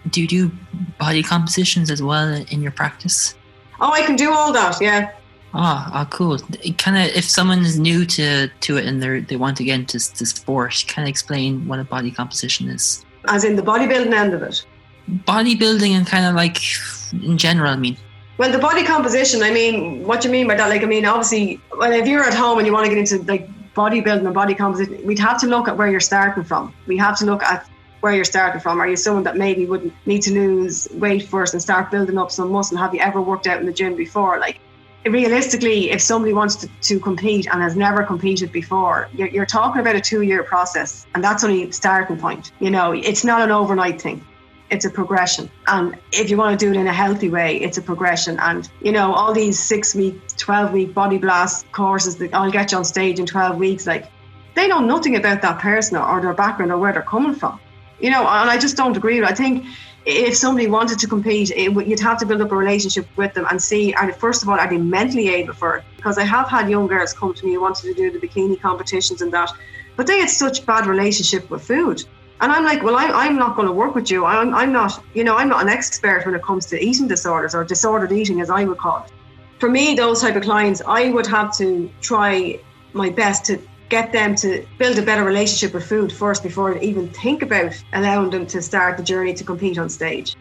Do 0.09 0.21
you 0.21 0.27
do 0.27 0.51
body 0.97 1.21
compositions 1.21 1.91
as 1.91 2.01
well 2.01 2.33
in 2.33 2.61
your 2.61 2.71
practice? 2.71 3.35
Oh, 3.81 3.91
I 3.91 4.03
can 4.03 4.15
do 4.15 4.31
all 4.31 4.53
that, 4.53 4.79
yeah. 4.79 5.11
Oh, 5.53 5.89
oh 5.93 6.07
cool. 6.09 6.39
Kind 6.77 6.97
of, 6.97 7.15
if 7.15 7.25
someone 7.25 7.59
is 7.59 7.77
new 7.79 8.05
to, 8.05 8.47
to 8.47 8.77
it 8.77 8.85
and 8.85 9.01
they 9.01 9.19
they 9.19 9.35
want 9.35 9.57
to 9.57 9.63
get 9.63 9.79
into 9.79 9.97
the 9.97 10.25
sport, 10.25 10.85
kind 10.87 11.07
of 11.07 11.09
explain 11.09 11.67
what 11.67 11.79
a 11.79 11.83
body 11.83 12.11
composition 12.11 12.69
is. 12.69 13.05
As 13.27 13.43
in 13.43 13.55
the 13.55 13.61
bodybuilding 13.61 14.13
end 14.13 14.33
of 14.33 14.41
it? 14.41 14.65
Bodybuilding 15.09 15.91
and 15.91 16.07
kind 16.07 16.25
of 16.25 16.35
like 16.35 16.57
in 17.13 17.37
general, 17.37 17.71
I 17.71 17.75
mean. 17.75 17.97
Well, 18.37 18.51
the 18.51 18.59
body 18.59 18.83
composition, 18.83 19.43
I 19.43 19.51
mean, 19.51 20.07
what 20.07 20.21
do 20.21 20.27
you 20.27 20.31
mean 20.31 20.47
by 20.47 20.55
that? 20.55 20.67
Like, 20.67 20.81
I 20.81 20.85
mean, 20.85 21.05
obviously, 21.05 21.61
well, 21.77 21.91
if 21.91 22.07
you're 22.07 22.23
at 22.23 22.33
home 22.33 22.57
and 22.57 22.65
you 22.65 22.73
want 22.73 22.85
to 22.85 22.89
get 22.89 22.97
into 22.97 23.23
like 23.31 23.47
bodybuilding 23.75 24.25
and 24.25 24.33
body 24.33 24.55
composition, 24.55 25.05
we'd 25.05 25.19
have 25.19 25.39
to 25.41 25.47
look 25.47 25.67
at 25.67 25.77
where 25.77 25.87
you're 25.87 25.99
starting 25.99 26.43
from. 26.43 26.73
We 26.87 26.97
have 26.97 27.17
to 27.19 27.25
look 27.25 27.43
at 27.43 27.69
where 28.01 28.13
you're 28.13 28.25
starting 28.25 28.59
from. 28.59 28.81
Are 28.81 28.87
you 28.87 28.95
someone 28.95 29.23
that 29.23 29.37
maybe 29.37 29.65
wouldn't 29.67 29.93
need 30.07 30.23
to 30.23 30.33
lose 30.33 30.87
weight 30.93 31.23
first 31.23 31.53
and 31.53 31.61
start 31.61 31.91
building 31.91 32.17
up 32.17 32.31
some 32.31 32.51
muscle? 32.51 32.77
Have 32.77 32.93
you 32.93 33.01
ever 33.01 33.21
worked 33.21 33.45
out 33.45 33.59
in 33.59 33.67
the 33.67 33.71
gym 33.71 33.95
before? 33.95 34.39
Like, 34.39 34.59
realistically, 35.05 35.91
if 35.91 36.01
somebody 36.01 36.33
wants 36.33 36.55
to, 36.57 36.69
to 36.81 36.99
compete 36.99 37.47
and 37.51 37.61
has 37.61 37.75
never 37.75 38.03
competed 38.03 38.51
before, 38.51 39.09
you're, 39.13 39.29
you're 39.29 39.45
talking 39.45 39.81
about 39.81 39.95
a 39.95 40.01
two 40.01 40.21
year 40.21 40.43
process, 40.43 41.05
and 41.13 41.23
that's 41.23 41.43
only 41.43 41.71
starting 41.71 42.17
point. 42.17 42.51
You 42.59 42.71
know, 42.71 42.91
it's 42.91 43.23
not 43.23 43.41
an 43.41 43.51
overnight 43.51 44.01
thing 44.01 44.23
it's 44.73 44.85
a 44.85 44.89
progression. 44.89 45.49
And 45.67 45.97
if 46.11 46.29
you 46.29 46.37
want 46.37 46.59
to 46.59 46.65
do 46.65 46.71
it 46.71 46.79
in 46.79 46.87
a 46.87 46.93
healthy 46.93 47.29
way, 47.29 47.57
it's 47.57 47.77
a 47.77 47.81
progression. 47.81 48.39
And, 48.39 48.69
you 48.81 48.91
know, 48.91 49.13
all 49.13 49.33
these 49.33 49.59
six 49.59 49.93
week, 49.93 50.15
12 50.37 50.73
week 50.73 50.93
body 50.93 51.17
blast 51.19 51.71
courses 51.71 52.15
that 52.17 52.33
I'll 52.33 52.51
get 52.51 52.71
you 52.71 52.79
on 52.79 52.85
stage 52.85 53.19
in 53.19 53.25
12 53.25 53.57
weeks, 53.57 53.85
like, 53.85 54.09
they 54.55 54.67
know 54.67 54.79
nothing 54.79 55.15
about 55.15 55.41
that 55.41 55.59
person 55.59 55.97
or, 55.97 56.21
their 56.21 56.33
background 56.33 56.71
or 56.71 56.77
where 56.77 56.91
they're 56.91 57.01
coming 57.01 57.35
from. 57.35 57.59
You 57.99 58.09
know, 58.09 58.21
and 58.21 58.49
I 58.49 58.57
just 58.57 58.75
don't 58.75 58.97
agree. 58.97 59.23
I 59.23 59.33
think 59.33 59.65
if 60.05 60.35
somebody 60.35 60.67
wanted 60.67 60.99
to 60.99 61.07
compete, 61.07 61.51
it, 61.51 61.71
you'd 61.87 61.99
have 61.99 62.17
to 62.19 62.25
build 62.25 62.41
up 62.41 62.51
a 62.51 62.55
relationship 62.55 63.07
with 63.15 63.33
them 63.33 63.45
and 63.49 63.61
see, 63.61 63.93
are 63.93 64.07
they, 64.07 64.13
first 64.17 64.43
of 64.43 64.49
all, 64.49 64.59
are 64.59 64.69
they 64.69 64.77
mentally 64.77 65.29
able 65.29 65.53
for 65.53 65.77
it? 65.77 65.83
Because 65.95 66.17
I 66.17 66.23
have 66.23 66.49
had 66.49 66.69
young 66.69 66.87
girls 66.87 67.13
come 67.13 67.33
to 67.33 67.45
me 67.45 67.53
who 67.53 67.61
wanted 67.61 67.83
to 67.83 67.93
do 67.93 68.11
the 68.11 68.25
bikini 68.25 68.59
competitions 68.59 69.21
and 69.21 69.31
that, 69.33 69.49
but 69.95 70.07
they 70.07 70.19
had 70.19 70.29
such 70.29 70.65
bad 70.65 70.87
relationship 70.87 71.49
with 71.49 71.63
food. 71.63 72.03
And 72.41 72.51
I'm 72.51 72.65
like, 72.65 72.83
well, 72.83 72.97
I, 72.97 73.05
I'm 73.05 73.37
not 73.37 73.55
going 73.55 73.67
to 73.67 73.73
work 73.73 73.95
with 73.95 74.11
you. 74.11 74.25
I'm, 74.25 74.53
I'm 74.53 74.73
not, 74.73 75.01
you 75.13 75.23
know, 75.23 75.37
I'm 75.37 75.47
not 75.47 75.61
an 75.61 75.69
expert 75.69 76.25
when 76.25 76.35
it 76.35 76.43
comes 76.43 76.65
to 76.67 76.83
eating 76.83 77.07
disorders 77.07 77.55
or 77.55 77.63
disordered 77.63 78.11
eating, 78.11 78.41
as 78.41 78.49
I 78.49 78.65
would 78.65 78.77
call 78.77 79.05
it. 79.05 79.11
For 79.59 79.69
me, 79.69 79.95
those 79.95 80.19
type 80.19 80.35
of 80.35 80.43
clients, 80.43 80.81
I 80.85 81.11
would 81.11 81.27
have 81.27 81.55
to 81.57 81.89
try 82.01 82.59
my 82.91 83.09
best 83.09 83.45
to 83.45 83.61
get 83.93 84.11
them 84.11 84.33
to 84.35 84.65
build 84.79 84.97
a 84.97 85.03
better 85.03 85.23
relationship 85.23 85.71
with 85.71 85.87
food 85.87 86.11
first 86.11 86.41
before 86.41 86.75
even 86.79 87.07
think 87.09 87.43
about 87.43 87.71
allowing 87.93 88.31
them 88.31 88.47
to 88.47 88.59
start 88.59 88.97
the 88.97 89.03
journey 89.03 89.35
to 89.35 89.43
compete 89.43 89.77
on 89.77 89.87
stage 89.87 90.35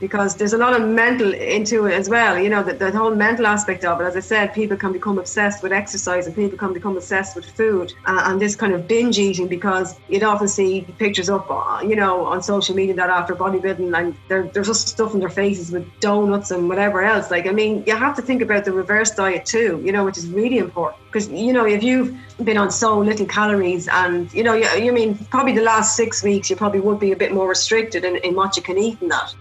because 0.00 0.34
there's 0.34 0.54
a 0.54 0.58
lot 0.58 0.78
of 0.78 0.88
mental 0.88 1.32
into 1.34 1.86
it 1.86 1.92
as 1.92 2.08
well. 2.08 2.38
You 2.38 2.48
know, 2.48 2.62
the, 2.62 2.72
the 2.72 2.90
whole 2.90 3.14
mental 3.14 3.46
aspect 3.46 3.84
of 3.84 4.00
it. 4.00 4.04
As 4.04 4.16
I 4.16 4.20
said, 4.20 4.54
people 4.54 4.76
can 4.76 4.92
become 4.92 5.18
obsessed 5.18 5.62
with 5.62 5.72
exercise 5.72 6.26
and 6.26 6.34
people 6.34 6.58
can 6.58 6.72
become 6.72 6.96
obsessed 6.96 7.36
with 7.36 7.44
food 7.44 7.92
uh, 8.06 8.22
and 8.24 8.40
this 8.40 8.56
kind 8.56 8.72
of 8.72 8.88
binge 8.88 9.18
eating 9.18 9.46
because 9.46 9.98
you'd 10.08 10.22
often 10.22 10.48
see 10.48 10.86
pictures 10.98 11.28
up, 11.28 11.46
uh, 11.50 11.80
you 11.82 11.94
know, 11.94 12.24
on 12.24 12.42
social 12.42 12.74
media 12.74 12.94
that 12.94 13.10
after 13.10 13.36
bodybuilding 13.36 13.96
and 13.96 14.16
they're, 14.28 14.44
they're 14.44 14.62
just 14.62 14.88
stuffing 14.88 15.20
their 15.20 15.28
faces 15.28 15.70
with 15.70 15.86
donuts 16.00 16.50
and 16.50 16.68
whatever 16.68 17.02
else. 17.02 17.30
Like, 17.30 17.46
I 17.46 17.52
mean, 17.52 17.84
you 17.86 17.94
have 17.94 18.16
to 18.16 18.22
think 18.22 18.40
about 18.42 18.64
the 18.64 18.72
reverse 18.72 19.10
diet 19.10 19.44
too, 19.44 19.80
you 19.84 19.92
know, 19.92 20.04
which 20.04 20.16
is 20.16 20.26
really 20.28 20.58
important 20.58 21.02
because, 21.06 21.28
you 21.28 21.52
know, 21.52 21.66
if 21.66 21.82
you've 21.82 22.16
been 22.42 22.56
on 22.56 22.70
so 22.70 22.98
little 22.98 23.26
calories 23.26 23.86
and, 23.88 24.32
you 24.32 24.42
know, 24.42 24.54
you, 24.54 24.66
you 24.82 24.92
mean 24.92 25.14
probably 25.30 25.52
the 25.52 25.62
last 25.62 25.96
six 25.96 26.22
weeks, 26.22 26.48
you 26.48 26.56
probably 26.56 26.80
would 26.80 26.98
be 26.98 27.12
a 27.12 27.16
bit 27.16 27.32
more 27.32 27.48
restricted 27.48 28.04
in, 28.04 28.16
in 28.16 28.34
what 28.34 28.56
you 28.56 28.62
can 28.62 28.78
eat 28.78 29.00
and 29.02 29.10
that. 29.10 29.34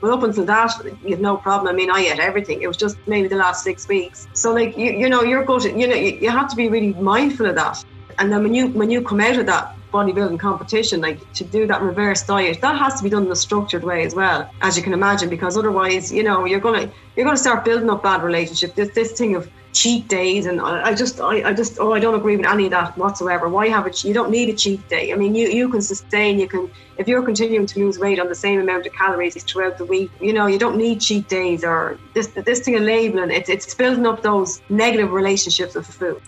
But 0.00 0.10
up 0.10 0.22
until 0.22 0.44
that, 0.44 0.72
you 1.02 1.10
have 1.10 1.20
no 1.20 1.36
problem. 1.36 1.68
I 1.68 1.76
mean, 1.76 1.90
I 1.90 2.00
ate 2.00 2.18
everything. 2.18 2.62
It 2.62 2.66
was 2.68 2.76
just 2.76 2.96
maybe 3.06 3.28
the 3.28 3.36
last 3.36 3.64
six 3.64 3.88
weeks. 3.88 4.28
So, 4.34 4.52
like, 4.52 4.76
you, 4.76 4.92
you 4.92 5.08
know, 5.08 5.22
you're 5.22 5.44
good. 5.44 5.64
You 5.64 5.88
know, 5.88 5.94
you, 5.94 6.12
you 6.20 6.30
have 6.30 6.48
to 6.50 6.56
be 6.56 6.68
really 6.68 6.92
mindful 6.94 7.46
of 7.46 7.54
that. 7.54 7.84
And 8.18 8.32
then 8.32 8.42
when 8.42 8.54
you 8.54 8.68
when 8.68 8.90
you 8.90 9.02
come 9.02 9.20
out 9.20 9.36
of 9.36 9.46
that 9.46 9.74
bodybuilding 9.92 10.38
competition, 10.38 11.00
like 11.00 11.18
to 11.34 11.44
do 11.44 11.66
that 11.66 11.82
reverse 11.82 12.22
diet, 12.22 12.60
that 12.60 12.78
has 12.78 12.96
to 12.96 13.04
be 13.04 13.10
done 13.10 13.26
in 13.26 13.32
a 13.32 13.36
structured 13.36 13.84
way 13.84 14.04
as 14.04 14.14
well, 14.14 14.50
as 14.62 14.76
you 14.76 14.82
can 14.82 14.92
imagine, 14.92 15.28
because 15.28 15.56
otherwise, 15.56 16.12
you 16.12 16.22
know, 16.22 16.44
you're 16.44 16.60
gonna 16.60 16.90
you're 17.14 17.26
gonna 17.26 17.36
start 17.36 17.64
building 17.64 17.90
up 17.90 18.02
bad 18.02 18.22
relationship. 18.22 18.74
This 18.74 18.90
this 18.94 19.12
thing 19.12 19.36
of 19.36 19.50
cheat 19.76 20.08
days 20.08 20.46
and 20.46 20.60
I, 20.60 20.94
just 20.94 21.20
I, 21.20 21.50
I 21.50 21.52
just 21.52 21.78
oh 21.78 21.92
I 21.92 22.00
don't 22.00 22.14
agree 22.14 22.36
with 22.36 22.46
any 22.46 22.64
of 22.64 22.70
that 22.70 22.96
whatsoever. 22.96 23.48
Why 23.48 23.68
have 23.68 23.86
it? 23.86 24.02
You 24.04 24.14
don't 24.14 24.30
need 24.30 24.48
a 24.48 24.56
cheat 24.62 24.88
day. 24.88 25.12
I 25.12 25.16
mean, 25.16 25.34
you 25.34 25.48
you 25.48 25.68
can 25.68 25.82
sustain. 25.82 26.38
You 26.38 26.48
can 26.48 26.70
if 26.96 27.06
you're 27.06 27.22
continuing 27.22 27.66
to 27.66 27.80
lose 27.80 27.98
weight 27.98 28.18
on 28.18 28.28
the 28.28 28.40
same 28.46 28.58
amount 28.60 28.86
of 28.86 28.92
calories 28.94 29.34
throughout 29.44 29.76
the 29.76 29.84
week. 29.84 30.10
You 30.20 30.32
know, 30.32 30.46
you 30.46 30.58
don't 30.58 30.78
need 30.78 31.00
cheat 31.00 31.28
days 31.28 31.62
or 31.62 31.98
this 32.14 32.28
this 32.48 32.60
thing 32.60 32.76
of 32.76 32.82
labeling. 32.82 33.30
It's 33.30 33.50
it's 33.50 33.74
building 33.74 34.06
up 34.06 34.22
those 34.22 34.62
negative 34.70 35.12
relationships 35.12 35.74
with 35.74 35.86
food 35.86 36.22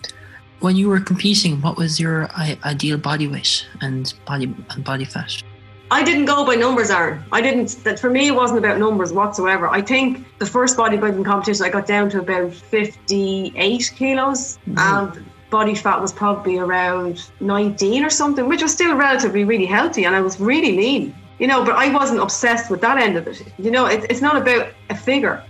when 0.59 0.75
you 0.75 0.89
were 0.89 0.99
competing, 0.99 1.61
what 1.61 1.77
was 1.77 2.01
your 2.01 2.29
ideal 2.65 2.97
body 2.97 3.27
weight 3.27 3.65
and 3.81 4.13
body 4.25 4.53
and 4.71 4.83
body 4.83 5.05
fat? 5.05 5.41
I 5.91 6.03
didn't 6.03 6.25
go 6.25 6.45
by 6.45 6.55
numbers, 6.55 6.91
Aaron. 6.91 7.23
I 7.31 7.41
didn't. 7.41 7.83
That 7.83 7.99
for 7.99 8.09
me, 8.09 8.27
it 8.27 8.35
wasn't 8.35 8.59
about 8.59 8.77
numbers 8.77 9.11
whatsoever. 9.11 9.67
I 9.67 9.81
think 9.81 10.25
the 10.37 10.45
first 10.45 10.77
bodybuilding 10.77 11.25
competition, 11.25 11.65
I 11.65 11.69
got 11.69 11.87
down 11.87 12.09
to 12.11 12.19
about 12.19 12.53
fifty-eight 12.53 13.91
kilos, 13.95 14.59
mm-hmm. 14.67 14.77
and 14.77 15.25
body 15.49 15.73
fat 15.73 15.99
was 15.99 16.13
probably 16.13 16.59
around 16.59 17.31
nineteen 17.39 18.05
or 18.05 18.11
something, 18.11 18.47
which 18.47 18.61
was 18.61 18.71
still 18.71 18.95
relatively 18.95 19.43
really 19.43 19.65
healthy, 19.65 20.05
and 20.05 20.15
I 20.15 20.21
was 20.21 20.39
really 20.39 20.73
lean. 20.77 21.15
You 21.39 21.47
know, 21.47 21.63
but 21.63 21.75
I 21.75 21.91
wasn't 21.91 22.19
obsessed 22.19 22.69
with 22.69 22.81
that 22.81 22.97
end 22.97 23.15
of 23.17 23.25
it. 23.27 23.41
You 23.57 23.71
know, 23.71 23.85
it, 23.85 24.05
it's 24.09 24.21
not 24.21 24.35
about 24.35 24.73
a 24.89 24.95
figure 24.95 25.43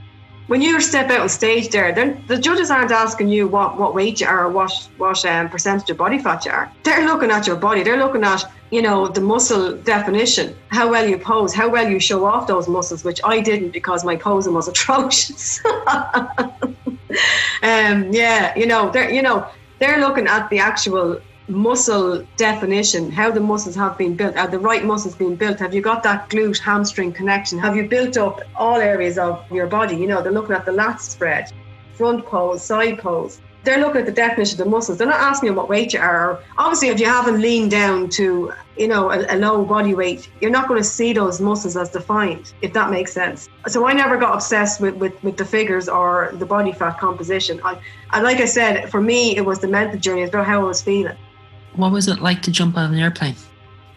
when 0.50 0.62
you 0.64 0.82
step 0.82 1.12
out 1.12 1.22
on 1.22 1.30
stage 1.30 1.70
there, 1.70 1.94
the 2.28 2.38
judges 2.40 2.72
aren't 2.72 2.90
asking 2.92 3.30
you 3.30 3.48
what, 3.48 3.78
what 3.78 3.94
weight 3.94 4.20
you 4.20 4.26
are 4.26 4.46
or 4.46 4.50
what, 4.50 4.72
what 4.98 5.24
um, 5.24 5.48
percentage 5.48 5.88
of 5.92 5.98
body 5.98 6.18
fat 6.18 6.44
you 6.44 6.50
are. 6.52 6.72
They're 6.82 7.06
looking 7.06 7.30
at 7.30 7.46
your 7.46 7.56
body. 7.56 7.84
They're 7.84 7.98
looking 7.98 8.24
at, 8.24 8.44
you 8.72 8.82
know, 8.82 9.08
the 9.08 9.22
muscle 9.22 9.78
definition, 9.78 10.58
how 10.70 10.90
well 10.90 11.08
you 11.08 11.20
pose, 11.20 11.54
how 11.54 11.70
well 11.70 11.88
you 11.88 12.00
show 12.00 12.26
off 12.26 12.48
those 12.48 12.68
muscles, 12.68 13.04
which 13.04 13.22
I 13.24 13.42
didn't 13.42 13.70
because 13.70 14.04
my 14.04 14.16
posing 14.16 14.56
was 14.56 14.68
atrocious. 14.74 15.64
um, 17.62 18.12
yeah, 18.12 18.58
you 18.58 18.66
know, 18.66 18.90
they're, 18.90 19.12
you 19.12 19.22
know, 19.22 19.48
they're 19.78 20.00
looking 20.00 20.26
at 20.26 20.50
the 20.50 20.58
actual 20.58 21.22
muscle 21.50 22.26
definition, 22.38 23.12
how 23.12 23.32
the 23.32 23.40
muscles 23.40 23.76
have 23.76 23.98
been 23.98 24.16
built, 24.16 24.38
are 24.38 24.48
the 24.48 24.60
right 24.60 24.86
muscles 24.86 25.16
being 25.16 25.36
built? 25.36 25.60
Have 25.60 25.74
you 25.74 25.82
got 25.82 26.04
that 26.04 26.30
glute 26.30 26.60
hamstring 26.60 27.12
connection? 27.12 27.60
Have 27.60 27.76
you 27.76 27.88
built 27.88 28.18
up 28.18 28.42
all 28.56 28.78
areas 28.78 29.18
of 29.18 29.44
your 29.52 29.68
body? 29.68 29.96
You 29.96 30.08
know, 30.08 30.22
they're 30.22 30.32
looking 30.32 30.56
at 30.56 30.66
the 30.66 30.72
lat 30.72 31.02
spread, 31.02 31.52
front 31.94 32.26
pose, 32.26 32.64
side 32.64 33.00
pose. 33.00 33.42
They're 33.66 33.80
looking 33.80 34.00
at 34.02 34.06
the 34.06 34.14
definition 34.14 34.60
of 34.60 34.66
the 34.66 34.72
muscles. 34.72 34.98
They're 34.98 35.08
not 35.08 35.20
asking 35.20 35.50
you 35.50 35.54
what 35.54 35.68
weight 35.68 35.92
you 35.92 36.00
are. 36.00 36.42
Obviously, 36.58 36.88
if 36.88 37.00
you 37.00 37.08
haven't 37.08 37.42
leaned 37.42 37.72
down 37.72 38.10
to, 38.12 38.54
you 38.78 38.88
know, 38.88 39.12
a, 39.12 39.36
a 39.36 39.38
low 39.38 39.66
body 39.66 39.94
weight, 39.94 40.30
you're 40.40 40.50
not 40.50 40.70
going 40.70 40.80
to 40.80 40.88
see 40.88 41.12
those 41.12 41.42
muscles 41.42 41.76
as 41.76 41.90
defined, 41.90 42.54
if 42.62 42.72
that 42.72 42.90
makes 42.90 43.12
sense. 43.12 43.50
So 43.68 43.86
I 43.86 43.92
never 43.92 44.16
got 44.18 44.34
obsessed 44.36 44.80
with, 44.80 44.96
with, 44.96 45.22
with 45.24 45.36
the 45.36 45.44
figures 45.44 45.90
or 45.90 46.32
the 46.36 46.46
body 46.46 46.72
fat 46.72 47.00
composition. 47.00 47.60
I, 47.66 47.78
and 48.14 48.24
like 48.24 48.38
I 48.38 48.46
said, 48.46 48.90
for 48.90 49.02
me, 49.02 49.36
it 49.36 49.44
was 49.44 49.60
the 49.60 49.68
mental 49.68 50.00
journey. 50.00 50.22
It's 50.22 50.34
about 50.34 50.46
how 50.46 50.62
I 50.62 50.64
was 50.64 50.82
feeling. 50.82 51.18
What 51.80 51.94
was 51.94 52.10
it 52.10 52.20
like 52.20 52.42
to 52.42 52.52
jump 52.52 52.78
of 52.78 52.92
an 52.92 53.00
airplane? 53.00 53.36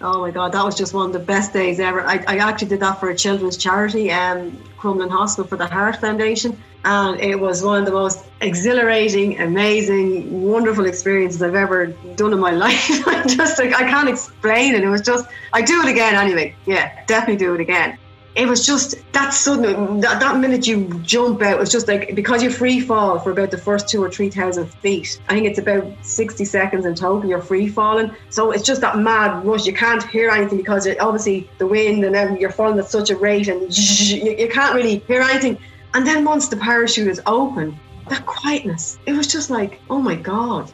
Oh 0.01 0.20
my 0.20 0.30
God, 0.30 0.53
that 0.53 0.64
was 0.64 0.76
just 0.76 0.95
one 0.95 1.07
of 1.07 1.12
the 1.12 1.18
best 1.18 1.53
days 1.53 1.80
ever. 1.80 2.01
I, 2.03 2.24
I 2.28 2.37
actually 2.39 2.68
did 2.68 2.80
that 2.80 3.01
for 3.01 3.11
a 3.11 3.16
children's 3.16 3.57
charity, 3.57 4.11
um, 4.12 4.53
Crumlin 4.78 5.11
Hospital 5.11 5.49
for 5.49 5.57
the 5.57 5.66
Heart 5.66 5.97
Foundation. 5.97 6.57
And 6.85 7.20
it 7.20 7.39
was 7.39 7.62
one 7.62 7.80
of 7.80 7.87
the 7.87 7.93
most 7.93 8.24
exhilarating, 8.41 9.41
amazing, 9.41 10.43
wonderful 10.43 10.87
experiences 10.87 11.43
I've 11.43 11.57
ever 11.57 11.87
done 12.16 12.33
in 12.33 12.39
my 12.39 12.51
life. 12.66 13.07
I 13.07 13.24
just, 13.26 13.59
like 13.59 13.74
I 13.74 13.89
can't 13.89 14.09
explain 14.09 14.74
it. 14.74 14.85
It 14.85 14.89
was 14.89 15.03
just, 15.03 15.28
I 15.53 15.62
do 15.62 15.80
it 15.83 15.89
again 15.89 16.14
anyway. 16.14 16.55
Yeah, 16.66 17.05
definitely 17.07 17.45
do 17.45 17.55
it 17.55 17.61
again 17.61 17.99
it 18.35 18.49
was 18.49 18.64
just 18.64 18.95
that 19.12 19.30
sudden 19.35 20.01
that, 20.01 20.20
that 20.20 20.39
minute 20.39 20.66
you 20.66 20.89
jump 21.03 21.43
out 21.43 21.61
it's 21.61 21.70
just 21.70 21.89
like 21.89 22.14
because 22.14 22.43
you 22.43 22.51
free 22.51 22.80
fall 22.80 23.18
for 23.18 23.30
about 23.30 23.51
the 23.51 23.59
first 23.59 23.89
two 23.89 24.03
or 24.03 24.11
three 24.11 24.30
thousand 24.30 24.66
feet 24.66 25.20
i 25.28 25.35
think 25.35 25.47
it's 25.47 25.59
about 25.59 25.85
60 26.03 26.45
seconds 26.45 26.87
in 26.87 26.95
total 26.95 27.28
you're 27.28 27.41
free 27.43 27.68
falling. 27.68 28.14
So 28.30 28.51
it's 28.51 28.62
just 28.62 28.80
that 28.83 28.99
mad 28.99 29.45
rush. 29.45 29.66
You 29.66 29.72
can't 29.72 30.03
hear 30.09 30.30
anything 30.30 30.59
because 30.59 30.87
it, 30.87 31.01
obviously 31.01 31.49
the 31.59 31.66
wind 31.66 32.05
and 32.05 32.41
you're 32.41 32.51
falling 32.51 32.78
at 32.78 32.91
such 32.91 33.11
a 33.11 33.16
rate 33.16 33.49
and 33.49 33.76
you, 33.76 34.37
you 34.39 34.49
can't 34.49 34.74
really 34.74 34.99
hear 34.99 35.22
anything. 35.22 35.59
And 35.95 36.07
then 36.07 36.24
once 36.24 36.49
the 36.49 36.57
parachute 36.57 37.09
is 37.09 37.20
open 37.26 37.78
that 38.09 38.26
quietness 38.26 38.99
it 39.07 39.12
was 39.12 39.26
just 39.26 39.49
like 39.51 39.80
oh 39.89 40.01
my 40.01 40.16
god. 40.16 40.70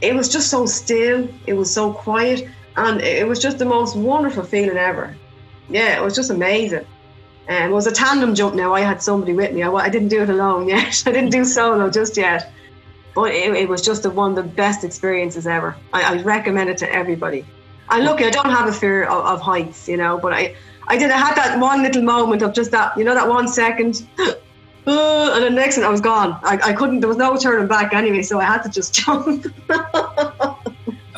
It 0.00 0.14
was 0.14 0.28
just 0.28 0.50
so 0.50 0.66
still 0.66 1.28
it 1.46 1.54
was 1.54 1.72
so 1.72 1.92
quiet 1.92 2.48
and 2.76 3.00
it 3.00 3.26
was 3.26 3.38
just 3.38 3.58
the 3.58 3.64
most 3.64 3.96
wonderful 3.96 4.42
feeling 4.42 4.76
ever 4.76 5.16
yeah, 5.68 5.96
it 5.96 6.02
was 6.02 6.14
just 6.14 6.30
amazing. 6.30 6.86
And 7.46 7.64
um, 7.64 7.70
it 7.70 7.74
was 7.74 7.86
a 7.86 7.92
tandem 7.92 8.34
jump 8.34 8.54
now. 8.54 8.72
I 8.72 8.80
had 8.80 9.02
somebody 9.02 9.34
with 9.34 9.52
me. 9.52 9.62
I, 9.62 9.70
I 9.70 9.88
didn't 9.88 10.08
do 10.08 10.22
it 10.22 10.30
alone 10.30 10.68
yet. 10.74 11.02
I 11.06 11.12
didn't 11.12 11.30
do 11.30 11.44
solo 11.44 11.90
just 11.90 12.16
yet. 12.16 12.52
But 13.14 13.32
it, 13.32 13.54
it 13.54 13.68
was 13.68 13.82
just 13.82 14.04
a, 14.04 14.10
one 14.10 14.30
of 14.30 14.36
the 14.36 14.42
best 14.42 14.82
experiences 14.82 15.46
ever. 15.46 15.76
I, 15.92 16.14
I 16.14 16.22
recommend 16.22 16.70
it 16.70 16.78
to 16.78 16.92
everybody. 16.92 17.44
And 17.90 18.04
look, 18.04 18.22
I 18.22 18.30
don't 18.30 18.50
have 18.50 18.68
a 18.68 18.72
fear 18.72 19.04
of, 19.04 19.24
of, 19.26 19.40
heights, 19.40 19.88
you 19.88 19.98
know, 19.98 20.18
but 20.18 20.32
I, 20.32 20.56
I 20.88 20.96
did. 20.96 21.10
I 21.10 21.18
had 21.18 21.36
that 21.36 21.60
one 21.60 21.82
little 21.82 22.02
moment 22.02 22.42
of 22.42 22.54
just 22.54 22.70
that, 22.70 22.96
you 22.96 23.04
know, 23.04 23.14
that 23.14 23.28
one 23.28 23.46
second, 23.46 24.08
uh, 24.18 24.32
and 24.86 25.44
the 25.44 25.50
next 25.50 25.74
thing 25.76 25.84
I 25.84 25.90
was 25.90 26.00
gone. 26.00 26.38
I, 26.42 26.58
I 26.64 26.72
couldn't. 26.72 27.00
There 27.00 27.08
was 27.08 27.18
no 27.18 27.36
turning 27.36 27.68
back 27.68 27.92
anyway, 27.92 28.22
so 28.22 28.40
I 28.40 28.44
had 28.44 28.62
to 28.62 28.70
just 28.70 28.94
jump. 29.04 29.46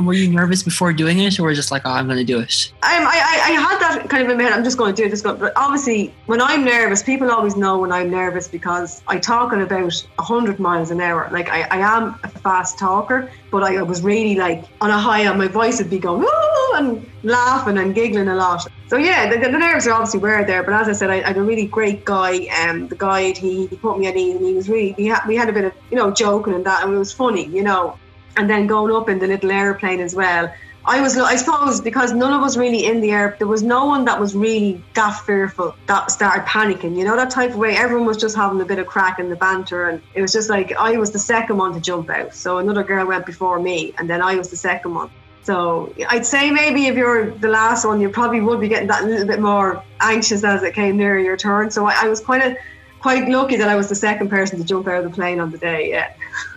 Were 0.00 0.12
you 0.12 0.30
nervous 0.30 0.62
before 0.62 0.92
doing 0.92 1.18
it, 1.20 1.38
or 1.40 1.52
just 1.54 1.70
like, 1.70 1.82
oh, 1.84 1.90
I'm 1.90 2.06
going 2.06 2.18
to 2.18 2.24
do 2.24 2.38
it? 2.38 2.72
Um, 2.82 3.06
I, 3.06 3.42
I, 3.44 3.50
I 3.50 3.60
had 3.60 3.78
that 3.80 4.10
kind 4.10 4.22
of 4.22 4.30
in 4.30 4.36
my 4.36 4.44
head. 4.44 4.52
I'm 4.52 4.64
just 4.64 4.78
going 4.78 4.94
to 4.94 5.02
do 5.02 5.08
this. 5.08 5.22
But 5.22 5.52
obviously, 5.56 6.14
when 6.26 6.40
I'm 6.40 6.64
nervous, 6.64 7.02
people 7.02 7.30
always 7.30 7.56
know 7.56 7.78
when 7.78 7.92
I'm 7.92 8.10
nervous 8.10 8.48
because 8.48 9.02
I 9.06 9.18
talk 9.18 9.52
at 9.52 9.60
about 9.60 10.06
100 10.16 10.58
miles 10.58 10.90
an 10.90 11.00
hour. 11.00 11.28
Like 11.32 11.48
I, 11.48 11.62
I 11.62 11.78
am 11.78 12.18
a 12.22 12.28
fast 12.28 12.78
talker, 12.78 13.30
but 13.50 13.62
I 13.62 13.82
was 13.82 14.02
really 14.02 14.36
like 14.36 14.64
on 14.80 14.90
a 14.90 14.98
high, 14.98 15.20
and 15.20 15.38
my 15.38 15.48
voice 15.48 15.78
would 15.78 15.90
be 15.90 15.98
going 15.98 16.20
Woo! 16.20 16.74
and 16.74 17.08
laughing 17.22 17.78
and 17.78 17.94
giggling 17.94 18.28
a 18.28 18.34
lot. 18.34 18.66
So 18.88 18.96
yeah, 18.96 19.28
the, 19.28 19.38
the 19.38 19.58
nerves 19.58 19.86
are 19.86 19.92
obviously 19.92 20.20
were 20.20 20.44
there. 20.44 20.62
But 20.62 20.74
as 20.74 20.88
I 20.88 20.92
said, 20.92 21.10
I, 21.10 21.16
I 21.16 21.28
had 21.28 21.36
a 21.36 21.42
really 21.42 21.66
great 21.66 22.04
guy. 22.04 22.46
Um, 22.60 22.88
the 22.88 22.96
guide 22.96 23.36
he, 23.36 23.66
he 23.66 23.76
put 23.76 23.98
me 23.98 24.06
at 24.06 24.16
ease, 24.16 24.36
and 24.36 24.44
he 24.44 24.54
was 24.54 24.68
really 24.68 25.06
had 25.06 25.26
we 25.26 25.36
had 25.36 25.48
a 25.48 25.52
bit 25.52 25.64
of 25.64 25.72
you 25.90 25.96
know 25.96 26.10
joking 26.10 26.54
and 26.54 26.64
that, 26.66 26.84
and 26.84 26.94
it 26.94 26.98
was 26.98 27.12
funny, 27.12 27.46
you 27.46 27.62
know 27.62 27.98
and 28.36 28.48
then 28.48 28.66
going 28.66 28.94
up 28.94 29.08
in 29.08 29.18
the 29.18 29.26
little 29.26 29.50
airplane 29.50 30.00
as 30.00 30.14
well. 30.14 30.52
I 30.88 31.00
was, 31.00 31.18
I 31.18 31.34
suppose, 31.34 31.80
because 31.80 32.12
none 32.12 32.32
of 32.32 32.42
us 32.42 32.56
really 32.56 32.86
in 32.86 33.00
the 33.00 33.10
air, 33.10 33.34
there 33.38 33.48
was 33.48 33.64
no 33.64 33.86
one 33.86 34.04
that 34.04 34.20
was 34.20 34.36
really 34.36 34.80
that 34.94 35.18
fearful 35.26 35.74
that 35.86 36.12
started 36.12 36.46
panicking. 36.46 36.96
You 36.96 37.04
know, 37.04 37.16
that 37.16 37.30
type 37.30 37.50
of 37.50 37.56
way. 37.56 37.76
Everyone 37.76 38.06
was 38.06 38.16
just 38.16 38.36
having 38.36 38.60
a 38.60 38.64
bit 38.64 38.78
of 38.78 38.86
crack 38.86 39.18
in 39.18 39.28
the 39.28 39.34
banter, 39.34 39.88
and 39.88 40.00
it 40.14 40.22
was 40.22 40.32
just 40.32 40.48
like 40.48 40.72
I 40.76 40.96
was 40.96 41.10
the 41.10 41.18
second 41.18 41.56
one 41.56 41.74
to 41.74 41.80
jump 41.80 42.08
out. 42.08 42.34
So 42.34 42.58
another 42.58 42.84
girl 42.84 43.04
went 43.04 43.26
before 43.26 43.58
me, 43.58 43.94
and 43.98 44.08
then 44.08 44.22
I 44.22 44.36
was 44.36 44.48
the 44.48 44.56
second 44.56 44.94
one. 44.94 45.10
So 45.42 45.92
I'd 46.08 46.26
say 46.26 46.50
maybe 46.50 46.86
if 46.86 46.96
you're 46.96 47.30
the 47.30 47.48
last 47.48 47.84
one, 47.84 48.00
you 48.00 48.08
probably 48.08 48.40
would 48.40 48.60
be 48.60 48.68
getting 48.68 48.88
that 48.88 49.04
little 49.04 49.26
bit 49.26 49.40
more 49.40 49.82
anxious 50.00 50.44
as 50.44 50.62
it 50.62 50.74
came 50.74 50.96
near 50.96 51.18
your 51.18 51.36
turn. 51.36 51.70
So 51.70 51.86
I, 51.86 52.04
I 52.04 52.08
was 52.08 52.20
quite 52.20 52.42
a, 52.42 52.56
quite 53.00 53.28
lucky 53.28 53.56
that 53.56 53.68
I 53.68 53.74
was 53.76 53.88
the 53.88 53.94
second 53.94 54.28
person 54.28 54.58
to 54.58 54.64
jump 54.64 54.86
out 54.86 55.04
of 55.04 55.10
the 55.10 55.14
plane 55.14 55.40
on 55.40 55.50
the 55.50 55.58
day. 55.58 55.90
Yeah. 55.90 56.12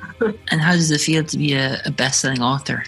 and 0.51 0.61
how 0.61 0.73
does 0.73 0.91
it 0.91 1.01
feel 1.01 1.23
to 1.23 1.37
be 1.37 1.53
a, 1.53 1.81
a 1.85 1.91
best-selling 1.91 2.41
author? 2.41 2.83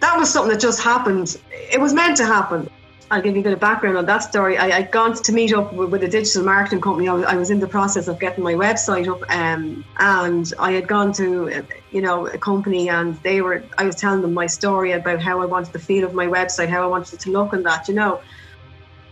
That 0.00 0.16
was 0.16 0.30
something 0.32 0.52
that 0.52 0.60
just 0.60 0.82
happened. 0.82 1.38
It 1.50 1.80
was 1.80 1.92
meant 1.92 2.16
to 2.18 2.26
happen. 2.26 2.68
I'll 3.12 3.20
give 3.20 3.34
you 3.34 3.40
a 3.40 3.44
bit 3.44 3.52
of 3.52 3.58
background 3.58 3.98
on 3.98 4.06
that 4.06 4.18
story. 4.18 4.56
I, 4.56 4.70
had 4.70 4.92
gone 4.92 5.14
to 5.14 5.32
meet 5.32 5.52
up 5.52 5.72
with, 5.72 5.90
with, 5.90 6.04
a 6.04 6.08
digital 6.08 6.44
marketing 6.44 6.80
company. 6.80 7.08
I 7.08 7.12
was, 7.12 7.24
I 7.24 7.34
was, 7.34 7.50
in 7.50 7.58
the 7.58 7.66
process 7.66 8.06
of 8.06 8.20
getting 8.20 8.44
my 8.44 8.54
website 8.54 9.08
up, 9.08 9.28
um, 9.34 9.84
and 9.98 10.52
I 10.60 10.70
had 10.72 10.86
gone 10.86 11.12
to, 11.14 11.64
you 11.90 12.02
know, 12.02 12.28
a 12.28 12.38
company, 12.38 12.88
and 12.88 13.16
they 13.22 13.42
were. 13.42 13.64
I 13.78 13.84
was 13.84 13.96
telling 13.96 14.22
them 14.22 14.32
my 14.32 14.46
story 14.46 14.92
about 14.92 15.20
how 15.20 15.40
I 15.40 15.46
wanted 15.46 15.72
the 15.72 15.80
feel 15.80 16.04
of 16.04 16.14
my 16.14 16.26
website, 16.26 16.68
how 16.68 16.84
I 16.84 16.86
wanted 16.86 17.14
it 17.14 17.20
to 17.20 17.30
look, 17.32 17.52
and 17.52 17.66
that, 17.66 17.88
you 17.88 17.94
know 17.94 18.20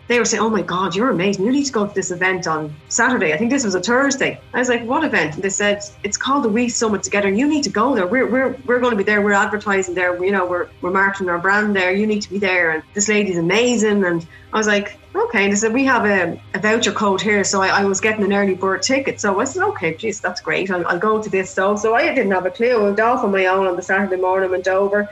they 0.09 0.18
were 0.18 0.24
saying, 0.24 0.42
"Oh 0.42 0.50
my 0.50 0.62
God, 0.62 0.96
you're 0.96 1.11
amazing! 1.11 1.44
You 1.44 1.52
need 1.52 1.66
to 1.66 1.72
go 1.72 1.86
to 1.86 1.94
this 1.94 2.11
event 2.11 2.46
on 2.46 2.74
Saturday. 2.88 3.32
I 3.32 3.36
think 3.36 3.50
this 3.50 3.64
was 3.64 3.74
a 3.74 3.80
Thursday." 3.80 4.40
I 4.54 4.59
was 4.59 4.68
like, 4.68 4.84
"What 4.84 5.04
event?" 5.04 5.34
And 5.34 5.44
they 5.44 5.50
said, 5.50 5.82
"It's 6.02 6.16
called 6.16 6.44
the 6.44 6.48
We 6.48 6.68
Summit 6.68 7.02
Together. 7.02 7.28
You 7.28 7.46
need 7.46 7.64
to 7.64 7.70
go 7.70 7.94
there. 7.94 8.06
We're 8.06 8.26
we're 8.26 8.56
we're 8.66 8.80
going 8.80 8.92
to 8.92 8.96
be 8.96 9.04
there. 9.04 9.20
We're 9.20 9.32
advertising 9.32 9.94
there. 9.94 10.22
You 10.24 10.32
know, 10.32 10.46
we're 10.46 10.68
we're 10.80 10.90
marketing 10.90 11.28
our 11.28 11.38
brand 11.38 11.76
there. 11.76 11.92
You 11.92 12.06
need 12.06 12.22
to 12.22 12.30
be 12.30 12.38
there." 12.38 12.70
And 12.70 12.82
this 12.94 13.09
lady's 13.09 13.38
amazing. 13.38 14.04
And 14.04 14.26
I 14.52 14.56
was 14.56 14.66
like, 14.66 14.98
"Okay." 15.14 15.44
And 15.44 15.52
they 15.52 15.56
said, 15.56 15.74
"We 15.74 15.84
have 15.84 16.06
a, 16.06 16.40
a 16.54 16.59
voucher 16.59 16.92
code 16.92 17.20
here." 17.20 17.44
So 17.44 17.61
I, 17.61 17.68
I, 17.68 17.84
was 17.84 18.00
getting 18.00 18.24
an 18.24 18.32
early 18.32 18.54
bird 18.54 18.82
ticket. 18.82 19.20
So 19.20 19.38
I 19.38 19.44
said, 19.44 19.62
"Okay, 19.62 19.94
geez, 19.94 20.20
that's 20.20 20.40
great. 20.40 20.70
I'll, 20.70 20.86
I'll 20.86 20.98
go 20.98 21.22
to 21.22 21.28
this." 21.28 21.50
So 21.50 21.76
so 21.76 21.94
I 21.94 22.14
didn't 22.14 22.32
have 22.32 22.46
a 22.46 22.50
clue. 22.50 22.78
I 22.78 22.82
went 22.82 23.00
off 23.00 23.24
on 23.24 23.30
my 23.30 23.46
own 23.46 23.66
on 23.66 23.76
the 23.76 23.82
Saturday 23.82 24.20
morning, 24.20 24.50
went 24.50 24.68
over 24.68 25.09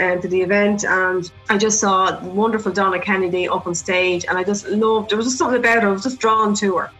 um, 0.00 0.20
to 0.22 0.28
the 0.28 0.40
event, 0.40 0.84
and 0.84 1.30
I 1.48 1.58
just 1.58 1.78
saw 1.80 2.22
wonderful 2.24 2.72
Donna 2.72 2.98
Kennedy 2.98 3.48
up 3.48 3.66
on 3.66 3.74
stage, 3.74 4.24
and 4.28 4.38
I 4.38 4.44
just 4.44 4.66
loved. 4.68 5.10
There 5.10 5.18
was 5.18 5.26
just 5.26 5.38
something 5.38 5.58
about 5.58 5.82
her. 5.82 5.88
I 5.88 5.92
was 5.92 6.02
just 6.02 6.18
drawn 6.18 6.54
to 6.56 6.76
her. 6.78 6.90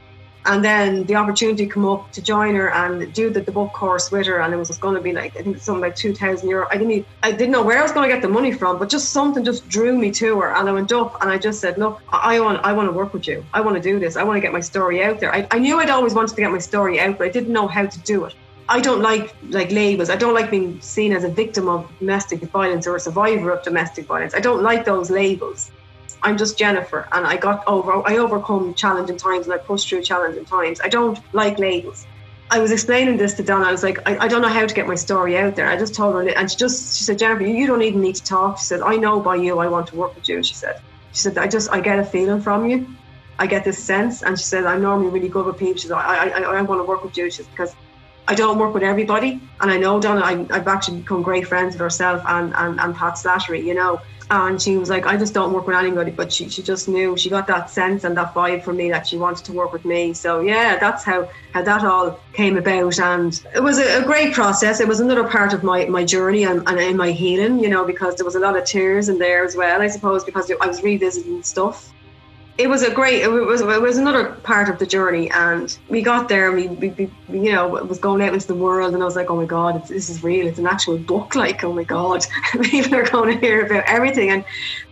And 0.46 0.64
then 0.64 1.04
the 1.04 1.16
opportunity 1.16 1.66
come 1.66 1.84
up 1.84 2.12
to 2.12 2.22
join 2.22 2.54
her 2.54 2.72
and 2.72 3.12
do 3.12 3.28
the, 3.28 3.42
the 3.42 3.52
book 3.52 3.74
course 3.74 4.10
with 4.10 4.26
her, 4.26 4.40
and 4.40 4.54
it 4.54 4.56
was 4.56 4.70
going 4.78 4.94
to 4.94 5.00
be 5.02 5.12
like 5.12 5.36
I 5.36 5.42
think 5.42 5.58
something 5.58 5.82
like 5.82 5.94
two 5.94 6.14
thousand 6.14 6.48
euro. 6.48 6.66
I 6.70 6.78
didn't 6.78 6.92
even, 6.92 7.06
I 7.22 7.30
didn't 7.30 7.50
know 7.50 7.62
where 7.62 7.78
I 7.78 7.82
was 7.82 7.92
going 7.92 8.08
to 8.08 8.14
get 8.14 8.22
the 8.22 8.28
money 8.28 8.50
from, 8.50 8.78
but 8.78 8.88
just 8.88 9.10
something 9.10 9.44
just 9.44 9.68
drew 9.68 9.98
me 9.98 10.10
to 10.12 10.40
her, 10.40 10.54
and 10.54 10.66
I 10.66 10.72
went 10.72 10.92
up 10.92 11.20
and 11.20 11.30
I 11.30 11.36
just 11.36 11.60
said, 11.60 11.76
look, 11.76 12.00
I 12.08 12.40
want 12.40 12.64
I 12.64 12.72
want 12.72 12.88
to 12.88 12.92
work 12.92 13.12
with 13.12 13.28
you. 13.28 13.44
I 13.52 13.60
want 13.60 13.76
to 13.76 13.82
do 13.82 13.98
this. 13.98 14.16
I 14.16 14.22
want 14.22 14.38
to 14.38 14.40
get 14.40 14.50
my 14.50 14.60
story 14.60 15.04
out 15.04 15.20
there. 15.20 15.30
I, 15.34 15.46
I 15.50 15.58
knew 15.58 15.78
I'd 15.78 15.90
always 15.90 16.14
wanted 16.14 16.34
to 16.34 16.40
get 16.40 16.50
my 16.50 16.58
story 16.58 16.98
out, 16.98 17.18
but 17.18 17.26
I 17.26 17.30
didn't 17.30 17.52
know 17.52 17.68
how 17.68 17.84
to 17.84 17.98
do 18.00 18.24
it. 18.24 18.34
I 18.70 18.78
don't 18.78 19.02
like 19.02 19.34
like 19.48 19.72
labels. 19.72 20.10
I 20.10 20.16
don't 20.16 20.32
like 20.32 20.48
being 20.48 20.80
seen 20.80 21.12
as 21.12 21.24
a 21.24 21.28
victim 21.28 21.68
of 21.68 21.90
domestic 21.98 22.40
violence 22.42 22.86
or 22.86 22.94
a 22.94 23.00
survivor 23.00 23.50
of 23.50 23.64
domestic 23.64 24.06
violence. 24.06 24.32
I 24.32 24.38
don't 24.38 24.62
like 24.62 24.84
those 24.84 25.10
labels. 25.10 25.72
I'm 26.22 26.36
just 26.38 26.56
Jennifer, 26.56 27.08
and 27.10 27.26
I 27.26 27.36
got 27.36 27.66
over. 27.66 27.90
I 28.06 28.18
overcome 28.18 28.74
challenging 28.74 29.16
times, 29.16 29.46
and 29.46 29.54
I 29.54 29.58
push 29.58 29.88
through 29.88 30.02
challenging 30.02 30.44
times. 30.44 30.80
I 30.84 30.88
don't 30.88 31.18
like 31.34 31.58
labels. 31.58 32.06
I 32.52 32.60
was 32.60 32.70
explaining 32.70 33.16
this 33.16 33.34
to 33.34 33.42
Donna. 33.42 33.66
I 33.66 33.72
was 33.72 33.82
like, 33.82 33.98
I, 34.08 34.18
I, 34.24 34.28
don't 34.28 34.42
know 34.42 34.48
how 34.48 34.66
to 34.66 34.74
get 34.74 34.86
my 34.86 34.96
story 34.96 35.36
out 35.38 35.54
there. 35.56 35.68
I 35.68 35.76
just 35.76 35.94
told 35.94 36.14
her, 36.14 36.28
and 36.28 36.50
she 36.50 36.56
just 36.56 36.96
she 36.96 37.04
said, 37.04 37.18
Jennifer, 37.18 37.42
you 37.42 37.66
don't 37.66 37.82
even 37.82 38.00
need 38.00 38.16
to 38.16 38.24
talk. 38.24 38.58
She 38.58 38.64
said, 38.64 38.82
I 38.82 38.96
know 38.96 39.18
by 39.18 39.36
you, 39.36 39.58
I 39.58 39.66
want 39.66 39.88
to 39.88 39.96
work 39.96 40.14
with 40.14 40.28
you. 40.28 40.42
She 40.44 40.54
said, 40.54 40.80
she 41.12 41.22
said, 41.22 41.38
I 41.38 41.48
just 41.48 41.72
I 41.72 41.80
get 41.80 41.98
a 41.98 42.04
feeling 42.04 42.40
from 42.40 42.70
you. 42.70 42.86
I 43.40 43.48
get 43.48 43.64
this 43.64 43.82
sense, 43.82 44.22
and 44.22 44.38
she 44.38 44.44
said, 44.44 44.64
I'm 44.64 44.82
normally 44.82 45.10
really 45.10 45.28
good 45.28 45.46
with 45.46 45.58
people. 45.58 45.80
She 45.80 45.88
said, 45.88 45.96
I 45.96 46.28
I, 46.28 46.58
I 46.58 46.62
want 46.62 46.78
to 46.80 46.84
work 46.84 47.02
with 47.02 47.16
you. 47.18 47.30
She 47.30 47.42
said, 47.42 47.50
because 47.50 47.74
I 48.30 48.34
don't 48.34 48.58
work 48.58 48.74
with 48.74 48.84
everybody. 48.84 49.40
And 49.60 49.72
I 49.72 49.76
know 49.76 50.00
Donna, 50.00 50.20
I, 50.20 50.36
have 50.54 50.68
actually 50.68 50.98
become 51.00 51.20
great 51.20 51.48
friends 51.48 51.74
with 51.74 51.80
herself 51.80 52.22
and, 52.28 52.54
and, 52.54 52.78
and 52.78 52.94
Pat 52.94 53.14
Slattery, 53.14 53.64
you 53.64 53.74
know. 53.74 54.00
And 54.30 54.62
she 54.62 54.76
was 54.76 54.88
like, 54.88 55.04
I 55.04 55.16
just 55.16 55.34
don't 55.34 55.52
work 55.52 55.66
with 55.66 55.74
anybody. 55.74 56.12
But 56.12 56.32
she, 56.32 56.48
she 56.48 56.62
just 56.62 56.86
knew, 56.86 57.16
she 57.16 57.28
got 57.28 57.48
that 57.48 57.70
sense 57.70 58.04
and 58.04 58.16
that 58.16 58.32
vibe 58.32 58.62
from 58.62 58.76
me 58.76 58.88
that 58.90 59.08
she 59.08 59.18
wanted 59.18 59.44
to 59.46 59.52
work 59.52 59.72
with 59.72 59.84
me. 59.84 60.14
So, 60.14 60.42
yeah, 60.42 60.78
that's 60.78 61.02
how, 61.02 61.28
how 61.52 61.62
that 61.62 61.84
all 61.84 62.20
came 62.32 62.56
about. 62.56 63.00
And 63.00 63.42
it 63.52 63.64
was 63.64 63.80
a, 63.80 64.00
a 64.00 64.04
great 64.04 64.32
process. 64.32 64.78
It 64.78 64.86
was 64.86 65.00
another 65.00 65.24
part 65.24 65.52
of 65.52 65.64
my, 65.64 65.86
my 65.86 66.04
journey 66.04 66.44
and, 66.44 66.62
and 66.68 66.78
in 66.78 66.96
my 66.96 67.10
healing, 67.10 67.58
you 67.58 67.68
know, 67.68 67.84
because 67.84 68.14
there 68.14 68.24
was 68.24 68.36
a 68.36 68.40
lot 68.40 68.56
of 68.56 68.64
tears 68.64 69.08
in 69.08 69.18
there 69.18 69.44
as 69.44 69.56
well, 69.56 69.82
I 69.82 69.88
suppose, 69.88 70.22
because 70.22 70.48
I 70.60 70.68
was 70.68 70.84
revisiting 70.84 71.42
stuff 71.42 71.92
it 72.60 72.68
was 72.68 72.82
a 72.82 72.90
great 72.92 73.22
it 73.22 73.28
was 73.28 73.62
it 73.62 73.80
was 73.80 73.96
another 73.96 74.32
part 74.42 74.68
of 74.68 74.78
the 74.78 74.86
journey. 74.86 75.30
And 75.30 75.76
we 75.88 76.02
got 76.02 76.28
there 76.28 76.48
and 76.48 76.78
we, 76.78 76.88
we, 76.90 77.10
we 77.28 77.40
you 77.40 77.52
know 77.52 77.68
was 77.68 77.98
going 77.98 78.20
out 78.22 78.34
into 78.34 78.46
the 78.46 78.54
world 78.54 78.92
and 78.92 79.02
I 79.02 79.06
was 79.06 79.16
like 79.16 79.30
oh 79.30 79.36
my 79.36 79.46
god 79.46 79.86
this 79.88 80.10
is 80.10 80.22
real. 80.22 80.46
It's 80.46 80.58
an 80.58 80.66
actual 80.66 80.98
book 80.98 81.34
like 81.34 81.64
oh 81.64 81.72
my 81.72 81.84
god. 81.84 82.26
People 82.62 82.96
are 82.96 83.08
going 83.08 83.32
to 83.34 83.40
hear 83.40 83.64
about 83.64 83.84
everything. 83.86 84.30
And 84.30 84.44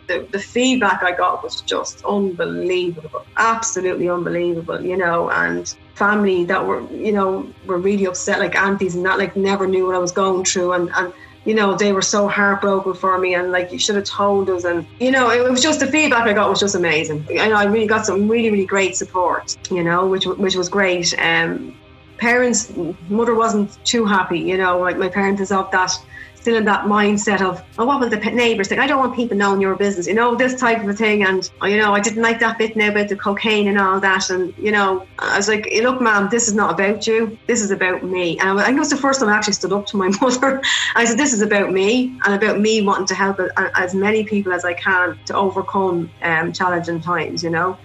the, 0.06 0.26
the 0.32 0.38
feedback 0.38 1.02
I 1.02 1.12
got 1.12 1.42
was 1.42 1.60
just 1.60 2.02
unbelievable 2.06 3.26
absolutely 3.36 4.08
unbelievable 4.08 4.80
you 4.80 4.96
know. 4.96 5.30
And 5.30 5.68
family 5.94 6.44
that 6.44 6.66
were 6.66 6.80
you 6.90 7.12
know 7.12 7.46
were 7.66 7.78
really 7.78 8.06
upset 8.06 8.38
like 8.38 8.56
aunties 8.56 8.94
and 8.94 9.04
that 9.04 9.18
like 9.18 9.36
never 9.36 9.66
knew 9.66 9.84
what 9.86 9.94
I 9.94 9.98
was 9.98 10.12
going 10.12 10.44
through. 10.44 10.72
And 10.72 10.90
and 10.94 11.12
you 11.45 11.55
know, 11.55 11.74
they 11.76 11.93
were 11.93 12.03
so 12.03 12.28
heartbroken 12.28 12.95
for 12.95 13.18
me 13.18 13.34
and 13.34 13.51
like, 13.51 13.72
you 13.72 13.78
should 13.78 13.97
have 13.97 14.05
told 14.05 14.51
us. 14.51 14.64
And, 14.64 14.86
you 15.01 15.11
know, 15.11 15.30
it 15.30 15.51
was 15.51 15.62
just 15.62 15.80
the 15.80 15.86
feedback 15.86 16.26
I 16.26 16.32
got 16.32 16.51
was 16.51 16.61
just 16.61 16.74
amazing. 16.74 17.26
And 17.30 17.55
I 17.55 17.64
really 17.64 17.86
got 17.86 18.05
some 18.05 18.28
really, 18.28 18.51
really 18.51 18.66
great 18.66 18.97
support, 18.97 19.57
you 19.70 19.82
know, 19.82 20.07
which, 20.07 20.26
which 20.26 20.57
was 20.57 20.68
great. 20.68 21.14
Um, 21.18 21.74
parents, 22.18 22.72
mother 23.09 23.34
wasn't 23.34 23.82
too 23.84 24.05
happy, 24.05 24.41
you 24.41 24.59
know, 24.59 24.78
like 24.78 24.99
my 24.99 25.09
parents 25.09 25.41
is 25.41 25.53
of 25.53 25.70
that 25.70 25.93
still 26.41 26.57
in 26.57 26.64
that 26.64 26.84
mindset 26.84 27.41
of, 27.41 27.62
oh, 27.78 27.84
what 27.84 28.01
will 28.01 28.09
the 28.09 28.16
neighbours 28.16 28.68
think? 28.68 28.80
I 28.80 28.86
don't 28.86 28.99
want 28.99 29.16
people 29.16 29.36
knowing 29.36 29.61
your 29.61 29.74
business, 29.74 30.07
you 30.07 30.14
know, 30.14 30.34
this 30.34 30.59
type 30.59 30.82
of 30.82 30.89
a 30.89 30.95
thing. 30.95 31.24
And, 31.24 31.51
you 31.62 31.76
know, 31.76 31.95
I 31.95 32.01
didn't 32.01 32.22
like 32.22 32.39
that 32.41 32.59
bit 32.59 32.76
now 32.76 32.89
about 32.89 33.09
the 33.09 33.16
cocaine 33.16 33.68
and 33.68 33.78
all 33.78 34.01
that. 34.01 34.30
And, 34.30 34.55
you 34.57 34.70
know, 34.70 35.07
I 35.18 35.36
was 35.36 35.49
like, 35.49 35.68
look, 35.82 36.01
ma'am, 36.01 36.28
this 36.30 36.49
is 36.49 36.55
not 36.55 36.72
about 36.72 37.07
you. 37.07 37.36
This 37.47 37.62
is 37.62 37.70
about 37.70 38.05
me. 38.05 38.39
And 38.39 38.61
I 38.61 38.64
think 38.64 38.76
it 38.76 38.80
was 38.80 38.91
the 38.91 38.97
first 38.97 39.20
time 39.20 39.28
I 39.28 39.36
actually 39.36 39.55
stood 39.55 39.72
up 39.72 39.86
to 39.86 39.97
my 39.97 40.09
mother. 40.20 40.62
I 40.95 41.05
said, 41.05 41.18
this 41.18 41.32
is 41.32 41.43
about 41.43 41.72
me 41.72 42.18
and 42.24 42.34
about 42.34 42.61
me 42.61 42.82
wanting 42.82 43.07
to 43.07 43.14
help 43.14 43.41
as 43.57 43.95
many 43.95 44.24
people 44.24 44.53
as 44.53 44.64
I 44.64 44.74
can 44.74 45.18
to 45.26 45.34
overcome 45.34 46.11
um, 46.22 46.53
challenging 46.53 47.01
times, 47.01 47.43
you 47.43 47.51
know. 47.51 47.76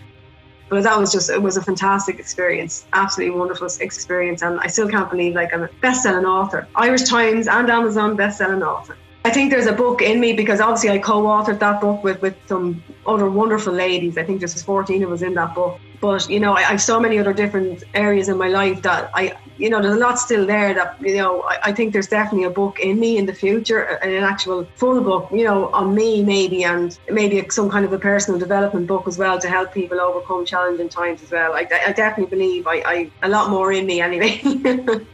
But 0.73 0.81
that 0.81 0.99
was 0.99 1.11
just, 1.11 1.29
it 1.29 1.39
was 1.39 1.55
a 1.55 1.61
fantastic 1.61 2.17
experience, 2.17 2.87
absolutely 2.93 3.37
wonderful 3.37 3.67
experience. 3.79 4.41
And 4.41 4.59
I 4.59 4.65
still 4.65 4.89
can't 4.89 5.07
believe 5.07 5.35
like 5.35 5.53
I'm 5.53 5.61
a 5.61 5.69
best 5.81 6.01
selling 6.01 6.25
author, 6.25 6.67
Irish 6.75 7.03
Times 7.03 7.47
and 7.47 7.69
Amazon 7.69 8.15
best 8.15 8.39
selling 8.39 8.63
author. 8.63 8.97
I 9.23 9.29
think 9.29 9.51
there's 9.51 9.67
a 9.67 9.73
book 9.73 10.01
in 10.01 10.19
me 10.19 10.33
because 10.33 10.59
obviously 10.59 10.89
I 10.89 10.97
co-authored 10.97 11.59
that 11.59 11.79
book 11.79 12.03
with, 12.03 12.19
with 12.23 12.35
some 12.47 12.83
other 13.05 13.29
wonderful 13.29 13.71
ladies. 13.71 14.17
I 14.17 14.23
think 14.23 14.39
there's 14.39 14.63
14 14.63 15.03
of 15.03 15.11
us 15.11 15.21
in 15.21 15.35
that 15.35 15.53
book. 15.53 15.79
But 16.01 16.27
you 16.27 16.39
know, 16.39 16.53
I, 16.53 16.61
I 16.61 16.71
have 16.71 16.81
so 16.81 16.99
many 16.99 17.19
other 17.19 17.33
different 17.33 17.83
areas 17.93 18.29
in 18.29 18.37
my 18.39 18.47
life 18.47 18.81
that 18.81 19.11
I 19.13 19.37
you 19.57 19.69
know, 19.69 19.81
there's 19.81 19.95
a 19.95 19.99
lot 19.99 20.17
still 20.19 20.45
there 20.45 20.73
that, 20.73 20.99
you 21.01 21.15
know, 21.17 21.41
I, 21.43 21.59
I, 21.65 21.71
think 21.73 21.93
there's 21.93 22.07
definitely 22.07 22.45
a 22.45 22.49
book 22.49 22.79
in 22.79 22.99
me 22.99 23.17
in 23.17 23.25
the 23.25 23.33
future, 23.33 23.83
an 24.01 24.23
actual 24.23 24.65
full 24.75 25.01
book, 25.01 25.29
you 25.31 25.43
know, 25.43 25.67
on 25.69 25.93
me 25.93 26.23
maybe, 26.23 26.63
and 26.63 26.97
maybe 27.09 27.45
some 27.49 27.69
kind 27.69 27.85
of 27.85 27.93
a 27.93 27.99
personal 27.99 28.39
development 28.39 28.87
book 28.87 29.07
as 29.07 29.17
well 29.17 29.39
to 29.39 29.47
help 29.47 29.73
people 29.73 29.99
overcome 29.99 30.45
challenging 30.45 30.89
times 30.89 31.21
as 31.21 31.31
well. 31.31 31.53
I, 31.53 31.67
I 31.85 31.91
definitely 31.91 32.35
believe 32.35 32.67
I, 32.67 32.83
I 32.85 33.11
a 33.21 33.29
lot 33.29 33.49
more 33.49 33.71
in 33.71 33.85
me 33.85 34.01
anyway. 34.01 34.41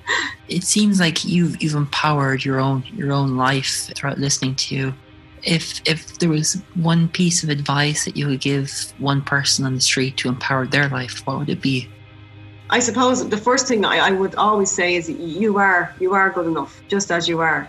it 0.47 0.63
seems 0.63 0.99
like 0.99 1.25
you've 1.25 1.61
you've 1.61 1.75
empowered 1.75 2.43
your 2.45 2.59
own 2.59 2.83
your 2.93 3.11
own 3.11 3.35
life 3.35 3.91
throughout 3.95 4.19
listening 4.19 4.55
to 4.55 4.75
you. 4.75 4.93
If 5.43 5.81
if 5.85 6.19
there 6.19 6.29
was 6.29 6.61
one 6.75 7.09
piece 7.09 7.43
of 7.43 7.49
advice 7.49 8.05
that 8.05 8.17
you 8.17 8.27
would 8.27 8.41
give 8.41 8.71
one 8.97 9.21
person 9.21 9.65
on 9.65 9.75
the 9.75 9.81
street 9.81 10.17
to 10.17 10.29
empower 10.29 10.65
their 10.65 10.89
life, 10.89 11.25
what 11.25 11.39
would 11.39 11.49
it 11.49 11.61
be? 11.61 11.89
I 12.71 12.79
suppose 12.79 13.27
the 13.27 13.37
first 13.37 13.67
thing 13.67 13.83
I, 13.83 13.97
I 13.97 14.11
would 14.11 14.35
always 14.35 14.71
say 14.71 14.95
is 14.95 15.09
you 15.09 15.57
are 15.57 15.93
you 15.99 16.13
are 16.13 16.29
good 16.29 16.45
enough 16.45 16.81
just 16.87 17.11
as 17.11 17.27
you 17.27 17.39
are. 17.39 17.67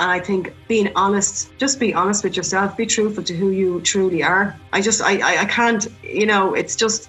And 0.00 0.10
I 0.10 0.18
think 0.18 0.52
being 0.66 0.90
honest, 0.96 1.52
just 1.58 1.78
be 1.78 1.94
honest 1.94 2.24
with 2.24 2.36
yourself, 2.36 2.76
be 2.76 2.86
truthful 2.86 3.22
to 3.22 3.36
who 3.36 3.50
you 3.50 3.80
truly 3.82 4.24
are. 4.24 4.58
I 4.72 4.80
just, 4.80 5.00
I, 5.00 5.42
I 5.42 5.44
can't, 5.44 5.86
you 6.02 6.26
know, 6.26 6.54
it's 6.54 6.74
just, 6.74 7.08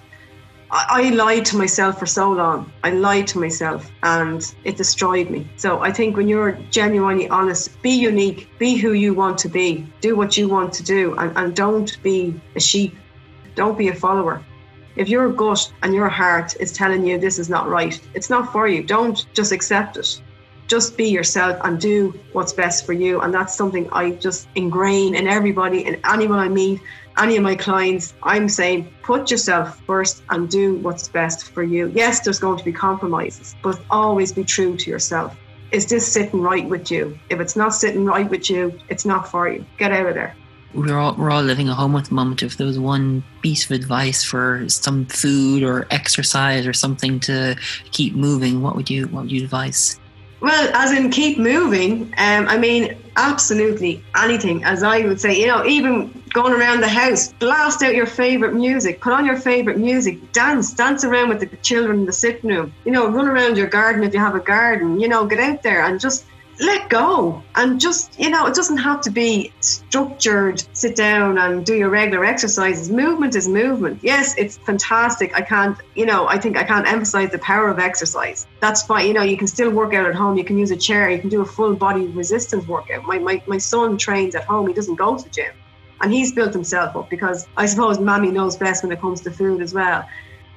I, 0.70 0.86
I 0.88 1.10
lied 1.10 1.44
to 1.46 1.56
myself 1.56 1.98
for 1.98 2.06
so 2.06 2.30
long. 2.30 2.70
I 2.84 2.90
lied 2.90 3.26
to 3.28 3.40
myself 3.40 3.90
and 4.04 4.54
it 4.62 4.76
destroyed 4.76 5.28
me. 5.28 5.48
So 5.56 5.80
I 5.80 5.90
think 5.90 6.16
when 6.16 6.28
you're 6.28 6.52
genuinely 6.70 7.28
honest, 7.28 7.82
be 7.82 7.90
unique, 7.90 8.48
be 8.58 8.76
who 8.76 8.92
you 8.92 9.12
want 9.12 9.38
to 9.38 9.48
be, 9.48 9.84
do 10.00 10.14
what 10.14 10.36
you 10.36 10.48
want 10.48 10.72
to 10.74 10.84
do, 10.84 11.16
and, 11.16 11.36
and 11.36 11.56
don't 11.56 12.00
be 12.04 12.40
a 12.54 12.60
sheep, 12.60 12.94
don't 13.56 13.76
be 13.76 13.88
a 13.88 13.94
follower. 13.94 14.40
If 14.96 15.08
your 15.08 15.32
gut 15.32 15.72
and 15.82 15.94
your 15.94 16.08
heart 16.08 16.56
is 16.60 16.72
telling 16.72 17.04
you 17.04 17.18
this 17.18 17.38
is 17.38 17.48
not 17.48 17.68
right, 17.68 18.00
it's 18.14 18.30
not 18.30 18.52
for 18.52 18.68
you. 18.68 18.82
Don't 18.82 19.26
just 19.34 19.52
accept 19.52 19.96
it. 19.96 20.20
Just 20.66 20.96
be 20.96 21.08
yourself 21.08 21.58
and 21.62 21.80
do 21.80 22.18
what's 22.32 22.52
best 22.52 22.86
for 22.86 22.92
you. 22.92 23.20
And 23.20 23.34
that's 23.34 23.54
something 23.54 23.88
I 23.92 24.12
just 24.12 24.48
ingrain 24.54 25.14
in 25.14 25.26
everybody 25.26 25.84
and 25.84 26.00
anyone 26.04 26.38
I 26.38 26.48
meet, 26.48 26.80
any 27.18 27.36
of 27.36 27.42
my 27.42 27.54
clients. 27.54 28.14
I'm 28.22 28.48
saying 28.48 28.88
put 29.02 29.30
yourself 29.30 29.80
first 29.86 30.22
and 30.30 30.48
do 30.48 30.76
what's 30.76 31.08
best 31.08 31.50
for 31.52 31.62
you. 31.62 31.92
Yes, 31.94 32.20
there's 32.20 32.38
going 32.38 32.58
to 32.58 32.64
be 32.64 32.72
compromises, 32.72 33.54
but 33.62 33.78
always 33.90 34.32
be 34.32 34.44
true 34.44 34.76
to 34.76 34.90
yourself 34.90 35.36
is 35.74 35.86
this 35.86 36.06
sitting 36.06 36.40
right 36.40 36.68
with 36.68 36.88
you? 36.92 37.18
If 37.30 37.40
it's 37.40 37.56
not 37.56 37.74
sitting 37.74 38.04
right 38.04 38.30
with 38.30 38.48
you, 38.48 38.78
it's 38.88 39.04
not 39.04 39.28
for 39.28 39.48
you. 39.48 39.66
Get 39.76 39.90
out 39.90 40.06
of 40.06 40.14
there. 40.14 40.36
We're 40.74 40.98
all, 40.98 41.14
we're 41.14 41.30
all 41.30 41.42
living 41.42 41.68
at 41.68 41.74
home 41.74 41.94
at 41.96 42.06
the 42.06 42.14
moment. 42.14 42.42
If 42.42 42.56
there 42.56 42.66
was 42.66 42.78
one 42.78 43.22
piece 43.42 43.64
of 43.64 43.70
advice 43.70 44.24
for 44.24 44.68
some 44.68 45.06
food 45.06 45.62
or 45.62 45.86
exercise 45.90 46.66
or 46.66 46.72
something 46.72 47.20
to 47.20 47.56
keep 47.92 48.14
moving, 48.14 48.62
what 48.62 48.76
would 48.76 48.90
you 48.90 49.06
what 49.08 49.22
would 49.22 49.32
you 49.32 49.44
advise? 49.44 49.98
Well, 50.44 50.70
as 50.74 50.92
in 50.92 51.10
keep 51.10 51.38
moving. 51.38 52.12
Um, 52.18 52.46
I 52.48 52.58
mean, 52.58 52.98
absolutely 53.16 54.04
anything. 54.14 54.62
As 54.62 54.82
I 54.82 55.00
would 55.00 55.18
say, 55.18 55.40
you 55.40 55.46
know, 55.46 55.64
even 55.64 56.22
going 56.34 56.52
around 56.52 56.82
the 56.82 56.88
house, 56.88 57.32
blast 57.32 57.82
out 57.82 57.94
your 57.94 58.04
favorite 58.04 58.52
music, 58.52 59.00
put 59.00 59.14
on 59.14 59.24
your 59.24 59.38
favorite 59.38 59.78
music, 59.78 60.32
dance, 60.32 60.74
dance 60.74 61.02
around 61.02 61.30
with 61.30 61.40
the 61.40 61.46
children 61.62 62.00
in 62.00 62.04
the 62.04 62.12
sitting 62.12 62.50
room. 62.50 62.74
You 62.84 62.92
know, 62.92 63.08
run 63.08 63.26
around 63.26 63.56
your 63.56 63.68
garden 63.68 64.04
if 64.04 64.12
you 64.12 64.20
have 64.20 64.34
a 64.34 64.40
garden. 64.40 65.00
You 65.00 65.08
know, 65.08 65.24
get 65.24 65.40
out 65.40 65.62
there 65.62 65.82
and 65.82 65.98
just 65.98 66.26
let 66.60 66.88
go 66.88 67.42
and 67.56 67.80
just 67.80 68.18
you 68.18 68.30
know 68.30 68.46
it 68.46 68.54
doesn't 68.54 68.76
have 68.76 69.00
to 69.00 69.10
be 69.10 69.52
structured 69.60 70.62
sit 70.72 70.94
down 70.94 71.38
and 71.38 71.66
do 71.66 71.74
your 71.74 71.90
regular 71.90 72.24
exercises. 72.24 72.90
Movement 72.90 73.34
is 73.34 73.48
movement. 73.48 74.00
Yes 74.02 74.34
it's 74.38 74.56
fantastic. 74.58 75.34
I 75.34 75.40
can't 75.40 75.76
you 75.94 76.06
know 76.06 76.28
i 76.28 76.38
think 76.38 76.56
i 76.56 76.64
can't 76.64 76.86
emphasize 76.86 77.30
the 77.30 77.38
power 77.38 77.68
of 77.68 77.78
exercise. 77.78 78.46
That's 78.60 78.82
fine 78.82 79.06
you 79.06 79.14
know 79.14 79.22
you 79.22 79.36
can 79.36 79.46
still 79.46 79.70
work 79.70 79.94
out 79.94 80.06
at 80.06 80.14
home. 80.14 80.36
You 80.36 80.44
can 80.44 80.58
use 80.58 80.70
a 80.70 80.76
chair. 80.76 81.10
You 81.10 81.18
can 81.18 81.30
do 81.30 81.42
a 81.42 81.46
full 81.46 81.74
body 81.74 82.06
resistance 82.06 82.66
workout. 82.68 83.04
My, 83.04 83.18
my, 83.18 83.42
my 83.46 83.58
son 83.58 83.98
trains 83.98 84.34
at 84.34 84.44
home. 84.44 84.68
He 84.68 84.74
doesn't 84.74 84.96
go 84.96 85.16
to 85.16 85.24
the 85.24 85.30
gym. 85.30 85.52
And 86.00 86.12
he's 86.12 86.32
built 86.32 86.52
himself 86.52 86.96
up 86.96 87.08
because 87.08 87.46
i 87.56 87.66
suppose 87.66 87.98
mammy 87.98 88.30
knows 88.30 88.56
best 88.56 88.82
when 88.82 88.92
it 88.92 89.00
comes 89.00 89.22
to 89.22 89.30
food 89.30 89.62
as 89.62 89.72
well 89.72 90.06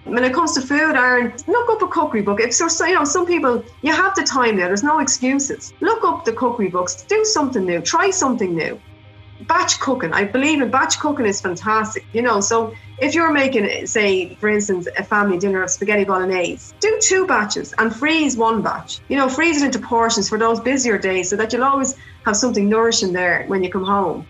when 0.09 0.23
it 0.23 0.33
comes 0.33 0.53
to 0.53 0.61
food, 0.61 0.95
Aaron, 0.95 1.33
look 1.47 1.69
up 1.69 1.81
a 1.81 1.87
cookery 1.87 2.21
book. 2.21 2.39
If 2.39 2.53
so, 2.53 2.85
you 2.85 2.95
know, 2.95 3.03
some 3.03 3.25
people 3.25 3.63
you 3.81 3.93
have 3.93 4.15
the 4.15 4.23
time 4.23 4.57
there. 4.57 4.67
There's 4.67 4.83
no 4.83 4.99
excuses. 4.99 5.73
Look 5.81 6.03
up 6.03 6.25
the 6.25 6.33
cookery 6.33 6.69
books. 6.69 7.03
Do 7.03 7.23
something 7.25 7.65
new. 7.65 7.81
Try 7.81 8.09
something 8.09 8.55
new. 8.55 8.79
Batch 9.41 9.79
cooking. 9.79 10.13
I 10.13 10.23
believe 10.23 10.61
in 10.61 10.71
batch 10.71 10.99
cooking 10.99 11.25
is 11.25 11.39
fantastic. 11.41 12.05
You 12.11 12.23
know, 12.23 12.41
so 12.41 12.73
if 12.99 13.13
you're 13.13 13.31
making, 13.31 13.85
say, 13.85 14.33
for 14.35 14.49
instance, 14.49 14.87
a 14.97 15.03
family 15.03 15.37
dinner 15.37 15.61
of 15.61 15.69
spaghetti 15.69 16.05
bolognese, 16.05 16.73
do 16.79 16.99
two 17.01 17.27
batches 17.27 17.73
and 17.77 17.95
freeze 17.95 18.35
one 18.35 18.61
batch. 18.63 18.99
You 19.09 19.17
know, 19.17 19.29
freeze 19.29 19.61
it 19.61 19.65
into 19.65 19.79
portions 19.79 20.27
for 20.27 20.39
those 20.39 20.59
busier 20.59 20.97
days 20.97 21.29
so 21.29 21.35
that 21.35 21.53
you'll 21.53 21.63
always 21.63 21.95
have 22.25 22.35
something 22.35 22.67
nourishing 22.67 23.13
there 23.13 23.45
when 23.47 23.63
you 23.63 23.69
come 23.69 23.85
home 23.85 24.27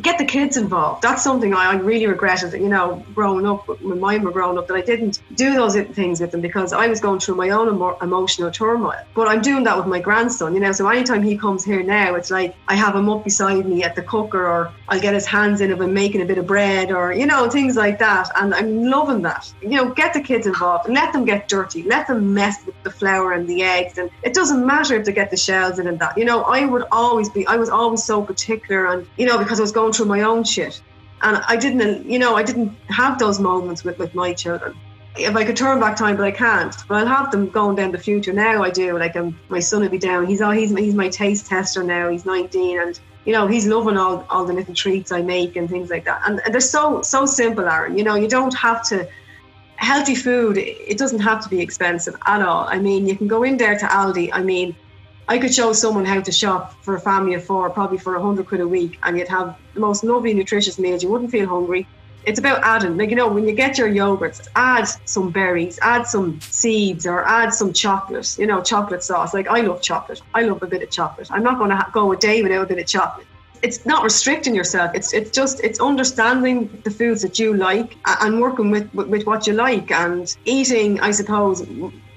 get 0.00 0.18
the 0.18 0.24
kids 0.24 0.56
involved. 0.56 1.02
That's 1.02 1.22
something 1.22 1.54
I, 1.54 1.72
I 1.72 1.74
really 1.76 2.06
regretted, 2.06 2.52
you 2.60 2.68
know, 2.68 3.04
growing 3.14 3.46
up, 3.46 3.68
when 3.82 4.00
mine 4.00 4.22
were 4.22 4.30
growing 4.30 4.58
up, 4.58 4.68
that 4.68 4.74
I 4.74 4.80
didn't 4.80 5.20
do 5.34 5.54
those 5.54 5.74
things 5.74 6.20
with 6.20 6.30
them 6.30 6.40
because 6.40 6.72
I 6.72 6.86
was 6.86 7.00
going 7.00 7.20
through 7.20 7.36
my 7.36 7.50
own 7.50 7.68
emo- 7.68 7.98
emotional 8.00 8.50
turmoil. 8.50 9.02
But 9.14 9.28
I'm 9.28 9.40
doing 9.40 9.64
that 9.64 9.76
with 9.76 9.86
my 9.86 10.00
grandson, 10.00 10.54
you 10.54 10.60
know, 10.60 10.72
so 10.72 10.88
anytime 10.88 11.22
he 11.22 11.36
comes 11.36 11.64
here 11.64 11.82
now, 11.82 12.14
it's 12.14 12.30
like 12.30 12.54
I 12.68 12.74
have 12.74 12.94
him 12.94 13.08
up 13.08 13.24
beside 13.24 13.66
me 13.66 13.82
at 13.82 13.94
the 13.94 14.02
cooker 14.02 14.46
or 14.46 14.72
I'll 14.88 15.00
get 15.00 15.14
his 15.14 15.26
hands 15.26 15.60
in 15.60 15.70
if 15.70 15.80
I'm 15.80 15.94
making 15.94 16.22
a 16.22 16.24
bit 16.24 16.38
of 16.38 16.46
bread 16.46 16.90
or, 16.90 17.12
you 17.12 17.26
know, 17.26 17.48
things 17.50 17.76
like 17.76 17.98
that. 17.98 18.30
And 18.36 18.54
I'm 18.54 18.84
loving 18.84 19.22
that. 19.22 19.52
You 19.62 19.70
know, 19.70 19.90
get 19.90 20.12
the 20.12 20.20
kids 20.20 20.46
involved 20.46 20.88
let 20.88 21.12
them 21.12 21.24
get 21.24 21.48
dirty, 21.48 21.82
let 21.82 22.06
them 22.06 22.34
mess 22.34 22.64
with 22.66 22.74
the 22.82 22.90
flour 22.90 23.32
and 23.32 23.48
the 23.48 23.62
eggs. 23.62 23.98
And 23.98 24.10
it 24.22 24.34
doesn't 24.34 24.64
matter 24.66 24.96
if 24.96 25.04
they 25.04 25.12
get 25.12 25.30
the 25.30 25.36
shells 25.36 25.78
in 25.78 25.86
and 25.86 25.98
that. 26.00 26.16
You 26.16 26.24
know, 26.24 26.42
I 26.42 26.64
would 26.64 26.84
always 26.90 27.28
be, 27.28 27.46
I 27.46 27.56
was 27.56 27.68
always 27.68 28.02
so 28.04 28.22
particular 28.22 28.86
and, 28.86 29.06
you 29.16 29.26
know, 29.26 29.38
because 29.38 29.60
I 29.60 29.62
was 29.62 29.72
going 29.72 29.87
through 29.92 30.06
my 30.06 30.22
own 30.22 30.44
shit. 30.44 30.80
And 31.22 31.38
I 31.48 31.56
didn't, 31.56 32.08
you 32.08 32.18
know, 32.18 32.36
I 32.36 32.42
didn't 32.42 32.76
have 32.88 33.18
those 33.18 33.40
moments 33.40 33.84
with, 33.84 33.98
with 33.98 34.14
my 34.14 34.32
children. 34.32 34.76
If 35.16 35.34
I 35.34 35.44
could 35.44 35.56
turn 35.56 35.80
back 35.80 35.96
time, 35.96 36.16
but 36.16 36.24
I 36.24 36.30
can't. 36.30 36.74
But 36.86 36.98
I'll 36.98 37.06
have 37.06 37.32
them 37.32 37.48
going 37.48 37.74
down 37.74 37.90
the 37.90 37.98
future. 37.98 38.32
Now 38.32 38.62
I 38.62 38.70
do. 38.70 38.96
Like 38.98 39.16
um, 39.16 39.38
my 39.48 39.58
son 39.58 39.82
will 39.82 39.88
be 39.88 39.98
down. 39.98 40.26
He's 40.26 40.40
all 40.40 40.52
he's 40.52 40.70
he's 40.76 40.94
my 40.94 41.08
taste 41.08 41.46
tester 41.46 41.82
now. 41.82 42.08
He's 42.08 42.24
19, 42.24 42.80
and 42.80 43.00
you 43.24 43.32
know 43.32 43.48
he's 43.48 43.66
loving 43.66 43.96
all 43.96 44.24
all 44.30 44.44
the 44.44 44.52
little 44.52 44.74
treats 44.74 45.10
I 45.10 45.22
make 45.22 45.56
and 45.56 45.68
things 45.68 45.90
like 45.90 46.04
that. 46.04 46.22
And, 46.24 46.40
and 46.44 46.54
they're 46.54 46.60
so 46.60 47.02
so 47.02 47.26
simple, 47.26 47.68
Aaron. 47.68 47.98
You 47.98 48.04
know, 48.04 48.14
you 48.14 48.28
don't 48.28 48.54
have 48.54 48.84
to 48.90 49.08
healthy 49.78 50.14
food. 50.14 50.58
It 50.58 50.98
doesn't 50.98 51.20
have 51.20 51.42
to 51.44 51.48
be 51.48 51.60
expensive 51.60 52.16
at 52.26 52.42
all. 52.42 52.66
I 52.68 52.78
mean, 52.78 53.06
you 53.06 53.16
can 53.16 53.26
go 53.26 53.42
in 53.44 53.56
there 53.56 53.78
to 53.78 53.86
Aldi. 53.86 54.30
I 54.32 54.42
mean, 54.42 54.76
I 55.28 55.36
could 55.36 55.54
show 55.54 55.74
someone 55.74 56.06
how 56.06 56.22
to 56.22 56.32
shop 56.32 56.82
for 56.82 56.94
a 56.96 57.00
family 57.00 57.34
of 57.34 57.44
four, 57.44 57.68
probably 57.68 57.98
for 57.98 58.16
a 58.16 58.22
hundred 58.22 58.46
quid 58.46 58.60
a 58.62 58.68
week, 58.68 58.98
and 59.02 59.18
you'd 59.18 59.28
have 59.28 59.58
the 59.74 59.80
most 59.80 60.02
lovely, 60.02 60.32
nutritious 60.32 60.78
meals. 60.78 61.02
You 61.02 61.10
wouldn't 61.10 61.30
feel 61.30 61.46
hungry. 61.46 61.86
It's 62.24 62.38
about 62.38 62.62
adding, 62.62 62.96
like 62.96 63.10
you 63.10 63.16
know, 63.16 63.28
when 63.28 63.46
you 63.46 63.54
get 63.54 63.76
your 63.76 63.88
yogurts, 63.88 64.48
add 64.56 64.88
some 65.04 65.30
berries, 65.30 65.78
add 65.82 66.06
some 66.06 66.40
seeds, 66.40 67.06
or 67.06 67.26
add 67.26 67.52
some 67.52 67.74
chocolate. 67.74 68.38
You 68.38 68.46
know, 68.46 68.62
chocolate 68.62 69.02
sauce. 69.02 69.34
Like 69.34 69.48
I 69.48 69.60
love 69.60 69.82
chocolate. 69.82 70.22
I 70.34 70.42
love 70.42 70.62
a 70.62 70.66
bit 70.66 70.82
of 70.82 70.90
chocolate. 70.90 71.28
I'm 71.30 71.42
not 71.42 71.58
going 71.58 71.70
to 71.70 71.76
ha- 71.76 71.90
go 71.92 72.10
a 72.12 72.16
day 72.16 72.42
without 72.42 72.62
a 72.62 72.66
bit 72.66 72.78
of 72.78 72.86
chocolate 72.86 73.26
it's 73.62 73.84
not 73.84 74.04
restricting 74.04 74.54
yourself. 74.54 74.92
It's 74.94 75.12
it's 75.12 75.30
just 75.30 75.60
it's 75.64 75.80
understanding 75.80 76.80
the 76.84 76.90
foods 76.90 77.22
that 77.22 77.40
you 77.40 77.54
like 77.54 77.96
and 78.06 78.40
working 78.40 78.70
with, 78.70 78.92
with, 78.94 79.08
with 79.08 79.26
what 79.26 79.48
you 79.48 79.52
like 79.52 79.90
and 79.90 80.34
eating. 80.44 81.00
I 81.00 81.10
suppose 81.10 81.66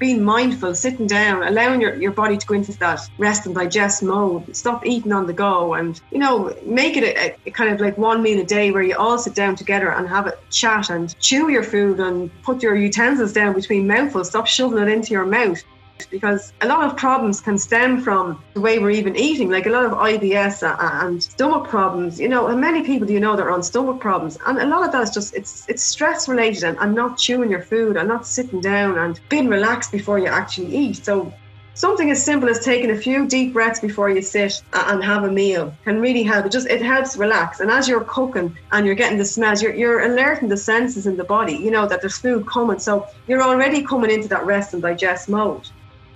being 0.01 0.23
mindful, 0.23 0.73
sitting 0.73 1.05
down, 1.05 1.43
allowing 1.43 1.79
your, 1.79 1.93
your 1.93 2.11
body 2.11 2.35
to 2.35 2.47
go 2.47 2.55
into 2.55 2.75
that 2.79 2.99
rest 3.19 3.45
and 3.45 3.53
digest 3.53 4.01
mode. 4.01 4.53
Stop 4.55 4.83
eating 4.83 5.13
on 5.13 5.27
the 5.27 5.33
go, 5.33 5.75
and 5.75 6.01
you 6.11 6.17
know 6.17 6.53
make 6.65 6.97
it 6.97 7.03
a, 7.03 7.35
a 7.45 7.51
kind 7.51 7.71
of 7.71 7.79
like 7.79 7.97
one 7.99 8.23
meal 8.23 8.41
a 8.41 8.43
day 8.43 8.71
where 8.71 8.81
you 8.81 8.97
all 8.97 9.19
sit 9.19 9.35
down 9.35 9.55
together 9.55 9.91
and 9.91 10.09
have 10.09 10.25
a 10.25 10.33
chat 10.49 10.89
and 10.89 11.17
chew 11.19 11.49
your 11.49 11.63
food 11.63 11.99
and 11.99 12.31
put 12.41 12.63
your 12.63 12.75
utensils 12.75 13.31
down 13.31 13.53
between 13.53 13.85
mouthfuls. 13.85 14.29
Stop 14.29 14.47
shoving 14.47 14.79
it 14.79 14.89
into 14.89 15.11
your 15.11 15.25
mouth 15.25 15.63
because 16.09 16.53
a 16.61 16.67
lot 16.67 16.83
of 16.83 16.97
problems 16.97 17.41
can 17.41 17.57
stem 17.57 18.01
from 18.01 18.43
the 18.53 18.61
way 18.61 18.79
we're 18.79 18.91
even 18.91 19.15
eating, 19.15 19.49
like 19.49 19.65
a 19.65 19.69
lot 19.69 19.85
of 19.85 19.91
IBS 19.91 20.63
and 21.03 21.21
stomach 21.21 21.69
problems. 21.69 22.19
You 22.19 22.29
know, 22.29 22.47
and 22.47 22.59
many 22.59 22.83
people 22.83 23.07
do 23.07 23.13
you 23.13 23.19
know 23.19 23.35
that 23.35 23.43
are 23.43 23.51
on 23.51 23.63
stomach 23.63 23.99
problems, 23.99 24.37
and 24.45 24.57
a 24.57 24.65
lot 24.65 24.85
of 24.85 24.91
that 24.91 25.03
is 25.03 25.11
just 25.11 25.35
it's 25.35 25.67
it's 25.69 25.83
stress 25.83 26.27
related 26.27 26.63
and, 26.63 26.77
and 26.79 26.95
not 26.95 27.17
chewing 27.17 27.51
your 27.51 27.61
food 27.61 27.97
and 27.97 28.07
not 28.07 28.25
sitting 28.25 28.61
down 28.61 28.97
and 28.97 29.19
being 29.29 29.47
relaxed 29.47 29.91
before 29.91 30.19
you 30.19 30.27
actually 30.27 30.75
eat. 30.75 31.03
So 31.05 31.33
something 31.73 32.11
as 32.11 32.23
simple 32.23 32.49
as 32.49 32.63
taking 32.63 32.91
a 32.91 32.95
few 32.95 33.27
deep 33.27 33.53
breaths 33.53 33.79
before 33.79 34.09
you 34.09 34.21
sit 34.21 34.61
and 34.73 35.03
have 35.03 35.23
a 35.23 35.31
meal 35.31 35.73
can 35.83 35.99
really 35.99 36.23
help. 36.23 36.45
It 36.45 36.51
just 36.51 36.67
it 36.67 36.81
helps 36.81 37.17
relax. 37.17 37.59
And 37.59 37.71
as 37.71 37.87
you're 37.87 38.03
cooking 38.03 38.55
and 38.71 38.85
you're 38.85 38.95
getting 38.95 39.17
the 39.17 39.25
smells, 39.25 39.61
you're, 39.61 39.73
you're 39.73 40.01
alerting 40.01 40.49
the 40.49 40.57
senses 40.57 41.07
in 41.07 41.17
the 41.17 41.23
body. 41.23 41.53
You 41.53 41.71
know 41.71 41.87
that 41.87 42.01
there's 42.01 42.17
food 42.17 42.45
coming, 42.47 42.79
so 42.79 43.07
you're 43.27 43.43
already 43.43 43.83
coming 43.83 44.11
into 44.11 44.27
that 44.29 44.45
rest 44.45 44.73
and 44.73 44.81
digest 44.81 45.29
mode 45.29 45.67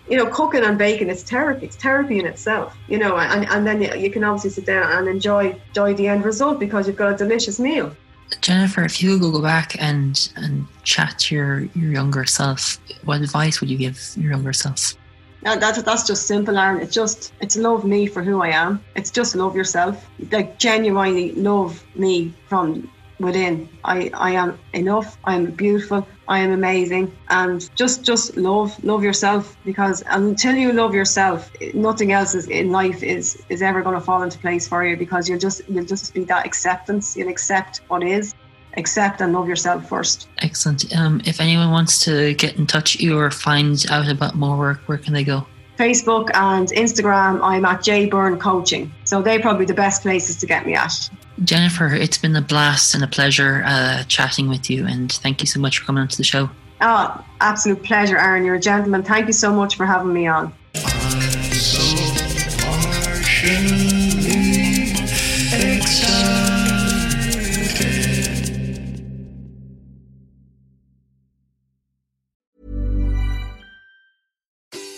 you 0.07 0.17
know, 0.17 0.27
cooking 0.27 0.63
and 0.63 0.77
baking 0.77 1.09
is 1.09 1.23
therapy. 1.23 1.65
It's 1.65 1.75
therapy 1.75 2.19
in 2.19 2.25
itself, 2.25 2.77
you 2.87 2.97
know, 2.97 3.17
and, 3.17 3.47
and 3.49 3.65
then 3.65 3.81
you, 3.81 3.93
you 3.95 4.11
can 4.11 4.23
obviously 4.23 4.51
sit 4.51 4.65
down 4.65 4.91
and 4.91 5.07
enjoy 5.07 5.59
enjoy 5.69 5.93
the 5.95 6.07
end 6.07 6.23
result 6.23 6.59
because 6.59 6.87
you've 6.87 6.97
got 6.97 7.13
a 7.13 7.17
delicious 7.17 7.59
meal. 7.59 7.95
Jennifer, 8.41 8.83
if 8.83 9.01
you 9.01 9.19
could 9.19 9.31
go 9.33 9.41
back 9.41 9.81
and 9.81 10.31
and 10.35 10.67
chat 10.83 11.19
to 11.19 11.35
your, 11.35 11.59
your 11.75 11.91
younger 11.91 12.25
self, 12.25 12.79
what 13.03 13.21
advice 13.21 13.61
would 13.61 13.69
you 13.69 13.77
give 13.77 13.99
your 14.17 14.31
younger 14.31 14.53
self? 14.53 14.95
Yeah, 15.43 15.57
that's 15.57 15.81
that's 15.83 16.07
just 16.07 16.25
simple, 16.25 16.57
Aaron. 16.57 16.81
It's 16.81 16.93
just 16.93 17.33
it's 17.39 17.55
love 17.55 17.85
me 17.85 18.07
for 18.07 18.23
who 18.23 18.41
I 18.41 18.49
am. 18.49 18.83
It's 18.95 19.11
just 19.11 19.35
love 19.35 19.55
yourself. 19.55 20.07
Like 20.31 20.57
genuinely 20.57 21.33
love 21.33 21.83
me 21.95 22.33
from 22.47 22.89
within. 23.19 23.69
I, 23.83 24.09
I 24.13 24.31
am 24.31 24.59
enough. 24.73 25.17
I'm 25.23 25.51
beautiful. 25.51 26.07
I 26.27 26.39
am 26.39 26.51
amazing. 26.51 27.15
And 27.29 27.69
just 27.75 28.03
just 28.03 28.35
love 28.35 28.83
love 28.83 29.03
yourself 29.03 29.55
because 29.63 30.03
until 30.07 30.55
you 30.55 30.73
love 30.73 30.93
yourself, 30.93 31.51
nothing 31.73 32.11
else 32.11 32.35
is 32.35 32.47
in 32.47 32.71
life 32.71 33.03
is 33.03 33.41
is 33.49 33.61
ever 33.61 33.81
going 33.81 33.95
to 33.95 34.01
fall 34.01 34.23
into 34.23 34.39
place 34.39 34.67
for 34.67 34.85
you 34.85 34.97
because 34.97 35.29
you'll 35.29 35.39
just 35.39 35.61
you'll 35.69 35.85
just 35.85 36.13
be 36.13 36.23
that 36.25 36.45
acceptance. 36.45 37.15
You'll 37.15 37.29
accept 37.29 37.81
what 37.87 38.03
is. 38.03 38.33
Accept 38.77 39.21
and 39.21 39.31
love 39.31 39.47
yourself 39.47 39.87
first. 39.87 40.27
Excellent. 40.39 40.93
Um, 40.97 41.21
if 41.25 41.39
anyone 41.39 41.71
wants 41.71 42.03
to 42.05 42.33
get 42.33 42.57
in 42.57 42.67
touch 42.67 42.95
with 42.95 43.03
you 43.03 43.17
or 43.17 43.31
find 43.31 43.85
out 43.89 44.09
about 44.09 44.35
more 44.35 44.57
work, 44.57 44.81
where 44.87 44.97
can 44.97 45.13
they 45.13 45.23
go? 45.23 45.47
Facebook 45.77 46.29
and 46.33 46.67
Instagram, 46.69 47.39
I'm 47.41 47.65
at 47.65 47.83
J 47.83 48.07
Byrne 48.07 48.37
Coaching. 48.37 48.93
So 49.03 49.21
they're 49.21 49.39
probably 49.39 49.65
the 49.65 49.73
best 49.73 50.01
places 50.01 50.37
to 50.37 50.45
get 50.45 50.65
me 50.65 50.73
at. 50.73 51.09
Jennifer, 51.43 51.93
it's 51.93 52.17
been 52.17 52.35
a 52.35 52.41
blast 52.41 52.95
and 52.95 53.03
a 53.03 53.07
pleasure 53.07 53.61
uh, 53.65 54.03
chatting 54.03 54.47
with 54.47 54.69
you, 54.69 54.87
and 54.87 55.11
thank 55.11 55.41
you 55.41 55.47
so 55.47 55.59
much 55.59 55.79
for 55.79 55.85
coming 55.85 56.01
onto 56.01 56.15
the 56.15 56.23
show. 56.23 56.49
Oh, 56.81 57.25
absolute 57.41 57.83
pleasure, 57.83 58.17
Aaron. 58.17 58.45
You're 58.45 58.55
a 58.55 58.59
gentleman. 58.59 59.03
Thank 59.03 59.27
you 59.27 59.33
so 59.33 59.53
much 59.53 59.75
for 59.75 59.85
having 59.85 60.13
me 60.13 60.27
on. 60.27 60.53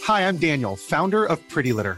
Hi, 0.03 0.25
I'm 0.25 0.37
Daniel, 0.37 0.75
founder 0.75 1.25
of 1.25 1.45
Pretty 1.49 1.73
Litter. 1.73 1.97